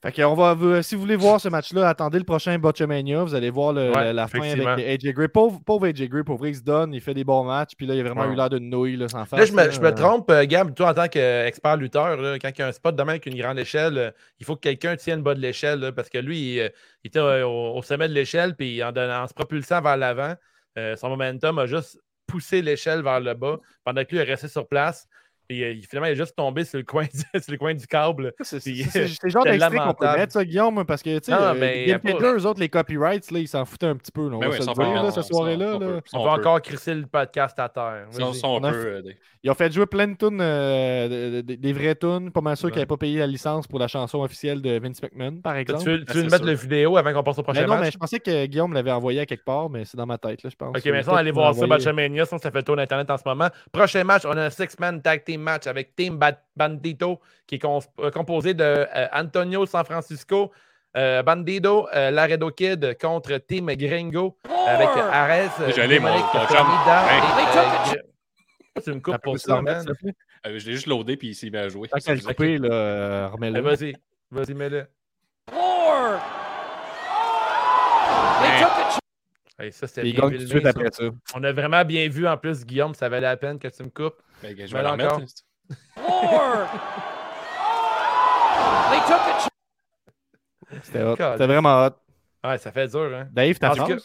Fait 0.00 0.12
que 0.12 0.22
on 0.22 0.34
va, 0.34 0.54
vous- 0.54 0.80
si 0.82 0.94
vous 0.94 1.00
voulez 1.00 1.16
voir 1.16 1.40
ce 1.40 1.48
match-là, 1.48 1.88
attendez 1.88 2.18
le 2.18 2.24
prochain 2.24 2.56
Botchamania. 2.56 3.24
Vous 3.24 3.34
allez 3.34 3.50
voir 3.50 3.72
le- 3.72 3.88
Ouais, 3.90 4.04
la, 4.04 4.12
la 4.12 4.28
fin 4.28 4.40
avec 4.42 4.64
AJ 5.04 5.12
Gray. 5.12 5.26
Pauvre, 5.26 5.60
pauvre 5.66 5.86
AJ 5.88 6.08
Gray, 6.08 6.22
pour 6.22 6.36
vrai, 6.36 6.50
il 6.50 6.54
se 6.54 6.62
donne, 6.62 6.94
il 6.94 7.00
fait 7.00 7.14
des 7.14 7.24
bons 7.24 7.42
matchs. 7.42 7.72
Puis 7.76 7.84
là, 7.84 7.94
il 7.94 8.00
a 8.00 8.04
vraiment 8.04 8.22
Ouais. 8.26 8.32
eu 8.32 8.36
l'air 8.36 8.48
d'une 8.48 8.70
nouille 8.70 8.96
là, 8.96 9.08
sans 9.08 9.24
face. 9.24 9.40
Là, 9.40 9.44
je 9.46 9.52
me, 9.52 9.70
je 9.72 9.80
me 9.80 9.92
trompe, 9.92 10.30
euh, 10.30 10.44
Gab, 10.46 10.72
toi, 10.72 10.90
en 10.90 10.94
tant 10.94 11.08
qu'expert 11.08 11.76
lutteur, 11.76 12.16
là, 12.16 12.38
quand 12.38 12.48
il 12.48 12.58
y 12.60 12.62
a 12.62 12.68
un 12.68 12.72
spot 12.72 12.94
de 12.94 13.02
même 13.02 13.08
avec 13.08 13.26
une 13.26 13.34
grande 13.36 13.58
échelle, 13.58 13.98
euh, 13.98 14.10
il 14.38 14.46
faut 14.46 14.54
que 14.54 14.60
quelqu'un 14.60 14.94
tienne 14.94 15.16
le 15.18 15.24
bas 15.24 15.34
de 15.34 15.40
l'échelle, 15.40 15.92
parce 15.96 16.08
que 16.08 16.18
lui, 16.18 16.54
il, 16.54 16.60
euh, 16.60 16.68
il 17.02 17.08
était 17.08 17.18
euh, 17.18 17.44
au, 17.44 17.76
au 17.78 17.82
sommet 17.82 18.06
de 18.08 18.14
l'échelle, 18.14 18.54
puis 18.54 18.80
en, 18.84 18.92
donnant- 18.92 19.24
en 19.24 19.26
se 19.26 19.34
propulsant 19.34 19.80
vers 19.82 19.96
l'avant, 19.96 20.34
euh, 20.78 20.94
son 20.94 21.08
momentum 21.08 21.58
a 21.58 21.66
juste 21.66 21.98
poussé 22.28 22.62
l'échelle 22.62 23.02
vers 23.02 23.18
le 23.18 23.34
bas, 23.34 23.56
pendant 23.84 24.04
que 24.04 24.10
lui 24.12 24.18
est 24.18 24.22
resté 24.22 24.46
sur 24.46 24.68
place. 24.68 25.08
Puis 25.48 25.64
euh, 25.64 25.72
il- 25.72 25.86
finalement, 25.86 26.08
il 26.08 26.12
est 26.12 26.16
juste 26.16 26.36
tombé 26.36 26.64
sur 26.64 26.78
le 26.78 26.84
coin 26.84 27.04
du, 27.04 27.10
sur 27.42 27.52
le 27.52 27.56
coin 27.58 27.74
du 27.74 27.86
câble. 27.86 28.34
C'est 28.42 28.60
le 29.22 29.28
genre 29.30 29.44
d'extrait 29.44 29.76
qu'on 29.78 29.94
peut 29.94 30.06
mettre, 30.16 30.32
ça, 30.32 30.44
Guillaume, 30.44 30.84
parce 30.84 31.02
que, 31.02 31.18
tu 31.18 31.24
sais, 31.24 31.32
Non, 31.32 31.38
euh, 31.40 31.98
pas- 31.98 32.10
Changer, 32.10 32.26
eux 32.36 32.46
autres, 32.46 32.60
les 32.60 32.68
copyrights, 32.68 33.30
là, 33.30 33.38
ils 33.38 33.48
s'en 33.48 33.64
foutaient 33.64 33.86
un 33.86 33.96
petit 33.96 34.12
peu. 34.12 34.28
là, 34.28 34.36
on 34.36 34.40
Ben 34.40 34.48
va 34.50 34.56
se 34.60 34.62
dire, 34.62 35.02
là, 35.02 35.10
cette 35.10 35.24
soirée-là. 35.24 35.78
on 36.12 36.24
va 36.24 36.30
encore 36.32 36.60
crisser 36.60 36.94
le 36.94 37.06
podcast 37.06 37.58
à 37.58 37.68
terre. 37.68 38.06
Ils 39.44 39.50
ont 39.50 39.54
fait 39.54 39.72
jouer 39.72 39.86
plein 39.86 40.08
de 40.08 40.16
tunes, 40.16 40.40
euh, 40.40 41.08
de- 41.08 41.40
de- 41.42 41.54
des 41.54 41.72
vraies 41.72 41.94
tunes. 41.94 42.30
Pas 42.32 42.40
mal 42.40 42.56
sûr 42.56 42.68
qu'ils 42.70 42.76
n'avaient 42.78 42.86
pas 42.86 42.96
payé 42.96 43.20
la 43.20 43.26
licence 43.26 43.66
pour 43.68 43.78
la 43.78 43.86
chanson 43.86 44.20
officielle 44.22 44.60
de 44.60 44.78
Vince 44.80 45.00
McMahon, 45.02 45.36
par 45.40 45.54
Tu 45.54 45.60
exemple. 45.60 45.84
veux, 45.84 46.04
tu 46.04 46.12
veux 46.12 46.22
nous 46.24 46.30
mettre 46.30 46.38
sûr. 46.44 46.46
le 46.46 46.54
vidéo 46.54 46.96
avant 46.96 47.12
qu'on 47.12 47.22
passe 47.22 47.38
au 47.38 47.42
prochain 47.42 47.60
Mais 47.60 47.66
non, 47.66 47.74
match? 47.74 47.84
mais 47.84 47.90
je 47.92 47.98
pensais 47.98 48.18
que 48.20 48.46
Guillaume 48.46 48.72
l'avait 48.72 48.90
envoyé 48.90 49.20
à 49.20 49.26
quelque 49.26 49.44
part, 49.44 49.70
mais 49.70 49.84
c'est 49.84 49.96
dans 49.96 50.06
ma 50.06 50.18
tête, 50.18 50.42
là, 50.42 50.50
je 50.50 50.56
pense. 50.56 50.76
Ok, 50.76 50.84
mais 50.86 51.02
ça, 51.02 51.10
on 51.10 51.14
va 51.14 51.20
aller 51.20 51.30
voir 51.30 51.54
ça, 51.54 51.66
Botchamania, 51.66 52.26
sinon 52.26 52.38
ça 52.40 52.50
fait 52.50 52.58
le 52.58 52.64
tour 52.64 52.76
d'Internet 52.76 53.08
en 53.10 53.16
ce 53.16 53.22
moment. 53.24 53.48
Prochain 53.72 54.02
match, 54.04 54.24
on 54.26 54.32
a 54.36 54.46
un 54.46 54.50
six-man 54.50 55.00
tag 55.00 55.22
team 55.24 55.37
match 55.38 55.66
avec 55.66 55.94
Team 55.96 56.16
Ba- 56.18 56.40
Bandito, 56.56 57.20
qui 57.46 57.56
est 57.56 57.64
euh, 57.64 58.10
composé 58.10 58.54
de 58.54 58.64
euh, 58.64 59.06
Antonio 59.12 59.66
San 59.66 59.84
Francisco, 59.84 60.52
euh, 60.96 61.22
Bandido, 61.22 61.88
euh, 61.94 62.10
Laredo 62.10 62.50
Kid 62.50 62.96
contre 63.00 63.36
Team 63.38 63.66
Gringo, 63.74 64.36
avec 64.66 64.88
Ares, 64.88 65.50
J'allais, 65.74 65.98
mon- 65.98 66.08
Tu 68.84 68.92
me 68.92 69.00
coupes 69.00 69.18
pour 69.22 69.38
ça, 69.38 69.60
man. 69.62 69.84
Euh, 70.46 70.58
je 70.58 70.66
l'ai 70.66 70.72
juste 70.74 70.86
loadé, 70.86 71.16
puis 71.16 71.28
il 71.28 71.34
s'est 71.34 71.50
mis 71.50 71.56
à 71.58 71.68
jouer. 71.68 71.88
Qu'à 71.88 72.14
le 72.14 72.20
couper, 72.20 72.58
là, 72.58 73.28
remets-le. 73.28 73.60
Vas-y, 73.60 73.94
vas-y, 74.30 74.54
mets-le. 74.54 74.86
Ça, 79.72 79.88
c'était 79.88 80.02
bien 80.02 80.12
gagne 80.12 80.30
tout 80.30 80.36
de 80.36 80.38
filmé, 80.38 80.50
suite 80.50 80.62
ça. 80.62 80.68
après 80.70 80.90
ça. 80.92 81.04
On 81.34 81.42
a 81.42 81.52
vraiment 81.52 81.84
bien 81.84 82.08
vu 82.08 82.28
en 82.28 82.36
plus, 82.36 82.64
Guillaume, 82.64 82.94
ça 82.94 83.08
valait 83.08 83.26
la 83.26 83.36
peine 83.36 83.58
que 83.58 83.66
tu 83.68 83.82
me 83.82 83.88
coupes. 83.90 84.22
Ben, 84.42 84.54
je 84.56 84.72
vais 84.72 84.86
encore. 84.86 85.20
là. 85.20 85.26
C'était 90.82 91.02
hot. 91.02 91.16
C'était 91.16 91.46
vraiment 91.46 91.86
hot. 91.86 91.90
Ouais, 92.44 92.58
ça 92.58 92.70
fait 92.70 92.88
dur, 92.88 93.10
hein? 93.14 93.28
Dave, 93.32 93.58
ta 93.58 93.70
Parce 93.74 93.88
que-? 93.88 94.00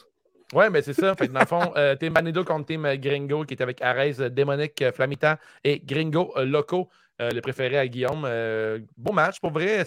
Ouais, 0.55 0.69
mais 0.69 0.81
c'est 0.81 0.93
ça. 0.93 1.15
Fait 1.15 1.27
que 1.27 1.33
dans 1.33 1.39
le 1.39 1.45
fond, 1.45 1.73
euh, 1.75 1.95
Team 1.95 2.13
Manido 2.13 2.43
contre 2.43 2.67
Team 2.67 2.87
Gringo, 2.97 3.43
qui 3.43 3.55
est 3.55 3.61
avec 3.61 3.81
Arès, 3.81 4.19
euh, 4.19 4.29
Démonique, 4.29 4.83
Flamita 4.93 5.39
et 5.63 5.79
Gringo 5.83 6.31
euh, 6.37 6.45
Loco, 6.45 6.89
euh, 7.21 7.29
le 7.29 7.41
préféré 7.41 7.77
à 7.77 7.87
Guillaume. 7.87 8.23
Euh, 8.25 8.79
bon 8.97 9.13
match, 9.13 9.39
pour 9.39 9.51
vrai. 9.51 9.85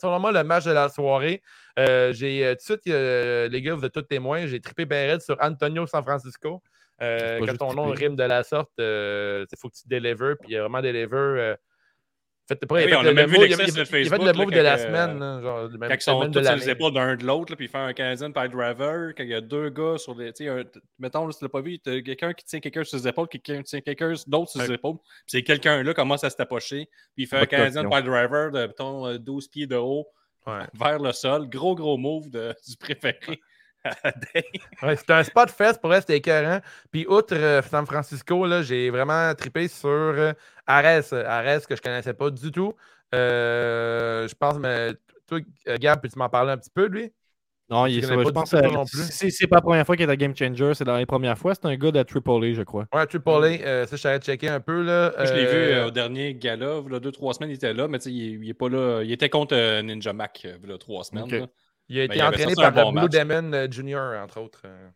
Selon 0.00 0.20
moi 0.20 0.32
le 0.32 0.44
match 0.44 0.64
de 0.64 0.70
la 0.72 0.88
soirée. 0.88 1.42
Euh, 1.78 2.12
j'ai 2.12 2.44
euh, 2.44 2.54
tout 2.54 2.76
de 2.76 2.80
suite, 2.80 3.52
les 3.52 3.62
gars, 3.62 3.74
vous 3.74 3.84
êtes 3.84 3.92
tous 3.92 4.02
témoins, 4.02 4.46
j'ai 4.46 4.60
trippé 4.60 4.84
Barrett 4.84 5.20
sur 5.20 5.36
Antonio 5.40 5.86
San 5.86 6.02
Francisco. 6.04 6.62
Quand 7.00 7.56
ton 7.58 7.74
nom 7.74 7.90
rime 7.90 8.16
de 8.16 8.24
la 8.24 8.42
sorte, 8.42 8.72
il 8.78 9.46
faut 9.58 9.68
que 9.68 9.76
tu 9.76 9.86
délivres, 9.86 10.36
puis 10.40 10.50
il 10.50 10.52
y 10.52 10.56
a 10.56 10.62
vraiment 10.62 10.80
deliver. 10.80 11.54
Euh, 12.50 12.54
faites, 12.54 12.66
pas, 12.66 12.74
Oui, 12.76 12.84
il 12.86 12.92
a 12.94 12.98
on 12.98 13.02
fait 13.02 13.08
a 13.08 13.10
le 13.10 13.14
même 13.14 13.28
vu 13.30 13.36
il 13.36 13.42
l'excès 13.42 13.62
il 13.64 13.68
sur 13.72 13.76
il 13.78 13.80
a 13.80 13.84
fait 13.84 14.04
Facebook, 14.04 14.26
le 14.26 14.32
move 14.32 14.50
là, 14.50 14.56
de 14.58 14.62
la 14.62 14.76
quand, 14.76 14.82
semaine. 14.84 15.18
là, 15.18 15.40
genre, 15.42 15.62
le 15.68 15.78
Quand 15.78 15.94
ils 15.94 16.00
sont 16.00 16.30
tous 16.30 16.44
sur 16.44 16.56
les 16.56 16.70
épaules 16.70 16.92
d'un 16.94 17.16
de 17.16 17.24
l'autre, 17.26 17.54
puis 17.56 17.66
il 17.66 17.68
fait 17.68 17.78
un 17.78 17.92
Canadian 17.92 18.32
Pile 18.32 18.48
Driver, 18.48 19.12
quand 19.16 19.22
il 19.22 19.28
y 19.28 19.34
a 19.34 19.40
deux 19.40 19.68
gars 19.70 19.98
sur 19.98 20.14
les. 20.14 20.32
tu 20.32 20.44
sais, 20.44 20.48
un- 20.50 20.62
Mettons, 20.98 21.30
si 21.30 21.38
tu 21.38 21.44
l'as 21.44 21.48
pas 21.50 21.60
vu, 21.60 21.78
quelqu'un 21.78 22.32
qui 22.32 22.44
tient 22.44 22.60
quelqu'un 22.60 22.84
sur 22.84 22.98
ses 22.98 23.06
épaules, 23.08 23.28
quelqu'un 23.28 23.58
qui 23.58 23.64
tient 23.64 23.80
quelqu'un 23.80 24.14
d'autre 24.26 24.50
sur 24.50 24.60
ses 24.62 24.72
épaules, 24.72 24.96
puis 24.96 25.08
c'est 25.26 25.42
quelqu'un-là 25.42 25.92
commence 25.94 26.24
à 26.24 26.30
se 26.30 26.36
tapocher, 26.36 26.88
puis 27.14 27.24
il 27.24 27.26
fait 27.26 27.36
un 27.36 27.46
Canadian. 27.46 27.88
Pile 27.88 28.02
Driver 28.04 28.50
de, 28.50 28.60
mettons, 28.66 29.06
euh, 29.06 29.18
12 29.18 29.48
pieds 29.48 29.66
de 29.66 29.76
haut 29.76 30.06
Ouais. 30.46 30.60
vers 30.74 30.98
le 30.98 31.12
sol. 31.12 31.48
Gros, 31.50 31.74
gros 31.74 31.98
move 31.98 32.30
de- 32.30 32.54
du 32.68 32.76
préféré. 32.78 33.38
Ouais, 34.82 34.96
c'était 34.96 35.12
un 35.12 35.22
spot 35.22 35.50
fest 35.50 35.80
pour 35.80 35.94
elle, 35.94 36.00
c'était 36.00 36.16
écœurant. 36.16 36.60
Puis, 36.90 37.06
outre 37.08 37.34
euh, 37.34 37.62
San 37.62 37.86
Francisco, 37.86 38.46
là, 38.46 38.62
j'ai 38.62 38.90
vraiment 38.90 39.34
trippé 39.34 39.68
sur 39.68 39.88
euh, 39.88 40.32
Ares. 40.66 41.12
Ares, 41.12 41.66
que 41.66 41.76
je 41.76 41.82
connaissais 41.82 42.14
pas 42.14 42.30
du 42.30 42.50
tout. 42.50 42.74
Euh, 43.14 44.28
je 44.28 44.34
pense, 44.34 44.58
mais 44.58 44.92
toi, 45.26 45.38
Gab, 45.78 46.00
peux-tu 46.00 46.18
m'en 46.18 46.28
parler 46.28 46.52
un 46.52 46.58
petit 46.58 46.70
peu, 46.70 46.86
lui? 46.86 47.12
Non, 47.70 47.84
il 47.84 47.98
est 47.98 48.00
connais 48.00 48.22
Je 48.24 48.28
pas 48.28 48.32
pense 48.32 48.50
que 48.50 48.66
tout 48.66 48.72
non 48.72 48.86
plus. 48.86 49.02
c'est 49.10 49.28
c'est 49.28 49.46
pas 49.46 49.56
la 49.56 49.62
première 49.62 49.84
fois 49.84 49.94
qu'il 49.94 50.08
est 50.08 50.10
à 50.10 50.16
Game 50.16 50.34
Changer, 50.34 50.72
c'est 50.72 50.84
dans 50.84 50.96
les 50.96 51.04
premières 51.04 51.36
fois. 51.36 51.54
C'est 51.54 51.66
un 51.66 51.76
gars 51.76 51.90
de 51.90 52.02
Triple 52.02 52.30
A, 52.42 52.54
je 52.54 52.62
crois. 52.62 52.86
Ouais, 52.94 53.04
Triple 53.04 53.28
A, 53.28 53.32
euh, 53.44 53.86
ça, 53.86 53.96
je 53.96 54.02
t'avais 54.02 54.18
checké 54.20 54.48
un 54.48 54.60
peu. 54.60 54.82
Là. 54.82 55.12
Je 55.18 55.34
l'ai 55.34 55.44
vu 55.44 55.52
Euh, 55.74 55.88
au 55.88 55.90
dernier 55.90 56.34
gala, 56.34 56.78
a 56.78 56.98
deux, 56.98 57.12
trois 57.12 57.34
semaines, 57.34 57.50
il 57.50 57.56
était 57.56 57.74
là, 57.74 57.86
mais 57.86 57.98
tu 57.98 58.04
sais, 58.04 58.12
il, 58.12 58.42
il 58.42 58.48
est 58.48 58.54
pas 58.54 58.70
là. 58.70 59.02
Il 59.02 59.12
était 59.12 59.28
contre 59.28 59.54
euh, 59.54 59.82
Ninja 59.82 60.14
Mac, 60.14 60.46
a 60.46 60.78
trois 60.78 61.04
semaines. 61.04 61.46
Là. 61.88 61.94
il 61.94 62.00
a 62.00 62.04
été 62.04 62.16
il 62.16 62.20
avait 62.20 62.28
entraîné 62.36 62.54
par 62.54 62.72
bon 62.72 62.84
le 62.92 62.92
Blue 63.08 63.18
match. 63.18 63.28
Demon 63.42 63.52
euh, 63.52 63.66
Junior, 63.70 64.22
entre 64.22 64.40
autres. 64.40 64.62
euh. 64.64 64.88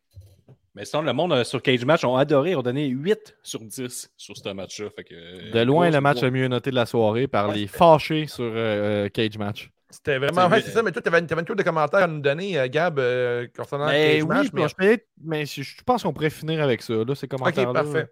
Mais 0.74 0.84
sinon, 0.86 1.02
le 1.02 1.12
monde 1.12 1.32
euh, 1.34 1.44
sur 1.44 1.60
Cage 1.60 1.84
Match 1.84 2.02
ont 2.04 2.16
adoré, 2.16 2.54
ont 2.56 2.62
donné 2.62 2.86
8 2.86 3.36
sur 3.42 3.60
10 3.60 4.10
sur 4.16 4.36
ce 4.36 4.48
match-là. 4.48 4.88
Fait 4.96 5.04
que, 5.04 5.50
De 5.52 5.60
loin, 5.64 5.90
le 5.90 6.00
match 6.00 6.22
le 6.22 6.30
mieux 6.30 6.48
noté 6.48 6.70
de 6.70 6.76
la 6.76 6.86
soirée 6.86 7.26
par 7.28 7.48
Ouais, 7.50 7.56
les 7.56 7.66
fâchés 7.66 8.26
sur 8.26 8.50
euh, 8.54 9.08
Cage 9.10 9.36
Match. 9.36 9.70
C'était 9.90 10.16
vraiment. 10.16 10.46
Ouais, 10.48 10.62
c'est 10.62 10.70
ça, 10.70 10.82
mais 10.82 10.90
toi, 10.90 11.02
tu 11.02 11.08
avais, 11.08 11.18
une 11.20 11.26
tour 11.44 11.54
de 11.56 11.62
commentaires 11.62 12.04
à 12.04 12.06
nous 12.06 12.20
donner, 12.20 12.66
Gab, 12.70 12.98
euh, 12.98 13.46
concernant 13.54 13.84
le 13.86 13.92
Mais 13.92 14.14
cage 14.14 14.22
oui, 14.22 14.28
match. 14.28 14.48
puis 14.50 14.68
je, 14.68 14.74
peux- 14.96 15.02
mais 15.22 15.44
je, 15.44 15.60
je 15.62 15.82
pense 15.84 16.02
qu'on 16.02 16.14
pourrait 16.14 16.30
finir 16.30 16.62
avec 16.62 16.80
ça, 16.80 16.94
là, 16.94 17.14
ces 17.14 17.26
Ok, 17.26 17.30
commentaires-là. 17.32 17.72
parfait. 17.74 18.08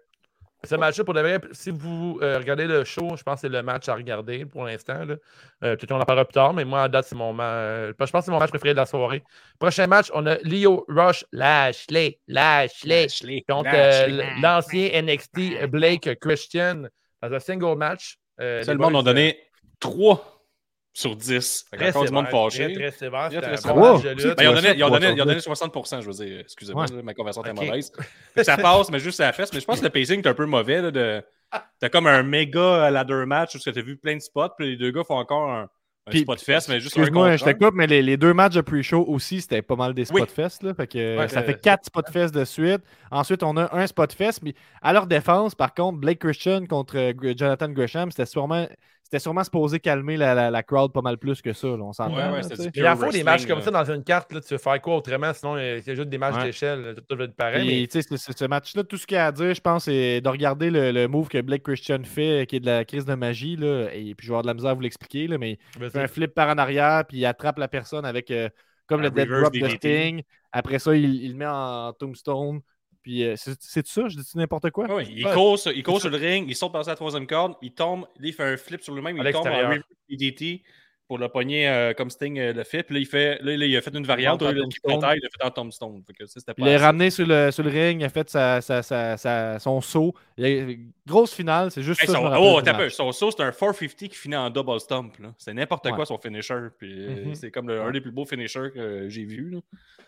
Ce 0.63 0.75
match-là, 0.75 1.03
pour 1.03 1.15
de 1.15 1.21
vrai, 1.21 1.39
si 1.53 1.71
vous 1.71 2.19
euh, 2.21 2.37
regardez 2.37 2.67
le 2.67 2.83
show, 2.83 3.15
je 3.17 3.23
pense 3.23 3.35
que 3.35 3.41
c'est 3.41 3.49
le 3.49 3.63
match 3.63 3.89
à 3.89 3.95
regarder 3.95 4.45
pour 4.45 4.65
l'instant. 4.65 5.05
là. 5.05 5.15
Euh, 5.63 5.75
Peut-être 5.75 5.87
qu'on 5.89 5.99
en 5.99 6.05
parlera 6.05 6.25
plus 6.25 6.33
tard, 6.33 6.53
mais 6.53 6.65
moi, 6.65 6.83
à 6.83 6.87
date, 6.87 7.05
c'est 7.07 7.15
mon 7.15 7.33
match. 7.33 7.89
Je 7.89 7.93
pense 7.93 8.11
que 8.11 8.21
c'est 8.21 8.31
mon 8.31 8.39
match 8.39 8.51
préféré 8.51 8.73
de 8.73 8.77
la 8.77 8.85
soirée. 8.85 9.23
Prochain 9.57 9.87
match, 9.87 10.11
on 10.13 10.25
a 10.27 10.35
Leo 10.43 10.85
Rush 10.87 11.25
Lashley. 11.31 12.19
Lashley. 12.27 13.03
Lashley. 13.03 13.43
Contre 13.49 13.71
euh, 13.73 14.23
l'ancien 14.39 15.01
NXT 15.01 15.65
Blake 15.67 16.19
Christian 16.19 16.83
dans 17.21 17.33
un 17.33 17.39
single 17.39 17.75
match. 17.77 18.17
Euh, 18.39 18.63
monde 18.75 18.91
boys, 18.91 18.99
a 18.99 19.03
donné 19.03 19.39
3 19.79 20.40
sur 20.93 21.15
10. 21.15 21.65
Fait 21.69 21.77
Très 21.77 21.89
encore 21.89 22.05
du 22.05 22.11
monde 22.11 22.27
fâché. 22.27 22.73
Très, 22.73 22.89
très 22.89 22.91
sévère. 22.91 23.29
Très, 23.29 23.41
très 23.41 23.57
sévère. 23.57 23.75
Ben, 23.75 24.01
ils, 24.39 24.47
ont 24.47 24.53
donné, 24.53 24.73
ils, 24.75 24.83
ont 24.83 24.87
trois 24.87 24.99
donné, 24.99 25.07
sur 25.07 25.15
ils 25.15 25.21
ont 25.21 25.25
donné 25.25 25.39
dix. 25.39 25.47
60%, 25.47 26.01
je 26.01 26.07
veux 26.07 26.25
dire. 26.25 26.39
Excusez-moi, 26.41 26.85
Ouais. 26.91 27.01
ma 27.03 27.13
conversation 27.13 27.49
était 27.49 27.65
mauvaise. 27.65 27.91
Ça 28.43 28.57
passe, 28.61 28.91
mais 28.91 28.99
juste 28.99 29.19
à 29.21 29.27
la 29.27 29.33
fesse. 29.33 29.53
Mais 29.53 29.59
je 29.59 29.65
pense 29.65 29.79
que 29.79 29.85
le 29.85 29.89
pacing 29.89 30.19
est 30.21 30.27
un 30.27 30.33
peu 30.33 30.45
mauvais. 30.45 30.81
Là, 30.81 30.91
de... 30.91 31.23
T'as 31.79 31.89
comme 31.89 32.07
un 32.07 32.23
méga 32.23 32.89
ladder 32.91 33.25
match 33.25 33.55
où 33.55 33.59
tu 33.59 33.69
as 33.69 33.71
vu 33.73 33.97
plein 33.97 34.15
de 34.15 34.21
spots, 34.21 34.49
puis 34.57 34.71
les 34.71 34.77
deux 34.77 34.91
gars 34.91 35.03
font 35.03 35.17
encore 35.17 35.49
un, 35.49 35.63
un 36.07 36.11
Puis, 36.11 36.21
spot 36.21 36.39
fest, 36.39 36.69
mais 36.69 36.79
juste 36.79 36.97
un 36.97 37.01
Excuse-moi, 37.01 37.35
je 37.37 37.43
te 37.45 37.51
coupe, 37.51 37.73
mais 37.73 37.87
les, 37.87 38.01
les 38.01 38.17
deux 38.17 38.33
matchs 38.33 38.55
de 38.55 38.61
pre-show 38.61 39.03
aussi, 39.07 39.41
c'était 39.41 39.61
pas 39.61 39.75
mal 39.75 39.93
des 39.93 40.09
Oui. 40.11 40.21
spot 40.21 40.31
fest. 40.31 40.63
Là, 40.63 40.73
fait 40.73 40.87
que, 40.87 41.17
Ouais, 41.17 41.27
ça 41.27 41.43
fait 41.43 41.59
quatre 41.59 41.85
spot 41.85 42.09
fest 42.09 42.33
de 42.33 42.43
suite. 42.45 42.81
Ensuite, 43.11 43.43
on 43.43 43.55
a 43.57 43.73
un 43.77 43.85
spot 43.85 44.11
fest. 44.13 44.41
Mais 44.43 44.53
à 44.81 44.93
leur 44.93 45.07
défense, 45.07 45.53
par 45.55 45.73
contre, 45.73 45.99
Blake 45.99 46.19
Christian 46.19 46.65
contre 46.65 46.97
euh, 46.97 47.33
Jonathan 47.37 47.69
Gresham, 47.69 48.11
c'était 48.11 48.25
sûrement, 48.25 48.65
c'était 49.11 49.23
sûrement 49.23 49.43
supposé 49.43 49.77
calmer 49.81 50.15
la, 50.15 50.33
la, 50.33 50.49
la 50.49 50.63
crowd 50.63 50.93
pas 50.93 51.01
mal 51.01 51.17
plus 51.17 51.41
que 51.41 51.51
ça. 51.51 51.67
là, 51.67 51.79
on 51.83 51.91
s'entend. 51.91 52.15
Ouais, 52.15 52.39
Il 52.63 52.71
pure 52.71 52.97
faut 52.97 53.11
des 53.11 53.23
matchs 53.25 53.45
comme 53.45 53.59
ça 53.61 53.69
dans 53.69 53.83
une 53.91 54.05
carte. 54.05 54.31
Là, 54.31 54.39
tu 54.39 54.53
veux 54.53 54.57
faire 54.57 54.79
quoi 54.81 54.95
autrement? 54.95 55.33
Sinon, 55.33 55.57
euh, 55.57 55.81
c'est 55.83 55.97
juste 55.97 56.07
des 56.07 56.17
matchs 56.17 56.35
Ouais. 56.37 56.45
d'échelle. 56.45 56.95
Tout 57.09 57.21
être 57.21 57.35
pareil. 57.35 57.67
Mais- 57.81 57.87
tu 57.87 58.01
sais, 58.01 58.17
ce- 58.17 58.45
match-là, 58.45 58.85
tout 58.85 58.95
ce 58.95 59.05
qu'il 59.05 59.15
y 59.15 59.17
a 59.17 59.25
à 59.27 59.31
dire, 59.33 59.53
je 59.53 59.59
pense, 59.59 59.83
c'est 59.83 60.21
de 60.21 60.29
regarder 60.29 60.69
le, 60.69 60.93
le 60.93 61.09
move 61.09 61.27
que 61.27 61.41
Blake 61.41 61.63
Christian 61.63 61.99
fait, 62.05 62.45
qui 62.47 62.55
est 62.55 62.59
de 62.61 62.65
la 62.67 62.85
crise 62.85 63.03
de 63.03 63.13
magie. 63.15 63.57
Là, 63.57 63.89
et 63.93 64.15
puis, 64.15 64.27
je 64.27 64.31
vais 64.31 64.35
avoir 64.35 64.43
de 64.43 64.47
la 64.47 64.53
misère 64.53 64.69
à 64.71 64.73
vous 64.75 64.79
l'expliquer, 64.81 65.27
là, 65.27 65.37
mais 65.37 65.59
il 65.77 65.89
fait 65.89 65.99
un 65.99 66.07
flip 66.07 66.33
par 66.33 66.47
en 66.47 66.57
arrière, 66.57 67.03
puis 67.05 67.17
il 67.17 67.25
attrape 67.25 67.57
la 67.57 67.67
personne 67.67 68.05
avec 68.05 68.31
euh, 68.31 68.47
comme 68.87 69.01
Un 69.01 69.03
le 69.03 69.09
dead 69.11 69.27
drop 69.27 69.53
de. 69.53 69.67
Sting. 69.67 70.21
Après 70.53 70.79
ça, 70.79 70.95
il, 70.95 71.21
il 71.21 71.31
le 71.33 71.37
met 71.37 71.45
en 71.47 71.91
tombstone. 71.91 72.61
Puis, 73.01 73.23
euh, 73.23 73.35
c'est 73.35 73.87
ça? 73.87 74.07
Je 74.07 74.15
dis 74.17 74.23
n'importe 74.35 74.69
quoi? 74.71 74.93
Ouais, 74.93 75.07
il 75.09 75.25
Ouais. 75.25 75.33
court, 75.33 75.57
sur, 75.57 75.71
il 75.71 75.83
court 75.83 75.99
sur 75.99 76.09
le 76.09 76.17
ring, 76.17 76.45
il 76.47 76.55
saute 76.55 76.71
par 76.71 76.83
la 76.85 76.95
troisième 76.95 77.25
corde, 77.25 77.55
il 77.61 77.73
tombe, 77.73 78.01
là, 78.01 78.27
il 78.27 78.33
fait 78.33 78.43
un 78.43 78.57
flip 78.57 78.81
sur 78.81 78.93
lui-même, 78.93 79.17
il 79.17 79.31
tombe 79.31 79.47
en 79.47 79.73
DDT 80.09 80.63
pour 81.11 81.17
le 81.17 81.27
pogner 81.27 81.67
euh, 81.67 81.93
comme 81.93 82.09
Sting 82.09 82.39
euh, 82.39 82.53
le 82.53 82.63
fait. 82.63 82.83
Puis 82.83 82.95
là, 82.95 83.01
il, 83.01 83.05
fait, 83.05 83.37
là, 83.41 83.51
il 83.51 83.75
a 83.75 83.81
fait 83.81 83.93
une 83.93 84.05
variante, 84.05 84.39
taille, 84.39 84.55
il 85.21 85.25
a 85.25 85.29
fait 85.29 85.43
en 85.45 85.51
tombstone. 85.51 86.01
Fait 86.07 86.13
que 86.13 86.25
ça, 86.25 86.39
c'était 86.39 86.53
Puis 86.53 86.63
pas 86.63 86.69
il 86.69 86.73
l'a 86.73 86.79
ramené 86.85 87.09
sur 87.09 87.27
le, 87.27 87.51
sur 87.51 87.65
le 87.65 87.69
ring, 87.69 87.99
il 87.99 88.05
a 88.05 88.07
fait 88.07 88.29
sa, 88.29 88.61
sa- 88.61 88.81
sa- 88.81 89.17
sa- 89.17 89.59
son 89.59 89.81
saut. 89.81 90.13
Il 90.37 90.45
a- 90.45 90.73
grosse 91.05 91.33
finale, 91.33 91.69
c'est 91.69 91.83
juste 91.83 92.01
Hey, 92.01 92.07
ça. 92.07 92.13
son, 92.13 92.25
oh, 92.33 92.61
t'as. 92.61 92.89
Son 92.89 93.11
saut, 93.11 93.29
c'est 93.31 93.43
un 93.43 93.51
450 93.51 94.07
qui 94.09 94.15
finit 94.15 94.37
en 94.37 94.49
double 94.49 94.79
stomp. 94.79 95.17
là. 95.19 95.33
C'est 95.37 95.53
n'importe 95.53 95.85
Ouais. 95.87 95.91
quoi 95.91 96.05
son 96.05 96.17
finisher. 96.17 96.67
Puis 96.77 96.93
euh, 97.05 97.25
Mhm. 97.25 97.35
c'est 97.35 97.51
comme 97.51 97.67
le- 97.67 97.81
un 97.81 97.91
des 97.91 97.99
plus 97.99 98.11
beaux 98.11 98.25
finishers 98.25 98.71
que 98.73 99.09
j'ai 99.09 99.25
vu. 99.25 99.49
là. 99.49 99.59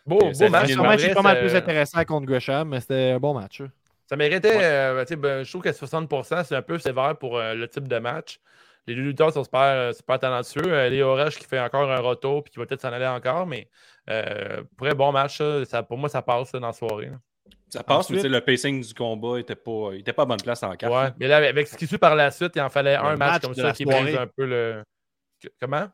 Beau, 0.08 0.20
match. 0.24 0.72
un 0.72 0.82
match 0.82 1.04
est 1.04 1.14
pas 1.14 1.22
mal 1.22 1.40
plus 1.42 1.54
intéressant 1.54 2.06
contre 2.06 2.28
Gresham, 2.28 2.70
mais 2.70 2.80
c'était 2.80 3.12
un 3.12 3.20
bon 3.20 3.34
match. 3.34 3.62
Ça 4.06 4.16
méritait, 4.16 4.56
Ouais. 4.56 4.64
euh, 4.64 5.06
sais, 5.06 5.18
ben, 5.18 5.44
je 5.44 5.50
trouve 5.50 5.64
que 5.64 5.72
60%, 5.74 6.46
c'est 6.46 6.56
un 6.56 6.62
peu 6.62 6.80
sévère 6.80 7.18
pour 7.18 7.38
euh, 7.38 7.54
le 7.56 7.68
type 7.68 7.90
de 7.90 8.00
match. 8.00 8.40
Les 8.88 8.96
deux 8.96 9.02
lutteurs 9.02 9.32
sont 9.32 9.44
super, 9.44 9.62
euh, 9.62 9.94
super 9.94 10.20
talentueux. 10.20 10.62
Euh, 10.66 10.90
Léo 10.90 11.14
Rush 11.16 11.38
qui 11.40 11.46
fait 11.46 11.60
encore 11.60 11.90
un 11.90 12.00
retour 12.00 12.44
puis 12.44 12.52
qui 12.54 12.60
va 12.60 12.66
peut-être 12.66 12.82
s'en 12.82 12.92
aller 12.92 13.08
encore, 13.08 13.46
mais 13.48 13.70
euh, 14.10 14.62
pour 14.78 14.88
un 14.88 14.94
bon 14.96 15.12
match, 15.12 15.38
ça, 15.38 15.64
ça- 15.66 15.84
pour 15.84 15.98
moi, 15.98 16.10
ça 16.10 16.22
passe 16.22 16.52
là, 16.54 16.60
dans 16.60 16.68
la 16.68 16.74
soirée. 16.74 17.06
là. 17.08 17.18
Ça 17.70 17.82
passe, 17.84 18.10
mais 18.10 18.18
Ensuite- 18.18 18.32
le 18.32 18.42
pacing 18.42 18.86
du 18.86 18.94
combat 18.94 19.40
était 19.40 19.56
pas, 19.56 19.90
il 19.94 20.02
était 20.02 20.14
pas 20.14 20.24
à 20.24 20.26
bonne 20.26 20.42
place 20.42 20.62
en 20.64 20.76
carte. 20.76 20.94
Ouais, 20.94 21.10
mais 21.20 21.28
là, 21.28 21.38
avec 21.38 21.68
ce 21.68 21.76
qui 21.76 21.88
suit 21.88 21.98
par 21.98 22.14
la 22.16 22.30
suite, 22.30 22.52
il 22.56 22.62
en 22.62 22.70
fallait 22.70 22.96
un 22.96 23.16
match 23.16 23.34
match 23.34 23.42
comme 23.44 23.54
ça 23.56 23.72
qui 23.72 23.86
brise 23.86 24.16
un 24.16 24.28
peu 24.28 24.46
le. 24.46 24.84
Comment? 25.60 25.88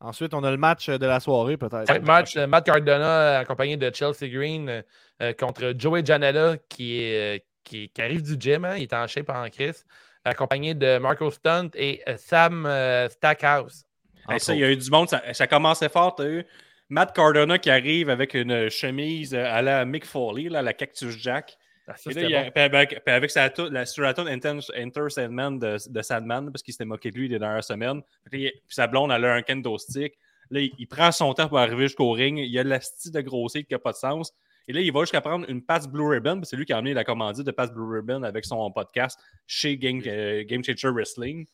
Ensuite, 0.00 0.32
on 0.32 0.44
a 0.44 0.50
le 0.50 0.56
match 0.56 0.88
de 0.88 1.06
la 1.06 1.18
soirée, 1.20 1.56
peut-être. 1.56 1.90
Ouais, 1.90 1.98
match, 2.00 2.36
euh, 2.36 2.46
Matt 2.46 2.64
Cardona 2.64 3.40
accompagné 3.40 3.76
de 3.76 3.90
Chelsea 3.92 4.28
Green 4.28 4.82
euh, 5.20 5.32
contre 5.32 5.74
Joey 5.76 6.04
Janela 6.04 6.56
qui, 6.68 7.02
est, 7.02 7.38
euh, 7.38 7.42
qui, 7.64 7.88
qui 7.90 8.00
arrive 8.00 8.22
du 8.22 8.36
gym, 8.38 8.64
hein, 8.64 8.76
il 8.76 8.84
est 8.84 8.92
en 8.94 9.06
shape 9.08 9.28
en 9.28 9.48
crise, 9.50 9.84
accompagné 10.24 10.74
de 10.74 10.98
Marco 10.98 11.30
Stunt 11.30 11.70
et 11.74 12.02
euh, 12.08 12.16
Sam 12.16 12.66
euh, 12.66 13.08
Stackhouse. 13.08 13.84
Hey, 14.28 14.40
ça, 14.40 14.54
il 14.54 14.60
y 14.60 14.64
a 14.64 14.70
eu 14.70 14.76
du 14.76 14.90
monde, 14.90 15.08
ça, 15.08 15.22
ça 15.32 15.46
commençait 15.46 15.88
fort. 15.88 16.14
T'as 16.16 16.26
eu 16.28 16.44
Matt 16.90 17.14
Cardona 17.14 17.58
qui 17.58 17.70
arrive 17.70 18.10
avec 18.10 18.34
une 18.34 18.68
chemise 18.68 19.34
euh, 19.34 19.44
à 19.46 19.62
la 19.62 19.84
Mick 19.84 20.04
Foley, 20.04 20.48
là, 20.48 20.60
la 20.62 20.72
Cactus 20.74 21.16
Jack. 21.18 21.56
Ah, 21.86 21.96
ça, 21.96 22.10
Et 22.10 22.14
là, 22.14 22.20
c'était 22.20 22.26
il 22.26 22.30
y 22.32 22.36
a- 22.36 22.44
bon. 22.44 22.50
puis 22.50 22.62
avec, 22.62 23.02
puis 23.04 23.14
avec 23.14 23.30
sa 23.30 23.48
tou- 23.48 23.70
la, 23.70 23.86
sur 23.86 24.02
la 24.02 24.12
tune 24.12 24.28
Enter, 24.28 24.58
Enter 24.78 25.08
Sandman 25.08 25.58
de, 25.58 25.76
de 25.88 26.02
Sandman, 26.02 26.52
parce 26.52 26.62
qu'il 26.62 26.74
s'était 26.74 26.84
moqué 26.84 27.10
de 27.10 27.16
lui 27.16 27.28
les 27.28 27.38
dernières 27.38 27.64
semaines. 27.64 28.02
Puis, 28.30 28.52
sa 28.68 28.86
blonde, 28.86 29.10
elle 29.10 29.24
a 29.24 29.32
un 29.32 29.42
kendo 29.42 29.78
stick. 29.78 30.14
Là, 30.50 30.60
il, 30.60 30.72
il 30.78 30.86
prend 30.86 31.10
son 31.12 31.32
temps 31.32 31.48
pour 31.48 31.58
arriver 31.58 31.84
jusqu'au 31.84 32.10
ring. 32.12 32.38
Il 32.38 32.50
y 32.50 32.58
a 32.58 32.64
de 32.64 32.68
la 32.68 32.80
style 32.80 33.12
de 33.12 33.20
grossier 33.22 33.64
qui 33.64 33.72
n'a 33.72 33.78
pas 33.78 33.92
de 33.92 33.96
sens. 33.96 34.34
Et 34.68 34.72
là, 34.72 34.80
il 34.80 34.92
va 34.92 35.00
jusqu'à 35.00 35.20
prendre 35.22 35.48
une 35.48 35.62
passe 35.62 35.88
Blue 35.88 36.06
Ribbon. 36.06 36.40
C'est 36.44 36.56
lui 36.56 36.66
qui 36.66 36.72
a 36.72 36.76
amené 36.76 36.92
la 36.94 37.02
commandite 37.04 37.44
de 37.46 37.50
passe 37.50 37.72
Blue 37.72 37.96
Ribbon 37.96 38.22
avec 38.22 38.44
son 38.44 38.70
podcast 38.70 39.18
chez 39.46 39.76
Game, 39.78 40.00
euh, 40.06 40.44
Game 40.44 40.62
Changer 40.62 40.90
Wrestling. 40.90 41.46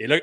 Et 0.00 0.06
là, 0.06 0.18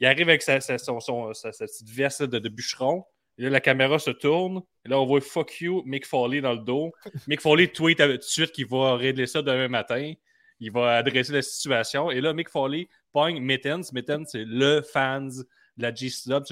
il 0.00 0.06
arrive 0.06 0.28
avec 0.28 0.42
sa, 0.42 0.60
sa- 0.60 0.78
son- 0.78 0.98
son- 1.00 1.32
sa- 1.32 1.52
sa 1.52 1.64
petite 1.66 1.88
veste 1.88 2.22
de 2.24 2.48
bûcheron. 2.48 3.04
Et 3.38 3.44
là, 3.44 3.50
la 3.50 3.60
caméra 3.60 3.98
se 3.98 4.10
tourne. 4.10 4.62
Et 4.84 4.88
là, 4.88 5.00
on 5.00 5.06
voit 5.06 5.20
Fuck 5.20 5.60
you, 5.60 5.82
Mick 5.86 6.04
Foley 6.06 6.40
dans 6.40 6.52
le 6.52 6.58
dos. 6.58 6.92
Mick 7.28 7.40
Foley 7.40 7.68
tweet 7.68 7.98
tout 7.98 8.06
de 8.08 8.20
suite 8.20 8.52
qu'il 8.52 8.66
va 8.66 8.96
régler 8.96 9.26
ça 9.26 9.40
demain 9.40 9.68
matin. 9.68 10.12
Il 10.60 10.70
va 10.72 10.96
adresser 10.96 11.32
la 11.32 11.42
situation. 11.42 12.10
Et 12.10 12.20
là, 12.20 12.32
Mick 12.34 12.48
Foley 12.48 12.88
pogne 13.12 13.40
Mittens. 13.40 13.92
Mittens, 13.92 14.24
c'est 14.26 14.44
le 14.44 14.82
fans 14.82 15.28
de 15.76 15.82
la 15.82 15.94
G-Sub. 15.94 16.42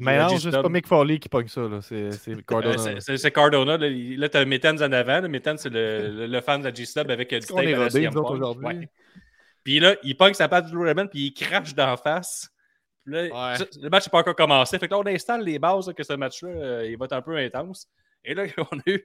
Mélanges, 0.00 0.40
c'est 0.40 0.50
pas 0.50 0.68
Mick 0.68 0.86
Foley 0.86 1.18
qui 1.18 1.28
pogne 1.28 1.48
ça. 1.48 1.62
C'est 1.82 2.12
c'est 2.12 2.44
Cardona. 2.44 3.00
c'est- 3.00 3.30
Cardona. 3.32 3.76
Là, 3.78 3.88
là 3.88 4.28
tu 4.28 4.36
as 4.36 4.72
en 4.86 4.92
avant. 4.92 5.20
là. 5.20 5.28
Mittens, 5.28 5.56
c'est 5.56 5.70
le, 5.70 6.26
le, 6.26 6.40
fan 6.40 6.60
de 6.60 6.66
la 6.68 6.74
G-Sub 6.74 7.10
avec 7.10 7.32
euh, 7.32 7.40
du 7.40 7.46
tape 7.46 7.58
à 7.58 7.62
la. 7.64 8.80
Puis 9.64 9.80
là, 9.80 9.96
il 10.02 10.16
pogne 10.16 10.34
sa 10.34 10.48
patte 10.48 10.70
Blue 10.70 10.86
Ribbon, 10.86 11.08
puis 11.08 11.26
il 11.26 11.32
crache 11.34 11.74
d'en 11.74 11.96
face. 11.96 12.48
Là, 13.06 13.22
Ouais. 13.22 13.58
ça- 13.58 13.66
le 13.80 13.88
match 13.88 14.06
n'est 14.06 14.10
pas 14.10 14.18
encore 14.18 14.36
commencé. 14.36 14.78
Fait 14.78 14.86
que 14.88 14.94
là, 14.94 15.00
on 15.00 15.06
installe 15.06 15.42
les 15.42 15.58
bases 15.58 15.88
là, 15.88 15.94
que 15.94 16.02
ce 16.02 16.12
match-là, 16.12 16.48
euh, 16.50 16.86
il 16.88 16.96
va 16.98 17.06
être 17.06 17.12
un 17.12 17.22
peu 17.22 17.36
intense. 17.36 17.88
Et 18.24 18.34
là, 18.34 18.44
on 18.72 18.78
a 18.78 18.82
eu 18.86 19.02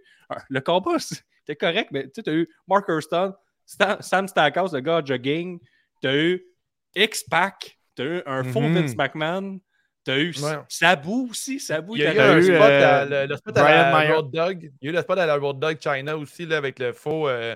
le 0.49 0.59
combat, 0.59 0.99
c'était 0.99 1.55
correct, 1.55 1.89
mais 1.91 2.09
tu 2.09 2.21
as 2.27 2.33
eu 2.33 2.49
Mark 2.67 2.87
Hurston, 2.89 3.33
Stan- 3.65 4.01
Sam 4.01 4.27
Stackhouse, 4.27 4.73
le 4.73 4.81
gars 4.81 5.01
jogging, 5.05 5.59
tu 6.01 6.07
as 6.07 6.15
eu 6.15 6.43
X-Pac, 6.95 7.79
eu 8.03 8.21
un 8.25 8.43
faux 8.43 8.61
Mhm. 8.61 8.73
Vince 8.75 8.95
McMahon, 8.95 9.59
tu 10.05 10.11
as 10.11 10.17
eu 10.19 10.33
Ouais. 10.41 10.59
Sabu 10.67 11.29
aussi. 11.29 11.59
Sabu, 11.59 11.93
Il 11.95 12.01
y 12.01 12.05
a 12.05 12.09
eu 12.09 12.11
était- 12.13 12.19
un 12.21 12.37
eu, 12.37 12.43
spot, 12.43 12.55
euh, 12.61 13.01
à, 13.01 13.05
le, 13.05 13.25
le 13.27 13.35
spot 13.37 13.57
à 13.57 13.61
Brian 13.63 13.75
la 13.91 13.99
Meyer. 13.99 14.13
Road 14.13 14.31
Dog. 14.31 14.71
Il 14.81 14.85
y 14.85 14.87
a 14.87 14.91
eu 14.91 14.95
le 14.95 15.01
spot 15.01 15.17
à 15.19 15.25
la 15.25 15.35
Road 15.35 15.59
Dog 15.59 15.77
China 15.81 16.17
aussi, 16.17 16.45
là, 16.45 16.57
avec 16.57 16.79
le 16.79 16.91
faux. 16.93 17.27
euh, 17.29 17.55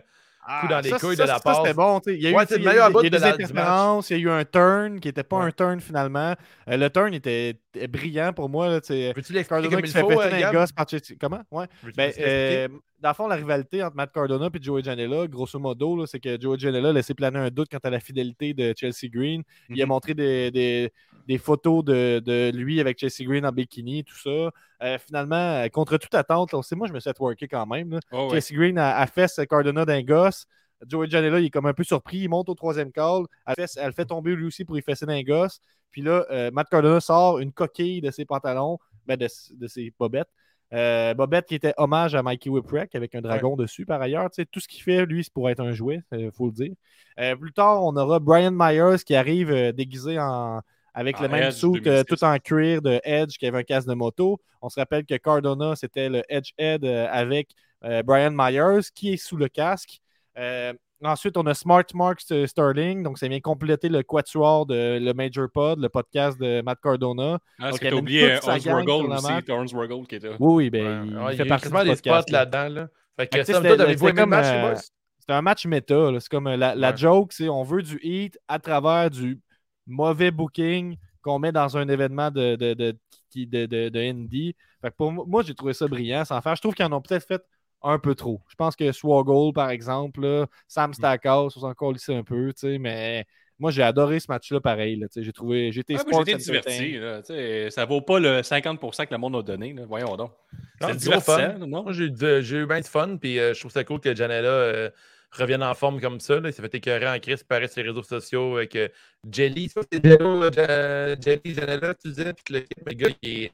coup 0.62 0.68
dans 0.68 0.80
les 0.80 0.90
ça, 0.90 1.00
couilles 1.00 1.16
ça, 1.16 1.24
de 1.24 1.28
la 1.28 1.38
ça, 1.40 1.54
c'était 1.54 1.62
passe. 1.70 1.76
bon. 1.76 2.00
tu 2.00 2.12
sais. 2.12 2.18
Il 2.18 2.24
y 2.24 2.28
a 2.28 2.30
eu, 2.32 2.34
Ouais, 2.36 2.44
il 2.50 2.52
y 2.52 2.68
a 2.68 2.74
il 2.74 2.78
y 2.78 2.80
a 2.80 2.90
eu 2.90 2.94
de 2.94 3.10
des 3.10 3.10
la- 3.10 3.32
du 3.32 3.44
match. 3.44 3.52
interférences, 3.52 4.10
il 4.10 4.14
y 4.18 4.20
a 4.20 4.24
eu 4.24 4.30
un 4.30 4.46
turn 4.46 5.00
qui 5.00 5.08
n'était 5.08 5.24
pas 5.24 5.38
Ouais. 5.40 5.46
un 5.46 5.52
turn 5.52 5.80
finalement. 5.80 6.34
Euh, 6.70 6.78
le 6.78 6.90
turn 6.90 7.14
était 7.14 7.56
brillant 7.90 8.32
pour 8.34 8.50
moi. 8.50 8.68
Peux-tu 8.82 8.94
l'expliquer 8.94 9.44
Cardona 9.46 9.76
comme 9.76 9.86
il 9.86 9.92
faut, 9.92 10.12
euh, 10.22 10.52
gosses 10.52 10.72
par. 10.72 10.86
Comment? 11.20 11.42
Ouais. 11.52 11.66
Ben, 11.96 12.12
euh, 12.20 12.68
dans 13.00 13.10
le 13.10 13.16
fond, 13.16 13.28
la 13.28 13.36
rivalité 13.36 13.84
entre 13.84 13.96
Matt 13.96 14.12
Cardona 14.14 14.50
et 14.54 14.62
Joey 14.64 14.82
Janela, 14.84 15.28
grosso 15.28 15.60
modo, 15.60 16.06
c'est 16.06 16.20
que 16.20 16.40
Joey 16.42 16.58
Janela 16.58 16.90
a 16.90 16.94
laissé 16.94 17.14
planer 17.14 17.40
un 17.40 17.50
doute 17.50 17.68
quant 17.72 17.80
à 17.84 17.90
la 17.90 18.00
fidélité 18.00 18.54
de 18.54 18.74
Chelsea 18.78 19.10
Green. 19.12 19.44
Il 19.70 19.82
a 19.82 19.86
Mhm. 19.86 19.90
montré 19.90 20.14
des, 20.14 20.50
des- 20.52 20.92
des 21.28 21.38
photos 21.38 21.84
de, 21.84 22.20
de 22.20 22.52
lui 22.56 22.80
avec 22.80 23.00
Chelsea 23.00 23.28
Green 23.28 23.46
en 23.46 23.52
bikini, 23.52 24.04
tout 24.04 24.18
ça. 24.18 24.52
Euh, 24.84 24.98
finalement, 24.98 25.36
euh, 25.36 25.68
contre 25.70 25.98
toute 25.98 26.14
attente, 26.14 26.54
on 26.54 26.62
sait, 26.62 26.76
moi, 26.76 26.88
je 26.88 26.94
me 26.94 27.00
suis 27.00 27.12
twerké 27.14 27.48
quand 27.48 27.66
même. 27.66 27.92
là. 27.92 28.00
Oh, 28.12 28.30
ouais. 28.32 28.40
Chelsea 28.42 28.60
Green 28.60 28.78
a, 28.78 28.98
a 28.98 29.08
fait 29.08 29.28
ce 29.28 29.42
Cardona 29.42 29.86
d'un 29.86 30.02
gosse. 30.04 30.46
Joey 30.88 31.10
Janela, 31.10 31.40
il 31.40 31.46
est 31.46 31.50
comme 31.50 31.66
un 31.66 31.74
peu 31.74 31.84
surpris. 31.84 32.20
Il 32.20 32.30
monte 32.30 32.50
au 32.50 32.54
troisième 32.54 32.92
call. 32.92 33.24
Elle, 33.48 33.56
fait, 33.56 33.72
elle 33.78 33.88
le 33.88 33.92
fait 33.94 34.06
tomber 34.06 34.36
lui 34.36 34.46
aussi 34.46 34.66
pour 34.66 34.78
y 34.78 34.82
fesser 34.82 35.06
d'un 35.06 35.22
gosse. 35.24 35.60
Puis 35.92 36.02
là, 36.02 36.26
euh, 36.30 36.52
Matt 36.52 36.70
Cardona 36.70 37.00
sort 37.00 37.40
une 37.40 37.54
coquille 37.54 38.02
de 38.02 38.12
ses 38.12 38.26
pantalons, 38.26 38.78
ben 39.06 39.18
de, 39.18 39.28
de 39.56 39.68
ses 39.68 39.94
bobettes. 39.98 40.30
Euh, 40.74 41.14
bobette 41.14 41.46
qui 41.46 41.56
était 41.56 41.74
hommage 41.78 42.16
à 42.16 42.24
Mikey 42.24 42.50
Whipwreck 42.50 42.94
avec 42.96 43.16
un 43.16 43.22
dragon 43.22 43.56
dessus 43.56 43.86
par 43.86 44.02
ailleurs. 44.02 44.30
Tu 44.30 44.42
sais, 44.42 44.46
tout 44.46 44.60
ce 44.60 44.68
qu'il 44.68 44.82
fait, 44.84 45.06
lui, 45.06 45.24
c'est 45.24 45.32
pour 45.32 45.50
être 45.50 45.62
un 45.62 45.72
jouet, 45.72 46.02
il 46.12 46.32
faut 46.32 46.48
le 46.48 46.52
dire. 46.52 46.74
Euh, 47.20 47.36
plus 47.36 47.54
tard, 47.54 47.84
on 47.84 47.96
aura 47.96 48.20
Brian 48.20 48.52
Myers 48.52 48.98
qui 49.06 49.16
arrive 49.16 49.72
déguisé 49.72 50.20
en, 50.20 50.60
avec 50.96 51.20
En 51.20 51.24
le 51.24 51.30
même 51.30 51.44
Edge 51.44 51.54
suit, 51.54 51.82
2006. 51.82 51.90
euh, 51.90 52.04
tout 52.04 52.24
en 52.24 52.38
cuir 52.40 52.82
de 52.82 53.00
Edge 53.04 53.38
qui 53.38 53.46
avait 53.46 53.60
un 53.60 53.64
casque 53.64 53.88
de 53.88 53.94
moto. 53.94 54.40
On 54.62 54.70
se 54.70 54.80
rappelle 54.80 55.06
que 55.06 55.16
Cardona, 55.16 55.76
c'était 55.76 56.10
le 56.10 56.24
Edge 56.30 56.52
Head 56.58 56.84
euh, 56.86 57.08
avec 57.12 57.50
euh, 57.84 58.02
Brian 58.02 58.32
Myers 58.32 58.88
qui 58.96 59.14
est 59.14 59.18
sous 59.18 59.38
le 59.38 59.48
casque. 59.50 60.00
Euh, 60.38 60.74
ensuite, 61.04 61.38
on 61.38 61.46
a 61.46 61.54
Smart 61.54 61.84
Mark 61.94 62.20
St- 62.22 62.48
Sterling, 62.48 63.04
donc 63.04 63.20
ça 63.20 63.28
vient 63.28 63.40
compléter 63.40 63.90
le 63.90 64.02
quatuor 64.02 64.66
de 64.66 64.98
le 65.00 65.14
Major 65.14 65.48
Pod, 65.54 65.80
le 65.80 65.90
podcast 65.90 66.40
de 66.40 66.62
Matt 66.62 66.80
Cardona. 66.82 67.38
Ah, 67.62 67.70
c'est 67.74 67.94
oublié 67.94 68.38
Hornswoggle 68.44 69.14
aussi. 69.14 69.52
Hornswoggle 69.52 70.08
qui 70.08 70.16
était 70.16 70.30
là. 70.30 70.36
Oui, 70.40 70.66
oui, 70.66 70.70
ben, 70.72 71.04
Ouais, 71.04 71.08
il 71.10 71.18
ouais, 71.18 71.32
fait 71.34 71.38
y 71.38 71.42
a 71.42 71.46
partie 71.46 71.70
du 71.70 71.90
des 71.90 71.96
spots 71.96 72.32
là-dedans. 72.32 72.70
Là. 72.70 72.88
Fait 73.18 73.28
que, 73.28 74.12
comme, 74.16 74.30
match, 74.30 74.46
euh, 74.48 74.76
c'est 75.20 75.34
un 75.34 75.42
match 75.42 75.66
méta. 75.66 76.10
C'est 76.20 76.30
comme 76.30 76.50
la, 76.50 76.76
la 76.76 76.90
Ouais. 76.92 76.98
joke, 76.98 77.34
c'est 77.34 77.50
on 77.50 77.64
veut 77.64 77.82
du 77.82 78.00
heat 78.04 78.38
à 78.48 78.60
travers 78.60 79.10
du 79.10 79.40
mauvais 79.88 80.32
booking 80.32 80.98
qu'on 81.22 81.40
met 81.40 81.52
dans 81.52 81.78
un 81.78 81.88
événement 81.88 82.30
de, 82.32 82.56
de, 82.56 82.74
de, 82.74 82.98
de, 83.36 83.66
de- 83.66 83.90
de 83.90 84.00
indie. 84.00 84.56
Fait 84.82 84.92
que 84.92 84.96
pour 84.96 85.12
moi, 85.12 85.44
j'ai 85.44 85.56
trouvé 85.56 85.74
ça 85.74 85.88
brillant 85.88 86.24
sans 86.26 86.40
faire. 86.42 86.56
Je 86.56 86.62
trouve 86.62 86.74
qu'ils 86.76 86.86
en 86.86 86.92
ont 86.92 87.02
peut-être 87.02 87.26
fait 87.28 87.42
un 87.82 88.00
peu 88.00 88.16
trop. 88.16 88.42
Je 88.50 88.56
pense 88.56 88.76
que 88.76 88.92
Swaggle, 88.92 89.54
par 89.54 89.70
exemple, 89.70 90.22
là, 90.22 90.48
Sam 90.68 90.94
Stackhouse, 90.94 91.56
on 91.58 91.62
s'en 91.62 91.70
encore 91.70 91.94
un 92.10 92.24
peu, 92.24 92.54
tu 92.54 92.60
sais, 92.60 92.78
mais 92.80 93.26
moi, 93.60 93.72
j'ai 93.72 93.84
adoré 93.84 94.20
ce 94.20 94.26
match-là 94.30 94.60
pareil. 94.60 94.98
là, 94.98 95.08
tu 95.08 95.14
sais, 95.14 95.24
j'ai 95.24 95.34
trouvé. 95.34 95.72
J'ai 95.72 95.82
été 95.82 95.96
Ah, 95.96 96.22
été 96.22 96.36
diverti. 96.36 96.98
Là, 96.98 97.22
ça 97.72 97.86
vaut 97.86 98.02
pas 98.02 98.20
le 98.20 98.44
50% 98.44 99.06
que 99.06 99.14
le 99.14 99.18
monde 99.18 99.36
a 99.38 99.42
donné. 99.42 99.74
là. 99.74 99.84
Voyons 99.88 100.16
donc. 100.18 100.32
C'est 100.82 100.98
du 100.98 101.10
gros 101.10 101.20
fun. 101.22 101.38
divertissant, 101.38 101.68
non? 101.68 101.84
Moi, 101.84 101.94
j'ai 101.94 102.06
eu, 102.06 102.12
de- 102.12 102.42
j'ai 102.42 102.58
eu 102.58 102.66
bien 102.66 102.82
du 102.82 102.88
fun, 102.90 103.18
puis 103.18 103.40
euh, 103.40 103.54
je 103.54 103.60
trouve 103.60 103.72
ça 103.72 103.84
cool 103.84 104.00
que 104.02 104.14
Janela 104.14 104.50
euh, 104.50 104.90
revienne 105.42 105.64
en 105.64 105.74
forme 105.74 106.00
comme 106.02 106.20
ça. 106.20 106.40
Là. 106.40 106.50
Il 106.50 106.54
s'est 106.54 106.62
fait 106.62 106.76
écœurer 106.76 107.08
en 107.08 107.20
crise, 107.20 107.44
paraît 107.44 107.68
sur 107.68 107.82
les 107.82 107.90
réseaux 107.90 108.04
sociaux 108.04 108.58
avec 108.58 108.76
euh, 108.76 108.88
Jelly. 109.30 109.70
Ça, 109.70 109.82
c'est 109.92 110.06
euh, 110.06 111.16
Jelly, 111.22 111.54
Janela, 111.54 111.94
tu 111.96 112.10
disais, 112.10 112.34
puis 112.34 112.66
le, 112.86 112.94
gars, 112.94 113.10
il, 113.22 113.50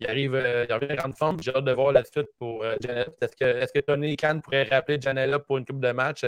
il 0.00 0.06
arrive, 0.06 0.34
euh, 0.34 0.66
il 0.68 0.74
revient 0.74 0.96
en 1.04 1.12
forme. 1.12 1.42
J'ai 1.42 1.54
hâte 1.54 1.64
de 1.64 1.72
voir 1.72 1.92
la 1.92 2.04
suite 2.04 2.28
pour 2.38 2.64
euh, 2.64 2.76
Janela. 2.80 3.06
Est-ce 3.20 3.36
que, 3.36 3.44
est-ce 3.44 3.72
que 3.72 3.80
Tony 3.80 4.16
Khan 4.16 4.40
pourrait 4.42 4.64
rappeler 4.64 5.00
Janela 5.00 5.38
pour 5.38 5.58
une 5.58 5.64
coupe 5.64 5.80
de 5.80 5.92
match 5.92 6.24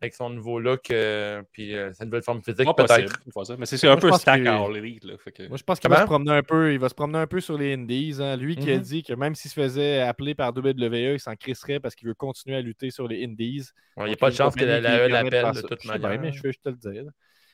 avec 0.00 0.14
son 0.14 0.30
nouveau 0.30 0.60
look, 0.60 0.90
euh, 0.90 1.42
puis 1.52 1.74
euh, 1.74 1.92
sa 1.92 2.04
nouvelle 2.04 2.22
forme 2.22 2.40
physique, 2.42 2.68
peut-être? 2.76 3.18
Mais 3.58 3.66
c'est 3.66 3.84
un 3.86 3.90
Moi, 3.90 3.96
je 3.96 4.00
peu 4.00 4.08
pense 4.10 4.20
stack 4.20 4.42
que- 4.42 4.48
à 4.48 4.56
All 4.64 4.76
Elite. 4.76 5.04
Là, 5.04 5.14
fait 5.18 5.32
que- 5.32 5.48
Moi, 5.48 5.56
je 5.56 5.62
pense 5.64 5.80
qu'il 5.80 5.90
va 5.90 6.00
se 6.00 6.04
promener 6.06 6.32
un 6.32 6.42
peu. 6.42 6.72
Il 6.72 6.78
va 6.78 6.88
se 6.88 6.94
promener 6.94 7.18
un 7.18 7.26
peu 7.26 7.40
sur 7.40 7.58
les 7.58 7.74
Indies. 7.74 8.16
hein. 8.20 8.36
Lui 8.36 8.56
qui 8.56 8.70
a 8.70 8.76
Mhm. 8.76 8.82
dit 8.82 9.02
que 9.02 9.12
même 9.12 9.34
s'il 9.34 9.50
se 9.50 9.60
faisait 9.60 10.00
appeler 10.00 10.34
par 10.34 10.52
WWE, 10.52 11.14
il 11.14 11.20
s'en 11.20 11.34
crisserait 11.34 11.80
parce 11.80 11.94
qu'il 11.94 12.06
veut 12.08 12.14
continuer 12.14 12.56
à 12.56 12.60
lutter 12.60 12.90
sur 12.90 13.08
les 13.08 13.24
Indies. 13.24 13.64
Il 13.98 14.04
n'y 14.04 14.12
a 14.12 14.16
pas 14.16 14.30
de 14.30 14.34
chance 14.36 14.54
que 14.54 14.64
la, 14.64 14.80
la 14.80 15.06
E 15.06 15.08
l'appelle 15.08 15.52
de 15.54 15.60
toute 15.62 15.82
sais 15.82 15.88
bien, 15.98 15.98
manière. 15.98 16.20
mais 16.20 16.32
je 16.32 16.40
te 16.42 16.68
le 16.68 16.76
dire. 16.76 17.04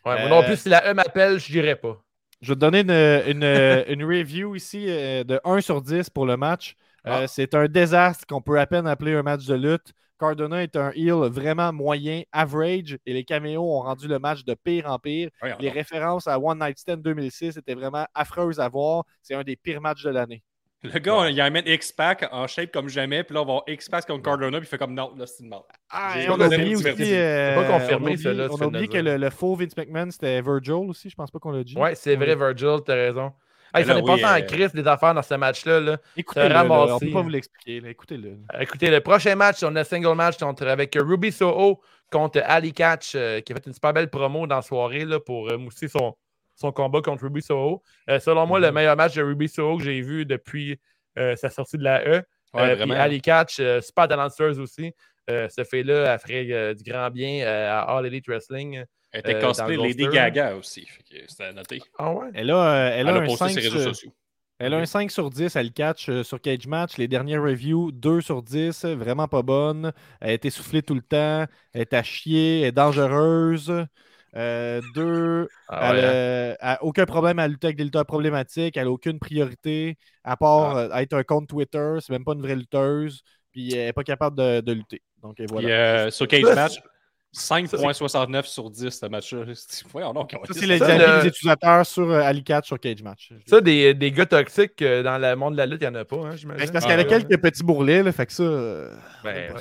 moi 0.05 0.29
non 0.29 0.43
Euh, 0.43 0.47
plus, 0.47 0.57
si 0.59 0.69
la 0.69 0.91
E 0.91 0.95
m'appelle, 0.95 1.39
je 1.39 1.51
dirais 1.51 1.77
pas. 1.77 1.99
Je 2.43 2.49
vais 2.49 2.55
te 2.57 2.61
donner 2.61 2.81
une, 2.81 2.91
une- 2.91 3.85
une 3.89 4.05
review 4.05 4.55
ici 4.55 4.85
euh, 4.89 5.25
de 5.25 5.41
1 5.45 5.61
sur 5.63 5.81
10 5.81 6.11
pour 6.11 6.27
le 6.27 6.37
match. 6.37 6.77
Euh, 7.07 7.21
Ah. 7.23 7.27
C'est 7.27 7.55
un 7.55 7.67
désastre 7.69 8.27
qu'on 8.27 8.41
peut 8.43 8.59
à 8.59 8.67
peine 8.67 8.87
appeler 8.87 9.15
un 9.15 9.23
match 9.23 9.45
de 9.47 9.55
lutte. 9.55 9.93
Cardona 10.19 10.63
est 10.63 10.77
un 10.77 10.91
heel 10.93 11.29
vraiment 11.31 11.73
moyen, 11.73 12.23
average, 12.33 12.99
et 13.07 13.13
les 13.13 13.25
caméos 13.25 13.63
ont 13.63 13.81
rendu 13.83 14.07
le 14.09 14.19
match 14.19 14.45
de 14.45 14.55
pire 14.55 14.91
en 14.91 14.99
pire. 14.99 15.29
Les 15.61 15.71
références 15.71 16.27
à 16.27 16.39
One 16.39 16.59
Night 16.61 16.79
Stand 16.79 17.03
2006 17.03 17.57
étaient 17.57 17.75
vraiment 17.75 18.07
affreuses 18.15 18.61
à 18.61 18.69
voir. 18.69 19.05
C'est 19.23 19.35
un 19.35 19.43
des 19.43 19.57
pires 19.57 19.81
matchs 19.81 20.03
de 20.05 20.11
l'année. 20.11 20.43
Le 20.83 20.99
gars, 20.99 21.31
il 21.31 21.41
amène 21.41 21.65
X-Pac 21.67 22.29
en 22.31 22.47
shape 22.47 22.71
comme 22.71 22.91
jamais, 22.91 23.25
puis 23.25 23.35
là, 23.35 23.41
on 23.41 23.47
va 23.47 23.53
avoir 23.53 23.65
X-Pac 23.69 24.07
contre 24.07 24.23
Cardona, 24.23 24.59
puis 24.59 24.67
il 24.67 24.69
fait 24.69 24.77
comme 24.77 24.93
non, 24.93 25.15
là, 25.17 25.27
c'est 25.27 25.43
une 25.43 25.49
mort. 25.49 25.67
Ah, 25.89 26.13
on 26.29 26.39
a 26.39 26.47
oublié 26.47 26.77
aussi. 26.77 26.87
euh, 27.15 27.55
C'est 27.55 27.55
pas 27.67 27.79
confirmé, 27.79 27.95
on 27.95 27.97
a 27.97 27.97
oublié- 28.13 28.17
celui-là, 28.23 28.49
tu 28.49 28.53
On 28.53 28.57
a 28.57 28.67
oublié 28.67 28.89
que 28.89 28.99
le 28.99 29.31
faux 29.31 29.55
Vince 29.57 29.77
McMahon, 29.79 30.11
c'était 30.11 30.43
Virgil 30.43 30.73
aussi. 30.75 31.09
Je 31.09 31.15
pense 31.15 31.31
pas 31.31 31.39
qu'on 31.39 31.53
l'a 31.53 31.65
dit. 31.65 31.75
Ouais, 31.79 31.95
c'est 31.95 32.17
vrai, 32.17 32.37
Virgil, 32.37 32.81
t'as 32.85 32.95
raison. 32.97 33.33
Ah, 33.75 33.81
il 33.81 33.87
fallait 33.87 34.01
passer 34.03 34.25
oui, 34.25 34.31
en 34.31 34.37
euh, 34.39 34.41
crise 34.43 34.73
des 34.73 34.87
affaires 34.87 35.13
dans 35.15 35.23
ce 35.23 35.35
match-là. 35.35 35.81
là. 35.81 35.99
Écoutez-le, 36.17 36.49
là, 36.49 36.65
on 36.65 36.99
peut 36.99 37.11
pas 37.11 37.21
vous 37.23 37.29
l'expliquer. 37.29 37.81
là. 37.81 37.91
Écoutez-le. 37.91 38.29
Euh, 38.55 38.61
Écoutez, 38.61 38.89
le 38.91 39.01
prochain 39.01 39.35
match, 39.35 39.63
on 39.63 39.75
a 39.77 39.81
un 39.81 39.85
single 39.85 40.15
match 40.15 40.39
contre- 40.39 40.67
avec 40.67 40.95
Ruby 40.99 41.33
Soho 41.33 41.81
contre 42.11 42.41
Ali 42.45 42.73
Catch, 42.73 43.15
euh, 43.17 43.41
qui 43.41 43.53
a 43.53 43.57
fait 43.57 43.67
une 43.67 43.73
super 43.75 43.93
belle 43.93 44.09
promo 44.09 44.47
dans 44.47 44.57
la 44.57 44.63
soirée 44.63 45.05
là, 45.05 45.19
pour 45.21 45.51
euh, 45.51 45.59
mousser 45.59 45.89
son, 45.89 46.15
son 46.55 46.71
combat 46.71 47.01
contre 47.03 47.25
Ruby 47.25 47.43
Soho. 47.43 47.83
Selon 48.21 48.47
moi, 48.47 48.61
le 48.61 48.69
Mhm. 48.69 48.75
meilleur 48.75 48.97
match 48.97 49.15
de 49.17 49.23
Ruby 49.23 49.49
Soho 49.49 49.77
que 49.79 49.85
j'ai 49.85 50.01
vu 50.01 50.25
depuis 50.25 50.79
sa 51.17 51.51
sortie 51.51 51.77
de 51.79 51.83
la 51.85 52.03
E. 52.07 52.23
Ouais, 52.55 52.69
puis 52.69 52.77
vraiment. 52.77 52.95
Ali 52.95 53.21
Catch, 53.21 53.61
super 53.81 54.07
talentueuse 54.07 54.61
aussi. 54.61 54.93
Ce 55.29 55.65
fait-là, 55.69 56.13
elle 56.15 56.19
ferait 56.21 56.75
du 56.77 56.85
grand 56.85 57.11
bien 57.11 57.45
à 57.45 57.81
All 57.97 58.07
Elite 58.07 58.29
Wrestling. 58.29 58.85
Elle 59.15 59.21
était 59.21 59.35
euh, 59.37 59.41
cosplay 59.41 59.77
Lady. 59.77 60.07
Gaga 60.09 60.57
aussi. 60.57 60.87
C'était 61.29 61.45
à 61.45 61.53
noter. 61.53 61.81
Ah 61.99 62.13
ouais? 62.13 62.29
Elle 62.35 62.51
a, 62.51 62.57
euh, 62.57 62.91
elle 62.95 63.09
Elle, 63.09 63.17
a 63.17 63.21
un 63.21 63.27
posté 63.27 63.37
5 63.37 63.51
sur 63.51 63.63
ses 63.63 63.69
réseaux 63.69 63.79
sur- 63.81 63.95
sociaux. 63.95 64.15
Elle 64.59 64.73
a 64.75 64.79
un 64.79 64.87
5 64.87 65.11
sur 65.11 65.31
10, 65.31 65.57
elle 65.57 65.73
catch 65.73 66.09
euh, 66.09 66.23
sur 66.23 66.41
Cage 66.41 66.67
Match. 66.67 66.97
Les 66.97 67.09
dernières 67.09 67.43
reviews, 67.43 67.91
2 67.93 68.21
sur 68.21 68.43
10, 68.43 68.85
vraiment 68.85 69.27
pas 69.29 69.43
bonne. 69.43 69.93
Elle 70.21 70.31
a 70.31 70.33
été 70.35 70.51
soufflée 70.51 70.83
tout 70.83 70.95
le 70.95 71.03
temps. 71.03 71.45
Elle 71.73 71.81
est 71.81 71.93
à 71.95 72.03
chier, 72.03 72.61
elle 72.61 72.67
est 72.69 72.73
dangereuse. 72.73 73.73
Euh, 74.37 74.81
deux, 74.95 75.49
Ah 75.69 75.91
elle, 75.91 75.97
ouais, 75.97 76.03
hein? 76.03 76.07
euh, 76.07 76.55
elle 76.61 76.69
a 76.71 76.83
aucun 76.85 77.05
problème 77.07 77.39
à 77.39 77.47
lutter 77.49 77.69
avec 77.69 77.77
des 77.77 77.85
lutteurs 77.85 78.07
problématiques. 78.07 78.77
Elle 78.77 78.89
a 78.89 78.91
aucune 78.91 79.19
priorité 79.21 79.97
à 80.25 80.37
part 80.37 80.77
Ah. 80.93 81.03
être 81.03 81.15
un 81.15 81.23
compte 81.25 81.49
Twitter. 81.49 81.97
C'est 82.01 82.11
même 82.13 82.25
pas 82.25 82.33
une 82.33 82.43
vraie 82.43 82.57
lutteuse. 82.57 83.23
Puis 83.53 83.73
elle 83.75 83.87
n'est 83.87 83.93
pas 83.93 84.03
capable 84.03 84.37
de, 84.37 84.61
de 84.61 84.73
lutter. 84.73 85.03
Donc 85.23 85.37
voilà. 85.49 85.67
Puis, 85.67 85.73
euh, 85.73 86.11
sur 86.11 86.27
Cage 86.27 86.43
Match, 86.43 86.81
5.69 87.35 88.45
sur 88.45 88.71
10, 88.71 88.91
ce 88.91 89.07
match-là. 89.07 89.45
C'est- 89.55 90.67
les 90.67 90.79
des 90.79 91.27
utilisateurs 91.29 91.85
sur 91.85 92.11
euh, 92.11 92.21
Ali 92.21 92.43
Catch 92.45 92.67
sur 92.67 92.79
Cage 92.79 93.03
Match. 93.03 93.33
Ça, 93.47 93.61
des, 93.61 93.93
des 93.95 94.13
gars 94.13 94.27
toxiques 94.27 94.81
euh, 94.83 95.03
dans 95.03 95.19
le 95.19 95.35
monde 95.37 95.55
de 95.55 95.59
la 95.59 95.67
lutte, 95.67 95.83
il 95.83 95.89
n'y 95.91 95.97
en 95.97 96.01
a 96.01 96.05
pas, 96.05 96.17
hein, 96.17 96.31
Ben, 96.31 96.37
j'imagine. 96.37 96.67
c'est 96.67 96.73
parce 96.73 96.85
Ah, 96.85 96.89
qu'elle 96.89 97.01
a 97.01 97.03
ouais. 97.03 97.09
quelques 97.09 97.43
petits 97.43 97.63
bourrelets, 97.65 98.03
là, 98.03 98.13
fait 98.13 98.27
que 98.27 98.33
ça. 98.33 98.43
euh, 98.45 98.95
Ben. 99.23 99.53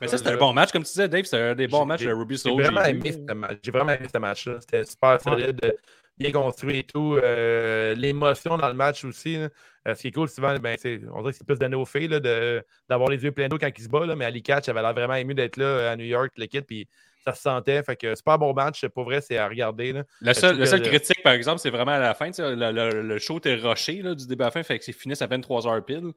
Mais 0.00 0.08
ça, 0.08 0.18
c'était 0.18 0.30
un 0.30 0.36
bon 0.36 0.52
match. 0.52 0.72
Comme 0.72 0.82
tu 0.82 0.88
disais, 0.88 1.08
Dave, 1.08 1.24
c'était 1.24 1.38
un 1.42 1.54
des 1.54 1.68
bons 1.68 1.84
matchs 1.84 2.02
de 2.04 2.12
Ruby 2.12 2.34
J'ai 2.34 2.38
Soho. 2.42 2.56
vraiment 2.58 2.82
aimé 2.84 3.12
ce 3.12 3.32
match. 3.34 3.58
J'ai 3.62 3.70
vraiment 3.70 3.92
aimé 3.92 4.06
ce 4.12 4.18
match-là. 4.18 4.56
C'était 4.60 4.84
super 4.84 5.20
solide, 5.20 5.58
euh, 5.64 5.70
bien 6.18 6.32
construit 6.32 6.78
et 6.78 6.84
tout. 6.84 7.16
Euh, 7.22 7.94
L'émotion 7.94 8.56
dans 8.56 8.68
le 8.68 8.74
match 8.74 9.04
aussi. 9.04 9.36
là. 9.36 9.48
Euh, 9.88 9.94
ce 9.94 10.02
qui 10.02 10.08
est 10.08 10.12
cool 10.12 10.28
souvent, 10.28 10.56
ben, 10.58 10.76
c'est- 10.78 11.00
on 11.12 11.20
dirait 11.22 11.32
que 11.32 11.38
c'est 11.38 11.46
plus 11.46 11.58
donné 11.58 11.74
aux 11.74 11.84
filles 11.84 12.08
là, 12.08 12.20
de- 12.20 12.62
d'avoir 12.88 13.10
les 13.10 13.22
yeux 13.22 13.32
pleins 13.32 13.48
d'eau 13.48 13.58
quand 13.58 13.68
ils 13.76 13.82
se 13.82 13.88
battent. 13.88 14.06
là, 14.06 14.14
mais 14.16 14.24
Ali 14.24 14.42
Catch 14.42 14.68
avait 14.68 14.80
l'air 14.82 14.94
vraiment 14.94 15.14
ému 15.14 15.34
d'être 15.34 15.56
là 15.56 15.64
euh, 15.64 15.92
à 15.92 15.96
New 15.96 16.04
York, 16.04 16.30
le 16.36 16.46
kit, 16.46 16.60
puis 16.62 16.86
ça 17.24 17.34
se 17.34 17.42
sentait. 17.42 17.82
Fait 17.82 17.96
que 17.96 18.14
super 18.14 18.38
bon 18.38 18.52
match. 18.54 18.86
Pour 18.88 19.04
vrai, 19.04 19.20
c'est 19.20 19.38
à 19.38 19.48
regarder. 19.48 19.92
là. 19.92 20.04
Le 20.20 20.32
seul, 20.34 20.50
trouve 20.50 20.60
le 20.60 20.66
seul 20.66 20.80
critique, 20.82 21.22
par 21.22 21.32
exemple, 21.32 21.58
c'est 21.60 21.70
vraiment 21.70 21.92
à 21.92 21.98
la 21.98 22.14
fin. 22.14 22.30
le- 22.38 23.02
le 23.02 23.18
show 23.18 23.38
était 23.38 23.54
rushé 23.54 24.02
là, 24.02 24.14
du 24.14 24.26
début 24.26 24.42
à 24.42 24.46
la 24.46 24.50
fin, 24.52 24.62
fait 24.62 24.78
que 24.78 24.84
c'est 24.84 24.92
fini 24.92 25.14
à 25.20 25.26
23h 25.26 25.84
pile. 25.84 26.12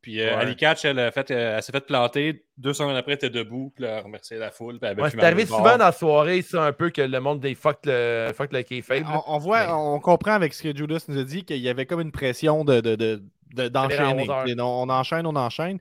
Puis 0.00 0.20
euh, 0.20 0.26
Ouais. 0.36 0.42
Ali 0.42 0.54
Catch, 0.56 0.84
elle, 0.84 0.98
a 1.00 1.10
fait, 1.10 1.30
euh, 1.30 1.56
elle 1.56 1.62
s'est 1.62 1.72
fait 1.72 1.84
planter. 1.84 2.44
Deux 2.56 2.72
secondes 2.72 2.96
après, 2.96 3.12
elle 3.12 3.16
était 3.16 3.30
debout, 3.30 3.72
puis 3.74 3.84
elle 3.84 3.90
a 3.90 4.00
remercié 4.00 4.38
la 4.38 4.50
foule. 4.52 4.78
Puis 4.78 4.88
elle 4.90 5.00
Ouais, 5.00 5.10
c'est 5.10 5.22
arrivé 5.22 5.44
souvent 5.44 5.62
bord. 5.62 5.78
dans 5.78 5.84
la 5.86 5.92
soirée, 5.92 6.42
ça, 6.42 6.62
un 6.64 6.72
peu 6.72 6.90
que 6.90 7.02
le 7.02 7.20
monde 7.20 7.40
des 7.40 7.54
fuck 7.56 7.78
le, 7.84 8.30
fuck 8.34 8.52
le 8.52 8.62
kayfabe. 8.62 9.04
On, 9.12 9.34
on 9.34 9.38
voit, 9.38 9.76
on 9.76 9.98
comprend 9.98 10.32
avec 10.32 10.54
ce 10.54 10.62
que 10.62 10.76
Judas 10.76 11.04
nous 11.08 11.18
a 11.18 11.24
dit 11.24 11.44
qu'il 11.44 11.56
y 11.58 11.68
avait 11.68 11.84
comme 11.86 12.00
une 12.00 12.12
pression 12.12 12.64
de, 12.64 12.80
de, 12.80 12.94
de- 12.96 13.22
de- 13.54 13.68
d'enchaîner. 13.68 14.26
on, 14.58 14.62
on 14.62 14.88
enchaîne, 14.88 15.26
on 15.26 15.34
enchaîne. 15.36 15.78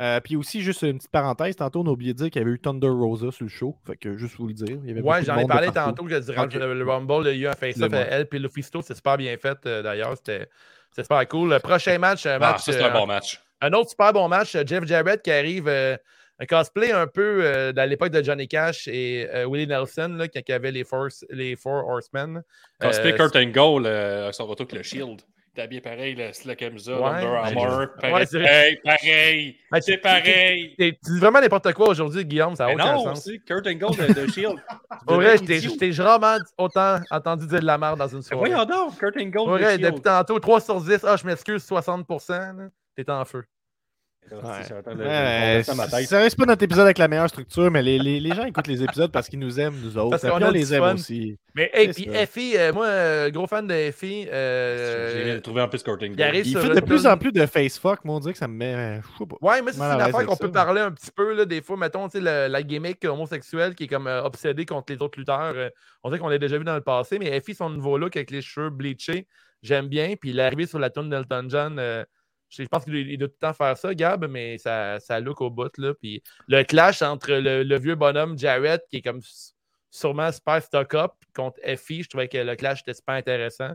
Euh, 0.00 0.20
puis 0.20 0.36
aussi, 0.36 0.62
juste 0.62 0.82
une 0.82 0.98
petite 0.98 1.10
parenthèse, 1.10 1.56
tantôt 1.56 1.80
on 1.80 1.86
a 1.88 1.90
oublié 1.90 2.12
de 2.14 2.18
dire 2.18 2.30
qu'il 2.30 2.40
y 2.40 2.44
avait 2.44 2.52
eu 2.54 2.60
Thunder 2.60 2.86
Rosa 2.88 3.32
sur 3.32 3.44
le 3.44 3.50
show. 3.50 3.76
Fait 3.84 3.96
que 3.96 4.16
juste 4.16 4.36
vous 4.36 4.46
le 4.46 4.54
dire. 4.54 4.78
Il 4.84 4.88
y 4.88 4.92
avait 4.92 5.02
Ouais, 5.02 5.20
de 5.20 5.26
j'en 5.26 5.36
ai 5.36 5.46
parlé 5.46 5.70
tantôt 5.72 6.04
que 6.04 6.18
durant 6.24 6.44
Ok. 6.44 6.54
le, 6.54 6.72
le 6.72 6.84
Rumble, 6.88 7.26
il 7.26 7.38
y 7.40 7.46
a 7.46 7.48
eu 7.48 7.52
un 7.52 7.56
face-off. 7.56 7.92
Elle 7.92 8.26
puis 8.28 8.38
Lufisto, 8.38 8.80
c'est 8.80 8.94
super 8.94 9.16
bien 9.16 9.36
fait 9.36 9.58
euh, 9.66 9.82
d'ailleurs. 9.82 10.16
C'était 10.16 10.48
c'était 10.90 11.02
super 11.02 11.26
cool. 11.28 11.50
Le 11.50 11.58
prochain 11.58 11.98
match, 11.98 12.24
un 12.26 12.36
Ah, 12.36 12.38
match. 12.38 12.60
ça, 12.62 12.72
c'est 12.72 12.82
euh, 12.82 12.86
un 12.88 12.92
bon 12.92 13.06
match. 13.06 13.42
Un 13.60 13.72
autre 13.72 13.90
super 13.90 14.12
bon 14.12 14.28
match, 14.28 14.54
euh, 14.54 14.62
Jeff 14.66 14.84
Jarrett 14.84 15.20
qui 15.22 15.30
arrive, 15.30 15.66
euh, 15.68 15.96
un 16.40 16.46
cosplay 16.46 16.92
un 16.92 17.06
peu 17.08 17.40
euh, 17.44 17.72
l'époque 17.86 18.10
de 18.10 18.22
Johnny 18.22 18.46
Cash 18.46 18.86
et 18.86 19.28
euh, 19.34 19.46
Willie 19.46 19.66
Nelson, 19.66 20.14
là, 20.16 20.28
y 20.48 20.52
avait 20.52 20.70
les, 20.70 20.84
Force, 20.84 21.24
les 21.30 21.56
Four 21.56 21.84
Horsemen. 21.88 22.42
Cosplay 22.80 23.12
Euh, 23.12 23.16
Kurt 23.16 23.34
Angle, 23.34 23.86
euh, 23.86 24.30
son 24.32 24.46
retour 24.46 24.66
avec 24.70 24.76
le 24.76 24.82
Shield. 24.84 25.20
T'es 25.54 25.62
habillé 25.62 25.80
pareil, 25.80 26.14
le 26.14 26.32
Slack 26.32 26.62
Hamza, 26.62 26.92
ben, 26.94 27.02
Armour. 27.02 27.78
Ouais, 27.78 27.86
Pareil, 28.00 28.26
c'est- 28.30 28.38
pareil, 28.40 28.78
pareil. 28.84 29.56
C'est 29.80 29.92
tu- 29.94 29.98
pareil. 29.98 30.74
Dis 30.78 31.18
vraiment 31.18 31.40
n'importe 31.40 31.72
quoi 31.72 31.88
aujourd'hui, 31.88 32.24
Guillaume, 32.24 32.54
ça 32.54 32.66
n'a 32.66 32.74
aucun 32.74 32.92
non, 32.94 33.02
sens. 33.02 33.24
c'est 33.24 33.38
Kurt 33.40 33.66
Angle 33.66 33.96
de, 34.14 34.20
de 34.24 34.30
Shield. 34.30 34.54
Pour 35.08 35.16
vrai, 35.16 35.36
je 35.38 35.42
t'ai- 35.42 35.58
rarement 36.04 36.36
autant 36.56 37.00
entendu 37.10 37.48
dire 37.48 37.58
de 37.58 37.66
la 37.66 37.76
merde 37.76 37.98
dans 37.98 38.06
une 38.06 38.18
Mais 38.18 38.22
soirée. 38.22 38.50
Voyons 38.50 38.64
donc, 38.66 38.96
Kurt 39.00 39.16
Angle 39.16 39.50
vrai, 39.50 39.70
Shield. 39.76 39.80
depuis 39.84 40.02
tantôt, 40.02 40.38
3 40.38 40.60
sur 40.60 40.80
10, 40.80 41.00
ah, 41.04 41.16
je 41.16 41.26
m'excuse, 41.26 41.64
60%, 41.64 42.28
là, 42.56 42.68
t'es 43.04 43.12
en 43.12 43.24
feu. 43.24 43.44
Ouais. 44.30 45.62
Sérieux, 45.62 46.28
c'est 46.28 46.36
pas 46.36 46.44
notre 46.44 46.62
épisode 46.62 46.84
avec 46.84 46.98
la 46.98 47.08
meilleure 47.08 47.30
structure, 47.30 47.70
mais 47.70 47.80
les, 47.82 47.98
les- 47.98 48.20
les 48.20 48.34
gens 48.34 48.44
écoutent 48.44 48.66
les 48.66 48.82
épisodes 48.82 49.10
parce 49.10 49.26
qu'ils 49.26 49.38
nous 49.38 49.58
aiment, 49.58 49.80
nous 49.82 49.96
autres. 49.96 50.10
Parce 50.20 50.22
qu'on 50.28 50.50
les 50.50 50.74
aime 50.74 50.82
fun. 50.82 50.94
aussi. 50.94 51.38
Mais, 51.54 51.70
hey, 51.72 51.88
puis 51.94 52.04
ça. 52.12 52.22
Effie, 52.22 52.52
euh, 52.58 52.72
moi, 52.74 52.86
euh, 52.86 53.30
gros 53.30 53.46
fan 53.46 53.66
de 53.66 53.72
Effie, 53.72 54.26
euh, 54.30 55.34
J'ai 55.36 55.40
trouvé 55.40 55.62
en 55.62 55.68
plus 55.68 55.82
Kurt 55.82 56.02
Angle. 56.02 56.12
il 56.14 56.22
arrive 56.22 56.46
Il 56.46 56.58
fait 56.58 56.74
de 56.74 56.80
plus 56.80 57.06
en 57.06 57.16
plus 57.16 57.32
de 57.32 57.46
face 57.46 57.78
fuck, 57.78 58.04
moi 58.04 58.16
on 58.16 58.20
dirait 58.20 58.34
que 58.34 58.38
ça 58.38 58.48
me 58.48 58.54
met. 58.54 59.00
Je 59.00 59.18
sais 59.18 59.26
pas. 59.26 59.36
Ouais, 59.40 59.62
mais 59.62 59.72
ça, 59.72 59.88
c'est 59.88 59.94
une 59.94 60.00
affaire 60.02 60.26
qu'on 60.26 60.34
ça, 60.34 60.44
peut 60.44 60.52
parler 60.52 60.80
un 60.82 60.90
petit 60.92 61.10
peu, 61.10 61.34
là, 61.34 61.46
des 61.46 61.62
fois, 61.62 61.78
mettons, 61.78 62.06
tu 62.08 62.18
sais, 62.22 62.48
la 62.48 62.62
gimmick 62.62 63.02
homosexuelle 63.04 63.74
qui 63.74 63.84
est 63.84 63.88
comme 63.88 64.08
euh, 64.08 64.22
obsédée 64.24 64.66
contre 64.66 64.92
les 64.92 65.00
autres 65.00 65.18
lutteurs. 65.18 65.54
euh, 65.56 65.70
on 66.02 66.10
dirait 66.10 66.18
qu'on 66.20 66.28
l'a 66.28 66.38
déjà 66.38 66.58
vu 66.58 66.64
dans 66.64 66.74
le 66.74 66.82
passé, 66.82 67.18
mais 67.18 67.34
Effie, 67.34 67.54
son 67.54 67.70
nouveau 67.70 67.96
look 67.96 68.14
avec 68.16 68.30
les 68.30 68.42
cheveux 68.42 68.68
bleachés, 68.68 69.26
j'aime 69.62 69.88
bien. 69.88 70.16
Puis 70.20 70.30
il 70.30 70.38
est 70.38 70.42
arrivé 70.42 70.66
sur 70.66 70.78
la 70.78 70.90
tune 70.90 71.08
d'Elton 71.08 71.46
John. 71.48 71.80
Je 72.48 72.62
pense 72.64 72.84
qu'il 72.84 72.96
il 72.96 73.18
doit 73.18 73.28
tout 73.28 73.34
le 73.40 73.46
temps 73.48 73.52
faire 73.52 73.76
ça, 73.76 73.94
Gab, 73.94 74.26
mais 74.28 74.58
ça, 74.58 74.98
ça 75.00 75.20
look 75.20 75.40
au 75.40 75.50
bout. 75.50 75.76
Là. 75.78 75.94
Puis 75.94 76.22
le 76.48 76.62
clash 76.64 77.02
entre 77.02 77.32
le, 77.32 77.62
le 77.62 77.78
vieux 77.78 77.94
bonhomme 77.94 78.38
Jarrett, 78.38 78.82
qui 78.90 78.98
est 78.98 79.02
comme 79.02 79.20
sûrement 79.90 80.30
super 80.32 80.62
stock-up, 80.62 81.12
contre 81.34 81.58
Effie, 81.62 82.02
je 82.02 82.08
trouvais 82.08 82.28
que 82.28 82.38
le 82.38 82.56
clash 82.56 82.80
était 82.80 82.94
super 82.94 83.14
intéressant. 83.14 83.70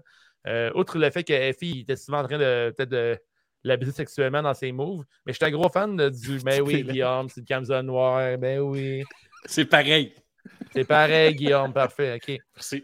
Euh, 0.47 0.71
outre 0.75 0.97
le 0.97 1.09
fait 1.09 1.23
que 1.23 1.33
Effie 1.33 1.79
était 1.81 1.95
souvent 1.95 2.19
en 2.19 2.23
train 2.25 2.37
de 2.37 2.73
peut-être 2.75 2.89
de 2.89 3.17
l'abuser 3.63 3.91
sexuellement 3.93 4.41
dans 4.41 4.53
ses 4.53 4.71
moves. 4.71 5.05
Mais 5.25 5.33
j'étais 5.33 5.45
un 5.45 5.51
gros 5.51 5.69
fan 5.69 5.95
de- 5.95 6.09
du 6.09 6.39
Ben 6.39 6.61
oui, 6.61 6.83
Guillaume, 6.83 7.29
c'est 7.29 7.41
le 7.41 7.45
Kamza 7.45 7.81
noir. 7.81 8.37
Ben 8.37 8.59
oui. 8.59 9.03
C'est 9.45 9.65
pareil. 9.65 10.13
C'est 10.73 10.83
pareil, 10.83 11.33
Guillaume, 11.35 11.71
parfait. 11.71 12.15
OK. 12.15 12.37
Merci. 12.55 12.83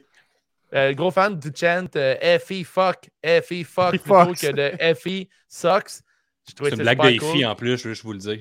Euh, 0.76 0.94
gros 0.94 1.10
fan 1.12 1.38
du 1.40 1.50
chant 1.56 1.86
euh, 1.96 2.40
FE 2.40 2.64
fuck, 2.64 3.10
FE 3.26 3.64
fuck, 3.66 3.90
plutôt 3.92 4.34
que 4.34 4.52
de 4.52 4.94
FE 4.96 5.28
sucks. 5.48 6.04
Je 6.48 6.54
trouvais 6.56 6.70
C'est 6.72 6.76
une 6.78 6.84
blague 6.84 6.98
de 7.02 7.20
cool. 7.20 7.46
En 7.46 7.56
plus, 7.56 7.78
je 7.78 7.88
veux 7.88 7.94
juste 7.94 8.04
vous 8.04 8.14
le 8.14 8.20
dire. 8.20 8.40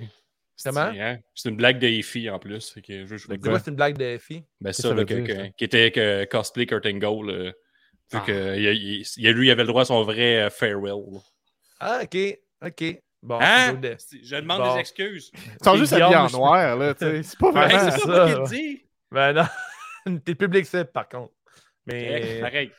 Comment? 0.65 0.91
C'est 0.93 1.01
hein? 1.01 1.19
C'est 1.35 1.49
une 1.51 1.57
blague 1.57 1.79
de 1.79 1.87
Effie 1.87 2.29
en 2.29 2.39
plus. 2.39 2.75
que 2.87 3.05
je 3.05 3.05
vous 3.05 3.13
le 3.13 3.19
C'est 3.19 3.39
quoi, 3.39 3.53
dire. 3.53 3.61
c'est 3.65 3.71
une 3.71 3.77
blague 3.77 3.97
de 3.97 4.19
FE? 4.19 4.35
Ben, 4.61 4.73
ça, 4.73 4.89
là, 4.91 4.97
ça 4.99 5.05
que- 5.05 5.15
veut 5.15 5.21
dire, 5.23 5.35
que- 5.37 5.43
ça? 5.45 5.49
qui 5.51 5.65
était 5.65 5.91
que 5.93 6.25
cosplay 6.25 6.67
Kurt 6.67 6.85
Angle. 6.87 7.31
euh, 7.31 7.53
vu 8.11 8.19
Ah. 8.21 8.25
que 8.27 8.57
il, 8.59 9.31
lui, 9.33 9.47
il 9.49 9.51
avait 9.51 9.63
le 9.63 9.69
droit 9.69 9.83
à 9.83 9.85
son 9.85 10.03
vrai 10.03 10.37
euh, 10.43 10.51
farewell. 10.51 11.21
Ah, 11.81 12.01
OK. 12.03 12.17
OK. 12.67 12.85
Bon, 13.23 13.39
Hein? 13.41 13.81
Je 14.23 14.37
demande 14.37 14.63
Bon. 14.63 14.75
des 14.75 14.81
excuses. 14.81 15.31
Ils 15.35 15.65
sont 15.65 15.77
juste 15.77 15.93
habillés 15.93 16.17
en 16.17 16.31
noir, 16.31 16.77
là. 16.77 16.95
C'est 16.99 17.39
pas 17.39 17.47
Ouais, 17.49 17.53
vraiment. 17.53 17.91
c'est 17.91 17.99
ça, 18.01 18.27
ça 18.29 18.35
qu'il 18.49 18.57
dit. 18.59 18.83
Ben 19.13 19.33
non. 19.33 20.19
T'es 20.25 20.35
public 20.35 20.67
cible, 20.67 20.87
par 20.87 21.09
contre. 21.09 21.33
Mais. 21.89 22.39
Pareil. 22.41 22.71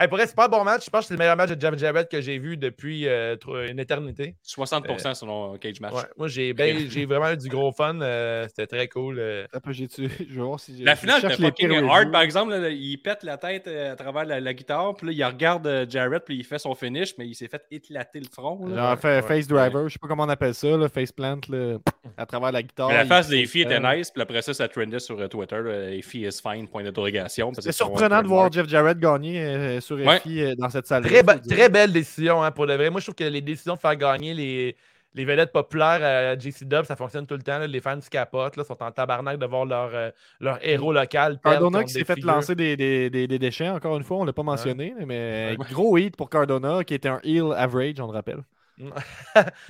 hey, 0.00 0.08
pour 0.08 0.20
être 0.20 0.28
super 0.30 0.48
bon 0.48 0.64
match, 0.64 0.84
je 0.84 0.90
pense 0.90 1.02
que 1.02 1.08
c'est 1.08 1.14
le 1.14 1.18
meilleur 1.18 1.36
match 1.36 1.50
de 1.50 1.60
Jab 1.60 1.76
Jarrett 1.76 2.08
que 2.10 2.20
j'ai 2.20 2.38
vu 2.38 2.56
depuis 2.56 3.06
euh, 3.08 3.36
une 3.68 3.78
éternité. 3.78 4.36
60% 4.46 5.14
selon 5.14 5.56
Cage 5.58 5.80
Match. 5.80 5.92
Ouais, 5.94 6.02
moi, 6.16 6.28
j'ai 6.28 6.52
ben, 6.52 6.88
j'ai 6.88 7.06
vraiment 7.06 7.30
eu 7.32 7.36
du 7.36 7.48
gros 7.48 7.72
fun. 7.72 8.00
euh, 8.00 8.46
C'était 8.48 8.66
très 8.66 8.88
cool. 8.88 9.18
euh. 9.18 9.46
J'ai-tu- 9.70 10.08
Je 10.30 10.34
vais 10.34 10.40
voir 10.40 10.58
si 10.60 10.76
j'ai. 10.78 10.84
La 10.84 10.96
finale 10.96 11.20
les 11.22 11.34
fucking 11.36 11.70
hard. 11.72 11.84
reviews. 11.90 12.12
Par 12.12 12.22
exemple, 12.22 12.52
là, 12.56 12.68
il 12.68 12.96
pète 12.98 13.22
la 13.22 13.36
tête 13.36 13.66
euh, 13.68 13.92
à 13.92 13.96
travers 13.96 14.24
la, 14.24 14.40
la 14.40 14.54
guitare, 14.54 14.94
puis 14.96 15.08
là, 15.08 15.12
il 15.12 15.24
regarde 15.24 15.66
euh, 15.66 15.86
Jarrett, 15.88 16.24
puis 16.24 16.36
il 16.36 16.44
fait 16.44 16.58
son 16.58 16.74
finish, 16.74 17.14
mais 17.18 17.26
il 17.26 17.34
s'est 17.34 17.48
fait 17.48 17.62
éclater 17.70 18.20
le 18.20 18.26
front. 18.32 18.66
là. 18.66 18.76
Genre 18.76 18.98
fait 18.98 19.22
face 19.22 19.46
driver, 19.46 19.88
je 19.88 19.92
sais 19.94 19.98
pas 19.98 20.08
comment 20.08 20.24
on 20.24 20.28
appelle 20.28 20.54
ça, 20.54 20.68
là, 20.76 20.88
face 20.88 21.12
plant 21.12 21.38
là, 21.48 21.78
à 22.16 22.26
travers 22.26 22.52
la 22.52 22.62
guitare. 22.62 22.88
Mais 22.88 22.94
la 22.96 23.04
face 23.04 23.28
des 23.28 23.46
filles 23.46 23.62
était 23.62 23.82
euh, 23.84 23.96
nice, 23.96 24.10
puis 24.10 24.22
après 24.22 24.42
ça, 24.42 24.54
ça 24.54 24.68
trendait 24.68 24.98
sur 24.98 25.18
euh, 25.18 25.28
Twitter. 25.28 25.60
là, 25.62 25.90
Effie 25.90 26.22
is 26.22 26.40
fine, 26.42 26.68
point 26.68 26.82
d'interrogation. 26.82 27.47
C'est 27.54 27.72
surprenant 27.72 28.22
de 28.22 28.26
voir. 28.28 28.50
Jeff 28.52 28.68
Jarrett 28.68 28.98
gagner 28.98 29.40
euh, 29.40 29.80
sur 29.80 29.96
Ouais. 29.96 30.20
FI 30.20 30.42
euh, 30.42 30.54
dans 30.56 30.70
cette 30.70 30.86
salle. 30.86 31.04
Très, 31.04 31.22
be- 31.22 31.40
très 31.48 31.68
belle 31.68 31.92
décision 31.92 32.42
hein, 32.42 32.50
pour 32.50 32.66
de 32.66 32.74
vrai. 32.74 32.90
Moi, 32.90 33.00
je 33.00 33.06
trouve 33.06 33.14
que 33.14 33.24
les 33.24 33.40
décisions 33.40 33.74
de 33.74 33.78
faire 33.80 33.96
gagner 33.96 34.34
les, 34.34 34.76
les 35.14 35.24
vedettes 35.24 35.52
populaires 35.52 36.02
à 36.34 36.38
JC 36.38 36.64
Dub, 36.64 36.84
ça 36.84 36.94
fonctionne 36.96 37.26
tout 37.26 37.34
le 37.34 37.42
temps. 37.42 37.58
là. 37.58 37.66
Les 37.66 37.80
fans 37.80 38.00
se 38.00 38.10
capotent, 38.10 38.56
là, 38.56 38.64
sont 38.64 38.80
en 38.82 38.90
tabarnak 38.90 39.38
de 39.38 39.46
voir 39.46 39.64
leur, 39.64 39.90
euh, 39.94 40.10
leur 40.40 40.58
héros 40.66 40.92
local. 40.92 41.38
Cardona 41.42 41.82
qui 41.84 41.92
s'est 41.92 42.04
fait 42.04 42.14
figures. 42.14 42.32
lancer 42.34 42.54
des, 42.54 42.76
des, 42.76 43.10
des, 43.10 43.26
des 43.26 43.38
déchets, 43.38 43.68
encore 43.68 43.96
une 43.96 44.04
fois, 44.04 44.18
on 44.18 44.24
l'a 44.24 44.32
pas 44.32 44.42
mentionné, 44.42 44.94
mais 45.06 45.56
gros 45.70 45.96
hit 45.98 46.16
pour 46.16 46.30
Cardona, 46.30 46.84
qui 46.84 46.94
était 46.94 47.08
un 47.08 47.20
heel 47.24 47.52
average, 47.56 47.98
on 48.00 48.06
le 48.06 48.12
rappelle. 48.12 48.42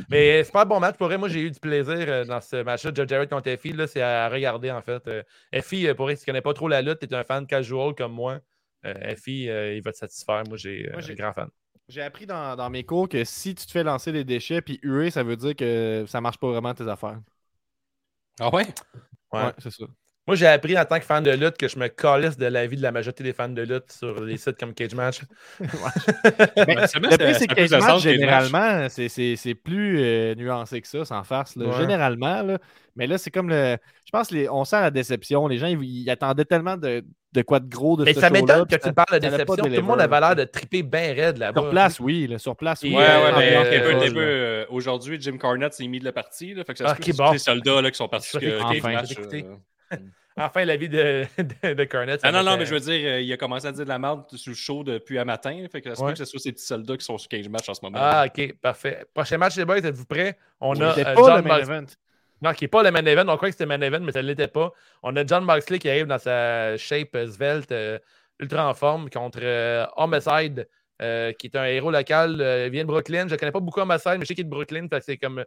Mais 0.08 0.44
c'est 0.44 0.52
pas 0.52 0.62
un 0.62 0.66
bon 0.66 0.80
match. 0.80 0.96
Pour 0.96 1.06
vrai, 1.06 1.18
moi, 1.18 1.28
j'ai 1.28 1.40
eu 1.40 1.50
du 1.50 1.60
plaisir 1.60 1.96
euh, 1.98 2.24
dans 2.24 2.40
ce 2.40 2.62
match-là. 2.62 2.92
Jeff 2.94 3.08
Jarrett 3.08 3.30
contre 3.30 3.48
Effie, 3.48 3.72
là, 3.72 3.86
c'est 3.86 4.02
à 4.02 4.28
regarder, 4.28 4.70
en 4.70 4.82
fait. 4.82 5.06
Euh, 5.08 5.22
Effie, 5.52 5.86
euh, 5.86 5.94
pour 5.94 6.06
vrai, 6.06 6.16
si 6.16 6.24
tu 6.24 6.26
connais 6.26 6.42
pas 6.42 6.54
trop 6.54 6.68
la 6.68 6.82
lutte, 6.82 7.00
tu 7.00 7.06
es 7.06 7.14
un 7.14 7.24
fan 7.24 7.46
casual 7.46 7.94
comme 7.94 8.12
moi. 8.12 8.38
Effie, 8.84 9.44
il 9.44 9.82
va 9.82 9.92
te 9.92 9.98
satisfaire. 9.98 10.44
Moi, 10.46 10.56
j'ai 10.56 10.90
un 10.92 11.14
grand 11.14 11.32
fan. 11.32 11.48
J'ai 11.88 12.02
appris 12.02 12.26
dans, 12.26 12.54
dans 12.54 12.68
mes 12.68 12.84
cours 12.84 13.08
que 13.08 13.24
si 13.24 13.54
tu 13.54 13.64
te 13.64 13.70
fais 13.72 13.82
lancer 13.82 14.12
des 14.12 14.22
déchets 14.24 14.60
puis 14.60 14.78
huer, 14.82 15.10
ça 15.10 15.22
veut 15.22 15.36
dire 15.36 15.56
que 15.56 16.04
ça 16.06 16.20
marche 16.20 16.38
pas 16.38 16.48
vraiment 16.48 16.74
tes 16.74 16.86
affaires. 16.86 17.18
Ah 18.40 18.50
ouais? 18.54 18.66
Ouais. 19.32 19.44
Ouais, 19.44 19.52
c'est 19.58 19.70
ça. 19.70 19.84
Moi, 20.28 20.36
j'ai 20.36 20.46
appris 20.46 20.78
en 20.78 20.84
tant 20.84 20.98
que 21.00 21.04
fan 21.04 21.24
de 21.24 21.30
lutte 21.32 21.56
que 21.56 21.66
je 21.66 21.78
me 21.78 21.88
calisse 21.88 22.36
de 22.36 22.46
l'avis 22.46 22.76
de 22.76 22.82
la 22.82 22.92
majorité 22.92 23.24
des 23.24 23.32
fans 23.32 23.48
de 23.48 23.62
lutte 23.62 23.90
sur 23.90 24.22
les 24.22 24.36
sites 24.36 24.58
comme 24.60 24.74
Cage 24.74 24.94
Match. 24.94 25.22
Mais 25.58 25.66
le 25.66 27.16
pire, 27.16 27.34
ça- 27.34 27.38
c'est 27.38 27.46
plus 27.46 27.54
Cage 27.54 27.70
Match, 27.80 28.02
généralement, 28.02 28.88
c'est- 28.90 29.08
c'est 29.08 29.36
c'est 29.36 29.54
plus 29.54 30.00
euh, 30.00 30.34
nuancé 30.34 30.80
que 30.80 30.86
ça, 30.88 31.04
sans 31.04 31.24
farce. 31.24 31.56
là. 31.56 31.66
Ouais. 31.66 31.76
Généralement, 31.78 32.42
là. 32.42 32.58
mais 32.94 33.06
là, 33.06 33.18
c'est 33.18 33.30
comme 33.30 33.48
le. 33.48 33.76
Je 34.04 34.10
pense 34.12 34.28
qu'on 34.28 34.64
sent 34.64 34.80
la 34.80 34.90
déception. 34.90 35.46
Les 35.48 35.58
gens, 35.58 35.66
ils, 35.66 35.82
ils 35.82 36.10
attendaient 36.10 36.44
tellement 36.44 36.76
de, 36.76 37.04
de 37.32 37.42
quoi 37.42 37.60
de 37.60 37.68
gros 37.68 37.96
de 37.96 38.04
Mais 38.04 38.14
ce 38.14 38.20
ça 38.20 38.30
m'étonne 38.30 38.66
que 38.66 38.76
tu 38.76 38.92
parles 38.92 39.12
de 39.12 39.18
déception. 39.18 39.56
Tout 39.56 39.64
le 39.66 39.80
monde 39.82 40.00
avait 40.00 40.20
l'air 40.20 40.36
de 40.36 40.44
triper 40.44 40.82
bien 40.82 41.14
raide 41.14 41.38
là-bas. 41.38 41.60
Sur 41.60 41.70
place, 41.70 42.00
oui. 42.00 42.26
là, 42.26 42.38
sur 42.38 42.56
place, 42.56 42.82
oui. 42.82 42.90
Ouais, 42.94 42.96
ouais, 43.02 43.32
mais 43.36 43.56
euh, 43.56 43.62
euh, 43.64 44.10
euh, 44.16 44.64
aujourd'hui, 44.70 45.18
Jim 45.20 45.36
Cornette 45.38 45.74
s'est 45.74 45.86
mis 45.86 46.00
de 46.00 46.04
la 46.04 46.12
partie. 46.12 46.52
Là, 46.54 46.64
fait 46.64 46.72
que 46.72 46.78
ça 46.78 46.84
Ah, 46.88 46.90
se 46.90 46.94
peut 46.96 47.02
ok, 47.02 47.06
que 47.06 47.12
c'est 47.12 47.22
bon. 47.22 47.32
les 47.32 47.38
soldats 47.38 47.82
là, 47.82 47.90
qui 47.90 47.96
sont 47.96 48.08
partis 48.08 48.28
Je 48.32 48.38
enfin, 49.90 50.02
Enfin, 50.36 50.64
l'avis 50.64 50.88
de, 50.88 51.24
de, 51.64 51.74
de 51.74 51.84
Cornette. 51.84 52.20
ça 52.20 52.28
Ah 52.28 52.32
non, 52.32 52.42
non, 52.44 52.56
mais 52.56 52.64
je 52.66 52.72
veux 52.74 52.80
dire, 52.80 53.10
euh, 53.12 53.20
il 53.20 53.32
a 53.32 53.36
commencé 53.36 53.66
à 53.66 53.72
dire 53.72 53.84
de 53.84 53.88
la 53.88 53.98
merde 53.98 54.24
sur 54.36 54.50
le 54.50 54.56
show 54.56 54.84
depuis 54.84 55.18
un 55.18 55.24
matin. 55.24 55.66
Fait 55.70 55.80
que 55.80 55.90
ça 55.90 55.96
se 55.96 56.02
Ouais. 56.02 56.12
que 56.12 56.18
ce 56.18 56.24
soit 56.24 56.38
ces 56.40 56.52
petits 56.52 56.64
soldats 56.64 56.96
qui 56.96 57.04
sont 57.04 57.18
sur 57.18 57.28
Cage 57.28 57.48
Match 57.48 57.68
en 57.68 57.74
ce 57.74 57.80
moment. 57.82 57.98
Ah, 58.00 58.26
ok, 58.26 58.54
parfait. 58.60 59.04
Prochain 59.12 59.38
match, 59.38 59.56
les 59.56 59.64
boys, 59.64 59.78
êtes-vous 59.78 60.04
prêts? 60.06 60.38
On 60.60 60.74
Oui, 60.74 60.82
a 60.82 60.96
euh, 60.96 61.04
pas 61.04 61.14
John 61.16 61.36
le 61.36 61.42
main 61.42 61.58
event. 61.58 61.86
Non, 62.40 62.52
qui 62.52 62.64
n'est 62.64 62.68
pas 62.68 62.84
le 62.84 62.90
main 62.92 63.04
event. 63.04 63.24
On 63.28 63.36
croit 63.36 63.48
que 63.48 63.54
c'était 63.58 63.64
le 63.64 63.76
main 63.76 63.80
event, 63.84 63.98
mais 64.00 64.12
ça 64.12 64.22
ne 64.22 64.28
l'était 64.28 64.46
pas. 64.46 64.72
On 65.02 65.16
a 65.16 65.26
John 65.26 65.44
Moxley 65.44 65.80
qui 65.80 65.90
arrive 65.90 66.06
dans 66.06 66.18
sa 66.18 66.76
shape 66.76 67.16
svelte, 67.26 67.72
euh, 67.72 67.98
ultra 68.38 68.68
en 68.70 68.74
forme, 68.74 69.10
contre 69.10 69.40
euh, 69.42 69.84
Homicide, 69.96 70.68
euh, 71.02 71.32
qui 71.32 71.48
est 71.48 71.56
un 71.56 71.64
héros 71.64 71.90
local. 71.90 72.40
euh, 72.40 72.66
il 72.66 72.70
vient 72.72 72.82
de 72.84 72.86
Brooklyn. 72.88 73.26
Je 73.26 73.32
ne 73.34 73.38
connais 73.38 73.50
pas 73.50 73.58
beaucoup 73.58 73.80
Homicide, 73.80 74.12
mais 74.18 74.20
je 74.20 74.26
sais 74.26 74.34
qu'il 74.36 74.42
est 74.42 74.44
de 74.44 74.50
Brooklyn. 74.50 74.86
fait 74.88 74.98
que 75.00 75.04
C'est 75.04 75.16
comme 75.16 75.40
euh, 75.40 75.44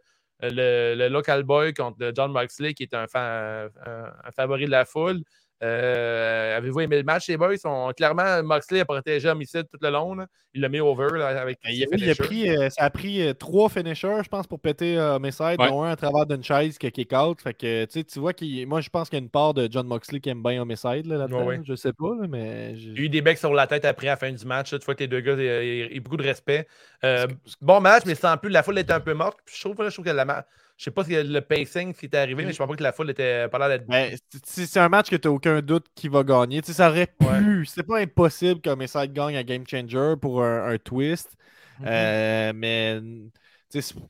le, 0.49 0.95
le 0.95 1.07
local 1.09 1.43
boy 1.43 1.73
contre 1.73 2.11
John 2.15 2.31
Moxley, 2.31 2.73
qui 2.73 2.83
est 2.83 2.93
un, 2.93 3.05
un, 3.13 3.69
un 3.85 4.31
favori 4.31 4.65
de 4.65 4.71
la 4.71 4.85
foule. 4.85 5.21
Euh, 5.63 6.57
Avez-vous 6.57 6.81
aimé 6.81 6.97
le 6.97 7.03
match, 7.03 7.27
les 7.27 7.37
boys? 7.37 7.57
Sont, 7.57 7.91
clairement, 7.95 8.41
Moxley 8.43 8.79
a 8.81 8.85
protégé 8.85 9.29
Homicide 9.29 9.65
tout 9.71 9.77
le 9.81 9.89
long. 9.89 10.15
là. 10.15 10.25
Il 10.53 10.61
l'a 10.61 10.69
mis 10.69 10.79
over 10.79 11.07
là, 11.17 11.27
avec 11.41 11.59
Ben, 11.63 11.71
il, 11.71 11.83
a, 11.83 11.85
il 11.91 12.09
a 12.09 12.13
finishers. 12.15 12.23
pris, 12.23 12.49
euh, 12.49 12.69
ça 12.69 12.83
a 12.83 12.89
pris 12.89 13.21
euh, 13.25 13.33
trois 13.33 13.69
finishers, 13.69 14.17
je 14.23 14.27
pense, 14.29 14.47
pour 14.47 14.59
péter 14.59 14.97
euh, 14.97 15.15
Homicide, 15.15 15.55
Ouais. 15.59 15.69
dont 15.69 15.83
un 15.83 15.91
à 15.91 15.95
travers 15.95 16.25
d'une 16.25 16.43
chaise 16.43 16.77
qui 16.77 16.87
a 16.87 16.91
kick 16.91 17.13
out. 17.13 17.39
Fait 17.41 17.53
que, 17.53 17.85
tu 17.85 17.91
sais, 17.99 18.03
tu 18.03 18.19
vois 18.19 18.33
qu'il. 18.33 18.67
Moi, 18.67 18.81
je 18.81 18.89
pense 18.89 19.09
qu'il 19.09 19.17
y 19.17 19.21
a 19.21 19.23
une 19.23 19.29
part 19.29 19.53
de 19.53 19.67
John 19.71 19.87
Moxley 19.87 20.19
qui 20.19 20.29
aime 20.29 20.43
bien 20.43 20.61
Homicide 20.61 21.05
là, 21.05 21.17
là-dedans. 21.17 21.39
Ouais, 21.41 21.45
ouais. 21.45 21.57
là. 21.57 21.63
Je 21.65 21.75
sais 21.75 21.93
pas, 21.93 22.09
là, 22.19 22.27
mais. 22.27 22.73
Il 22.75 22.97
y 22.97 23.01
a 23.01 23.03
eu 23.03 23.09
des 23.09 23.21
becs 23.21 23.37
sur 23.37 23.53
la 23.53 23.67
tête 23.67 23.85
après 23.85 24.07
à 24.07 24.11
la 24.11 24.17
fin 24.17 24.31
du 24.31 24.45
match. 24.45 24.73
là. 24.73 24.79
Tu 24.79 24.85
vois 24.85 24.95
que 24.95 25.01
les 25.01 25.07
deux 25.07 25.21
gars, 25.21 25.33
il 25.37 25.43
y 25.43 25.49
a- 25.49 25.63
il 25.63 25.77
y 25.77 25.83
a 25.83 25.91
eu 25.93 25.99
beaucoup 26.01 26.17
de 26.17 26.23
respect. 26.23 26.67
Euh, 27.05 27.27
bon 27.61 27.79
match, 27.79 28.03
mais 28.05 28.15
sans 28.15 28.35
plus, 28.37 28.49
la 28.49 28.63
foule 28.63 28.77
était 28.79 28.93
un 28.93 28.99
peu 28.99 29.13
morte. 29.13 29.39
Je 29.45 29.59
trouve, 29.61 29.81
là, 29.81 29.89
je 29.89 29.93
trouve 29.93 30.05
que 30.05 30.11
la 30.11 30.45
Je 30.81 30.85
sais 30.85 30.91
pas 30.91 31.03
si 31.03 31.11
le 31.11 31.41
pacing 31.41 31.93
qui 31.93 32.07
était 32.07 32.17
arrivé, 32.17 32.43
mais 32.43 32.53
je 32.53 32.57
pense 32.57 32.67
pas 32.67 32.75
que 32.75 32.81
la 32.81 32.91
foule 32.91 33.11
était 33.11 33.47
pas 33.49 33.59
l'air 33.59 33.69
d'être. 33.69 33.85
Ben, 33.85 34.17
c'est 34.43 34.79
un 34.79 34.89
match 34.89 35.11
que 35.11 35.15
tu 35.15 35.27
n'as 35.27 35.31
aucun 35.35 35.61
doute 35.61 35.85
qui 35.93 36.07
va 36.07 36.23
gagner. 36.23 36.59
Ça 36.63 36.89
aurait 36.89 37.05
pu. 37.05 37.67
C'est 37.67 37.83
pas 37.83 37.99
impossible 37.99 38.61
qu'Homicide 38.61 39.13
gagne 39.13 39.37
à 39.37 39.43
Game 39.43 39.63
Changer 39.67 40.15
pour 40.19 40.43
un, 40.43 40.71
un 40.71 40.77
twist. 40.79 41.37
Mhm. 41.81 41.85
Euh, 41.87 42.53
mais 42.55 42.99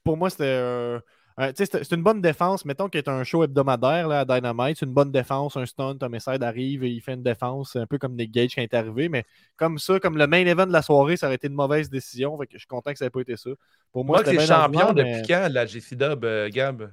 pour 0.01 0.15
moi, 0.15 0.29
c'était 0.29 1.01
c'était- 1.55 1.83
c'est 1.83 1.95
une 1.95 2.03
bonne 2.03 2.21
défense. 2.21 2.65
Mettons 2.65 2.87
qu'il 2.89 3.01
y 3.05 3.09
a 3.09 3.13
un 3.13 3.23
show 3.23 3.43
hebdomadaire 3.43 4.07
là, 4.07 4.19
à 4.21 4.25
Dynamite. 4.25 4.77
C'est 4.77 4.85
une 4.85 4.93
bonne 4.93 5.11
défense, 5.11 5.55
un 5.57 5.65
stunt. 5.65 5.97
Homicide 6.01 6.43
arrive 6.43 6.83
et 6.83 6.89
il 6.89 7.01
fait 7.01 7.13
une 7.13 7.23
défense, 7.23 7.75
un 7.75 7.85
peu 7.87 7.97
comme 7.97 8.15
Nick 8.15 8.31
Gage 8.31 8.55
quand 8.55 8.61
il 8.61 8.65
est 8.65 8.73
arrivé. 8.73 9.09
Mais 9.09 9.23
comme 9.57 9.77
ça, 9.79 9.99
comme 9.99 10.17
le 10.17 10.27
main 10.27 10.45
event 10.45 10.67
de 10.67 10.71
la 10.73 10.81
soirée, 10.81 11.17
ça 11.17 11.27
aurait 11.27 11.35
été 11.35 11.47
une 11.47 11.53
mauvaise 11.53 11.89
décision. 11.89 12.37
Fait 12.37 12.45
que 12.47 12.53
je 12.53 12.59
suis 12.59 12.67
content 12.67 12.91
que 12.91 12.97
ça 12.97 13.05
n'ait 13.05 13.09
pas 13.09 13.21
été 13.21 13.35
ça. 13.37 13.49
Pour 13.91 14.05
moi, 14.05 14.21
Moi, 14.23 14.25
c'est 14.25 14.45
champion 14.45 14.93
depuis 14.93 15.27
quand 15.27 15.47
la 15.51 15.65
JC 15.65 15.95
Dub, 15.95 16.23
euh, 16.25 16.49
Gab? 16.49 16.91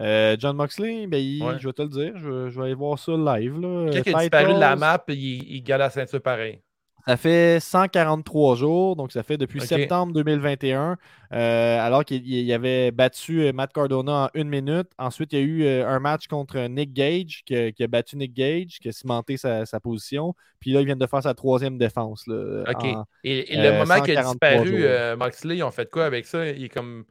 Euh, 0.00 0.36
John 0.38 0.56
Moxley, 0.56 1.06
ben, 1.06 1.18
il- 1.18 1.42
Ouais. 1.42 1.58
je 1.58 1.66
vais 1.66 1.72
te 1.74 1.82
le 1.82 1.88
dire. 1.88 2.12
Je, 2.16 2.48
je 2.48 2.58
vais 2.58 2.66
aller 2.66 2.74
voir 2.74 2.98
ça 2.98 3.12
live. 3.12 3.54
Quelqu'un 3.60 3.90
qui 3.90 3.98
a 3.98 4.02
Titles, 4.02 4.18
disparu 4.20 4.54
de 4.54 4.58
la 4.60 4.76
map, 4.76 5.04
il, 5.08 5.16
il 5.56 5.62
gagne 5.62 5.78
la 5.80 5.90
ceinture 5.90 6.22
pareil. 6.22 6.60
Ça 7.06 7.16
fait 7.16 7.58
143 7.60 8.54
jours, 8.56 8.94
donc 8.94 9.10
ça 9.10 9.22
fait 9.22 9.36
depuis 9.38 9.60
Ok. 9.60 9.66
septembre 9.66 10.12
2021, 10.12 10.96
euh, 11.32 11.78
alors 11.80 12.04
qu'il 12.04 12.26
il 12.26 12.52
avait 12.52 12.90
battu 12.92 13.42
euh, 13.42 13.52
Matt 13.52 13.72
Cardona 13.72 14.26
en 14.26 14.28
une 14.34 14.48
minute. 14.48 14.86
Ensuite, 14.98 15.32
il 15.32 15.38
y 15.38 15.42
a 15.42 15.44
eu 15.44 15.64
euh, 15.64 15.88
un 15.88 15.98
match 15.98 16.26
contre 16.28 16.58
Nick 16.68 16.92
Gage, 16.92 17.42
qui 17.46 17.56
a, 17.56 17.72
qui 17.72 17.82
a 17.82 17.88
battu 17.88 18.16
Nick 18.16 18.34
Gage, 18.34 18.78
qui 18.80 18.88
a 18.88 18.92
cimenté 18.92 19.36
sa, 19.38 19.66
sa 19.66 19.80
position. 19.80 20.34
Puis 20.60 20.72
là, 20.72 20.80
il 20.80 20.86
vient 20.86 20.96
de 20.96 21.06
faire 21.06 21.22
sa 21.22 21.34
troisième 21.34 21.78
défense. 21.78 22.26
là, 22.26 22.64
OK. 22.70 22.84
en- 22.84 23.04
Et, 23.24 23.52
et 23.52 23.56
le 23.56 23.68
euh, 23.68 23.78
moment 23.78 24.00
qu'il 24.00 24.16
a 24.16 24.22
143 24.22 24.64
disparu, 24.64 24.84
euh, 24.84 25.16
Moxley, 25.16 25.56
ils 25.56 25.62
ont 25.62 25.70
fait 25.70 25.90
quoi 25.90 26.04
avec 26.04 26.26
ça? 26.26 26.46
Il 26.48 26.64
est 26.64 26.68
comme. 26.68 27.04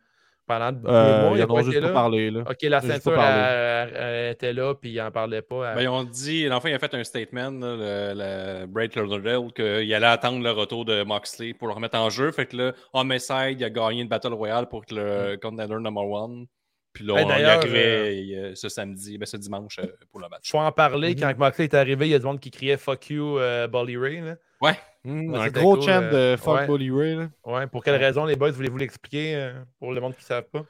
Pendant 0.50 0.92
euh, 0.92 1.30
mois, 1.30 1.38
ils 1.38 1.44
en 1.44 1.52
ont 1.52 1.62
juste 1.62 1.80
pas 1.82 1.94
parlé. 1.94 2.32
Là. 2.32 2.42
OK, 2.50 2.58
la 2.64 2.82
ceinture 2.82 3.14
parlé. 3.16 3.42
elle- 3.42 3.90
elle- 3.96 4.04
elle 4.04 4.32
était 4.34 4.54
là, 4.54 4.74
puis 4.76 4.90
il 4.92 5.02
en 5.02 5.12
parlait 5.12 5.42
pas. 5.42 5.76
Ben, 5.76 5.82
ils 5.82 5.88
ont 5.88 6.04
dit, 6.04 6.50
enfin, 6.52 6.70
il 6.70 6.74
a 6.74 6.80
fait 6.80 6.94
un 6.94 7.04
statement, 7.04 7.52
là, 7.52 7.76
le, 8.16 8.66
le 8.66 9.02
Lauderdale, 9.04 9.54
qu'il 9.54 9.94
allait 9.94 10.06
attendre 10.08 10.44
le 10.44 10.52
retour 10.52 10.86
de 10.86 11.04
Moxley 11.04 11.54
pour 11.54 11.68
le 11.68 11.74
remettre 11.74 11.98
en 11.98 12.10
jeu. 12.10 12.32
Fait 12.32 12.46
que 12.48 12.58
là, 12.58 12.74
Homicide, 12.94 13.56
il 13.60 13.64
a 13.64 13.70
gagné 13.70 14.02
une 14.02 14.08
Battle 14.10 14.34
Royale 14.34 14.68
pour 14.68 14.84
être 14.84 14.92
le 14.94 15.38
contender 15.38 15.76
number 15.80 16.04
one. 16.10 16.46
Puis 16.92 17.06
là, 17.06 17.14
on 17.14 17.20
y 17.20 17.28
d'ailleurs, 17.28 17.60
arrivait 17.60 18.36
euh, 18.36 18.56
ce 18.56 18.68
samedi, 18.68 19.18
ben, 19.20 19.26
ce 19.28 19.38
dimanche 19.38 19.78
euh, 19.80 19.86
pour 20.12 20.20
le 20.20 20.28
match. 20.28 20.42
Je 20.44 20.54
vais 20.54 20.58
en 20.64 20.72
parler. 20.72 21.10
Mhm. 21.14 21.20
Quand 21.22 21.38
Moxley 21.38 21.66
est 21.66 21.76
arrivé, 21.76 22.08
il 22.08 22.12
y 22.12 22.16
a 22.16 22.20
du 22.20 22.26
monde 22.26 22.40
qui 22.40 22.50
criait 22.50 22.78
Fuck 22.78 23.12
you, 23.12 23.38
euh, 23.38 23.68
Bolly 23.68 23.96
Ray. 23.96 24.22
là. 24.22 24.36
Ouais. 24.62 24.74
Hmm, 25.06 25.34
Ouais, 25.34 25.40
un 25.40 25.48
gros 25.50 25.76
cool, 25.76 25.84
chant 25.86 26.02
euh, 26.04 26.34
de 26.34 26.38
Fuck 26.38 26.60
ouais. 26.60 26.68
Bully 26.68 26.92
Ray. 26.92 27.16
là. 27.16 27.30
Ouais, 27.46 27.68
pour 27.68 27.84
quelle 27.84 27.96
raison, 27.96 28.26
les 28.26 28.36
boys, 28.36 28.52
voulez-vous 28.52 28.78
l'expliquer 28.78 29.36
euh, 29.36 29.54
pour 29.80 29.94
le 29.94 30.02
monde 30.02 30.14
qui 30.14 30.22
ne 30.22 30.26
savent 30.26 30.50
pas? 30.52 30.66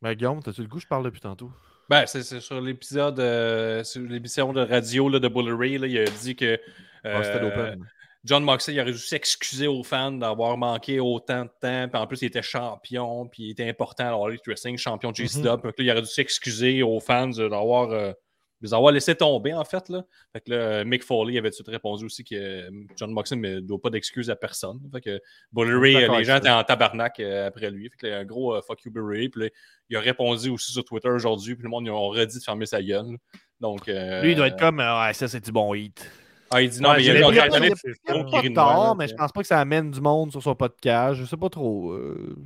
Ben, 0.00 0.14
Guillaume, 0.14 0.42
t'as-tu 0.42 0.62
le 0.62 0.68
goût? 0.68 0.78
Je 0.78 0.86
parle 0.86 1.04
depuis 1.04 1.20
tantôt. 1.20 1.50
Ben, 1.88 2.04
c'est 2.06 2.22
sur 2.22 2.60
l'épisode, 2.60 3.18
euh, 3.18 3.82
sur 3.82 4.02
l'émission 4.02 4.52
de 4.52 4.60
radio 4.60 5.08
là, 5.08 5.18
de 5.18 5.28
Bullery, 5.28 5.78
là, 5.78 5.86
il 5.86 5.98
a 5.98 6.04
dit 6.04 6.36
que. 6.36 6.58
Euh. 7.06 7.76
John 8.24 8.42
Moxley, 8.44 8.74
il 8.74 8.80
aurait 8.80 8.92
dû 8.92 8.98
s'excuser 8.98 9.68
aux 9.68 9.82
fans 9.84 10.12
d'avoir 10.12 10.58
manqué 10.58 11.00
autant 11.00 11.44
de 11.44 11.50
temps. 11.60 11.88
Puis 11.88 12.00
en 12.02 12.06
plus, 12.06 12.20
il 12.22 12.26
était 12.26 12.42
champion, 12.42 13.26
puis 13.26 13.44
il 13.44 13.50
était 13.52 13.68
important 13.68 14.22
à 14.24 14.28
l'Elite 14.28 14.44
Wrestling, 14.46 14.76
champion 14.76 15.12
de 15.12 15.16
JCW. 15.16 15.38
Mhm. 15.38 15.44
Donc 15.44 15.64
là, 15.64 15.72
il 15.78 15.90
aurait 15.90 16.02
dû 16.02 16.08
s'excuser 16.08 16.82
aux 16.82 17.00
fans 17.00 17.28
de 17.28 17.48
d'avoir 17.48 17.90
euh, 17.90 18.08
de 18.08 18.14
les 18.60 18.74
avoir 18.74 18.92
laissé 18.92 19.14
tomber, 19.14 19.54
en 19.54 19.64
fait. 19.64 19.88
Là. 19.88 20.04
Fait 20.32 20.40
que 20.40 20.50
là, 20.50 20.84
Mick 20.84 21.04
Foley 21.04 21.38
avait 21.38 21.48
tout 21.50 21.52
de 21.52 21.54
suite 21.56 21.68
répondu 21.68 22.04
aussi 22.04 22.24
que 22.24 22.34
euh, 22.34 22.70
John 22.96 23.12
Moxley 23.12 23.36
ne 23.38 23.60
doit 23.60 23.80
pas 23.80 23.90
d'excuses 23.90 24.30
à 24.30 24.36
personne. 24.36 24.80
Fait 24.92 25.00
que 25.00 25.20
D'accord 25.52 26.18
les 26.18 26.24
gens 26.24 26.36
étaient 26.36 26.50
en 26.50 26.64
tabarnak 26.64 27.20
euh, 27.20 27.46
après 27.46 27.70
lui. 27.70 27.88
Fait 27.90 27.96
que 27.96 28.06
là, 28.06 28.18
un 28.18 28.24
gros 28.24 28.54
euh, 28.54 28.60
fuck 28.66 28.82
you 28.84 28.90
Bully 28.90 29.18
Ray. 29.18 29.28
Puis 29.28 29.42
là, 29.42 29.48
il 29.90 29.96
a 29.96 30.00
répondu 30.00 30.50
aussi 30.50 30.72
sur 30.72 30.84
Twitter 30.84 31.08
aujourd'hui. 31.08 31.54
Puis 31.54 31.62
le 31.62 31.70
monde, 31.70 31.86
ils 31.86 31.90
ont 31.90 32.08
redit 32.08 32.38
de 32.38 32.42
fermer 32.42 32.66
sa 32.66 32.82
gueule. 32.82 33.16
Donc, 33.60 33.88
euh, 33.88 34.22
Lui, 34.22 34.32
il 34.32 34.36
doit 34.36 34.48
être 34.48 34.58
comme 34.58 34.78
Ouais, 34.78 35.12
ça, 35.14 35.28
c'est 35.28 35.44
du 35.44 35.52
bon 35.52 35.74
hit. 35.74 36.10
Ah, 36.50 36.62
il 36.62 36.70
dit 36.70 36.80
non, 36.80 36.90
Ouais, 36.90 36.96
mais 36.96 37.02
il 37.02 37.06
y 37.06 37.10
a 37.10 38.40
Green 38.40 38.54
tort, 38.54 38.88
Wall, 38.88 38.96
mais 38.98 39.06
je 39.06 39.14
pense 39.14 39.32
pas 39.32 39.40
que 39.42 39.46
ça 39.46 39.60
amène 39.60 39.90
du 39.90 40.00
monde 40.00 40.30
sur 40.30 40.42
son 40.42 40.54
podcast. 40.54 41.20
Je 41.20 41.24
sais 41.26 41.36
pas 41.36 41.50
trop. 41.50 41.92
euh. 41.92 42.36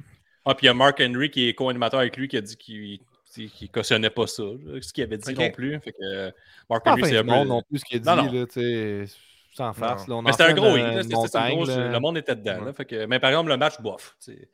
Ah, 0.44 0.54
puis 0.54 0.64
il 0.64 0.66
y 0.66 0.70
a 0.70 0.74
Mark 0.74 1.00
Henry 1.00 1.30
qui 1.30 1.48
est 1.48 1.54
co-animateur 1.54 2.00
avec 2.00 2.16
lui 2.16 2.26
qui 2.26 2.36
a 2.36 2.40
dit 2.40 2.56
qu'il 2.56 2.98
qu'il 3.32 3.70
cautionnait 3.70 4.10
pas 4.10 4.26
ça. 4.26 4.42
là, 4.42 4.80
Ce 4.80 4.92
qu'il 4.92 5.04
avait 5.04 5.18
dit 5.18 5.32
non 5.34 5.50
plus. 5.50 5.78
Fait 5.80 5.92
que 5.92 5.96
euh, 6.02 6.30
Mark 6.68 6.82
Henry, 6.86 7.04
c'est 7.06 7.16
un 7.18 7.22
peu. 7.24 7.44
non 7.44 7.62
plus 7.62 7.78
ce 7.78 7.84
qu'il 7.84 7.96
a 7.96 8.00
dit, 8.00 8.08
Non, 8.08 8.16
non. 8.16 8.32
là, 8.32 8.46
tu 8.46 8.52
sais, 8.60 9.04
sans 9.54 9.72
farce. 9.72 10.06
là, 10.08 10.14
on 10.16 10.22
Mais 10.22 10.32
c'était 10.32 10.44
un 10.44 10.54
gros 10.54 10.76
une- 10.76 11.00
hit. 11.00 11.10
Le 11.12 11.98
monde 11.98 12.16
était 12.18 12.36
dedans. 12.36 12.64
là, 12.64 12.72
fait 12.72 12.84
que, 12.84 13.06
mais 13.06 13.18
par 13.18 13.30
exemple, 13.30 13.50
le 13.50 13.56
match, 13.56 13.80
bof. 13.80 14.16
c'est- 14.18 14.48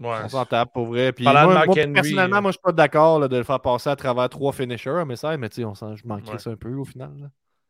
Ouais. 0.00 0.16
On 0.24 0.28
s'en 0.30 0.46
tape 0.46 0.72
pour 0.72 0.86
vrai. 0.86 1.12
Puis 1.12 1.24
Parlant 1.24 1.40
de 1.42 1.44
moi, 1.46 1.54
Mark 1.54 1.66
moi, 1.66 1.76
Henry, 1.78 1.92
personnellement, 1.92 2.36
euh, 2.38 2.40
moi, 2.40 2.50
je 2.52 2.56
suis 2.56 2.62
pas 2.62 2.72
d'accord 2.72 3.28
de 3.28 3.36
le 3.36 3.42
faire 3.44 3.60
passer 3.60 3.90
à 3.90 3.96
travers 3.96 4.30
trois 4.30 4.50
finishers 4.50 4.88
à 4.98 5.04
message, 5.04 5.36
mais 5.36 5.48
on 5.62 5.74
je 5.74 6.06
manquerais 6.06 6.32
Ouais. 6.32 6.38
ça 6.38 6.48
un 6.50 6.56
peu 6.56 6.72
au 6.74 6.86
final. 6.86 7.10
là. 7.20 7.26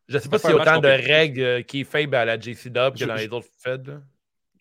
Je 0.07 0.17
sais 0.17 0.29
pas 0.29 0.37
s'il 0.39 0.49
y 0.49 0.53
a 0.53 0.55
un 0.55 0.61
autant 0.61 0.79
de 0.79 0.87
règles 0.87 1.41
euh, 1.41 1.61
qui 1.61 1.81
est 1.81 1.83
faible 1.83 2.15
à 2.15 2.23
la 2.23 2.39
JCW 2.39 2.91
que 2.93 2.99
Je- 2.99 3.05
dans 3.05 3.15
les 3.15 3.27
autres 3.27 3.47
Feds. 3.59 3.99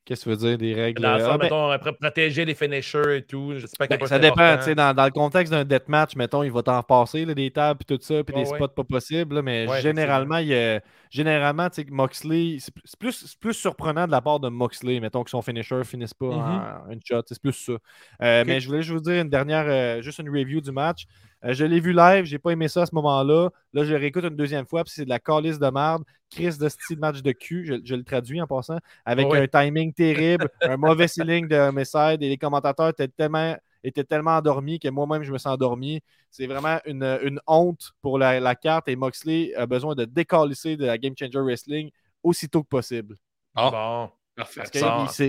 Qu'est-ce 0.05 0.25
que 0.25 0.31
tu 0.31 0.37
veux 0.37 0.49
dire, 0.49 0.59
des 0.59 0.75
règles? 0.75 1.03
Dans 1.03 1.15
le 1.17 1.23
euh, 1.23 1.25
sens, 1.25 1.31
ah, 1.35 1.39
ben, 1.39 1.45
mettons, 1.45 1.71
après, 1.71 1.93
protéger 1.93 2.45
les 2.45 2.55
finishers 2.55 3.19
et 3.19 3.23
tout. 3.23 3.53
Je 3.57 3.67
sais 3.67 3.77
pas 3.79 3.85
à 3.85 3.89
quel 3.89 3.99
ben, 3.99 4.07
ça 4.07 4.19
dépend, 4.19 4.57
tu 4.57 4.65
sais, 4.65 4.75
dans, 4.75 4.95
dans 4.95 5.05
le 5.05 5.11
contexte 5.11 5.53
d'un 5.53 5.65
deathmatch, 5.65 6.17
mettons, 6.17 6.43
il 6.43 6.51
va 6.51 6.63
t'en 6.63 6.83
passer, 6.83 7.25
là, 7.25 7.35
des 7.35 7.51
tables, 7.51 7.79
puis 7.85 7.97
tout 7.97 8.03
ça, 8.03 8.25
puis 8.25 8.35
Ouais, 8.35 8.45
des 8.45 8.51
ouais. 8.51 8.57
spots 8.57 8.69
pas 8.69 8.85
possibles, 8.85 9.37
là, 9.37 9.43
mais 9.43 9.69
Ouais, 9.69 9.81
généralement, 9.81 10.39
il 10.39 10.81
généralement, 11.11 11.69
tu 11.69 11.83
sais, 11.83 11.91
Moxley, 11.91 12.57
c'est 12.61 12.73
plus, 12.99 13.37
plus 13.37 13.55
surprenant 13.55 14.07
de 14.07 14.13
la 14.13 14.21
part 14.21 14.41
de 14.41 14.49
Moxley, 14.49 15.01
mettons 15.01 15.25
que 15.25 15.31
son 15.31 15.43
finisher 15.43 15.83
finisse 15.85 16.15
pas 16.15 16.27
en 16.27 16.91
une 16.91 17.01
shot, 17.05 17.23
c'est 17.27 17.41
plus 17.41 17.53
ça. 17.53 17.73
Euh, 18.23 18.45
Mais 18.47 18.61
je 18.61 18.67
voulais 18.69 18.83
juste 18.83 18.95
vous 18.95 19.01
dire 19.01 19.21
une 19.21 19.29
dernière, 19.29 19.67
euh, 19.67 20.03
juste 20.03 20.19
une 20.21 20.31
review 20.31 20.61
du 20.61 20.73
match. 20.73 21.07
Euh, 21.45 21.55
je 21.55 21.65
l'ai 21.65 21.81
vu 21.81 21.93
live, 21.93 22.25
j'ai 22.25 22.39
pas 22.39 22.51
aimé 22.51 22.69
ça 22.69 22.83
à 22.83 22.87
ce 22.87 22.95
moment-là. 22.95 23.49
Là, 23.73 23.85
je 23.85 23.93
le 23.93 23.99
réécoute 23.99 24.25
une 24.25 24.37
deuxième 24.37 24.67
fois, 24.67 24.85
puis 24.85 24.93
c'est 24.95 25.05
de 25.05 25.09
la 25.09 25.19
calice 25.19 25.59
de 25.59 25.71
merde. 25.71 26.05
Chris 26.31 26.59
de 26.59 26.69
style 26.69 26.99
match 26.99 27.23
de 27.23 27.33
cul, 27.33 27.65
je, 27.67 27.75
je 27.85 27.95
le 27.95 28.05
traduis 28.05 28.41
en 28.41 28.47
passant, 28.47 28.79
avec 29.05 29.27
Ouais. 29.29 29.41
un 29.41 29.47
timing 29.49 29.93
terrible, 29.93 30.49
un 30.63 30.77
mauvais 30.77 31.09
ceiling 31.09 31.49
de 31.49 31.57
Homicide, 31.57 32.19
et 32.23 32.29
les 32.29 32.37
commentateurs 32.39 32.89
étaient 32.91 33.09
tellement, 33.09 33.57
étaient 33.83 34.05
tellement 34.05 34.37
endormis 34.37 34.79
que 34.79 34.89
moi-même, 34.89 35.23
je 35.23 35.33
me 35.33 35.39
sens 35.39 35.55
endormi. 35.55 36.01
C'est 36.31 36.47
vraiment 36.47 36.79
une, 36.85 37.03
une 37.23 37.41
honte 37.49 37.93
pour 38.03 38.19
la, 38.19 38.39
la 38.39 38.55
carte, 38.55 38.87
et 38.89 38.95
Moxley 38.95 39.53
a 39.57 39.67
besoin 39.67 39.95
de 39.95 40.05
décalisser 40.05 40.77
de 40.77 40.85
la 40.87 40.99
Game 40.99 41.15
Changer 41.19 41.41
Wrestling 41.41 41.91
aussitôt 42.23 42.63
que 42.63 42.69
possible. 42.69 43.17
Ah, 43.57 43.71
Bon. 43.71 44.11
parfait. 44.37 44.63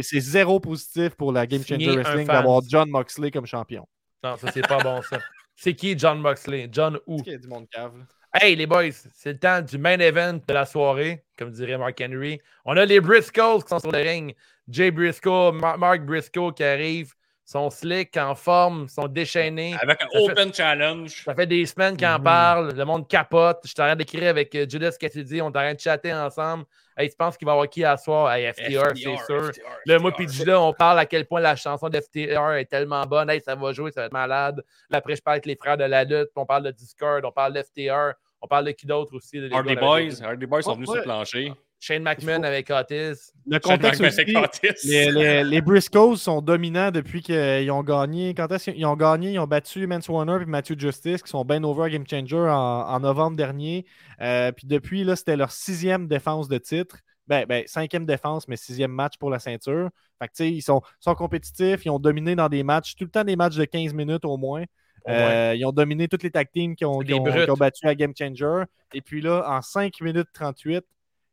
C'est 0.03 0.19
zéro 0.19 0.59
positif 0.59 1.15
pour 1.15 1.31
la 1.31 1.47
Game 1.47 1.63
Changer 1.63 1.95
Wrestling 1.95 2.27
d'avoir 2.27 2.61
John 2.67 2.89
Moxley 2.89 3.31
comme 3.31 3.45
champion. 3.47 3.87
Non, 4.23 4.37
ça, 4.37 4.51
c'est 4.51 4.67
pas 4.67 4.77
bon, 4.83 5.01
ça. 5.01 5.17
C'est 5.63 5.75
qui 5.75 5.95
John 5.95 6.19
Moxley? 6.19 6.67
John 6.71 6.97
y 7.07 7.33
a 7.35 7.37
du 7.37 7.47
monde 7.47 7.69
cave? 7.69 7.95
là? 7.95 8.05
Hey, 8.33 8.55
les 8.55 8.65
boys, 8.65 8.93
c'est 9.13 9.33
le 9.33 9.37
temps 9.37 9.61
du 9.61 9.77
main 9.77 9.99
event 9.99 10.39
de 10.47 10.53
la 10.53 10.65
soirée, 10.65 11.23
comme 11.37 11.51
dirait 11.51 11.77
Mark 11.77 12.01
Henry. 12.01 12.41
On 12.65 12.75
a 12.77 12.85
les 12.85 12.99
Briscoes 12.99 13.61
qui 13.61 13.67
sont 13.69 13.77
sur 13.77 13.91
le 13.91 13.99
ring. 13.99 14.35
Jay 14.67 14.89
Briscoe, 14.89 15.51
Mar- 15.53 15.77
Mark 15.77 16.01
Briscoe 16.01 16.51
qui 16.55 16.63
arrive. 16.63 17.13
Sont 17.51 17.69
slick, 17.69 18.15
en 18.17 18.33
forme, 18.35 18.87
sont 18.87 19.07
déchaînés. 19.07 19.75
Avec 19.81 20.01
un 20.01 20.07
Ça 20.09 20.19
fait- 20.19 20.31
open 20.31 20.53
challenge. 20.53 21.23
Ça 21.25 21.35
fait 21.35 21.47
des 21.47 21.65
semaines 21.65 21.97
qu'ils 21.97 22.07
en 22.07 22.17
Mhm. 22.17 22.23
parlent. 22.23 22.73
Le 22.73 22.85
monde 22.85 23.07
capote. 23.07 23.59
Je 23.65 23.73
t'arrête 23.73 23.97
d'écrire 23.97 24.29
avec 24.29 24.55
euh, 24.55 24.65
Judas 24.69 24.91
Cassidy. 24.99 25.41
On 25.41 25.51
t'arrête 25.51 25.75
de 25.77 25.81
chatter 25.81 26.13
ensemble. 26.13 26.63
Hey, 26.97 27.09
tu 27.09 27.15
penses 27.15 27.37
qu'il 27.37 27.45
va 27.45 27.51
y 27.51 27.55
avoir 27.55 27.69
qui 27.69 27.83
à 27.83 27.97
soir? 27.97 28.31
Hey, 28.31 28.51
FTR, 28.51 28.91
c'est 28.95 29.17
sûr. 29.25 29.51
Là, 29.85 29.99
moi, 29.99 30.11
puis 30.11 30.27
là, 30.45 30.61
on 30.61 30.73
parle 30.73 30.99
à 30.99 31.05
quel 31.05 31.25
point 31.25 31.39
la 31.41 31.55
chanson 31.55 31.89
d'FTR 31.89 32.53
est 32.53 32.65
tellement 32.65 33.03
bonne. 33.05 33.29
Hey, 33.29 33.41
ça 33.41 33.55
va 33.55 33.71
jouer, 33.73 33.91
ça 33.91 34.01
va 34.01 34.05
être 34.07 34.13
malade. 34.13 34.63
Là, 34.89 34.97
après, 34.99 35.15
je 35.15 35.21
parle 35.21 35.35
avec 35.35 35.45
les 35.45 35.55
frères 35.55 35.77
de 35.77 35.83
la 35.85 36.03
lutte. 36.03 36.25
puis 36.33 36.37
On 36.37 36.45
parle 36.45 36.63
de 36.63 36.71
Discord. 36.71 37.23
On 37.25 37.31
parle 37.31 37.53
d'FTR. 37.53 38.13
On 38.41 38.47
parle 38.47 38.65
de 38.65 38.71
qui 38.71 38.85
d'autre 38.87 39.13
aussi? 39.15 39.39
les 39.39 39.53
Hardy 39.53 39.75
de 39.75 39.79
Boys. 39.79 40.23
Hardy 40.23 40.45
Boys 40.45 40.61
sont 40.63 40.73
venus 40.75 40.89
Ouais. 40.89 40.93
sur 40.95 41.01
le 41.01 41.03
plancher. 41.03 41.53
Shane 41.81 42.03
McMahon 42.03 42.43
avec 42.43 42.69
Otis. 42.69 43.33
Le 43.47 43.53
Shane 43.53 43.59
contexte 43.59 44.01
McMahon 44.01 44.09
aussi, 44.09 44.21
avec 44.21 44.37
Otis. 44.37 44.87
les, 44.87 45.11
les, 45.11 45.43
les 45.43 45.61
Briscoes 45.61 46.15
sont 46.15 46.39
dominants 46.41 46.91
depuis 46.91 47.23
qu'ils 47.23 47.71
ont 47.71 47.81
gagné. 47.81 48.35
Quand 48.35 48.49
est-ce 48.51 48.69
qu'ils 48.69 48.85
ont 48.85 48.95
gagné? 48.95 49.31
Ils 49.31 49.39
ont 49.39 49.47
battu 49.47 49.87
Mance 49.87 50.07
Warner 50.07 50.37
et 50.43 50.45
Matthew 50.45 50.79
Justice, 50.79 51.23
qui 51.23 51.29
sont 51.29 51.43
bien 51.43 51.63
over 51.63 51.89
Game 51.89 52.05
Changer 52.07 52.47
en, 52.49 52.87
en 52.87 52.99
novembre 52.99 53.35
dernier. 53.35 53.87
Euh, 54.21 54.51
puis 54.51 54.67
depuis, 54.67 55.03
là, 55.03 55.15
c'était 55.15 55.35
leur 55.35 55.51
sixième 55.51 56.07
défense 56.07 56.47
de 56.47 56.59
titre. 56.59 56.99
Ben, 57.27 57.45
ben, 57.47 57.63
cinquième 57.65 58.05
défense, 58.05 58.47
mais 58.47 58.57
sixième 58.57 58.91
match 58.91 59.17
pour 59.17 59.31
la 59.31 59.39
ceinture. 59.39 59.89
Fait 60.19 60.27
que, 60.27 60.43
ils 60.43 60.61
sont, 60.61 60.81
sont 60.99 61.15
compétitifs, 61.15 61.83
ils 61.85 61.89
ont 61.89 61.99
dominé 61.99 62.35
dans 62.35 62.49
des 62.49 62.61
matchs, 62.61 62.95
tout 62.95 63.05
le 63.05 63.09
temps 63.09 63.23
des 63.23 63.35
matchs 63.35 63.55
de 63.55 63.65
15 63.65 63.93
minutes 63.93 64.25
au 64.25 64.37
moins. 64.37 64.65
Euh, 65.07 65.55
ils 65.57 65.65
ont 65.65 65.71
dominé 65.71 66.07
toutes 66.07 66.21
les 66.21 66.29
tag 66.29 66.47
teams 66.53 66.75
qui 66.75 66.85
ont, 66.85 66.99
qui 66.99 67.13
ont 67.13 67.55
battu 67.55 67.87
à 67.87 67.95
Game 67.95 68.13
Changer. 68.15 68.65
Et 68.93 69.01
puis 69.01 69.21
là, 69.21 69.43
en 69.47 69.61
5 69.63 69.99
minutes 70.01 70.27
38, 70.31 70.85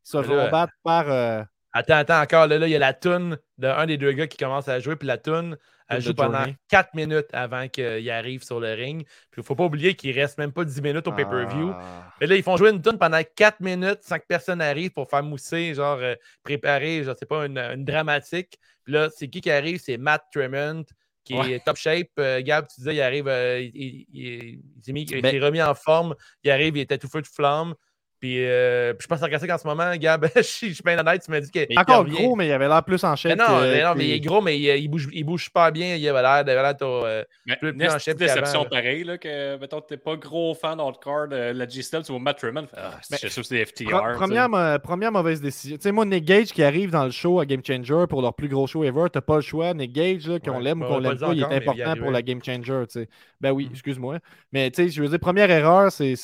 ils 0.05 0.09
se 0.09 0.21
font 0.23 0.49
battre 0.49 0.73
par. 0.83 1.09
euh, 1.11 1.43
Attends, 1.71 1.97
attends, 1.97 2.19
encore. 2.21 2.47
Là, 2.47 2.57
là, 2.57 2.65
il 2.67 2.71
y 2.71 2.75
a 2.75 2.79
la 2.79 2.93
toune 2.93 3.37
d'un 3.59 3.85
des 3.85 3.97
deux 3.97 4.11
gars 4.13 4.25
qui 4.25 4.37
commence 4.37 4.67
à 4.67 4.79
jouer. 4.79 4.95
Puis 4.95 5.07
la 5.07 5.19
toune, 5.19 5.55
elle 5.87 5.97
Toune 5.97 6.05
joue 6.07 6.11
de 6.13 6.17
pendant 6.17 6.37
Journey. 6.39 6.55
4 6.67 6.95
minutes 6.95 7.27
avant 7.31 7.67
qu'il 7.67 8.09
arrive 8.09 8.43
sur 8.43 8.59
le 8.59 8.73
ring. 8.73 9.03
Puis 9.05 9.37
il 9.37 9.41
ne 9.41 9.43
faut 9.45 9.53
pas 9.55 9.65
oublier 9.65 9.93
qu'il 9.93 10.19
reste 10.19 10.39
même 10.39 10.51
pas 10.51 10.63
10 10.65 10.81
minutes 10.81 11.07
au 11.07 11.11
pay-per-view. 11.11 11.71
Ah. 11.75 12.11
Mais 12.19 12.25
là, 12.25 12.35
ils 12.35 12.41
font 12.41 12.57
jouer 12.57 12.71
une 12.71 12.81
tune 12.81 12.97
pendant 12.97 13.21
4 13.35 13.59
minutes 13.59 13.99
sans 14.01 14.17
que 14.17 14.25
personne 14.27 14.61
arrive 14.61 14.89
pour 14.91 15.07
faire 15.07 15.21
mousser, 15.21 15.75
genre 15.75 15.99
euh, 16.01 16.15
préparer, 16.43 17.03
je 17.03 17.11
sais 17.15 17.27
pas, 17.27 17.45
une, 17.45 17.59
une 17.59 17.85
dramatique. 17.85 18.57
Puis 18.83 18.93
là, 18.93 19.09
c'est 19.15 19.27
qui 19.27 19.39
qui 19.39 19.51
arrive? 19.51 19.79
C'est 19.79 19.97
Matt 19.97 20.23
Tremont, 20.33 20.83
qui 21.23 21.35
Ouais. 21.35 21.51
est 21.51 21.63
top 21.63 21.77
shape. 21.77 22.07
Euh, 22.17 22.41
Gab, 22.41 22.65
tu 22.67 22.81
disais, 22.81 22.95
il 22.95 23.01
arrive, 23.01 23.27
euh, 23.27 23.59
il, 23.61 23.71
il- 23.75 24.05
il- 24.11 24.43
il 24.77 24.83
s'est 24.83 24.91
mis- 24.91 25.03
il 25.03 25.21
Ben- 25.21 25.29
s'est 25.31 25.39
remis 25.39 25.61
en 25.61 25.75
forme. 25.75 26.15
Il 26.43 26.49
arrive, 26.49 26.75
il 26.77 26.81
était 26.81 26.97
tout 26.97 27.07
feu 27.07 27.21
de 27.21 27.27
flamme. 27.27 27.75
Puis, 28.19 28.43
euh, 28.45 28.93
puis 28.93 29.03
je 29.03 29.07
pense 29.07 29.19
sarcastique 29.19 29.49
en 29.49 29.57
ce 29.57 29.65
moment, 29.65 29.95
Gab. 29.95 30.27
je 30.35 30.41
suis 30.41 30.69
je 30.69 30.73
suis 30.73 30.83
bien 30.83 30.99
honnête, 30.99 31.21
tu 31.23 31.31
m'as 31.31 31.39
dit 31.39 31.49
qu'il 31.49 31.67
encore 31.79 31.99
revient. 31.99 32.11
gros, 32.17 32.35
mais 32.35 32.47
il 32.47 32.51
avait 32.51 32.67
l'air 32.67 32.83
plus 32.83 33.01
en 33.05 33.11
Mais 33.11 33.15
shape. 33.15 33.37
non, 33.39 33.45
que- 33.45 33.71
mais, 33.73 33.83
non, 33.83 33.93
mais 33.95 34.07
il 34.07 34.11
est 34.11 34.19
gros, 34.19 34.41
mais 34.41 34.59
il, 34.59 34.65
il 34.83 34.87
bouge, 34.89 35.07
il 35.13 35.23
bouge 35.23 35.45
super 35.45 35.71
bien. 35.71 35.95
Il 35.95 36.05
avait 36.09 36.21
l'air, 36.21 36.43
l'air 36.43 36.75
euh, 36.81 37.23
Mais 37.45 37.55
plus- 37.55 37.71
plus 37.73 37.85
une 37.85 37.89
en 37.89 37.93
petite 37.93 38.05
shape 38.05 38.17
déception 38.17 38.63
qu'avant, 38.63 38.69
pareil, 38.69 39.03
là, 39.05 39.17
que, 39.17 39.57
mettons, 39.57 39.79
t'es 39.81 39.95
pas 39.97 40.17
gros 40.17 40.53
fan 40.53 40.79
hardcore 40.79 41.29
de 41.29 41.51
la 41.53 41.67
G-Style, 41.67 42.01
tu 42.05 42.11
vois 42.11 42.19
Matt 42.19 42.39
Tremont, 42.39 42.67
ah, 42.75 42.99
Mais- 43.09 43.17
c'est 43.17 43.29
sûr 43.29 43.41
que 43.43 43.47
c'est 43.47 43.65
FTR. 43.65 43.85
Pre- 43.85 44.11
sais. 44.11 44.17
première, 44.17 44.81
première 44.81 45.11
mauvaise 45.13 45.39
décision. 45.41 45.77
Tu 45.77 45.83
sais, 45.83 45.91
moi, 45.93 46.03
Nick 46.05 46.25
Gage 46.25 46.47
qui 46.51 46.61
arrive 46.63 46.91
dans 46.91 47.05
le 47.05 47.11
show 47.11 47.39
à 47.39 47.45
Game 47.45 47.61
Changer 47.65 48.05
pour 48.09 48.21
leur 48.21 48.33
plus 48.33 48.49
gros 48.49 48.67
show 48.67 48.83
ever, 48.83 49.05
t'as 49.11 49.21
pas 49.21 49.35
le 49.37 49.41
choix. 49.41 49.73
Nick 49.73 49.93
Gage, 49.93 50.27
là, 50.27 50.39
qu'on 50.39 50.57
Ouais. 50.57 50.63
l'aime 50.63 50.81
ou 50.81 50.85
qu'on 50.87 50.99
l'aime 50.99 51.17
pas 51.17 51.27
pas, 51.27 51.33
il 51.33 51.41
est 51.43 51.47
mais 51.47 51.55
important 51.55 51.95
pour 52.01 52.11
la. 52.11 52.21
Game 52.21 52.43
Changer. 52.43 52.83
tu 52.91 52.99
sais. 52.99 53.09
Ben 53.39 53.51
oui, 53.51 53.67
Mm. 53.67 53.71
excuse-moi. 53.73 54.17
Mais 54.51 54.69
tu 54.71 54.83
sais, 54.83 54.89
je 54.89 55.01
veux 55.01 55.07
dire, 55.07 55.19
première 55.19 55.49
erreur, 55.49 55.89
c'est. 55.91 56.15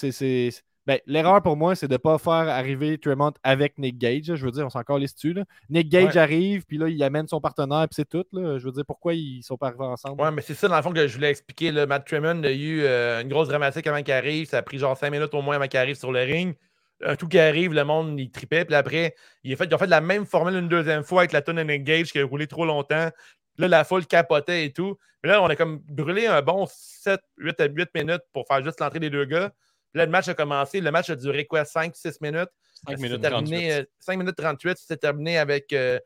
Ben, 0.87 0.99
l'erreur 1.07 1.41
pour 1.41 1.57
moi, 1.57 1.75
c'est 1.75 1.87
de 1.87 1.93
ne 1.93 1.97
pas 1.97 2.19
faire 2.19 2.33
arriver 2.33 2.99
Tremont 2.99 3.31
avec 3.43 3.79
Nick 3.79 3.97
Gage. 3.97 4.35
Je 4.35 4.45
veux 4.45 4.51
dire, 4.51 4.65
on 4.65 4.69
s'en 4.69 4.79
encore 4.79 4.99
les 4.99 5.07
dessus. 5.07 5.33
Là? 5.33 5.43
Nick 5.69 5.89
Gage 5.89 6.13
Ouais. 6.15 6.17
arrive, 6.21 6.65
puis 6.65 6.77
là, 6.77 6.87
il 6.89 7.01
amène 7.03 7.27
son 7.27 7.41
partenaire, 7.41 7.87
puis 7.89 7.95
c'est 7.95 8.07
tout. 8.07 8.25
Là. 8.31 8.59
Je 8.59 8.65
veux 8.65 8.71
dire, 8.71 8.85
pourquoi 8.85 9.15
ils 9.15 9.41
sont 9.41 9.57
pas 9.57 9.67
arrivés 9.67 9.83
ensemble? 9.85 10.21
Ouais, 10.21 10.29
mais 10.29 10.43
c'est 10.43 10.53
ça, 10.53 10.67
dans 10.67 10.75
le 10.75 10.83
fond, 10.83 10.93
que 10.93 11.07
je 11.07 11.15
voulais 11.15 11.31
expliquer. 11.31 11.71
Là. 11.71 11.87
Matt 11.87 12.05
Tremont 12.07 12.43
a 12.43 12.51
eu 12.51 12.81
euh, 12.83 13.21
une 13.21 13.29
grosse 13.29 13.47
dramatique 13.47 13.87
avant 13.87 14.03
qu'il 14.03 14.13
arrive. 14.13 14.47
Ça 14.47 14.59
a 14.59 14.61
pris 14.61 14.77
genre 14.77 14.95
5 14.95 15.09
minutes 15.09 15.33
au 15.33 15.41
moins 15.41 15.55
avant 15.55 15.67
qu'il 15.67 15.79
arrive 15.79 15.95
sur 15.95 16.11
le 16.11 16.19
ring. 16.19 16.55
Un 17.03 17.15
tout 17.15 17.27
qui 17.27 17.39
arrive, 17.39 17.73
le 17.73 17.83
monde, 17.83 18.19
il 18.19 18.29
tripait. 18.29 18.63
Puis 18.63 18.75
après, 18.75 19.15
il 19.43 19.51
a 19.53 19.55
fait, 19.55 19.65
ils 19.65 19.73
ont 19.73 19.79
fait 19.79 19.87
la 19.87 20.01
même 20.01 20.25
formule 20.25 20.55
une 20.55 20.69
deuxième 20.69 21.03
fois 21.03 21.21
avec 21.21 21.31
la 21.31 21.41
tonne 21.41 21.59
Engage 21.59 22.11
qui 22.11 22.19
a 22.19 22.25
roulé 22.25 22.45
trop 22.47 22.65
longtemps. 22.65 23.09
Là, 23.57 23.67
la 23.67 23.83
foule 23.83 24.05
capotait 24.05 24.65
et 24.65 24.71
tout. 24.71 24.97
Mais 25.23 25.29
là, 25.31 25.41
on 25.41 25.47
a 25.47 25.55
comme 25.55 25.79
brûlé 25.89 26.27
un 26.27 26.41
bon 26.43 26.67
7, 26.69 27.19
8, 27.37 27.55
8 27.75 27.89
minutes 27.95 28.21
pour 28.33 28.45
faire 28.47 28.63
juste 28.63 28.79
l'entrée 28.79 28.99
des 28.99 29.09
deux 29.09 29.25
gars. 29.25 29.51
Là, 29.95 30.05
le 30.05 30.11
match 30.11 30.27
a 30.27 30.33
commencé. 30.33 30.81
Le 30.81 30.91
match 30.91 31.09
a 31.09 31.15
duré 31.15 31.45
quoi, 31.45 31.63
5-6 31.63 32.17
minutes? 32.21 32.49
5 32.87 32.91
Ça 32.91 32.95
minutes 32.97 33.11
s'est 33.23 33.29
terminé, 33.29 33.69
38. 33.69 33.71
euh, 33.81 33.85
5 33.99 34.17
minutes 34.19 34.35
38, 34.35 34.77
c'est 34.77 34.97
terminé 34.97 35.37
avec 35.37 35.71
euh, 35.73 35.97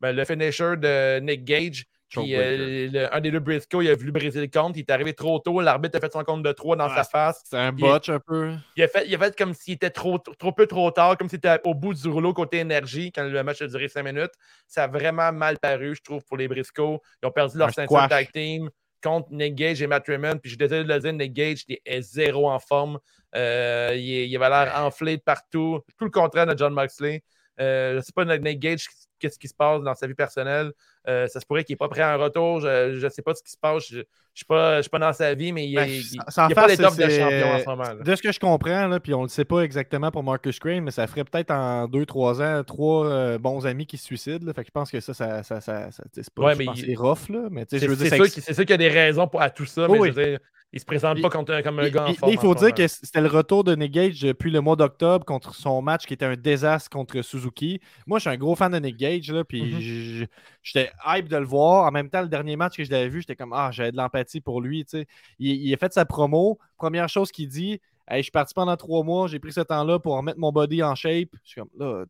ben, 0.00 0.14
le 0.14 0.24
finisher 0.24 0.74
de 0.76 1.20
Nick 1.20 1.44
Gage. 1.44 1.84
Puis 2.22 2.34
euh, 2.36 2.88
le- 2.92 3.14
un 3.14 3.20
des 3.20 3.30
deux 3.32 3.40
Briscoe, 3.40 3.82
il 3.82 3.90
a 3.90 3.94
voulu 3.96 4.12
briser 4.12 4.40
le 4.40 4.46
compte. 4.46 4.76
Il 4.76 4.80
est 4.80 4.90
arrivé 4.90 5.12
trop 5.12 5.38
tôt. 5.40 5.60
L'arbitre 5.60 5.96
a 5.96 6.00
fait 6.00 6.12
son 6.12 6.22
compte 6.22 6.42
de 6.44 6.52
3 6.52 6.76
dans 6.76 6.88
sa 6.88 7.02
face. 7.04 7.42
C'est 7.44 7.56
un 7.56 7.72
botch 7.72 8.08
un 8.08 8.20
peu. 8.20 8.54
Il 8.76 8.82
a, 8.84 8.88
fait, 8.88 9.06
il 9.08 9.14
a 9.14 9.18
fait 9.18 9.36
comme 9.36 9.54
s'il 9.54 9.74
était 9.74 9.90
trop, 9.90 10.18
trop 10.18 10.52
peu 10.52 10.66
trop 10.68 10.88
tard, 10.92 11.16
comme 11.16 11.28
s'il 11.28 11.38
était 11.38 11.58
au 11.64 11.74
bout 11.74 11.94
du 11.94 12.08
rouleau 12.08 12.32
côté 12.32 12.58
énergie 12.58 13.10
quand 13.10 13.24
le 13.24 13.42
match 13.42 13.60
a 13.62 13.66
duré 13.66 13.88
5 13.88 14.04
minutes. 14.04 14.30
Ça 14.68 14.84
a 14.84 14.86
vraiment 14.88 15.32
mal 15.32 15.58
paru, 15.58 15.94
je 15.96 16.02
trouve, 16.02 16.24
pour 16.24 16.36
les 16.36 16.46
Briscoe. 16.46 17.00
Ils 17.22 17.26
ont 17.26 17.32
perdu 17.32 17.58
leur 17.58 17.68
ceinture 17.74 17.96
tag 18.08 18.30
team 18.32 18.70
contre 19.06 19.28
Nick 19.30 19.54
Gage 19.54 19.80
et 19.82 19.86
Matt 19.86 20.06
Raymond. 20.06 20.38
Puis 20.38 20.50
je 20.50 20.56
suis 20.56 20.56
désolé 20.56 20.82
de 20.82 20.92
le 20.92 20.98
dire, 20.98 21.12
Nick 21.12 21.32
Gage 21.32 21.64
est 21.68 22.02
zéro 22.02 22.50
en 22.50 22.58
forme. 22.58 22.98
Euh, 23.34 23.94
il, 23.96 24.34
avait 24.36 24.48
l'air 24.48 24.72
enflé 24.76 25.16
de 25.16 25.22
partout. 25.22 25.80
Tout 25.96 26.04
le 26.06 26.10
contraire 26.10 26.46
de 26.46 26.56
John 26.56 26.72
Moxley. 26.72 27.22
Euh, 27.60 27.92
je 27.92 27.96
ne 27.96 28.00
sais 28.00 28.12
pas, 28.14 28.24
Nate 28.24 28.42
Gage, 28.58 28.86
qu'est-ce 29.18 29.38
qui 29.38 29.48
se 29.48 29.54
passe 29.54 29.82
dans 29.82 29.94
sa 29.94 30.06
vie 30.06 30.14
personnelle. 30.14 30.72
Euh, 31.08 31.26
ça 31.28 31.40
se 31.40 31.46
pourrait 31.46 31.64
qu'il 31.64 31.74
n'est 31.74 31.78
pas 31.78 31.88
prêt 31.88 32.02
à 32.02 32.12
un 32.12 32.16
retour. 32.16 32.60
Je 32.60 33.02
ne 33.04 33.08
sais 33.08 33.22
pas 33.22 33.34
ce 33.34 33.42
qui 33.42 33.50
se 33.52 33.56
passe. 33.56 33.88
Je 33.88 33.98
ne 33.98 34.04
suis, 34.34 34.44
pas, 34.44 34.80
pas 34.82 34.98
dans 34.98 35.12
sa 35.12 35.32
vie, 35.34 35.52
mais 35.52 35.66
il 35.68 35.74
Ben, 35.76 35.88
sans 36.28 36.46
a 36.46 36.54
pas 36.54 36.66
les 36.66 36.76
tops 36.76 36.96
de 36.96 37.08
champion 37.08 37.52
en 37.52 37.58
ce 37.58 37.64
moment. 37.66 37.82
là. 37.84 37.94
De 38.02 38.14
ce 38.16 38.20
que 38.22 38.32
je 38.32 38.38
comprends, 38.40 38.86
là, 38.88 39.00
puis 39.00 39.14
on 39.14 39.18
ne 39.20 39.24
le 39.24 39.28
sait 39.28 39.44
pas 39.44 39.60
exactement 39.60 40.10
pour 40.10 40.22
Marcus 40.22 40.58
Crane, 40.58 40.80
mais 40.84 40.90
ça 40.90 41.06
ferait 41.06 41.24
peut-être 41.24 41.50
en 41.52 41.86
2-3 41.86 42.42
ans 42.42 42.62
trois 42.64 43.06
euh, 43.06 43.38
bons 43.38 43.66
amis 43.66 43.86
qui 43.86 43.96
se 43.98 44.04
suicident. 44.04 44.46
là. 44.46 44.52
Fait 44.52 44.62
que 44.62 44.68
je 44.68 44.72
pense 44.72 44.90
que 44.90 45.00
ça, 45.00 45.14
ça, 45.14 45.42
ça, 45.42 45.60
ça, 45.60 45.90
ça- 45.90 46.04
c'est 46.12 46.30
pas 46.34 46.42
Ouais, 46.44 46.52
je 46.54 46.58
mais 46.58 46.64
pense 46.66 46.80
il- 46.82 46.98
rough, 46.98 47.28
là. 47.30 47.48
Mais 47.50 47.64
tu 47.66 47.70
sais, 47.76 47.78
C'est 47.80 47.86
je 47.86 47.90
veux 47.90 47.96
dire, 47.96 48.04
c'est 48.06 48.10
ça 48.10 48.16
sûr, 48.24 48.32
qu'il- 48.32 48.42
c'est 48.42 48.54
sûr 48.54 48.64
qu'il 48.64 48.70
y 48.72 48.74
a 48.74 48.76
des 48.78 48.88
raisons 48.88 49.26
pour, 49.28 49.40
à 49.40 49.48
tout 49.50 49.64
ça, 49.66 49.86
mais 49.88 49.98
Oui, 49.98 50.08
je 50.08 50.12
veux 50.14 50.24
dire, 50.26 50.38
il 50.72 50.76
ne 50.76 50.80
se 50.80 50.84
présente 50.84 51.22
pas 51.22 51.30
contre- 51.30 51.62
comme 51.62 51.78
un 51.78 51.86
Il, 51.86 51.92
gars 51.92 52.04
en 52.04 52.08
il- 52.08 52.16
forme 52.16 52.32
il 52.32 52.38
faut 52.38 52.54
dire 52.54 52.74
que 52.74 52.86
c'était 52.86 53.20
le 53.20 53.28
retour 53.28 53.64
de 53.64 53.74
Nick 53.74 53.92
Gage 53.92 54.20
depuis 54.20 54.50
le 54.50 54.60
mois 54.60 54.76
d'octobre 54.76 55.24
contre 55.24 55.54
son 55.54 55.80
match 55.80 56.04
qui 56.06 56.12
était 56.14 56.24
un 56.26 56.34
désastre 56.36 56.90
contre 56.90 57.22
Suzuki. 57.22 57.80
Moi, 58.06 58.18
je 58.18 58.22
suis 58.22 58.30
un 58.30 58.36
gros 58.36 58.54
fan 58.56 58.70
de 58.72 58.78
Nick 58.78 58.96
Gage, 58.96 59.30
là, 59.30 59.42
puis 59.44 59.62
Mhm. 59.62 60.26
j'étais 60.62 60.90
hype 61.06 61.28
de 61.28 61.36
le 61.36 61.46
voir. 61.46 61.86
En 61.86 61.90
même 61.92 62.10
temps, 62.10 62.20
le 62.20 62.28
dernier 62.28 62.56
match 62.56 62.76
que 62.76 62.84
je 62.84 62.90
l'avais 62.90 63.08
vu, 63.08 63.20
j'étais 63.20 63.36
comme 63.36 63.52
Ah, 63.54 63.70
j'avais 63.72 63.92
de 63.92 63.96
l'empathie 63.96 64.40
pour 64.40 64.60
lui. 64.60 64.84
tu 64.84 64.98
sais. 64.98 65.06
Il, 65.38 65.50
il 65.52 65.72
a 65.72 65.76
fait 65.78 65.92
sa 65.92 66.04
promo. 66.04 66.58
Première 66.76 67.08
chose 67.08 67.30
qu'il 67.30 67.48
dit 67.48 67.80
Hey, 68.08 68.18
Je 68.18 68.22
suis 68.24 68.30
parti 68.30 68.54
pendant 68.54 68.76
trois 68.76 69.02
mois, 69.02 69.26
j'ai 69.26 69.40
pris 69.40 69.52
ce 69.52 69.62
temps-là 69.62 69.98
pour 69.98 70.14
remettre 70.16 70.38
mon 70.38 70.52
body 70.52 70.80
en 70.82 70.94
shape. 70.94 71.30
Je 71.42 71.48
suis 71.50 71.60
comme 71.60 71.70
là, 71.76 72.04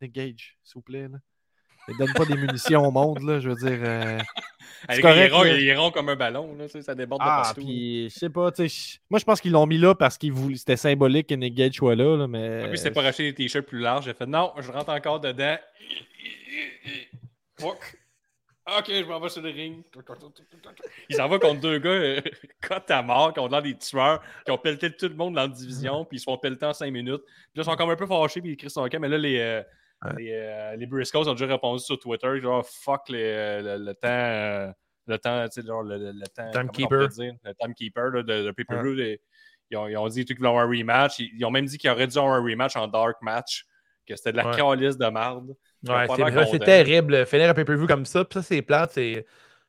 Nick 0.00 0.12
Gage, 0.12 0.56
s'il 0.62 0.74
vous 0.76 0.80
plaît. 0.82 1.08
Là. 1.08 1.18
Ne 1.88 1.98
donne 1.98 2.12
pas 2.14 2.24
des 2.26 2.34
munitions 2.36 2.86
au 2.86 2.90
monde, 2.90 3.22
là, 3.22 3.40
je 3.40 3.48
veux 3.50 3.56
dire. 3.56 3.78
euh, 3.82 4.18
correct, 5.00 5.16
il, 5.16 5.18
est 5.18 5.28
rond, 5.28 5.42
là. 5.42 5.56
il 5.58 5.68
est 5.68 5.76
rond 5.76 5.90
comme 5.90 6.08
un 6.10 6.16
ballon, 6.16 6.54
là, 6.56 6.66
ça 6.68 6.94
déborde 6.94 7.20
de 7.22 7.26
Ah, 7.28 7.42
partout. 7.44 7.60
puis 7.62 8.10
je 8.10 8.18
sais 8.18 8.28
pas, 8.30 8.52
tu 8.52 8.68
sais, 8.68 8.92
je- 8.94 8.98
moi 9.10 9.18
je 9.18 9.24
pense 9.24 9.40
qu'ils 9.40 9.52
l'ont 9.52 9.66
mis 9.66 9.78
là 9.78 9.94
parce 9.94 10.18
qu'ils 10.18 10.32
voulaient, 10.32 10.56
c'était 10.56 10.76
symbolique 10.76 11.28
que 11.28 11.34
Nick 11.34 11.54
Gage 11.54 11.74
soit 11.74 11.94
là, 11.96 12.16
là, 12.16 12.26
mais. 12.28 12.64
En 12.64 12.68
plus, 12.68 12.76
c'était 12.76 12.90
pas 12.90 13.02
racheter 13.02 13.24
des 13.24 13.34
t-shirts 13.34 13.66
plus 13.66 13.80
larges. 13.80 14.04
J'ai 14.04 14.14
fait 14.14 14.26
non, 14.26 14.52
je 14.60 14.70
rentre 14.70 14.90
encore 14.90 15.18
dedans. 15.20 15.56
Fuck. 17.60 17.98
Ok, 18.78 18.84
je 18.88 19.04
m'en 19.04 19.18
vais 19.18 19.30
sur 19.30 19.40
le 19.40 19.48
ring. 19.48 19.82
Il 21.08 21.16
s'en 21.16 21.26
va 21.26 21.38
contre 21.38 21.60
deux 21.60 21.78
gars, 21.78 21.88
euh, 21.88 22.20
cote 22.60 22.90
à 22.90 23.02
mort, 23.02 23.32
qui 23.32 23.40
ont 23.40 23.48
l'air 23.48 23.62
des 23.62 23.74
tueurs, 23.78 24.20
qui 24.44 24.50
ont 24.52 24.58
pelleté 24.58 24.90
tout 24.94 25.08
le 25.08 25.14
monde 25.14 25.34
dans 25.36 25.40
la 25.42 25.48
division, 25.48 26.04
puis 26.04 26.18
ils 26.18 26.20
se 26.20 26.24
font 26.24 26.36
pelleter 26.36 26.66
en 26.66 26.74
cinq 26.74 26.92
minutes. 26.92 27.22
Puis 27.24 27.34
là, 27.56 27.62
ils 27.62 27.64
sont 27.64 27.76
comme 27.76 27.88
un 27.88 27.96
peu 27.96 28.06
fâchés, 28.06 28.42
puis 28.42 28.50
ils 28.52 28.56
crient 28.58 28.68
son 28.68 28.86
camp. 28.88 29.00
Mais 29.00 29.08
là, 29.08 29.16
les, 29.16 29.38
euh, 29.38 29.62
Ouais. 30.04 30.12
les, 30.16 30.32
euh, 30.32 30.76
les 30.76 30.86
Briscoes 30.86 31.26
ont 31.28 31.32
déjà 31.32 31.46
répondu 31.46 31.82
sur 31.82 31.98
Twitter, 31.98 32.40
genre 32.40 32.64
fuck 32.66 33.08
les, 33.08 33.22
euh, 33.22 33.78
le, 33.78 33.84
le 33.84 33.94
temps. 33.94 34.08
euh, 34.08 34.70
le 35.06 35.18
temps, 35.18 35.44
tu 35.48 35.60
sais, 35.62 35.66
genre, 35.66 35.82
le, 35.82 35.96
le- 35.96 36.12
le 36.12 36.26
temps. 36.26 36.50
Timekeeper. 36.52 37.08
Le 37.18 37.54
timekeeper 37.58 38.12
de, 38.12 38.22
de 38.22 38.50
pay-per-view. 38.52 38.92
les- 38.94 39.20
Ils, 39.70 39.76
ont, 39.78 39.88
ils 39.88 39.96
ont 39.96 40.06
dit 40.08 40.24
qu'ils 40.24 40.36
voulaient 40.36 40.50
avoir 40.50 40.64
un 40.64 40.68
rematch. 40.68 41.18
Ils, 41.18 41.30
ils 41.38 41.44
ont 41.44 41.50
même 41.50 41.64
dit 41.64 41.78
qu'il 41.78 41.88
y 41.88 41.92
aurait 41.92 42.06
dû 42.06 42.16
avoir 42.18 42.34
un 42.34 42.42
rematch 42.42 42.76
en 42.76 42.86
dark 42.88 43.16
match, 43.22 43.64
que 44.06 44.14
c'était 44.16 44.32
de 44.32 44.36
la 44.36 44.48
Ouais. 44.50 44.56
calice 44.56 44.96
de 44.98 45.06
marde. 45.08 45.48
Ouais, 45.86 46.06
c'est 46.50 46.58
terrible. 46.58 47.24
Finir 47.26 47.50
un 47.50 47.54
pay-per-view 47.54 47.86
comme 47.86 48.04
ça, 48.04 48.24
puis 48.24 48.34
ça, 48.38 48.42
c'est 48.42 48.62
plate. 48.62 48.92
C'est 48.92 49.24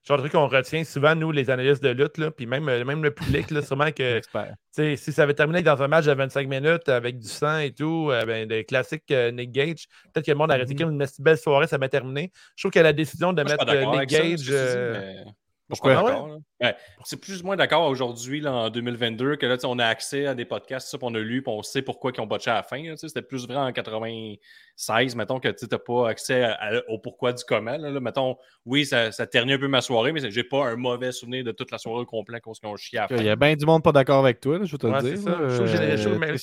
genre 0.08 0.18
de 0.18 0.24
truc 0.24 0.32
qu'on 0.34 0.48
retient 0.48 0.84
souvent, 0.84 1.16
nous, 1.16 1.32
les 1.32 1.50
analystes 1.50 1.84
de 1.84 1.90
lutte, 1.90 2.18
là, 2.18 2.32
puis 2.32 2.46
même, 2.46 2.68
euh, 2.70 2.84
même 2.86 3.04
le 3.04 3.12
public, 3.12 3.52
là, 3.52 3.62
sûrement 3.62 3.92
que 3.92 4.20
si 4.98 5.12
ça 5.12 5.24
avait 5.24 5.34
terminé 5.34 5.62
dans 5.62 5.82
un 5.82 5.88
match 5.88 6.06
de 6.06 6.14
25 6.14 6.48
minutes 6.48 6.88
avec 6.90 7.20
du 7.20 7.28
sang 7.28 7.60
et 7.60 7.72
tout, 7.74 8.10
euh, 8.12 8.26
ben, 8.26 8.48
des 8.48 8.64
classiques 8.66 9.12
euh, 9.12 9.32
Nick 9.32 9.52
Gage, 9.52 9.88
peut-être 10.14 10.26
que 10.26 10.32
le 10.32 10.38
monde 10.38 10.52
aurait 10.52 10.66
dit 10.66 10.74
Mhm. 10.74 10.98
qu'une 11.00 11.06
belle 11.20 11.38
soirée, 11.38 11.68
ça 11.68 11.78
m'a 11.78 11.90
terminé. 11.90 12.32
Je 12.56 12.64
trouve 12.64 12.72
que 12.72 12.80
la 12.80 12.94
décision 12.94 13.34
de 13.34 13.44
Moi, 13.44 13.52
mettre 13.52 13.98
Nick 14.00 14.10
Gage. 14.10 14.50
mais- 14.50 15.26
Pourquoi? 15.70 15.94
Ah 15.98 16.04
ouais? 16.24 16.38
Ouais, 16.62 16.76
c'est 17.06 17.22
plus 17.22 17.42
ou 17.42 17.46
moins 17.46 17.56
d'accord 17.56 17.88
aujourd'hui, 17.88 18.42
là, 18.42 18.52
en 18.52 18.70
2022, 18.70 19.36
que 19.36 19.46
là, 19.46 19.56
on 19.66 19.78
a 19.80 19.86
accès 19.86 20.26
à 20.26 20.34
des 20.36 20.44
podcasts, 20.46 20.98
on 21.02 21.14
a 21.14 21.20
lu, 21.20 21.42
puis 21.44 21.54
on 21.56 21.62
sait 21.62 21.82
pourquoi 21.84 22.12
ils 22.16 22.20
ont 22.20 22.26
botché 22.26 22.50
à 22.50 22.56
la 22.56 22.64
fin. 22.64 22.96
C'était 22.98 23.22
plus 23.22 23.46
vrai 23.48 23.56
en 23.56 23.72
96, 23.72 25.16
mettons, 25.16 25.40
que 25.40 25.48
tu 25.50 25.66
n'as 25.72 25.78
pas 25.78 26.10
accès 26.10 26.44
à- 26.44 26.54
à- 26.54 26.82
au 26.90 26.98
pourquoi 27.00 27.34
du 27.34 27.44
comment. 27.44 27.78
Là, 27.78 27.90
là. 27.92 28.00
mettons, 28.00 28.36
oui, 28.66 28.86
ça, 28.86 29.12
ça 29.12 29.28
ternit 29.28 29.54
un 29.54 29.60
peu 29.60 29.68
ma 29.68 29.82
soirée, 29.82 30.12
mais 30.12 30.30
j'ai 30.32 30.44
pas 30.44 30.66
un 30.70 30.76
mauvais 30.76 31.12
souvenir 31.12 31.44
de 31.44 31.52
toute 31.52 31.72
la 31.72 31.78
soirée 31.78 32.02
au 32.02 32.06
complet 32.06 32.40
qu'on 32.42 32.54
ont 32.64 32.76
chié 32.76 33.00
à 33.00 33.04
la 33.04 33.08
Il 33.12 33.18
fin. 33.20 33.24
y 33.24 33.30
a 33.30 33.36
bien 33.36 33.56
du 33.56 33.66
monde 33.66 33.84
pas 33.84 33.92
d'accord 33.92 34.20
avec 34.24 34.40
toi, 34.42 34.58
là, 34.60 34.66
je 34.66 34.72
veux 34.72 34.78
te 34.78 34.88
Ouais, 34.88 35.02
le 35.02 35.10
dire. 35.14 35.18
ça. 35.18 35.38
Je 35.50 36.00
trouve 36.04 36.14
Euh, 36.14 36.18
mais- 36.20 36.36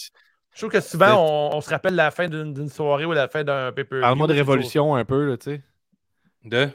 Je 0.54 0.60
trouve 0.62 0.70
que 0.70 0.80
souvent, 0.80 1.16
on, 1.52 1.56
on 1.56 1.60
se 1.60 1.68
rappelle 1.68 1.94
la 1.94 2.10
fin 2.10 2.28
d'une 2.28 2.68
soirée 2.70 3.04
ou 3.04 3.12
la 3.12 3.28
fin 3.28 3.44
d'un 3.44 3.72
pay-per-view. 3.72 4.00
Parle-moi 4.00 4.26
de 4.26 4.32
révolution 4.32 4.94
un 4.94 5.04
peu, 5.04 5.26
là, 5.28 5.36
tu 5.36 5.50
sais. 5.50 5.62
De? 6.44 6.70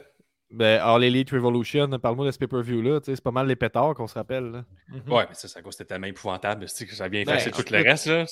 Ben, 0.54 0.82
All 0.84 1.04
Elite 1.04 1.30
Revolution, 1.32 1.88
parle-moi 2.00 2.26
de 2.26 2.32
ce 2.32 2.38
pay-per-view-là, 2.38 3.00
c'est 3.04 3.22
pas 3.24 3.32
mal 3.32 3.48
les 3.48 3.56
pétards 3.56 3.94
qu'on 3.96 4.08
se 4.08 4.16
rappelle. 4.16 4.52
là. 4.52 4.66
Mhm. 4.90 5.14
Ouais, 5.14 5.26
mais 5.30 5.34
ça, 5.36 5.48
ça 5.48 5.60
c'était 5.70 5.86
tellement 5.86 6.08
épouvantable, 6.08 6.68
c'est 6.68 6.86
que 6.86 6.94
ça 6.94 7.08
vient 7.08 7.24
Ben, 7.24 7.36
effacer 7.36 7.52
tout 7.52 7.62
en 7.74 7.78
le 7.78 7.84
reste. 7.84 8.06
Là. 8.08 8.26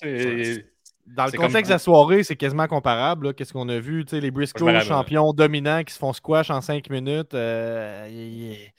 Dans 1.07 1.25
le 1.25 1.31
C'est 1.31 1.37
contexte 1.37 1.53
comme- 1.55 1.63
de 1.63 1.69
la 1.69 1.79
soirée, 1.79 2.23
c'est 2.23 2.35
quasiment 2.35 2.67
comparable. 2.67 3.27
là. 3.27 3.33
Qu'est-ce 3.33 3.53
qu'on 3.53 3.67
a 3.69 3.79
vu? 3.79 4.05
Les 4.11 4.31
Briscoe, 4.31 4.79
champions 4.81 5.33
dominants 5.33 5.83
qui 5.83 5.93
se 5.93 5.97
font 5.99 6.13
squash 6.13 6.51
en 6.51 6.61
5 6.61 6.87
minutes. 6.89 7.33
euh, 7.33 8.05
y- 8.09 8.51
y- 8.53 8.71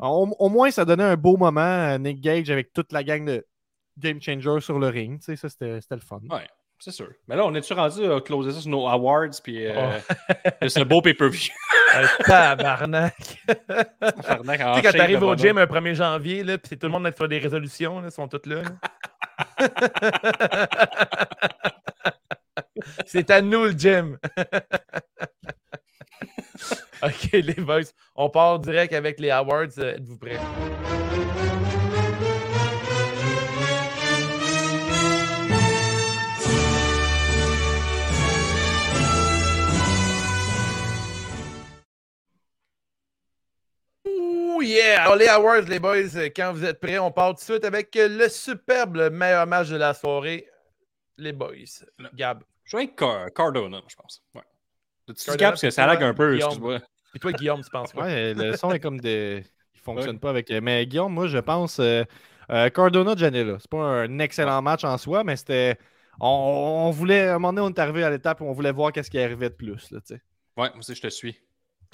au, 0.00 0.34
au 0.38 0.48
moins, 0.48 0.70
ça 0.70 0.84
donnait 0.86 1.02
un 1.04 1.16
beau 1.16 1.36
moment 1.36 1.60
à 1.60 1.98
Nick 1.98 2.20
Gage 2.22 2.50
avec 2.50 2.72
toute 2.72 2.90
la 2.92 3.04
gang 3.04 3.24
de 3.26 3.44
Game 3.98 4.20
Changer 4.22 4.60
sur 4.60 4.78
le 4.78 4.86
ring. 4.88 5.20
Ça, 5.20 5.36
c'était 5.36 5.80
c'était 5.82 5.96
le 5.96 6.00
fun. 6.00 6.20
Ouais, 6.30 6.48
c'est 6.78 6.90
sûr. 6.92 7.10
Mais 7.28 7.36
là, 7.36 7.44
on 7.44 7.54
est-tu 7.54 7.74
rendu 7.74 8.02
à 8.10 8.20
closer 8.22 8.52
ça 8.52 8.60
sur 8.62 8.70
nos 8.70 8.88
awards, 8.88 9.28
puis 9.44 9.66
euh, 9.66 9.74
Oh. 9.74 10.12
ce 10.68 10.82
beau 10.84 11.02
pay-per-view? 11.02 11.50
Euh, 11.94 12.06
tabarnak. 12.24 13.14
tu 13.18 13.36
Tabarnak, 14.22 14.60
sais, 14.76 14.82
quand 14.82 14.92
t'arrives 14.92 15.22
au 15.22 15.36
gym 15.36 15.58
un 15.58 15.64
1er 15.66 15.94
janvier, 15.94 16.42
là, 16.44 16.56
c'est 16.64 16.76
tout 16.78 16.86
le 16.86 16.92
monde 16.92 17.12
sur 17.14 17.28
des 17.28 17.38
résolutions, 17.38 18.00
là, 18.00 18.08
ils 18.08 18.12
sont 18.12 18.28
tous 18.28 18.46
là. 18.48 18.62
là. 18.62 18.70
c'est 23.06 23.30
à 23.30 23.40
nous 23.40 23.64
le 23.64 23.70
gym. 23.72 24.18
ok, 27.02 27.28
les 27.32 27.54
boys, 27.54 27.80
on 28.16 28.28
part 28.30 28.58
direct 28.58 28.92
avec 28.92 29.20
les 29.20 29.30
awards. 29.30 29.66
euh, 29.78 29.94
Êtes-vous 29.96 30.18
prêts? 30.18 30.38
Yeah! 44.62 45.02
Alors, 45.02 45.16
les 45.16 45.28
awards, 45.28 45.62
les 45.62 45.78
boys, 45.78 46.16
euh, 46.16 46.28
quand 46.34 46.52
vous 46.52 46.64
êtes 46.64 46.80
prêts, 46.80 46.98
on 46.98 47.10
part 47.10 47.30
tout 47.30 47.34
de 47.36 47.40
suite 47.40 47.64
avec 47.64 47.94
euh, 47.96 48.08
le 48.08 48.28
superbe 48.28 48.96
le 48.96 49.10
meilleur 49.10 49.46
match 49.46 49.68
de 49.68 49.76
la 49.76 49.94
soirée. 49.94 50.46
Les 51.18 51.32
boys. 51.32 51.50
Gab. 52.14 52.42
Je 52.64 52.76
vais 52.76 52.84
avec 52.84 52.96
Car- 52.96 53.32
Cardona, 53.34 53.80
je 53.88 53.94
pense. 53.96 54.22
Ouais. 54.34 54.42
Le 55.08 55.14
petit 55.14 55.26
Cardona, 55.26 55.38
cap, 55.46 55.50
parce 55.52 55.62
que 55.62 55.70
ça 55.70 55.84
toi, 55.84 55.94
lag 55.94 56.02
un 56.04 56.14
peu, 56.14 56.36
excuse-moi. 56.36 56.78
Et 57.14 57.18
toi, 57.18 57.32
Guillaume, 57.32 57.62
tu 57.62 57.70
penses 57.70 57.92
quoi? 57.92 58.04
Ouais, 58.04 58.32
le 58.34 58.56
son 58.56 58.72
est 58.72 58.80
comme 58.80 59.00
des. 59.00 59.44
Il 59.74 59.80
fonctionne 59.80 60.18
pas 60.18 60.30
avec. 60.30 60.50
Mais 60.50 60.86
Guillaume, 60.86 61.12
moi, 61.12 61.26
je 61.26 61.38
pense. 61.38 61.78
euh, 61.80 62.04
euh, 62.50 62.70
Cardona 62.70 63.14
Janela. 63.16 63.58
C'est 63.60 63.70
pas 63.70 63.78
un 63.82 64.18
excellent 64.20 64.62
match 64.62 64.84
en 64.84 64.96
soi, 64.96 65.22
mais 65.24 65.36
c'était. 65.36 65.76
On, 66.20 66.26
on 66.86 66.90
voulait. 66.90 67.28
À 67.28 67.34
un 67.34 67.38
moment 67.38 67.52
donné, 67.52 67.66
on 67.66 67.70
est 67.70 67.78
arrivé 67.80 68.04
à 68.04 68.10
l'étape 68.10 68.40
où 68.40 68.44
on 68.44 68.52
voulait 68.52 68.72
voir 68.72 68.92
qu'est-ce 68.92 69.10
qui 69.10 69.18
arrivait 69.18 69.50
de 69.50 69.54
plus. 69.54 69.90
Là, 69.90 70.00
tu 70.00 70.14
sais. 70.14 70.22
Ouais, 70.56 70.68
moi 70.70 70.78
aussi, 70.78 70.94
je 70.94 71.02
te 71.02 71.08
suis. 71.08 71.36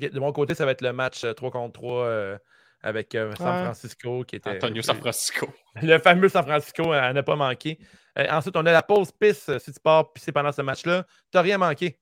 De 0.01 0.21
mon 0.21 0.33
côté, 0.33 0.55
ça 0.55 0.65
va 0.65 0.71
être 0.73 0.83
le 0.83 0.93
match 0.93 1.25
euh, 1.25 1.33
3 1.33 1.51
contre 1.51 1.73
3 1.73 2.05
euh, 2.05 2.39
avec 2.83 3.15
euh, 3.15 3.35
San 3.37 3.47
Ouais. 3.57 3.65
Francisco 3.65 4.25
qui 4.25 4.37
était. 4.37 4.51
Antonio 4.51 4.83
San 4.83 4.97
Francisco. 4.97 5.49
Le 5.83 5.99
fameux 5.99 6.29
San 6.29 6.45
Francisco 6.45 6.93
à 6.93 7.13
ne 7.13 7.21
pas 7.21 7.37
manquer. 7.37 7.79
Euh, 8.19 8.27
ensuite, 8.31 8.57
on 8.57 8.65
a 8.67 8.73
la 8.73 8.83
pause 8.83 9.13
piste. 9.13 9.49
euh, 9.49 9.59
Si 9.59 9.73
tu 9.73 9.81
pars 9.81 10.13
pisser 10.13 10.33
pendant 10.33 10.53
ce 10.53 10.63
match-là, 10.63 11.05
t'as 11.31 11.43
rien 11.43 11.59
manqué? 11.59 11.99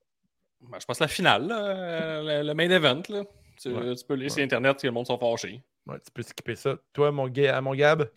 Ben, 0.61 0.79
je 0.81 0.85
pense 0.87 1.01
la 1.01 1.09
finale, 1.09 1.47
là, 1.49 1.59
euh, 1.67 2.43
le, 2.43 2.49
le 2.49 2.55
main 2.55 2.71
event. 2.71 3.03
Là. 3.09 3.25
Tu, 3.61 3.69
Ouais. 3.71 3.95
tu 3.95 4.05
peux 4.07 4.15
laisser 4.15 4.43
Internet 4.43 4.81
si 4.81 4.87
le 4.87 4.93
monde 4.93 5.07
sont 5.07 5.19
fâchés. 5.19 5.63
Ouais, 5.87 5.99
tu 6.05 6.11
peux 6.13 6.23
skipper 6.23 6.57
ça. 6.57 6.77
Toi, 6.93 7.13
mon, 7.13 7.29
ga- 7.29 7.61
mon 7.61 7.75
Gab? 7.75 8.09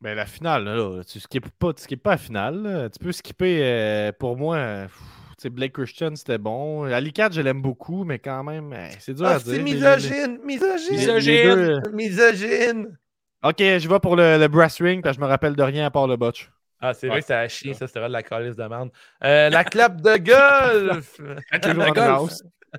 Ben, 0.00 0.14
la 0.14 0.26
finale, 0.26 0.64
là, 0.64 1.02
tu 1.04 1.20
skippes 1.20 1.48
pas, 1.58 1.72
tu 1.72 1.82
skippes 1.82 2.02
pas 2.02 2.12
la 2.12 2.16
finale. 2.18 2.62
là. 2.62 2.90
Tu 2.90 2.98
peux 2.98 3.12
skipper, 3.12 3.60
euh, 3.62 4.12
pour 4.12 4.36
moi, 4.36 4.82
pff, 4.86 5.00
tu 5.42 5.48
sais, 5.48 5.50
Blake 5.50 5.72
Christian, 5.72 6.14
c'était 6.14 6.38
bon. 6.38 6.84
Ali 6.84 7.12
4, 7.12 7.32
je 7.32 7.40
l'aime 7.40 7.60
beaucoup, 7.62 8.04
mais 8.04 8.18
quand 8.20 8.44
même, 8.44 8.72
euh, 8.72 8.88
c'est 9.00 9.14
dur 9.14 9.26
Ah, 9.26 9.34
à 9.34 9.38
dire. 9.38 9.54
c'est 9.54 9.62
misogyne! 9.62 10.38
les- 10.38 10.44
Misogyne! 10.46 10.96
Misogyne. 10.96 11.42
deux, 11.54 11.70
euh, 11.70 11.80
Misogyne! 11.92 12.98
Ok, 13.42 13.56
je 13.58 13.88
vais 13.88 13.98
pour 13.98 14.14
le, 14.14 14.38
le 14.38 14.46
brass 14.48 14.80
ring, 14.80 15.02
parce 15.02 15.16
que 15.16 15.20
je 15.20 15.24
me 15.26 15.28
rappelle 15.28 15.56
de 15.56 15.62
rien 15.64 15.84
à 15.86 15.90
part 15.90 16.06
le 16.06 16.16
botch. 16.16 16.50
Ah, 16.80 16.94
c'est 16.94 17.08
vrai 17.08 17.20
que 17.20 17.26
ça 17.26 17.40
a 17.40 17.48
chié, 17.48 17.74
ça, 17.74 17.86
c'était 17.88 18.00
de 18.00 18.06
la 18.06 18.22
calice 18.22 18.56
de 18.56 18.64
merde. 18.64 18.90
Euh, 19.24 19.50
la 19.50 19.64
clap 19.64 20.00
de 20.00 20.16
golf! 20.18 21.20
Toujours 21.60 21.84
en 21.84 21.90
golf. 21.92 22.32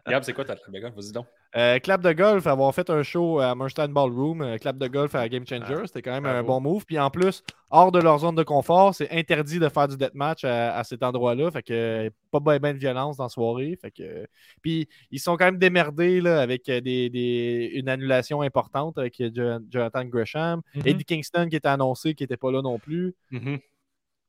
Gab, 0.07 0.23
c'est 0.23 0.33
quoi 0.33 0.43
ta 0.43 0.55
table 0.55 0.73
de 0.75 0.79
golf? 0.79 0.95
Vas-y 0.95 1.11
donc. 1.11 1.27
Euh, 1.55 1.77
clap 1.77 2.01
de 2.01 2.11
golf, 2.13 2.47
avoir 2.47 2.73
fait 2.73 2.89
un 2.89 3.03
show 3.03 3.39
à 3.39 3.53
Murnstein 3.53 3.93
Ballroom, 3.93 4.41
euh, 4.41 4.57
clap 4.57 4.75
de 4.77 4.87
golf 4.87 5.13
à 5.13 5.29
Game 5.29 5.45
Changer, 5.45 5.75
Ah, 5.83 5.85
c'était 5.85 6.01
quand 6.01 6.13
même 6.13 6.25
un 6.25 6.41
bon 6.41 6.59
move. 6.59 6.83
Puis 6.83 6.97
en 6.97 7.11
plus, 7.11 7.43
hors 7.69 7.91
de 7.91 7.99
leur 7.99 8.17
zone 8.17 8.33
de 8.35 8.41
confort, 8.41 8.95
c'est 8.95 9.11
interdit 9.11 9.59
de 9.59 9.69
faire 9.69 9.87
du 9.87 9.95
deathmatch 9.95 10.45
à, 10.45 10.75
à 10.75 10.83
cet 10.83 11.03
endroit-là. 11.03 11.51
Fait 11.51 11.61
que 11.61 11.73
euh, 11.73 12.09
pas 12.31 12.39
bien 12.39 12.57
ben 12.59 12.73
de 12.73 12.79
violence 12.79 13.17
dans 13.17 13.25
la 13.25 13.29
soirée. 13.29 13.77
Fait 13.79 13.91
que, 13.91 14.25
puis 14.63 14.87
ils 15.11 15.19
sont 15.19 15.37
quand 15.37 15.45
même 15.45 15.59
démerdés 15.59 16.21
là, 16.21 16.41
avec 16.41 16.65
des, 16.65 16.81
des- 17.11 17.71
une 17.75 17.87
annulation 17.87 18.41
importante 18.41 18.97
avec 18.97 19.15
Jo- 19.19 19.59
Jonathan 19.69 20.05
Gresham. 20.05 20.61
Mhm. 20.73 20.81
Eddie 20.87 21.05
Kingston 21.05 21.47
qui 21.49 21.55
était 21.57 21.67
annoncé, 21.67 22.15
qui 22.15 22.23
n'était 22.23 22.37
pas 22.37 22.51
là 22.51 22.63
non 22.63 22.79
plus. 22.79 23.13
Mhm. 23.29 23.59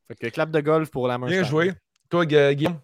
Fait 0.08 0.14
que 0.16 0.26
clap 0.26 0.50
de 0.50 0.60
golf 0.60 0.90
pour 0.90 1.08
la 1.08 1.16
Murnstein. 1.16 1.40
Bien 1.40 1.48
joué. 1.48 1.72
Toi, 2.10 2.26
Gu- 2.26 2.54
Guillaume? 2.54 2.78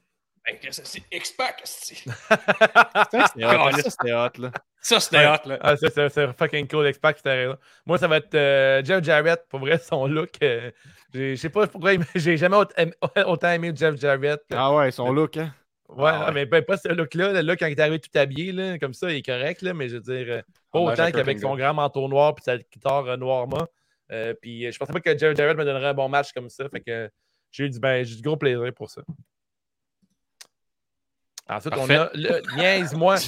Ben, 0.46 0.56
c'est 0.70 1.02
X-Pac, 1.12 1.60
c'était 1.64 2.10
hot, 2.10 3.70
ça, 3.72 3.90
c'était 3.90 4.12
hot, 4.14 4.28
là. 4.38 4.50
Ça, 4.80 4.98
c'était 5.00 5.18
Ouais. 5.18 5.26
hot, 5.28 5.48
là. 5.48 5.58
Ah, 5.60 5.76
ça, 5.76 5.88
c'est 5.94 6.08
c'est 6.08 6.32
fucking 6.38 6.66
cool, 6.66 6.88
X-Pac, 6.88 7.18
c'était 7.18 7.34
raison. 7.44 7.56
Moi, 7.86 7.98
ça 7.98 8.08
va 8.08 8.16
être 8.16 8.34
euh, 8.34 8.82
Jeff 8.84 9.04
Jarrett. 9.04 9.44
Pour 9.48 9.60
vrai, 9.60 9.78
son 9.82 10.06
look. 10.06 10.30
euh, 10.42 10.70
j'ai- 11.12 11.36
Je 11.36 11.40
sais 11.40 11.50
pas 11.50 11.66
pourquoi, 11.66 11.92
j'ai 12.14 12.36
jamais 12.36 12.56
autant 13.26 13.50
aimé, 13.50 13.72
Jeff 13.74 13.96
Jarrett. 14.00 14.40
Ah 14.52 14.74
ouais, 14.74 14.90
son 14.90 15.12
look, 15.12 15.36
hein. 15.36 15.52
Ouais, 15.88 16.10
Ah 16.12 16.26
ouais. 16.26 16.32
mais 16.32 16.46
ben, 16.46 16.62
pas 16.64 16.76
ce 16.78 16.88
look-là. 16.88 17.32
Le 17.32 17.42
look, 17.42 17.58
quand 17.58 17.66
il 17.66 17.72
est 17.72 17.80
arrivé 17.80 17.98
tout 17.98 18.16
habillé, 18.16 18.52
là, 18.52 18.78
comme 18.78 18.94
ça, 18.94 19.10
il 19.10 19.16
est 19.18 19.22
correct, 19.26 19.60
là, 19.62 19.74
mais 19.74 19.88
je 19.88 19.96
veux 19.96 20.00
dire, 20.02 20.26
euh, 20.36 20.42
pas 20.72 20.78
autant 20.80 21.10
qu'avec 21.10 21.38
son 21.40 21.54
grand 21.56 21.74
manteau 21.74 22.08
noir 22.08 22.34
et 22.38 22.42
sa 22.42 22.56
guitare 22.56 23.06
euh, 23.06 23.16
noirement. 23.16 23.66
Euh, 24.12 24.34
puis 24.40 24.70
je 24.72 24.78
pensais 24.78 24.92
pas 24.92 25.00
que 25.00 25.16
Jeff 25.18 25.36
Jarrett 25.36 25.56
me 25.56 25.64
donnerait 25.64 25.88
un 25.88 25.94
bon 25.94 26.08
match 26.08 26.32
comme 26.32 26.48
ça. 26.48 26.68
Fait 26.68 26.80
que 26.80 27.10
j'ai 27.50 27.64
eu 27.64 27.70
du, 27.70 27.78
ben, 27.80 28.04
j'ai 28.04 28.14
eu 28.14 28.16
du 28.16 28.22
gros 28.22 28.36
plaisir 28.36 28.72
pour 28.74 28.88
ça. 28.90 29.02
Ensuite, 31.51 31.74
Parfait. 31.74 31.98
on 31.98 32.02
a 32.02 32.10
le 32.14 32.56
niaise-moi. 32.56 33.16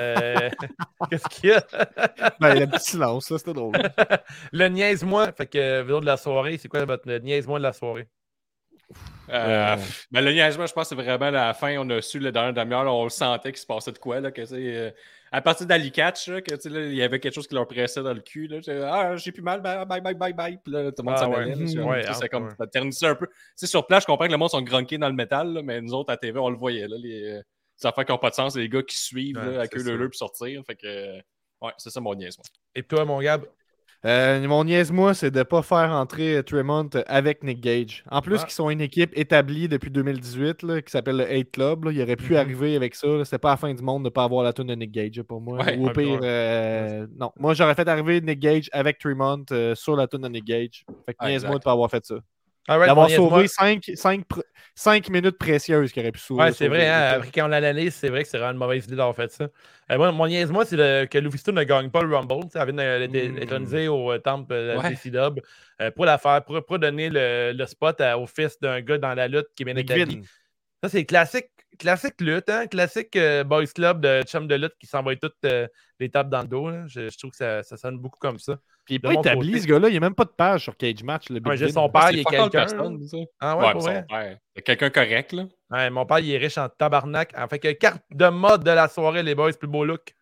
Euh, 0.00 0.50
Qu'est-ce 1.10 1.28
qu'il 1.28 1.50
y 1.50 1.52
a? 1.52 1.62
Ben, 2.40 2.58
le 2.58 2.66
petit 2.66 2.92
silence, 2.92 3.26
ça, 3.26 3.38
c'était 3.38 3.52
drôle. 3.52 3.74
le 4.52 4.68
niaise-moi. 4.68 5.32
Fait 5.32 5.46
que, 5.46 5.58
euh, 5.58 5.82
vidéo 5.82 6.00
de 6.00 6.06
la 6.06 6.16
soirée, 6.16 6.58
c'est 6.58 6.68
quoi 6.68 6.84
votre 6.84 7.10
niaise-moi 7.10 7.58
de 7.58 7.64
la 7.64 7.72
soirée? 7.72 8.08
Euh, 9.30 9.76
ben, 10.10 10.24
le 10.24 10.32
niaisement, 10.32 10.66
je 10.66 10.72
pense 10.72 10.88
que 10.88 10.96
c'est 10.96 11.02
vraiment 11.02 11.26
à 11.26 11.30
la 11.30 11.54
fin, 11.54 11.76
on 11.78 11.88
a 11.90 12.02
su 12.02 12.18
le 12.18 12.30
dernier 12.30 12.52
demi-heure, 12.52 12.86
on 12.94 13.04
le 13.04 13.10
sentait 13.10 13.50
qu'il 13.52 13.60
se 13.60 13.66
passait 13.66 13.92
de 13.92 13.98
quoi. 13.98 14.20
Là, 14.20 14.30
que, 14.30 14.42
euh, 14.52 14.90
à 15.32 15.40
partir 15.40 15.66
d'Ali 15.66 15.90
Catch, 15.90 16.28
là, 16.28 16.42
que, 16.42 16.54
tu 16.54 16.60
sais, 16.60 16.68
là, 16.68 16.80
il 16.80 16.94
y 16.94 17.02
avait 17.02 17.18
quelque 17.20 17.34
chose 17.34 17.46
qui 17.48 17.54
leur 17.54 17.66
pressait 17.66 18.02
dans 18.02 18.12
le 18.12 18.20
cul. 18.20 18.46
Là, 18.48 18.58
ah, 18.92 19.16
j'ai 19.16 19.32
plus 19.32 19.42
mal, 19.42 19.60
bye, 19.62 19.84
bye, 19.86 20.00
bye, 20.00 20.14
bye, 20.14 20.32
bye. 20.32 20.58
Puis 20.62 20.72
là, 20.72 20.90
tout 20.92 21.02
le 21.02 21.04
monde 21.04 21.14
Ah, 21.16 21.22
s'en 21.22 21.30
ouais. 21.30 21.52
allait. 21.52 21.78
Ouais, 21.78 22.02
c'est 22.12 22.24
ah, 22.24 22.28
comme, 22.28 22.44
ouais. 22.44 22.54
ça 22.58 22.66
ternissait 22.66 23.06
un 23.06 23.14
peu. 23.14 23.26
Tu 23.26 23.32
sais, 23.56 23.66
sur 23.66 23.86
place, 23.86 24.02
je 24.02 24.06
comprends 24.06 24.26
que 24.26 24.32
le 24.32 24.38
monde 24.38 24.50
sont 24.50 24.62
grunqués 24.62 24.98
dans 24.98 25.08
le 25.08 25.14
métal, 25.14 25.52
là, 25.54 25.62
mais 25.62 25.80
nous 25.80 25.94
autres, 25.94 26.12
à 26.12 26.16
TV, 26.16 26.38
on 26.38 26.50
le 26.50 26.56
voyait. 26.56 26.86
Là, 26.86 26.96
les, 26.98 27.40
euh, 27.74 27.78
les 27.82 27.86
affaires 27.88 28.04
qui 28.04 28.12
n'ont 28.12 28.18
pas 28.18 28.30
de 28.30 28.34
sens, 28.34 28.56
les 28.56 28.68
gars 28.68 28.82
qui 28.82 28.96
suivent 28.96 29.36
Ouais, 29.36 29.52
là, 29.52 29.58
avec 29.60 29.72
c'est 29.72 29.78
eux 29.80 29.82
le 29.84 29.90
ça. 29.90 29.96
le 29.96 30.08
pour 30.08 30.14
sortir. 30.16 30.62
Fait 30.66 30.76
que, 30.76 30.86
euh, 30.86 31.20
ouais, 31.62 31.72
c'est 31.78 31.90
ça 31.90 32.00
mon 32.00 32.14
niaisement. 32.14 32.44
Et 32.74 32.82
toi, 32.82 33.04
mon 33.04 33.20
Gab? 33.20 33.44
Euh, 34.06 34.46
mon 34.46 34.64
niaise-moi, 34.64 35.14
c'est 35.14 35.30
de 35.30 35.38
ne 35.38 35.44
pas 35.44 35.62
faire 35.62 35.90
entrer 35.92 36.42
Tremont 36.44 36.90
avec 37.06 37.42
Nick 37.42 37.62
Gage. 37.62 38.04
En 38.10 38.20
plus, 38.20 38.36
Ah. 38.42 38.44
qu'ils 38.44 38.52
sont 38.52 38.68
une 38.68 38.82
équipe 38.82 39.16
établie 39.16 39.66
depuis 39.66 39.90
2018 39.90 40.62
là, 40.62 40.82
qui 40.82 40.90
s'appelle 40.90 41.16
le 41.16 41.26
8 41.26 41.50
Club. 41.52 41.84
là. 41.86 41.90
Il 41.90 42.02
aurait 42.02 42.16
pu 42.16 42.32
Mhm. 42.32 42.38
arriver 42.38 42.76
avec 42.76 42.94
ça. 42.96 43.24
C'était 43.24 43.38
pas 43.38 43.52
la 43.52 43.56
fin 43.56 43.72
du 43.72 43.82
monde 43.82 44.02
de 44.02 44.08
ne 44.08 44.10
pas 44.10 44.24
avoir 44.24 44.44
la 44.44 44.52
tune 44.52 44.66
de 44.66 44.74
Nick 44.74 44.90
Gage 44.92 45.22
pour 45.22 45.40
moi. 45.40 45.64
Ouais, 45.64 45.78
Ou 45.78 45.88
au 45.88 45.90
pire, 45.90 46.20
euh, 46.22 47.06
non. 47.18 47.32
Moi, 47.38 47.54
j'aurais 47.54 47.74
fait 47.74 47.88
arriver 47.88 48.20
Nick 48.20 48.40
Gage 48.40 48.68
avec 48.72 48.98
Tremont 48.98 49.42
euh, 49.52 49.74
sur 49.74 49.96
la 49.96 50.06
tune 50.06 50.20
de 50.20 50.28
Nick 50.28 50.44
Gage. 50.44 50.84
Fait 51.06 51.12
que 51.14 51.18
Ah, 51.20 51.28
niaise-moi 51.30 51.34
exact. 51.36 51.50
de 51.52 51.54
ne 51.54 51.64
pas 51.64 51.72
avoir 51.72 51.90
fait 51.90 52.04
ça. 52.04 52.16
All 52.66 52.78
right, 52.78 52.88
D'avoir 52.88 53.10
sauvé 53.10 53.46
5, 53.46 55.10
minutes 55.10 55.38
précieuses 55.38 55.92
qu'il 55.92 56.02
aurait 56.02 56.12
pu 56.12 56.20
sauver. 56.20 56.44
Ouais, 56.44 56.52
c'est 56.52 56.68
vrai. 56.68 56.88
Hein, 56.88 57.16
après, 57.16 57.30
quand 57.30 57.44
on 57.44 57.48
l'analyse, 57.48 57.94
c'est 57.94 58.08
vrai 58.08 58.22
que 58.22 58.28
c'est 58.28 58.38
vraiment 58.38 58.52
une 58.52 58.58
mauvaise 58.58 58.84
idée 58.86 58.96
d'avoir 58.96 59.14
fait 59.14 59.30
ça. 59.30 59.48
Euh, 59.92 59.98
moi, 59.98 60.10
mon 60.12 60.26
niaise-moi, 60.26 60.64
c'est 60.64 61.08
que 61.10 61.18
Lufisto 61.18 61.52
ne 61.52 61.62
gagne 61.62 61.90
pas 61.90 62.02
le 62.02 62.14
Rumble. 62.16 62.46
Elle 62.54 62.74
vient 62.74 62.98
d'être 63.08 63.32
Mm. 63.32 63.42
intronisée 63.42 63.88
au 63.88 64.12
euh, 64.12 64.18
temple 64.18 64.54
de 64.54 64.58
la 64.60 64.78
Ouais. 64.78 64.90
DC 64.90 65.10
Dub 65.10 65.40
euh, 65.82 65.90
pour 65.90 66.06
la 66.06 66.16
faire, 66.16 66.42
pour, 66.42 66.64
pour 66.64 66.78
donner 66.78 67.10
le, 67.10 67.52
le 67.54 67.66
spot 67.66 68.00
à- 68.00 68.18
au 68.18 68.26
fils 68.26 68.58
d'un 68.60 68.80
gars 68.80 68.96
dans 68.98 69.14
la 69.14 69.28
lutte 69.28 69.48
qui 69.54 69.62
établi. 69.64 70.16
Vin. 70.20 70.22
Ça, 70.82 70.88
c'est 70.88 71.04
classique, 71.04 71.50
classique 71.78 72.20
lutte, 72.20 72.48
hein? 72.48 72.66
classique 72.66 73.16
euh, 73.16 73.44
boys 73.44 73.66
club 73.66 74.00
de 74.00 74.22
chum 74.22 74.46
de 74.46 74.54
lutte 74.54 74.74
qui 74.78 74.86
s'envoie 74.86 75.16
toutes 75.16 75.36
euh, 75.44 75.66
les 76.00 76.10
tapes 76.10 76.28
dans 76.30 76.42
le 76.42 76.48
dos. 76.48 76.70
là. 76.70 76.84
Je, 76.86 77.08
je 77.08 77.18
trouve 77.18 77.30
que 77.30 77.36
ça, 77.36 77.62
ça 77.62 77.76
sonne 77.76 77.98
beaucoup 77.98 78.18
comme 78.18 78.38
ça. 78.38 78.58
Puis 78.84 78.96
il 78.96 79.00
n'est 79.02 79.14
pas 79.14 79.20
établi, 79.20 79.52
côté- 79.52 79.62
ce 79.62 79.66
gars-là. 79.66 79.88
Il 79.88 79.92
n'y 79.92 79.96
a 79.96 80.00
même 80.00 80.14
pas 80.14 80.24
de 80.24 80.30
page 80.30 80.64
sur 80.64 80.76
Cage 80.76 81.02
Match. 81.02 81.28
Le 81.30 81.40
Ouais, 81.40 81.56
son 81.70 81.88
père, 81.88 82.10
il 82.10 82.18
est 82.20 82.24
quelqu'un. 82.24 82.66
Ah 83.40 83.56
ouais, 83.56 83.66
Ouais, 83.66 83.72
vrai? 83.74 84.06
père. 84.08 84.38
C'est 84.54 84.62
Quelqu'un 84.62 84.90
correct, 84.90 85.32
là. 85.32 85.44
Ouais, 85.70 85.90
mon 85.90 86.04
père, 86.04 86.18
il 86.18 86.30
est 86.32 86.38
riche 86.38 86.58
en 86.58 86.68
tabarnak. 86.68 87.32
En 87.36 87.48
fait 87.48 87.58
que 87.58 87.72
carte 87.72 88.02
de 88.10 88.28
mode 88.28 88.62
de 88.62 88.70
la 88.70 88.88
soirée, 88.88 89.22
les 89.22 89.34
boys, 89.34 89.52
plus 89.52 89.68
beau 89.68 89.84
look. 89.84 90.14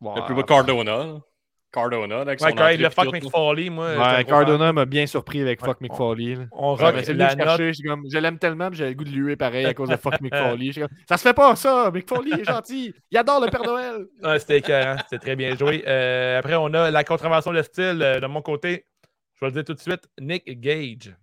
Le 0.00 0.24
plus 0.24 0.34
beau 0.34 0.42
Cardona. 0.42 1.20
Cardona, 1.72 2.20
avec 2.22 2.40
Ouais, 2.40 2.48
son 2.50 2.56
entrée 2.56 2.76
le 2.78 2.88
fuck. 2.90 3.30
Foley, 3.30 3.68
moi. 3.70 3.96
Ouais. 3.96 4.24
Cardona 4.24 4.72
m'a 4.72 4.84
bien 4.86 5.06
surpris 5.06 5.40
avec 5.42 5.60
Ouais, 5.60 5.68
Fuck 5.68 5.80
on- 5.80 5.94
là. 6.34 6.46
On 6.52 6.74
Ouais, 6.76 6.82
rock 6.84 6.94
lui 7.06 7.14
la 7.18 7.34
note. 7.34 7.46
comme, 7.86 8.02
je 8.10 8.18
l'aime 8.18 8.38
tellement, 8.38 8.68
puis 8.70 8.78
j'avais 8.78 8.90
le 8.90 8.96
goût 8.96 9.04
de 9.04 9.10
lui 9.10 9.18
huer 9.18 9.36
pareil 9.36 9.66
à 9.66 9.74
cause 9.74 9.88
de 9.90 9.96
Fuck 9.96 10.14
comme, 10.78 10.88
ça 11.08 11.16
se 11.16 11.22
fait 11.22 11.34
pas 11.34 11.54
ça, 11.56 11.90
Mick 11.92 12.08
Foley 12.08 12.40
est 12.40 12.44
gentil, 12.48 12.94
il 13.10 13.18
adore 13.18 13.40
le 13.44 13.50
Père 13.50 13.62
Noël. 13.62 14.06
Ouais, 14.22 14.38
c'était 14.38 14.58
écœurant, 14.58 14.96
c'était 15.02 15.18
très 15.18 15.36
bien 15.36 15.54
joué. 15.56 15.84
Euh, 15.86 16.38
après, 16.38 16.54
on 16.56 16.72
a 16.74 16.90
la 16.90 17.04
contravention 17.04 17.52
de 17.52 17.62
style 17.62 18.00
euh, 18.02 18.18
de 18.20 18.26
mon 18.26 18.40
côté. 18.42 18.86
Je 19.34 19.40
vais 19.44 19.46
le 19.48 19.52
dire 19.52 19.64
tout 19.64 19.74
de 19.74 19.78
suite, 19.80 20.08
Nick 20.20 20.60
Gage. 20.60 21.14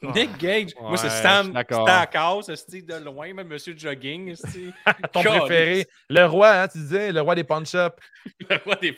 Nick 0.00 0.38
Gage. 0.38 0.70
Moi, 0.80 0.96
c'est 0.96 1.08
Ouais, 1.08 1.52
d'accord. 1.52 1.88
Stackhouse, 1.88 2.48
esti, 2.50 2.82
de 2.84 2.94
loin, 3.04 3.34
même 3.34 3.48
Monsieur 3.48 3.74
Jogging. 3.76 4.34
Ton 5.12 5.22
préféré. 5.22 5.86
Le 6.08 6.24
roi, 6.26 6.50
hein, 6.50 6.68
tu 6.68 6.78
disais, 6.78 7.10
le 7.10 7.20
roi 7.20 7.34
des 7.34 7.42
punch-ups. 7.44 7.96
le 8.48 8.56
roi 8.64 8.76
des 8.76 8.92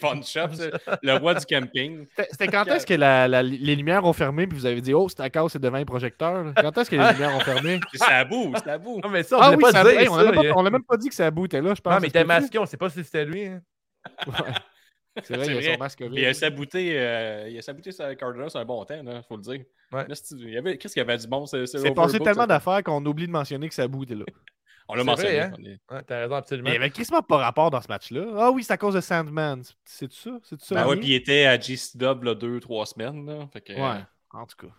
c'est 0.54 0.70
le 1.02 1.16
roi 1.16 1.34
du 1.34 1.46
camping. 1.46 2.06
C'était 2.30 2.48
quand 2.48 2.66
est-ce 2.66 2.84
que 2.86 2.94
la- 2.94 3.26
la- 3.28 3.42
les 3.42 3.76
lumières 3.76 4.04
ont 4.04 4.12
fermé, 4.12 4.46
puis 4.46 4.58
vous 4.58 4.66
avez 4.66 4.80
dit, 4.80 4.92
oh, 4.92 5.08
Stackhouse 5.08 5.56
est 5.56 5.58
devant 5.58 5.78
les 5.78 5.84
projecteurs. 5.86 6.52
Quand 6.56 6.76
est-ce 6.78 6.90
que 6.90 6.96
les 6.96 7.12
lumières 7.12 7.34
ont 7.34 7.40
fermé? 7.40 7.80
C'est 7.94 8.04
à 8.12 8.24
bout, 8.24 8.52
c'est 8.62 8.70
à 8.70 8.78
bout. 8.78 9.00
Non, 9.02 9.08
mais 9.08 9.22
ça, 9.22 9.38
on 9.38 9.40
Ah 9.40 9.50
oui, 9.52 9.56
pas 9.58 9.72
ça, 9.72 9.80
on 9.82 9.84
l'a 10.16 10.24
même, 10.32 10.34
pas- 10.34 10.52
on 10.58 10.62
l'a 10.62 10.70
même 10.70 10.84
pas 10.84 10.96
dit 10.96 11.08
que 11.08 11.14
Sabu 11.14 11.44
était 11.46 11.60
là, 11.62 11.74
je 11.74 11.80
pense. 11.80 11.92
Non, 11.94 12.00
mais 12.00 12.06
il 12.08 12.10
était 12.10 12.24
masqué, 12.24 12.58
on 12.58 12.66
sait 12.66 12.76
pas 12.76 12.90
si 12.90 13.02
c'était 13.04 13.24
lui. 13.24 13.46
hein. 13.46 13.62
Ouais. 14.26 14.32
C'est 15.24 15.34
vrai, 15.36 15.44
C'est 15.46 15.52
il 15.56 15.68
a 15.68 15.72
son 15.72 15.78
masque 15.78 16.04
il 16.12 16.24
a 16.26 16.34
saboté, 16.34 16.92
euh, 16.98 17.48
il 17.50 17.58
a 17.58 17.62
saboté 17.62 17.90
sa 17.92 18.14
Cardona 18.14 18.48
sur 18.48 18.60
un 18.60 18.64
bon 18.64 18.84
temps, 18.84 18.94
il 19.02 19.22
faut 19.28 19.36
le 19.36 19.42
dire. 19.42 19.64
Ouais. 19.92 20.06
Là, 20.08 20.14
c'est- 20.14 20.34
il 20.36 20.50
y 20.50 20.56
avait- 20.56 20.78
Qu'est-ce 20.78 20.94
qu'il 20.94 21.00
y 21.00 21.06
avait 21.08 21.18
du 21.18 21.26
bon? 21.26 21.46
C'est 21.46 21.66
C'est 21.66 21.92
passé 21.94 22.18
tellement 22.20 22.46
d'affaires 22.46 22.82
qu'on 22.82 23.04
oublie 23.06 23.26
de 23.26 23.32
mentionner 23.32 23.68
que 23.68 23.74
Sabu 23.74 24.02
était 24.04 24.14
là. 24.14 24.24
On 24.88 24.94
l'a 24.94 25.02
C'est 25.02 25.06
mentionné. 25.06 25.30
vrai, 25.30 25.40
hein? 25.40 25.52
on 25.56 25.62
est- 25.64 25.80
Ouais, 25.94 26.02
T'as 26.04 26.18
raison, 26.22 26.34
absolument. 26.34 26.64
Mais 26.68 26.74
il 26.74 26.78
y 26.80 26.82
avait 26.82 26.90
quasiment 26.90 27.22
pas 27.22 27.36
rapport 27.36 27.70
dans 27.70 27.80
ce 27.80 27.86
match-là. 27.86 28.24
Ah 28.36 28.50
oui, 28.50 28.64
c'est 28.64 28.72
à 28.72 28.76
cause 28.76 28.94
de 28.94 29.00
Sandman. 29.00 29.62
C'est 29.84 30.10
ça? 30.12 30.30
C'est 30.42 30.60
ça? 30.60 30.74
Ben 30.74 30.88
ouais, 30.88 30.96
puis 30.96 31.10
il 31.10 31.14
était 31.14 31.44
à 31.46 31.56
GCW 31.60 32.24
là, 32.24 32.34
deux, 32.34 32.58
trois 32.58 32.86
semaines. 32.86 33.24
Là. 33.24 33.48
Fait 33.52 33.60
que, 33.60 33.72
Ouais, 33.72 34.00
en 34.32 34.46
tout 34.46 34.66
cas. 34.66 34.72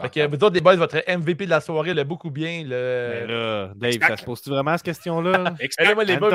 Fait 0.00 0.08
que 0.08 0.26
vous 0.26 0.34
autres, 0.36 0.54
les 0.54 0.60
boys, 0.62 0.76
votre 0.76 0.96
MVP 1.06 1.44
de 1.44 1.50
la 1.50 1.60
soirée, 1.60 1.92
le 1.92 2.02
beaucoup 2.04 2.30
bien. 2.30 2.62
Mais 2.66 3.26
Le... 3.26 3.26
là, 3.26 3.72
Dave, 3.76 3.98
ça 4.00 4.16
se 4.16 4.24
pose-tu 4.24 4.48
vraiment 4.48 4.72
cette 4.78 4.84
question-là? 4.86 5.52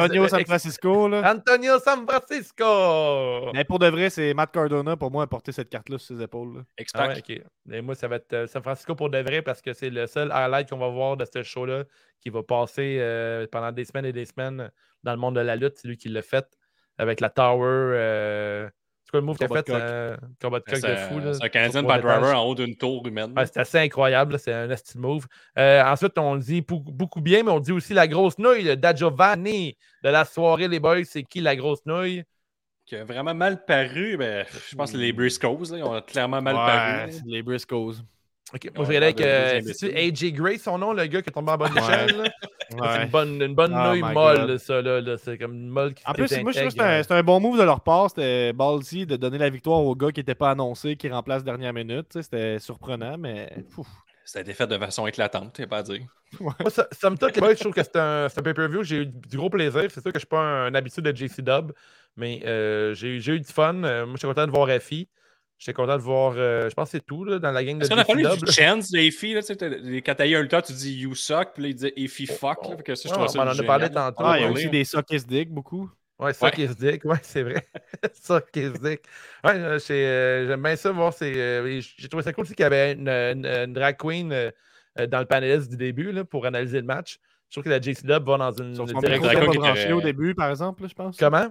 Antonio 0.05 0.23
vous- 0.23 0.27
San 0.29 0.45
Francisco, 0.45 1.07
là. 1.07 1.34
Antonio 1.34 1.79
San 1.79 2.05
Francisco! 2.07 3.51
Mais 3.53 3.63
pour 3.63 3.79
de 3.79 3.88
vrai, 3.88 4.09
c'est 4.09 4.34
Matt 4.34 4.51
Cardona 4.51 4.95
pour 4.95 5.11
moi 5.11 5.23
à 5.23 5.27
porter 5.27 5.51
cette 5.51 5.69
carte-là 5.69 5.97
sur 5.97 6.15
ses 6.15 6.21
épaules. 6.23 6.57
là. 6.57 6.61
Ah 6.93 7.07
ouais, 7.07 7.17
ok. 7.17 7.41
Et 7.71 7.81
moi, 7.81 7.95
ça 7.95 8.07
va 8.07 8.17
être 8.17 8.34
euh, 8.34 8.47
San 8.47 8.61
Francisco 8.61 8.95
pour 8.95 9.09
de 9.09 9.17
vrai 9.19 9.41
parce 9.41 9.61
que 9.61 9.73
c'est 9.73 9.89
le 9.89 10.05
seul 10.07 10.31
highlight 10.31 10.69
qu'on 10.69 10.77
va 10.77 10.89
voir 10.89 11.17
de 11.17 11.25
ce 11.25 11.43
show-là 11.43 11.84
qui 12.21 12.29
va 12.29 12.43
passer 12.43 12.97
euh, 12.99 13.47
pendant 13.51 13.71
des 13.71 13.85
semaines 13.85 14.05
et 14.05 14.13
des 14.13 14.25
semaines 14.25 14.69
dans 15.03 15.11
le 15.13 15.17
monde 15.19 15.35
de 15.35 15.41
la 15.41 15.55
lutte. 15.55 15.77
C'est 15.77 15.88
lui 15.88 15.97
qui 15.97 16.09
l'a 16.09 16.21
fait 16.21 16.45
avec 16.97 17.19
la 17.21 17.29
Tower. 17.29 17.65
euh, 17.65 18.69
C'est 19.07 19.11
quoi 19.11 19.19
le 19.21 19.25
move 19.25 19.38
qu'il 19.38 19.45
a 19.45 19.63
fait? 19.63 19.69
euh, 19.69 20.17
Combat 20.41 20.59
de 20.59 20.65
coq 20.65 20.75
C'est 20.75 20.89
de 20.89 20.95
fou. 20.97 21.21
c'est 21.34 21.41
un 21.45 21.47
Canadian 21.47 21.84
by 21.84 22.01
driver 22.01 22.38
en 22.38 22.43
haut 22.43 22.55
d'une 22.55 22.75
tour 22.75 23.07
humaine. 23.07 23.34
Ouais, 23.38 23.45
c'est 23.45 23.57
assez 23.61 23.77
incroyable, 23.77 24.38
c'est 24.38 24.51
un 24.51 24.75
style 24.75 24.99
move. 24.99 25.25
Euh, 25.57 25.81
ensuite, 25.85 26.17
on 26.17 26.35
dit 26.35 26.61
pou- 26.61 26.84
beaucoup 26.85 27.21
bien, 27.21 27.41
mais 27.43 27.51
on 27.51 27.61
dit 27.61 27.71
aussi 27.71 27.93
la 27.93 28.05
grosse 28.05 28.38
nouille 28.38 28.63
le 28.63 28.75
d'Adjovani 28.75 29.77
de 30.03 30.09
la 30.09 30.25
soirée, 30.25 30.67
les 30.67 30.81
boys. 30.81 31.05
C'est 31.05 31.23
qui 31.23 31.39
la 31.39 31.55
grosse 31.55 31.85
nouille? 31.85 32.25
Qui 32.85 32.97
a 32.97 33.05
vraiment 33.05 33.34
mal 33.34 33.63
paru. 33.63 34.17
Ben, 34.17 34.45
je 34.69 34.75
pense 34.75 34.91
que 34.91 34.97
les 34.97 35.13
Briscoes, 35.13 35.71
là, 35.71 35.77
ils 35.77 35.84
ont 35.84 36.01
clairement 36.01 36.41
mal 36.41 36.55
Ouais, 36.55 36.65
paru. 37.07 37.21
les 37.27 37.41
Briscoes. 37.43 37.93
Ok, 38.53 38.69
Moi, 38.75 38.85
je 38.85 38.89
vais 38.89 38.97
aller 38.97 39.05
avec 39.07 39.21
euh. 39.21 39.59
AJ 39.95 40.31
Gray, 40.31 40.57
son 40.57 40.77
nom, 40.77 40.93
le 40.93 41.05
gars 41.05 41.21
qui 41.21 41.29
est 41.29 41.33
tombé 41.33 41.51
en 41.51 41.57
bonne 41.57 41.73
Ouais. 41.73 41.81
échelle. 41.81 42.31
C'est 42.69 42.79
Ouais. 42.81 43.03
une 43.03 43.09
bonne, 43.09 43.41
une 43.41 43.55
bonne 43.55 43.73
Oh 43.73 44.13
molle, 44.13 44.47
God. 44.47 44.57
ça. 44.57 44.81
Là, 44.81 45.01
là. 45.01 45.17
C'est 45.17 45.37
comme 45.37 45.53
une 45.53 45.67
molle 45.69 45.93
qui 45.93 46.03
En 46.05 46.13
plus, 46.13 46.31
moi, 46.41 46.51
je 46.51 46.59
trouve 46.59 46.73
que 46.73 47.03
c'est 47.03 47.11
un, 47.11 47.23
bon 47.23 47.39
move 47.39 47.57
de 47.57 47.63
leur 47.63 47.81
part. 47.81 48.09
C'était 48.09 48.53
ballsy 48.53 49.05
de 49.05 49.15
donner 49.17 49.37
la 49.37 49.49
victoire 49.49 49.79
au 49.79 49.95
gars 49.95 50.11
qui 50.11 50.19
n'était 50.21 50.35
pas 50.35 50.51
annoncé, 50.51 50.95
qui 50.95 51.09
remplace 51.09 51.43
dernière 51.43 51.73
minute. 51.73 52.07
C'était 52.21 52.59
surprenant, 52.59 53.17
mais. 53.17 53.51
Ça 54.23 54.39
a 54.39 54.41
été 54.41 54.53
fait 54.53 54.67
de 54.67 54.77
façon 54.77 55.07
éclatante, 55.07 55.53
t'as 55.53 55.67
pas 55.67 55.77
à 55.77 55.83
dire. 55.83 56.01
Moi, 56.41 56.53
ça, 56.69 56.85
les 57.01 57.39
boys, 57.39 57.53
je 57.53 57.59
trouve 57.61 57.73
que 57.73 57.81
c'est 57.83 57.95
un, 57.95 58.25
un 58.25 58.41
pay-per-view. 58.41 58.83
J'ai 58.83 58.97
eu 58.97 59.05
du 59.05 59.37
gros 59.37 59.49
plaisir. 59.49 59.83
C'est 59.89 60.01
sûr 60.01 60.11
que 60.11 60.11
je 60.11 60.15
ne 60.17 60.19
suis 60.19 60.27
pas 60.27 60.41
un, 60.41 60.75
habitué 60.75 61.01
de 61.01 61.15
JC 61.15 61.41
Dub, 61.41 61.71
mais 62.17 62.41
euh, 62.45 62.93
j'ai 62.93 63.15
eu- 63.15 63.39
du 63.39 63.45
fun. 63.51 63.81
Euh, 63.83 64.05
moi, 64.05 64.15
j'étais 64.15 64.27
content 64.27 64.45
de 64.45 64.51
voir 64.51 64.69
FI. 64.81 65.07
J'étais 65.59 65.73
content 65.73 65.97
de 65.97 66.01
voir, 66.03 66.34
euh, 66.38 66.69
je 66.69 66.75
pense 66.75 66.91
que 66.91 66.97
c'est 66.97 67.05
tout 67.05 67.23
là, 67.23 67.39
dans 67.39 67.51
la 67.51 67.63
gang 67.63 67.77
de 67.79 67.84
Est-ce 67.84 67.89
qu'on 67.89 67.97
a 67.97 68.05
parlé 68.05 68.21
du 68.23 68.45
là. 68.45 68.51
chance 68.51 68.91
de 68.91 68.99
Effie, 68.99 69.34
là, 69.34 69.41
quand 70.05 70.15
t'as 70.15 70.27
eu 70.27 70.35
un 70.35 70.41
lutteur, 70.43 70.61
tu 70.61 70.73
dis 70.73 70.93
you 70.99 71.15
suck, 71.15 71.53
puis 71.55 71.63
là, 71.63 71.69
il 71.69 71.73
disait 71.75 71.93
Effie 71.97 72.27
fuck, 72.27 72.59
là, 72.69 72.77
fait 72.77 72.84
que 72.84 72.93
ça, 72.95 73.09
je 73.09 73.13
Ouais, 73.13 73.13
trouve 73.25 73.25
on 73.25 73.27
ça 73.34 73.43
en 73.43 73.59
a 73.59 73.63
parlé 73.63 73.89
tantôt. 73.89 74.23
Ah, 74.23 74.38
il 74.38 74.41
y 74.41 74.45
a 74.45 74.47
ouais. 74.49 74.53
aussi 74.53 74.69
des 74.69 74.84
Sockets 74.84 75.25
Dick, 75.25 75.49
beaucoup. 75.49 75.89
Ouais, 76.19 76.34
ça 76.34 76.47
Ouais. 76.47 76.67
se 76.67 76.73
dit. 76.73 76.99
Ouais, 77.03 77.17
c'est 77.23 77.41
vrai. 77.43 77.67
ça 78.13 78.39
se 78.53 78.59
dit. 78.59 78.85
Ouais, 78.85 78.97
euh, 79.45 79.79
euh, 79.89 80.47
j'aime 80.47 80.61
bien 80.63 80.75
ça 80.75 80.91
voir. 80.91 81.13
c'est, 81.13 81.34
euh, 81.35 81.81
J'ai 81.97 82.07
trouvé 82.07 82.23
ça 82.23 82.34
cool 82.34 82.43
aussi 82.43 82.53
qu'il 82.55 82.63
y 82.63 82.65
avait 82.65 82.93
une, 82.93 83.07
une- 83.09 83.45
une 83.45 83.73
drag 83.73 83.97
queen 83.97 84.29
dans 84.29 85.19
le 85.19 85.25
panéliste 85.25 85.69
du 85.71 85.77
début 85.77 86.11
là, 86.11 86.23
pour 86.23 86.45
analyser 86.45 86.77
le 86.79 86.85
match. 86.88 87.19
Je 87.49 87.53
trouve 87.55 87.63
que 87.63 87.69
la 87.69 87.79
JC 87.81 88.03
Dub 88.03 88.25
va 88.27 88.38
dans 88.38 88.51
une 88.51 88.75
Sur 88.75 88.88
son 88.89 88.99
direction. 88.99 89.09
micro, 89.11 89.29
c'était 89.29 89.45
pas 89.45 89.51
qui 89.51 89.57
branché 89.57 89.84
était- 89.84 89.91
au 89.93 90.01
début, 90.01 90.35
par 90.35 90.49
exemple, 90.49 90.81
là, 90.84 90.88
je 90.89 90.93
pense. 90.95 91.17
Comment? 91.17 91.47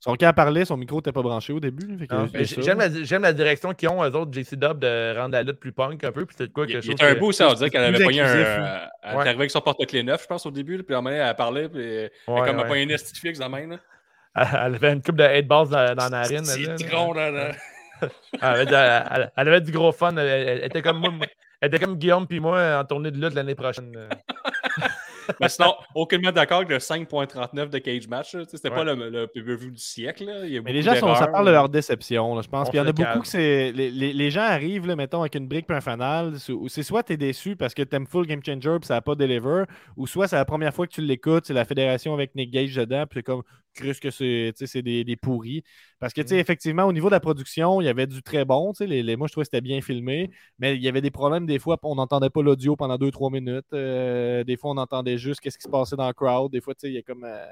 Son 0.00 0.14
cas 0.14 0.32
parlait, 0.32 0.64
son 0.64 0.76
micro 0.76 0.96
n'était 0.96 1.10
pas 1.10 1.22
branché 1.22 1.52
au 1.52 1.58
début. 1.58 1.98
J'aime 2.42 2.78
la, 2.78 3.18
la, 3.18 3.32
direction 3.32 3.74
qu'ils 3.74 3.88
ont, 3.88 4.04
eux 4.04 4.14
autres, 4.14 4.32
JC 4.32 4.54
Dub, 4.54 4.78
de 4.78 5.16
rendre 5.18 5.32
la 5.32 5.42
lutte 5.42 5.58
plus 5.58 5.72
punk 5.72 6.04
un 6.04 6.12
peu. 6.12 6.24
Puis 6.24 6.36
c'est 6.38 6.52
quoi 6.52 6.66
Il, 6.68 6.76
était 6.76 7.04
un 7.04 7.14
beau, 7.16 7.32
ça. 7.32 7.50
On 7.50 7.54
dirait 7.54 7.68
qu'elle 7.70 7.82
avait 7.82 8.04
pogné 8.04 8.20
un. 8.20 8.88
Elle 9.02 9.26
est 9.26 9.30
avec 9.30 9.50
son 9.50 9.60
porte-clés 9.60 10.04
neuf, 10.04 10.22
je 10.22 10.26
pense, 10.28 10.46
au 10.46 10.52
début. 10.52 10.82
Puis 10.84 10.94
à 10.94 11.00
elle 11.00 11.36
parlait. 11.36 11.68
Puis 11.68 11.82
elle 11.82 12.10
a 12.28 12.46
comme 12.46 12.64
pogné 12.66 12.84
un 12.84 12.88
esti 12.90 13.18
fixe 13.18 13.40
dans 13.40 13.48
la 13.48 13.66
main. 13.66 13.78
Elle 14.36 14.74
avait 14.76 14.92
une 14.92 15.02
coupe 15.02 15.16
de 15.16 15.24
8 15.24 15.42
balls 15.42 15.68
dans, 15.68 15.94
dans 15.96 16.04
la 16.04 16.10
narine. 16.10 16.44
Elle, 18.40 19.30
elle, 19.36 19.48
avait 19.48 19.60
du 19.60 19.72
gros 19.72 19.90
fun. 19.90 20.16
Elle, 20.16 20.64
était 20.64 20.82
comme 20.82 20.98
moi. 20.98 21.10
Elle 21.60 21.74
était 21.74 21.84
comme 21.84 21.96
Guillaume 21.96 22.28
puis 22.28 22.38
moi 22.38 22.78
en 22.78 22.84
tournée 22.84 23.10
de 23.10 23.20
lutte 23.20 23.34
l'année 23.34 23.56
prochaine. 23.56 23.92
Mais 25.40 25.48
sinon, 25.48 25.74
aucunement 25.94 26.32
d'accord 26.32 26.58
avec 26.58 26.70
le 26.70 26.78
5.39 26.78 27.70
de 27.70 27.78
Cage 27.78 28.08
Match. 28.08 28.36
C'était 28.48 28.70
pas 28.70 28.84
le, 28.84 28.94
le 29.10 29.26
PPV 29.26 29.70
du 29.70 29.78
siècle. 29.78 30.24
Mais 30.64 30.72
les 30.72 30.82
gens, 30.82 30.94
sont, 30.94 31.14
ça 31.14 31.26
parle 31.26 31.46
de 31.46 31.52
leur 31.52 31.68
déception. 31.68 32.40
je 32.40 32.48
pense 32.48 32.70
qu'il 32.70 32.78
y 32.78 32.82
en 32.82 32.86
a 32.86 32.92
beaucoup 32.92 33.20
que 33.20 33.28
c'est. 33.28 33.72
Les, 33.72 33.90
les, 33.90 34.30
gens 34.30 34.42
arrivent, 34.42 34.86
là, 34.86 34.96
mettons, 34.96 35.20
avec 35.20 35.34
une 35.34 35.48
brique 35.48 35.66
puis 35.66 35.76
un 35.76 35.80
fanal. 35.80 36.34
C'est 36.68 36.82
soit 36.82 37.02
tu 37.02 37.14
es 37.14 37.16
déçu 37.16 37.56
parce 37.56 37.74
que 37.74 37.82
t'aimes 37.82 38.06
full 38.06 38.26
Game 38.26 38.40
Changer 38.44 38.76
puis 38.80 38.86
ça 38.86 38.94
n'a 38.94 39.00
pas 39.00 39.14
deliver, 39.14 39.64
ou 39.96 40.06
soit 40.06 40.28
c'est 40.28 40.36
la 40.36 40.44
première 40.44 40.74
fois 40.74 40.86
que 40.86 40.92
tu 40.92 41.00
l'écoutes, 41.00 41.46
c'est 41.46 41.54
la 41.54 41.64
fédération 41.64 42.14
avec 42.14 42.34
Nick 42.34 42.50
Gage 42.50 42.74
dedans, 42.74 43.04
puis 43.06 43.18
c'est 43.18 43.22
comme 43.22 43.42
crus 43.74 44.00
que 44.00 44.10
c'est 44.10 44.82
des, 44.82 45.04
des, 45.04 45.16
pourris. 45.16 45.62
Parce 46.00 46.12
que, 46.12 46.20
tu 46.20 46.28
sais, 46.28 46.36
mm. 46.36 46.40
effectivement, 46.40 46.84
au 46.84 46.92
niveau 46.92 47.08
de 47.08 47.14
la 47.14 47.20
production, 47.20 47.80
il 47.80 47.84
y 47.84 47.88
avait 47.88 48.06
du 48.06 48.22
très 48.22 48.44
bon. 48.44 48.72
Les, 48.80 49.02
les, 49.02 49.16
moi, 49.16 49.26
je 49.26 49.32
trouvais 49.32 49.44
que 49.44 49.50
c'était 49.52 49.60
bien 49.60 49.80
filmé, 49.80 50.30
mais 50.58 50.76
il 50.76 50.82
y 50.82 50.88
avait 50.88 51.00
des 51.00 51.10
problèmes. 51.10 51.46
Des 51.46 51.58
fois, 51.58 51.78
on 51.82 51.96
n'entendait 51.96 52.30
pas 52.30 52.42
l'audio 52.42 52.76
pendant 52.76 52.96
2-3 52.96 53.32
minutes. 53.32 53.66
Euh, 53.72 54.44
des 54.44 54.56
fois, 54.56 54.70
on 54.70 54.76
entendait 54.76 55.18
juste 55.18 55.40
qu'est-ce 55.40 55.58
qui 55.58 55.64
se 55.64 55.68
passait 55.68 55.96
dans 55.96 56.06
le 56.06 56.12
crowd. 56.12 56.52
Des 56.52 56.60
fois, 56.60 56.74
tu 56.74 56.80
sais, 56.82 56.88
il 56.88 56.94
y 56.94 56.98
a 56.98 57.02
comme. 57.02 57.24
Euh, 57.24 57.46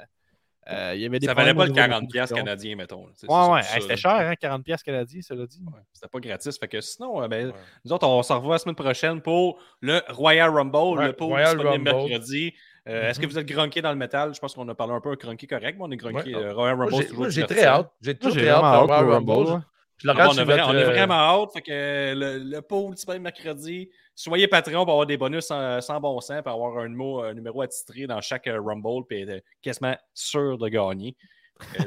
euh, 0.68 0.93
il 0.97 1.01
y 1.01 1.06
avait 1.06 1.20
des 1.20 1.28
ça 1.28 1.35
valait 1.35 1.55
pas 1.55 1.64
le 1.64 1.73
40$ 1.73 2.35
canadien, 2.35 2.74
mettons. 2.74 3.06
Ouais, 3.28 3.48
ouais, 3.52 3.62
c'était 3.62 3.97
cher, 3.97 4.10
hein, 4.10 4.32
40$ 4.32 4.82
canadien, 4.82 5.23
ça 5.23 5.36
l'a 5.36 5.47
dit. 5.47 5.62
c'était 5.93 6.09
pas 6.09 6.18
gratis. 6.18 6.59
Fait 6.59 6.66
que 6.66 6.81
sinon, 6.81 7.24
ben, 7.28 7.52
nous 7.85 7.93
autres, 7.93 8.05
on 8.09 8.20
se 8.24 8.32
revoit 8.32 8.56
la 8.56 8.59
semaine 8.59 8.74
prochaine 8.74 9.20
pour 9.20 9.60
le 9.81 10.02
Royal 10.09 10.51
Rumble, 10.51 11.05
le 11.05 11.12
pour 11.12 11.28
Royal 11.28 11.60
Rumble. 11.60 11.82
mercredi. 11.82 12.52
Euh, 12.89 13.09
est-ce 13.09 13.19
que 13.19 13.27
mm-hmm. 13.27 13.31
vous 13.31 13.39
êtes 13.39 13.47
grunqué 13.47 13.83
dans 13.83 13.91
le 13.91 13.97
métal? 13.97 14.35
Je 14.35 14.39
pense 14.39 14.55
qu'on 14.55 14.69
a 14.69 14.75
parlé 14.75 14.93
un 14.93 15.01
peu 15.01 15.11
de 15.11 15.17
grunqué 15.17 15.47
correct, 15.47 15.77
mais 15.79 15.85
on 15.85 15.91
est 15.91 15.97
grunqué. 15.97 16.35
Euh, 16.35 16.55
Royal 16.55 16.77
Rumble, 16.79 17.31
J'ai 17.31 17.47
très 17.47 17.65
hâte. 17.65 17.91
J'ai 18.01 18.17
très 18.17 18.49
hâte 18.49 18.87
Royal 18.87 19.11
Rumble. 19.11 19.63
on, 20.05 20.39
est, 20.39 20.41
euh, 20.41 20.85
vraiment 20.85 21.15
hâte. 21.15 21.53
Fait 21.53 21.63
que 21.63 22.15
le, 22.15 22.39
le 22.39 22.63
pauvre 22.63 22.95
petit 22.95 23.19
mercredi, 23.19 23.91
soyez 24.15 24.47
Patreon 24.47 24.85
pour 24.85 24.93
avoir 24.93 25.07
des 25.07 25.17
bonus 25.17 25.47
sans, 25.47 26.01
bon 26.01 26.21
sens, 26.21 26.43
pour 26.43 26.53
avoir 26.53 26.79
un, 26.79 26.89
numéro, 26.89 27.23
un 27.23 27.35
numéro 27.35 27.63
attitré 27.63 28.07
dans 28.07 28.21
chaque 28.21 28.47
Rumble, 28.47 29.05
puis 29.09 29.23
être 29.23 29.45
quasiment 29.63 29.97
sûr 30.15 30.57
de 30.57 30.69
gagner. 30.69 31.17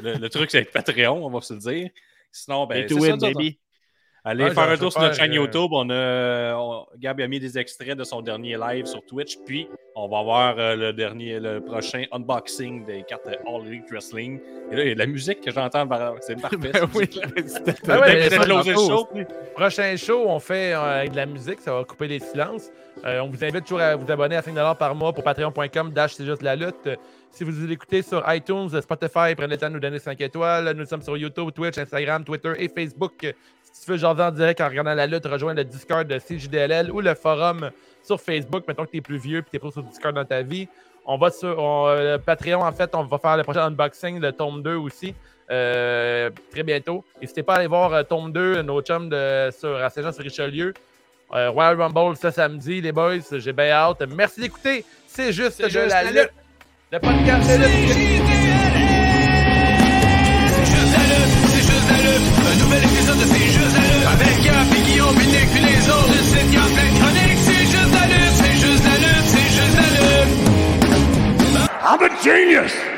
le, 0.02 0.28
truc, 0.28 0.50
c'est 0.50 0.60
être 0.60 0.72
Patreon, 0.72 1.24
on 1.24 1.30
va 1.30 1.40
se 1.40 1.54
le 1.54 1.60
dire. 1.60 1.90
Sinon, 2.30 2.66
ben, 2.66 2.86
c'est 2.86 3.00
ça, 3.00 3.16
baby. 3.16 3.58
Allez 4.24 4.50
faire 4.50 4.68
un 4.68 4.76
tour 4.76 4.92
sur 4.92 5.00
notre 5.00 5.14
chaîne 5.14 5.30
euh, 5.32 5.36
YouTube. 5.36 5.70
On 5.72 5.88
a, 5.88 6.84
Gab 6.98 7.20
a 7.20 7.26
mis 7.26 7.40
des 7.40 7.58
extraits 7.58 7.96
de 7.96 8.04
son 8.04 8.20
dernier 8.20 8.56
live 8.56 8.84
sur 8.84 9.04
Twitch. 9.06 9.38
Puis, 9.46 9.66
on 9.96 10.08
va 10.08 10.22
voir 10.22 10.54
euh, 10.58 10.76
le 10.76 10.92
dernier, 10.92 11.40
le 11.40 11.60
prochain 11.60 12.04
unboxing 12.12 12.84
des 12.84 13.02
cartes 13.02 13.26
All 13.26 13.66
Elite 13.66 13.90
Wrestling. 13.90 14.38
Et 14.70 14.76
là, 14.76 14.82
il 14.82 14.88
y 14.88 14.90
a 14.90 14.94
de 14.94 14.98
la 14.98 15.06
musique 15.06 15.40
que 15.40 15.50
j'entends. 15.50 15.88
C'est 16.20 16.38
parfait. 16.40 16.56
ben 16.58 16.88
oui, 16.94 17.08
ben 17.86 18.00
ouais, 18.00 18.74
show. 18.74 19.08
Prochain 19.54 19.96
show, 19.96 20.24
on 20.26 20.38
fait 20.38 20.74
euh, 20.74 21.00
avec 21.00 21.12
de 21.12 21.16
la 21.16 21.26
musique. 21.26 21.60
Ça 21.60 21.74
va 21.74 21.84
couper 21.84 22.08
les 22.08 22.18
silences. 22.18 22.70
on 23.02 23.28
vous 23.28 23.42
invite 23.42 23.64
toujours 23.64 23.80
à 23.80 23.96
vous 23.96 24.10
abonner 24.10 24.36
à 24.36 24.42
5$ 24.42 24.76
par 24.76 24.94
mois 24.94 25.14
pour 25.14 25.24
patreon.com. 25.24 25.92
Dash, 25.92 26.12
c'est 26.12 26.26
juste 26.26 26.42
la 26.42 26.56
lutte. 26.56 26.90
Si 27.30 27.44
vous 27.44 27.66
l'écoutez 27.66 28.02
sur 28.02 28.22
iTunes, 28.32 28.68
Spotify, 28.82 29.34
prenez 29.36 29.54
le 29.54 29.56
temps 29.56 29.68
de 29.68 29.74
nous 29.74 29.80
donner 29.80 29.98
5 29.98 30.20
étoiles. 30.20 30.74
Nous 30.76 30.84
sommes 30.84 31.02
sur 31.02 31.16
YouTube, 31.16 31.50
Twitch, 31.54 31.78
Instagram, 31.78 32.24
Twitter 32.24 32.52
et 32.58 32.68
Facebook. 32.68 33.24
Si 33.72 33.84
tu 33.84 33.92
veux 33.92 33.96
jaser 33.96 34.22
en 34.22 34.30
direct 34.30 34.60
en 34.60 34.68
regardant 34.68 34.94
la 34.94 35.06
lutte, 35.06 35.26
rejoins 35.26 35.54
le 35.54 35.64
Discord 35.64 36.06
de 36.06 36.18
CJDLL 36.18 36.90
ou 36.90 37.00
le 37.00 37.14
forum 37.14 37.70
sur 38.02 38.20
Facebook. 38.20 38.64
Mettons 38.66 38.84
que 38.84 38.90
tu 38.90 38.96
es 38.98 39.00
plus 39.00 39.18
vieux 39.18 39.38
et 39.38 39.42
tu 39.42 39.56
es 39.56 39.58
pas 39.58 39.70
sur 39.70 39.82
Discord 39.82 40.14
dans 40.14 40.24
ta 40.24 40.42
vie. 40.42 40.68
On 41.06 41.16
va 41.16 41.30
sur 41.30 41.58
euh, 41.58 42.18
Patreon, 42.18 42.62
en 42.62 42.72
fait, 42.72 42.94
on 42.94 43.04
va 43.04 43.18
faire 43.18 43.36
le 43.36 43.42
prochain 43.42 43.66
unboxing 43.66 44.20
de 44.20 44.30
Tome 44.30 44.62
2 44.62 44.74
aussi. 44.76 45.14
Euh, 45.50 46.30
très 46.50 46.62
bientôt. 46.62 47.04
N'hésitez 47.20 47.42
pas 47.42 47.54
à 47.54 47.56
aller 47.56 47.66
voir 47.66 47.92
euh, 47.92 48.02
Tome 48.02 48.32
2, 48.32 48.62
nos 48.62 48.80
chums 48.82 49.08
de, 49.08 49.50
sur, 49.58 49.76
à 49.76 49.90
Saint-Jean-sur-Richelieu. 49.90 50.74
Royal 51.32 51.80
Rumble 51.80 52.16
ce 52.16 52.30
samedi, 52.30 52.80
les 52.80 52.90
boys. 52.90 53.18
J'ai 53.30 53.52
bien 53.52 53.70
hâte. 53.70 54.02
Merci 54.16 54.40
d'écouter. 54.40 54.84
C'est 55.06 55.32
juste, 55.32 55.62
de 55.62 55.78
la, 55.88 56.02
lutte. 56.04 56.32
Le 56.90 56.98
podcast 56.98 57.48
de 57.48 57.56
lutte. 57.56 58.29
I'm 71.82 72.02
a 72.02 72.22
genius! 72.22 72.89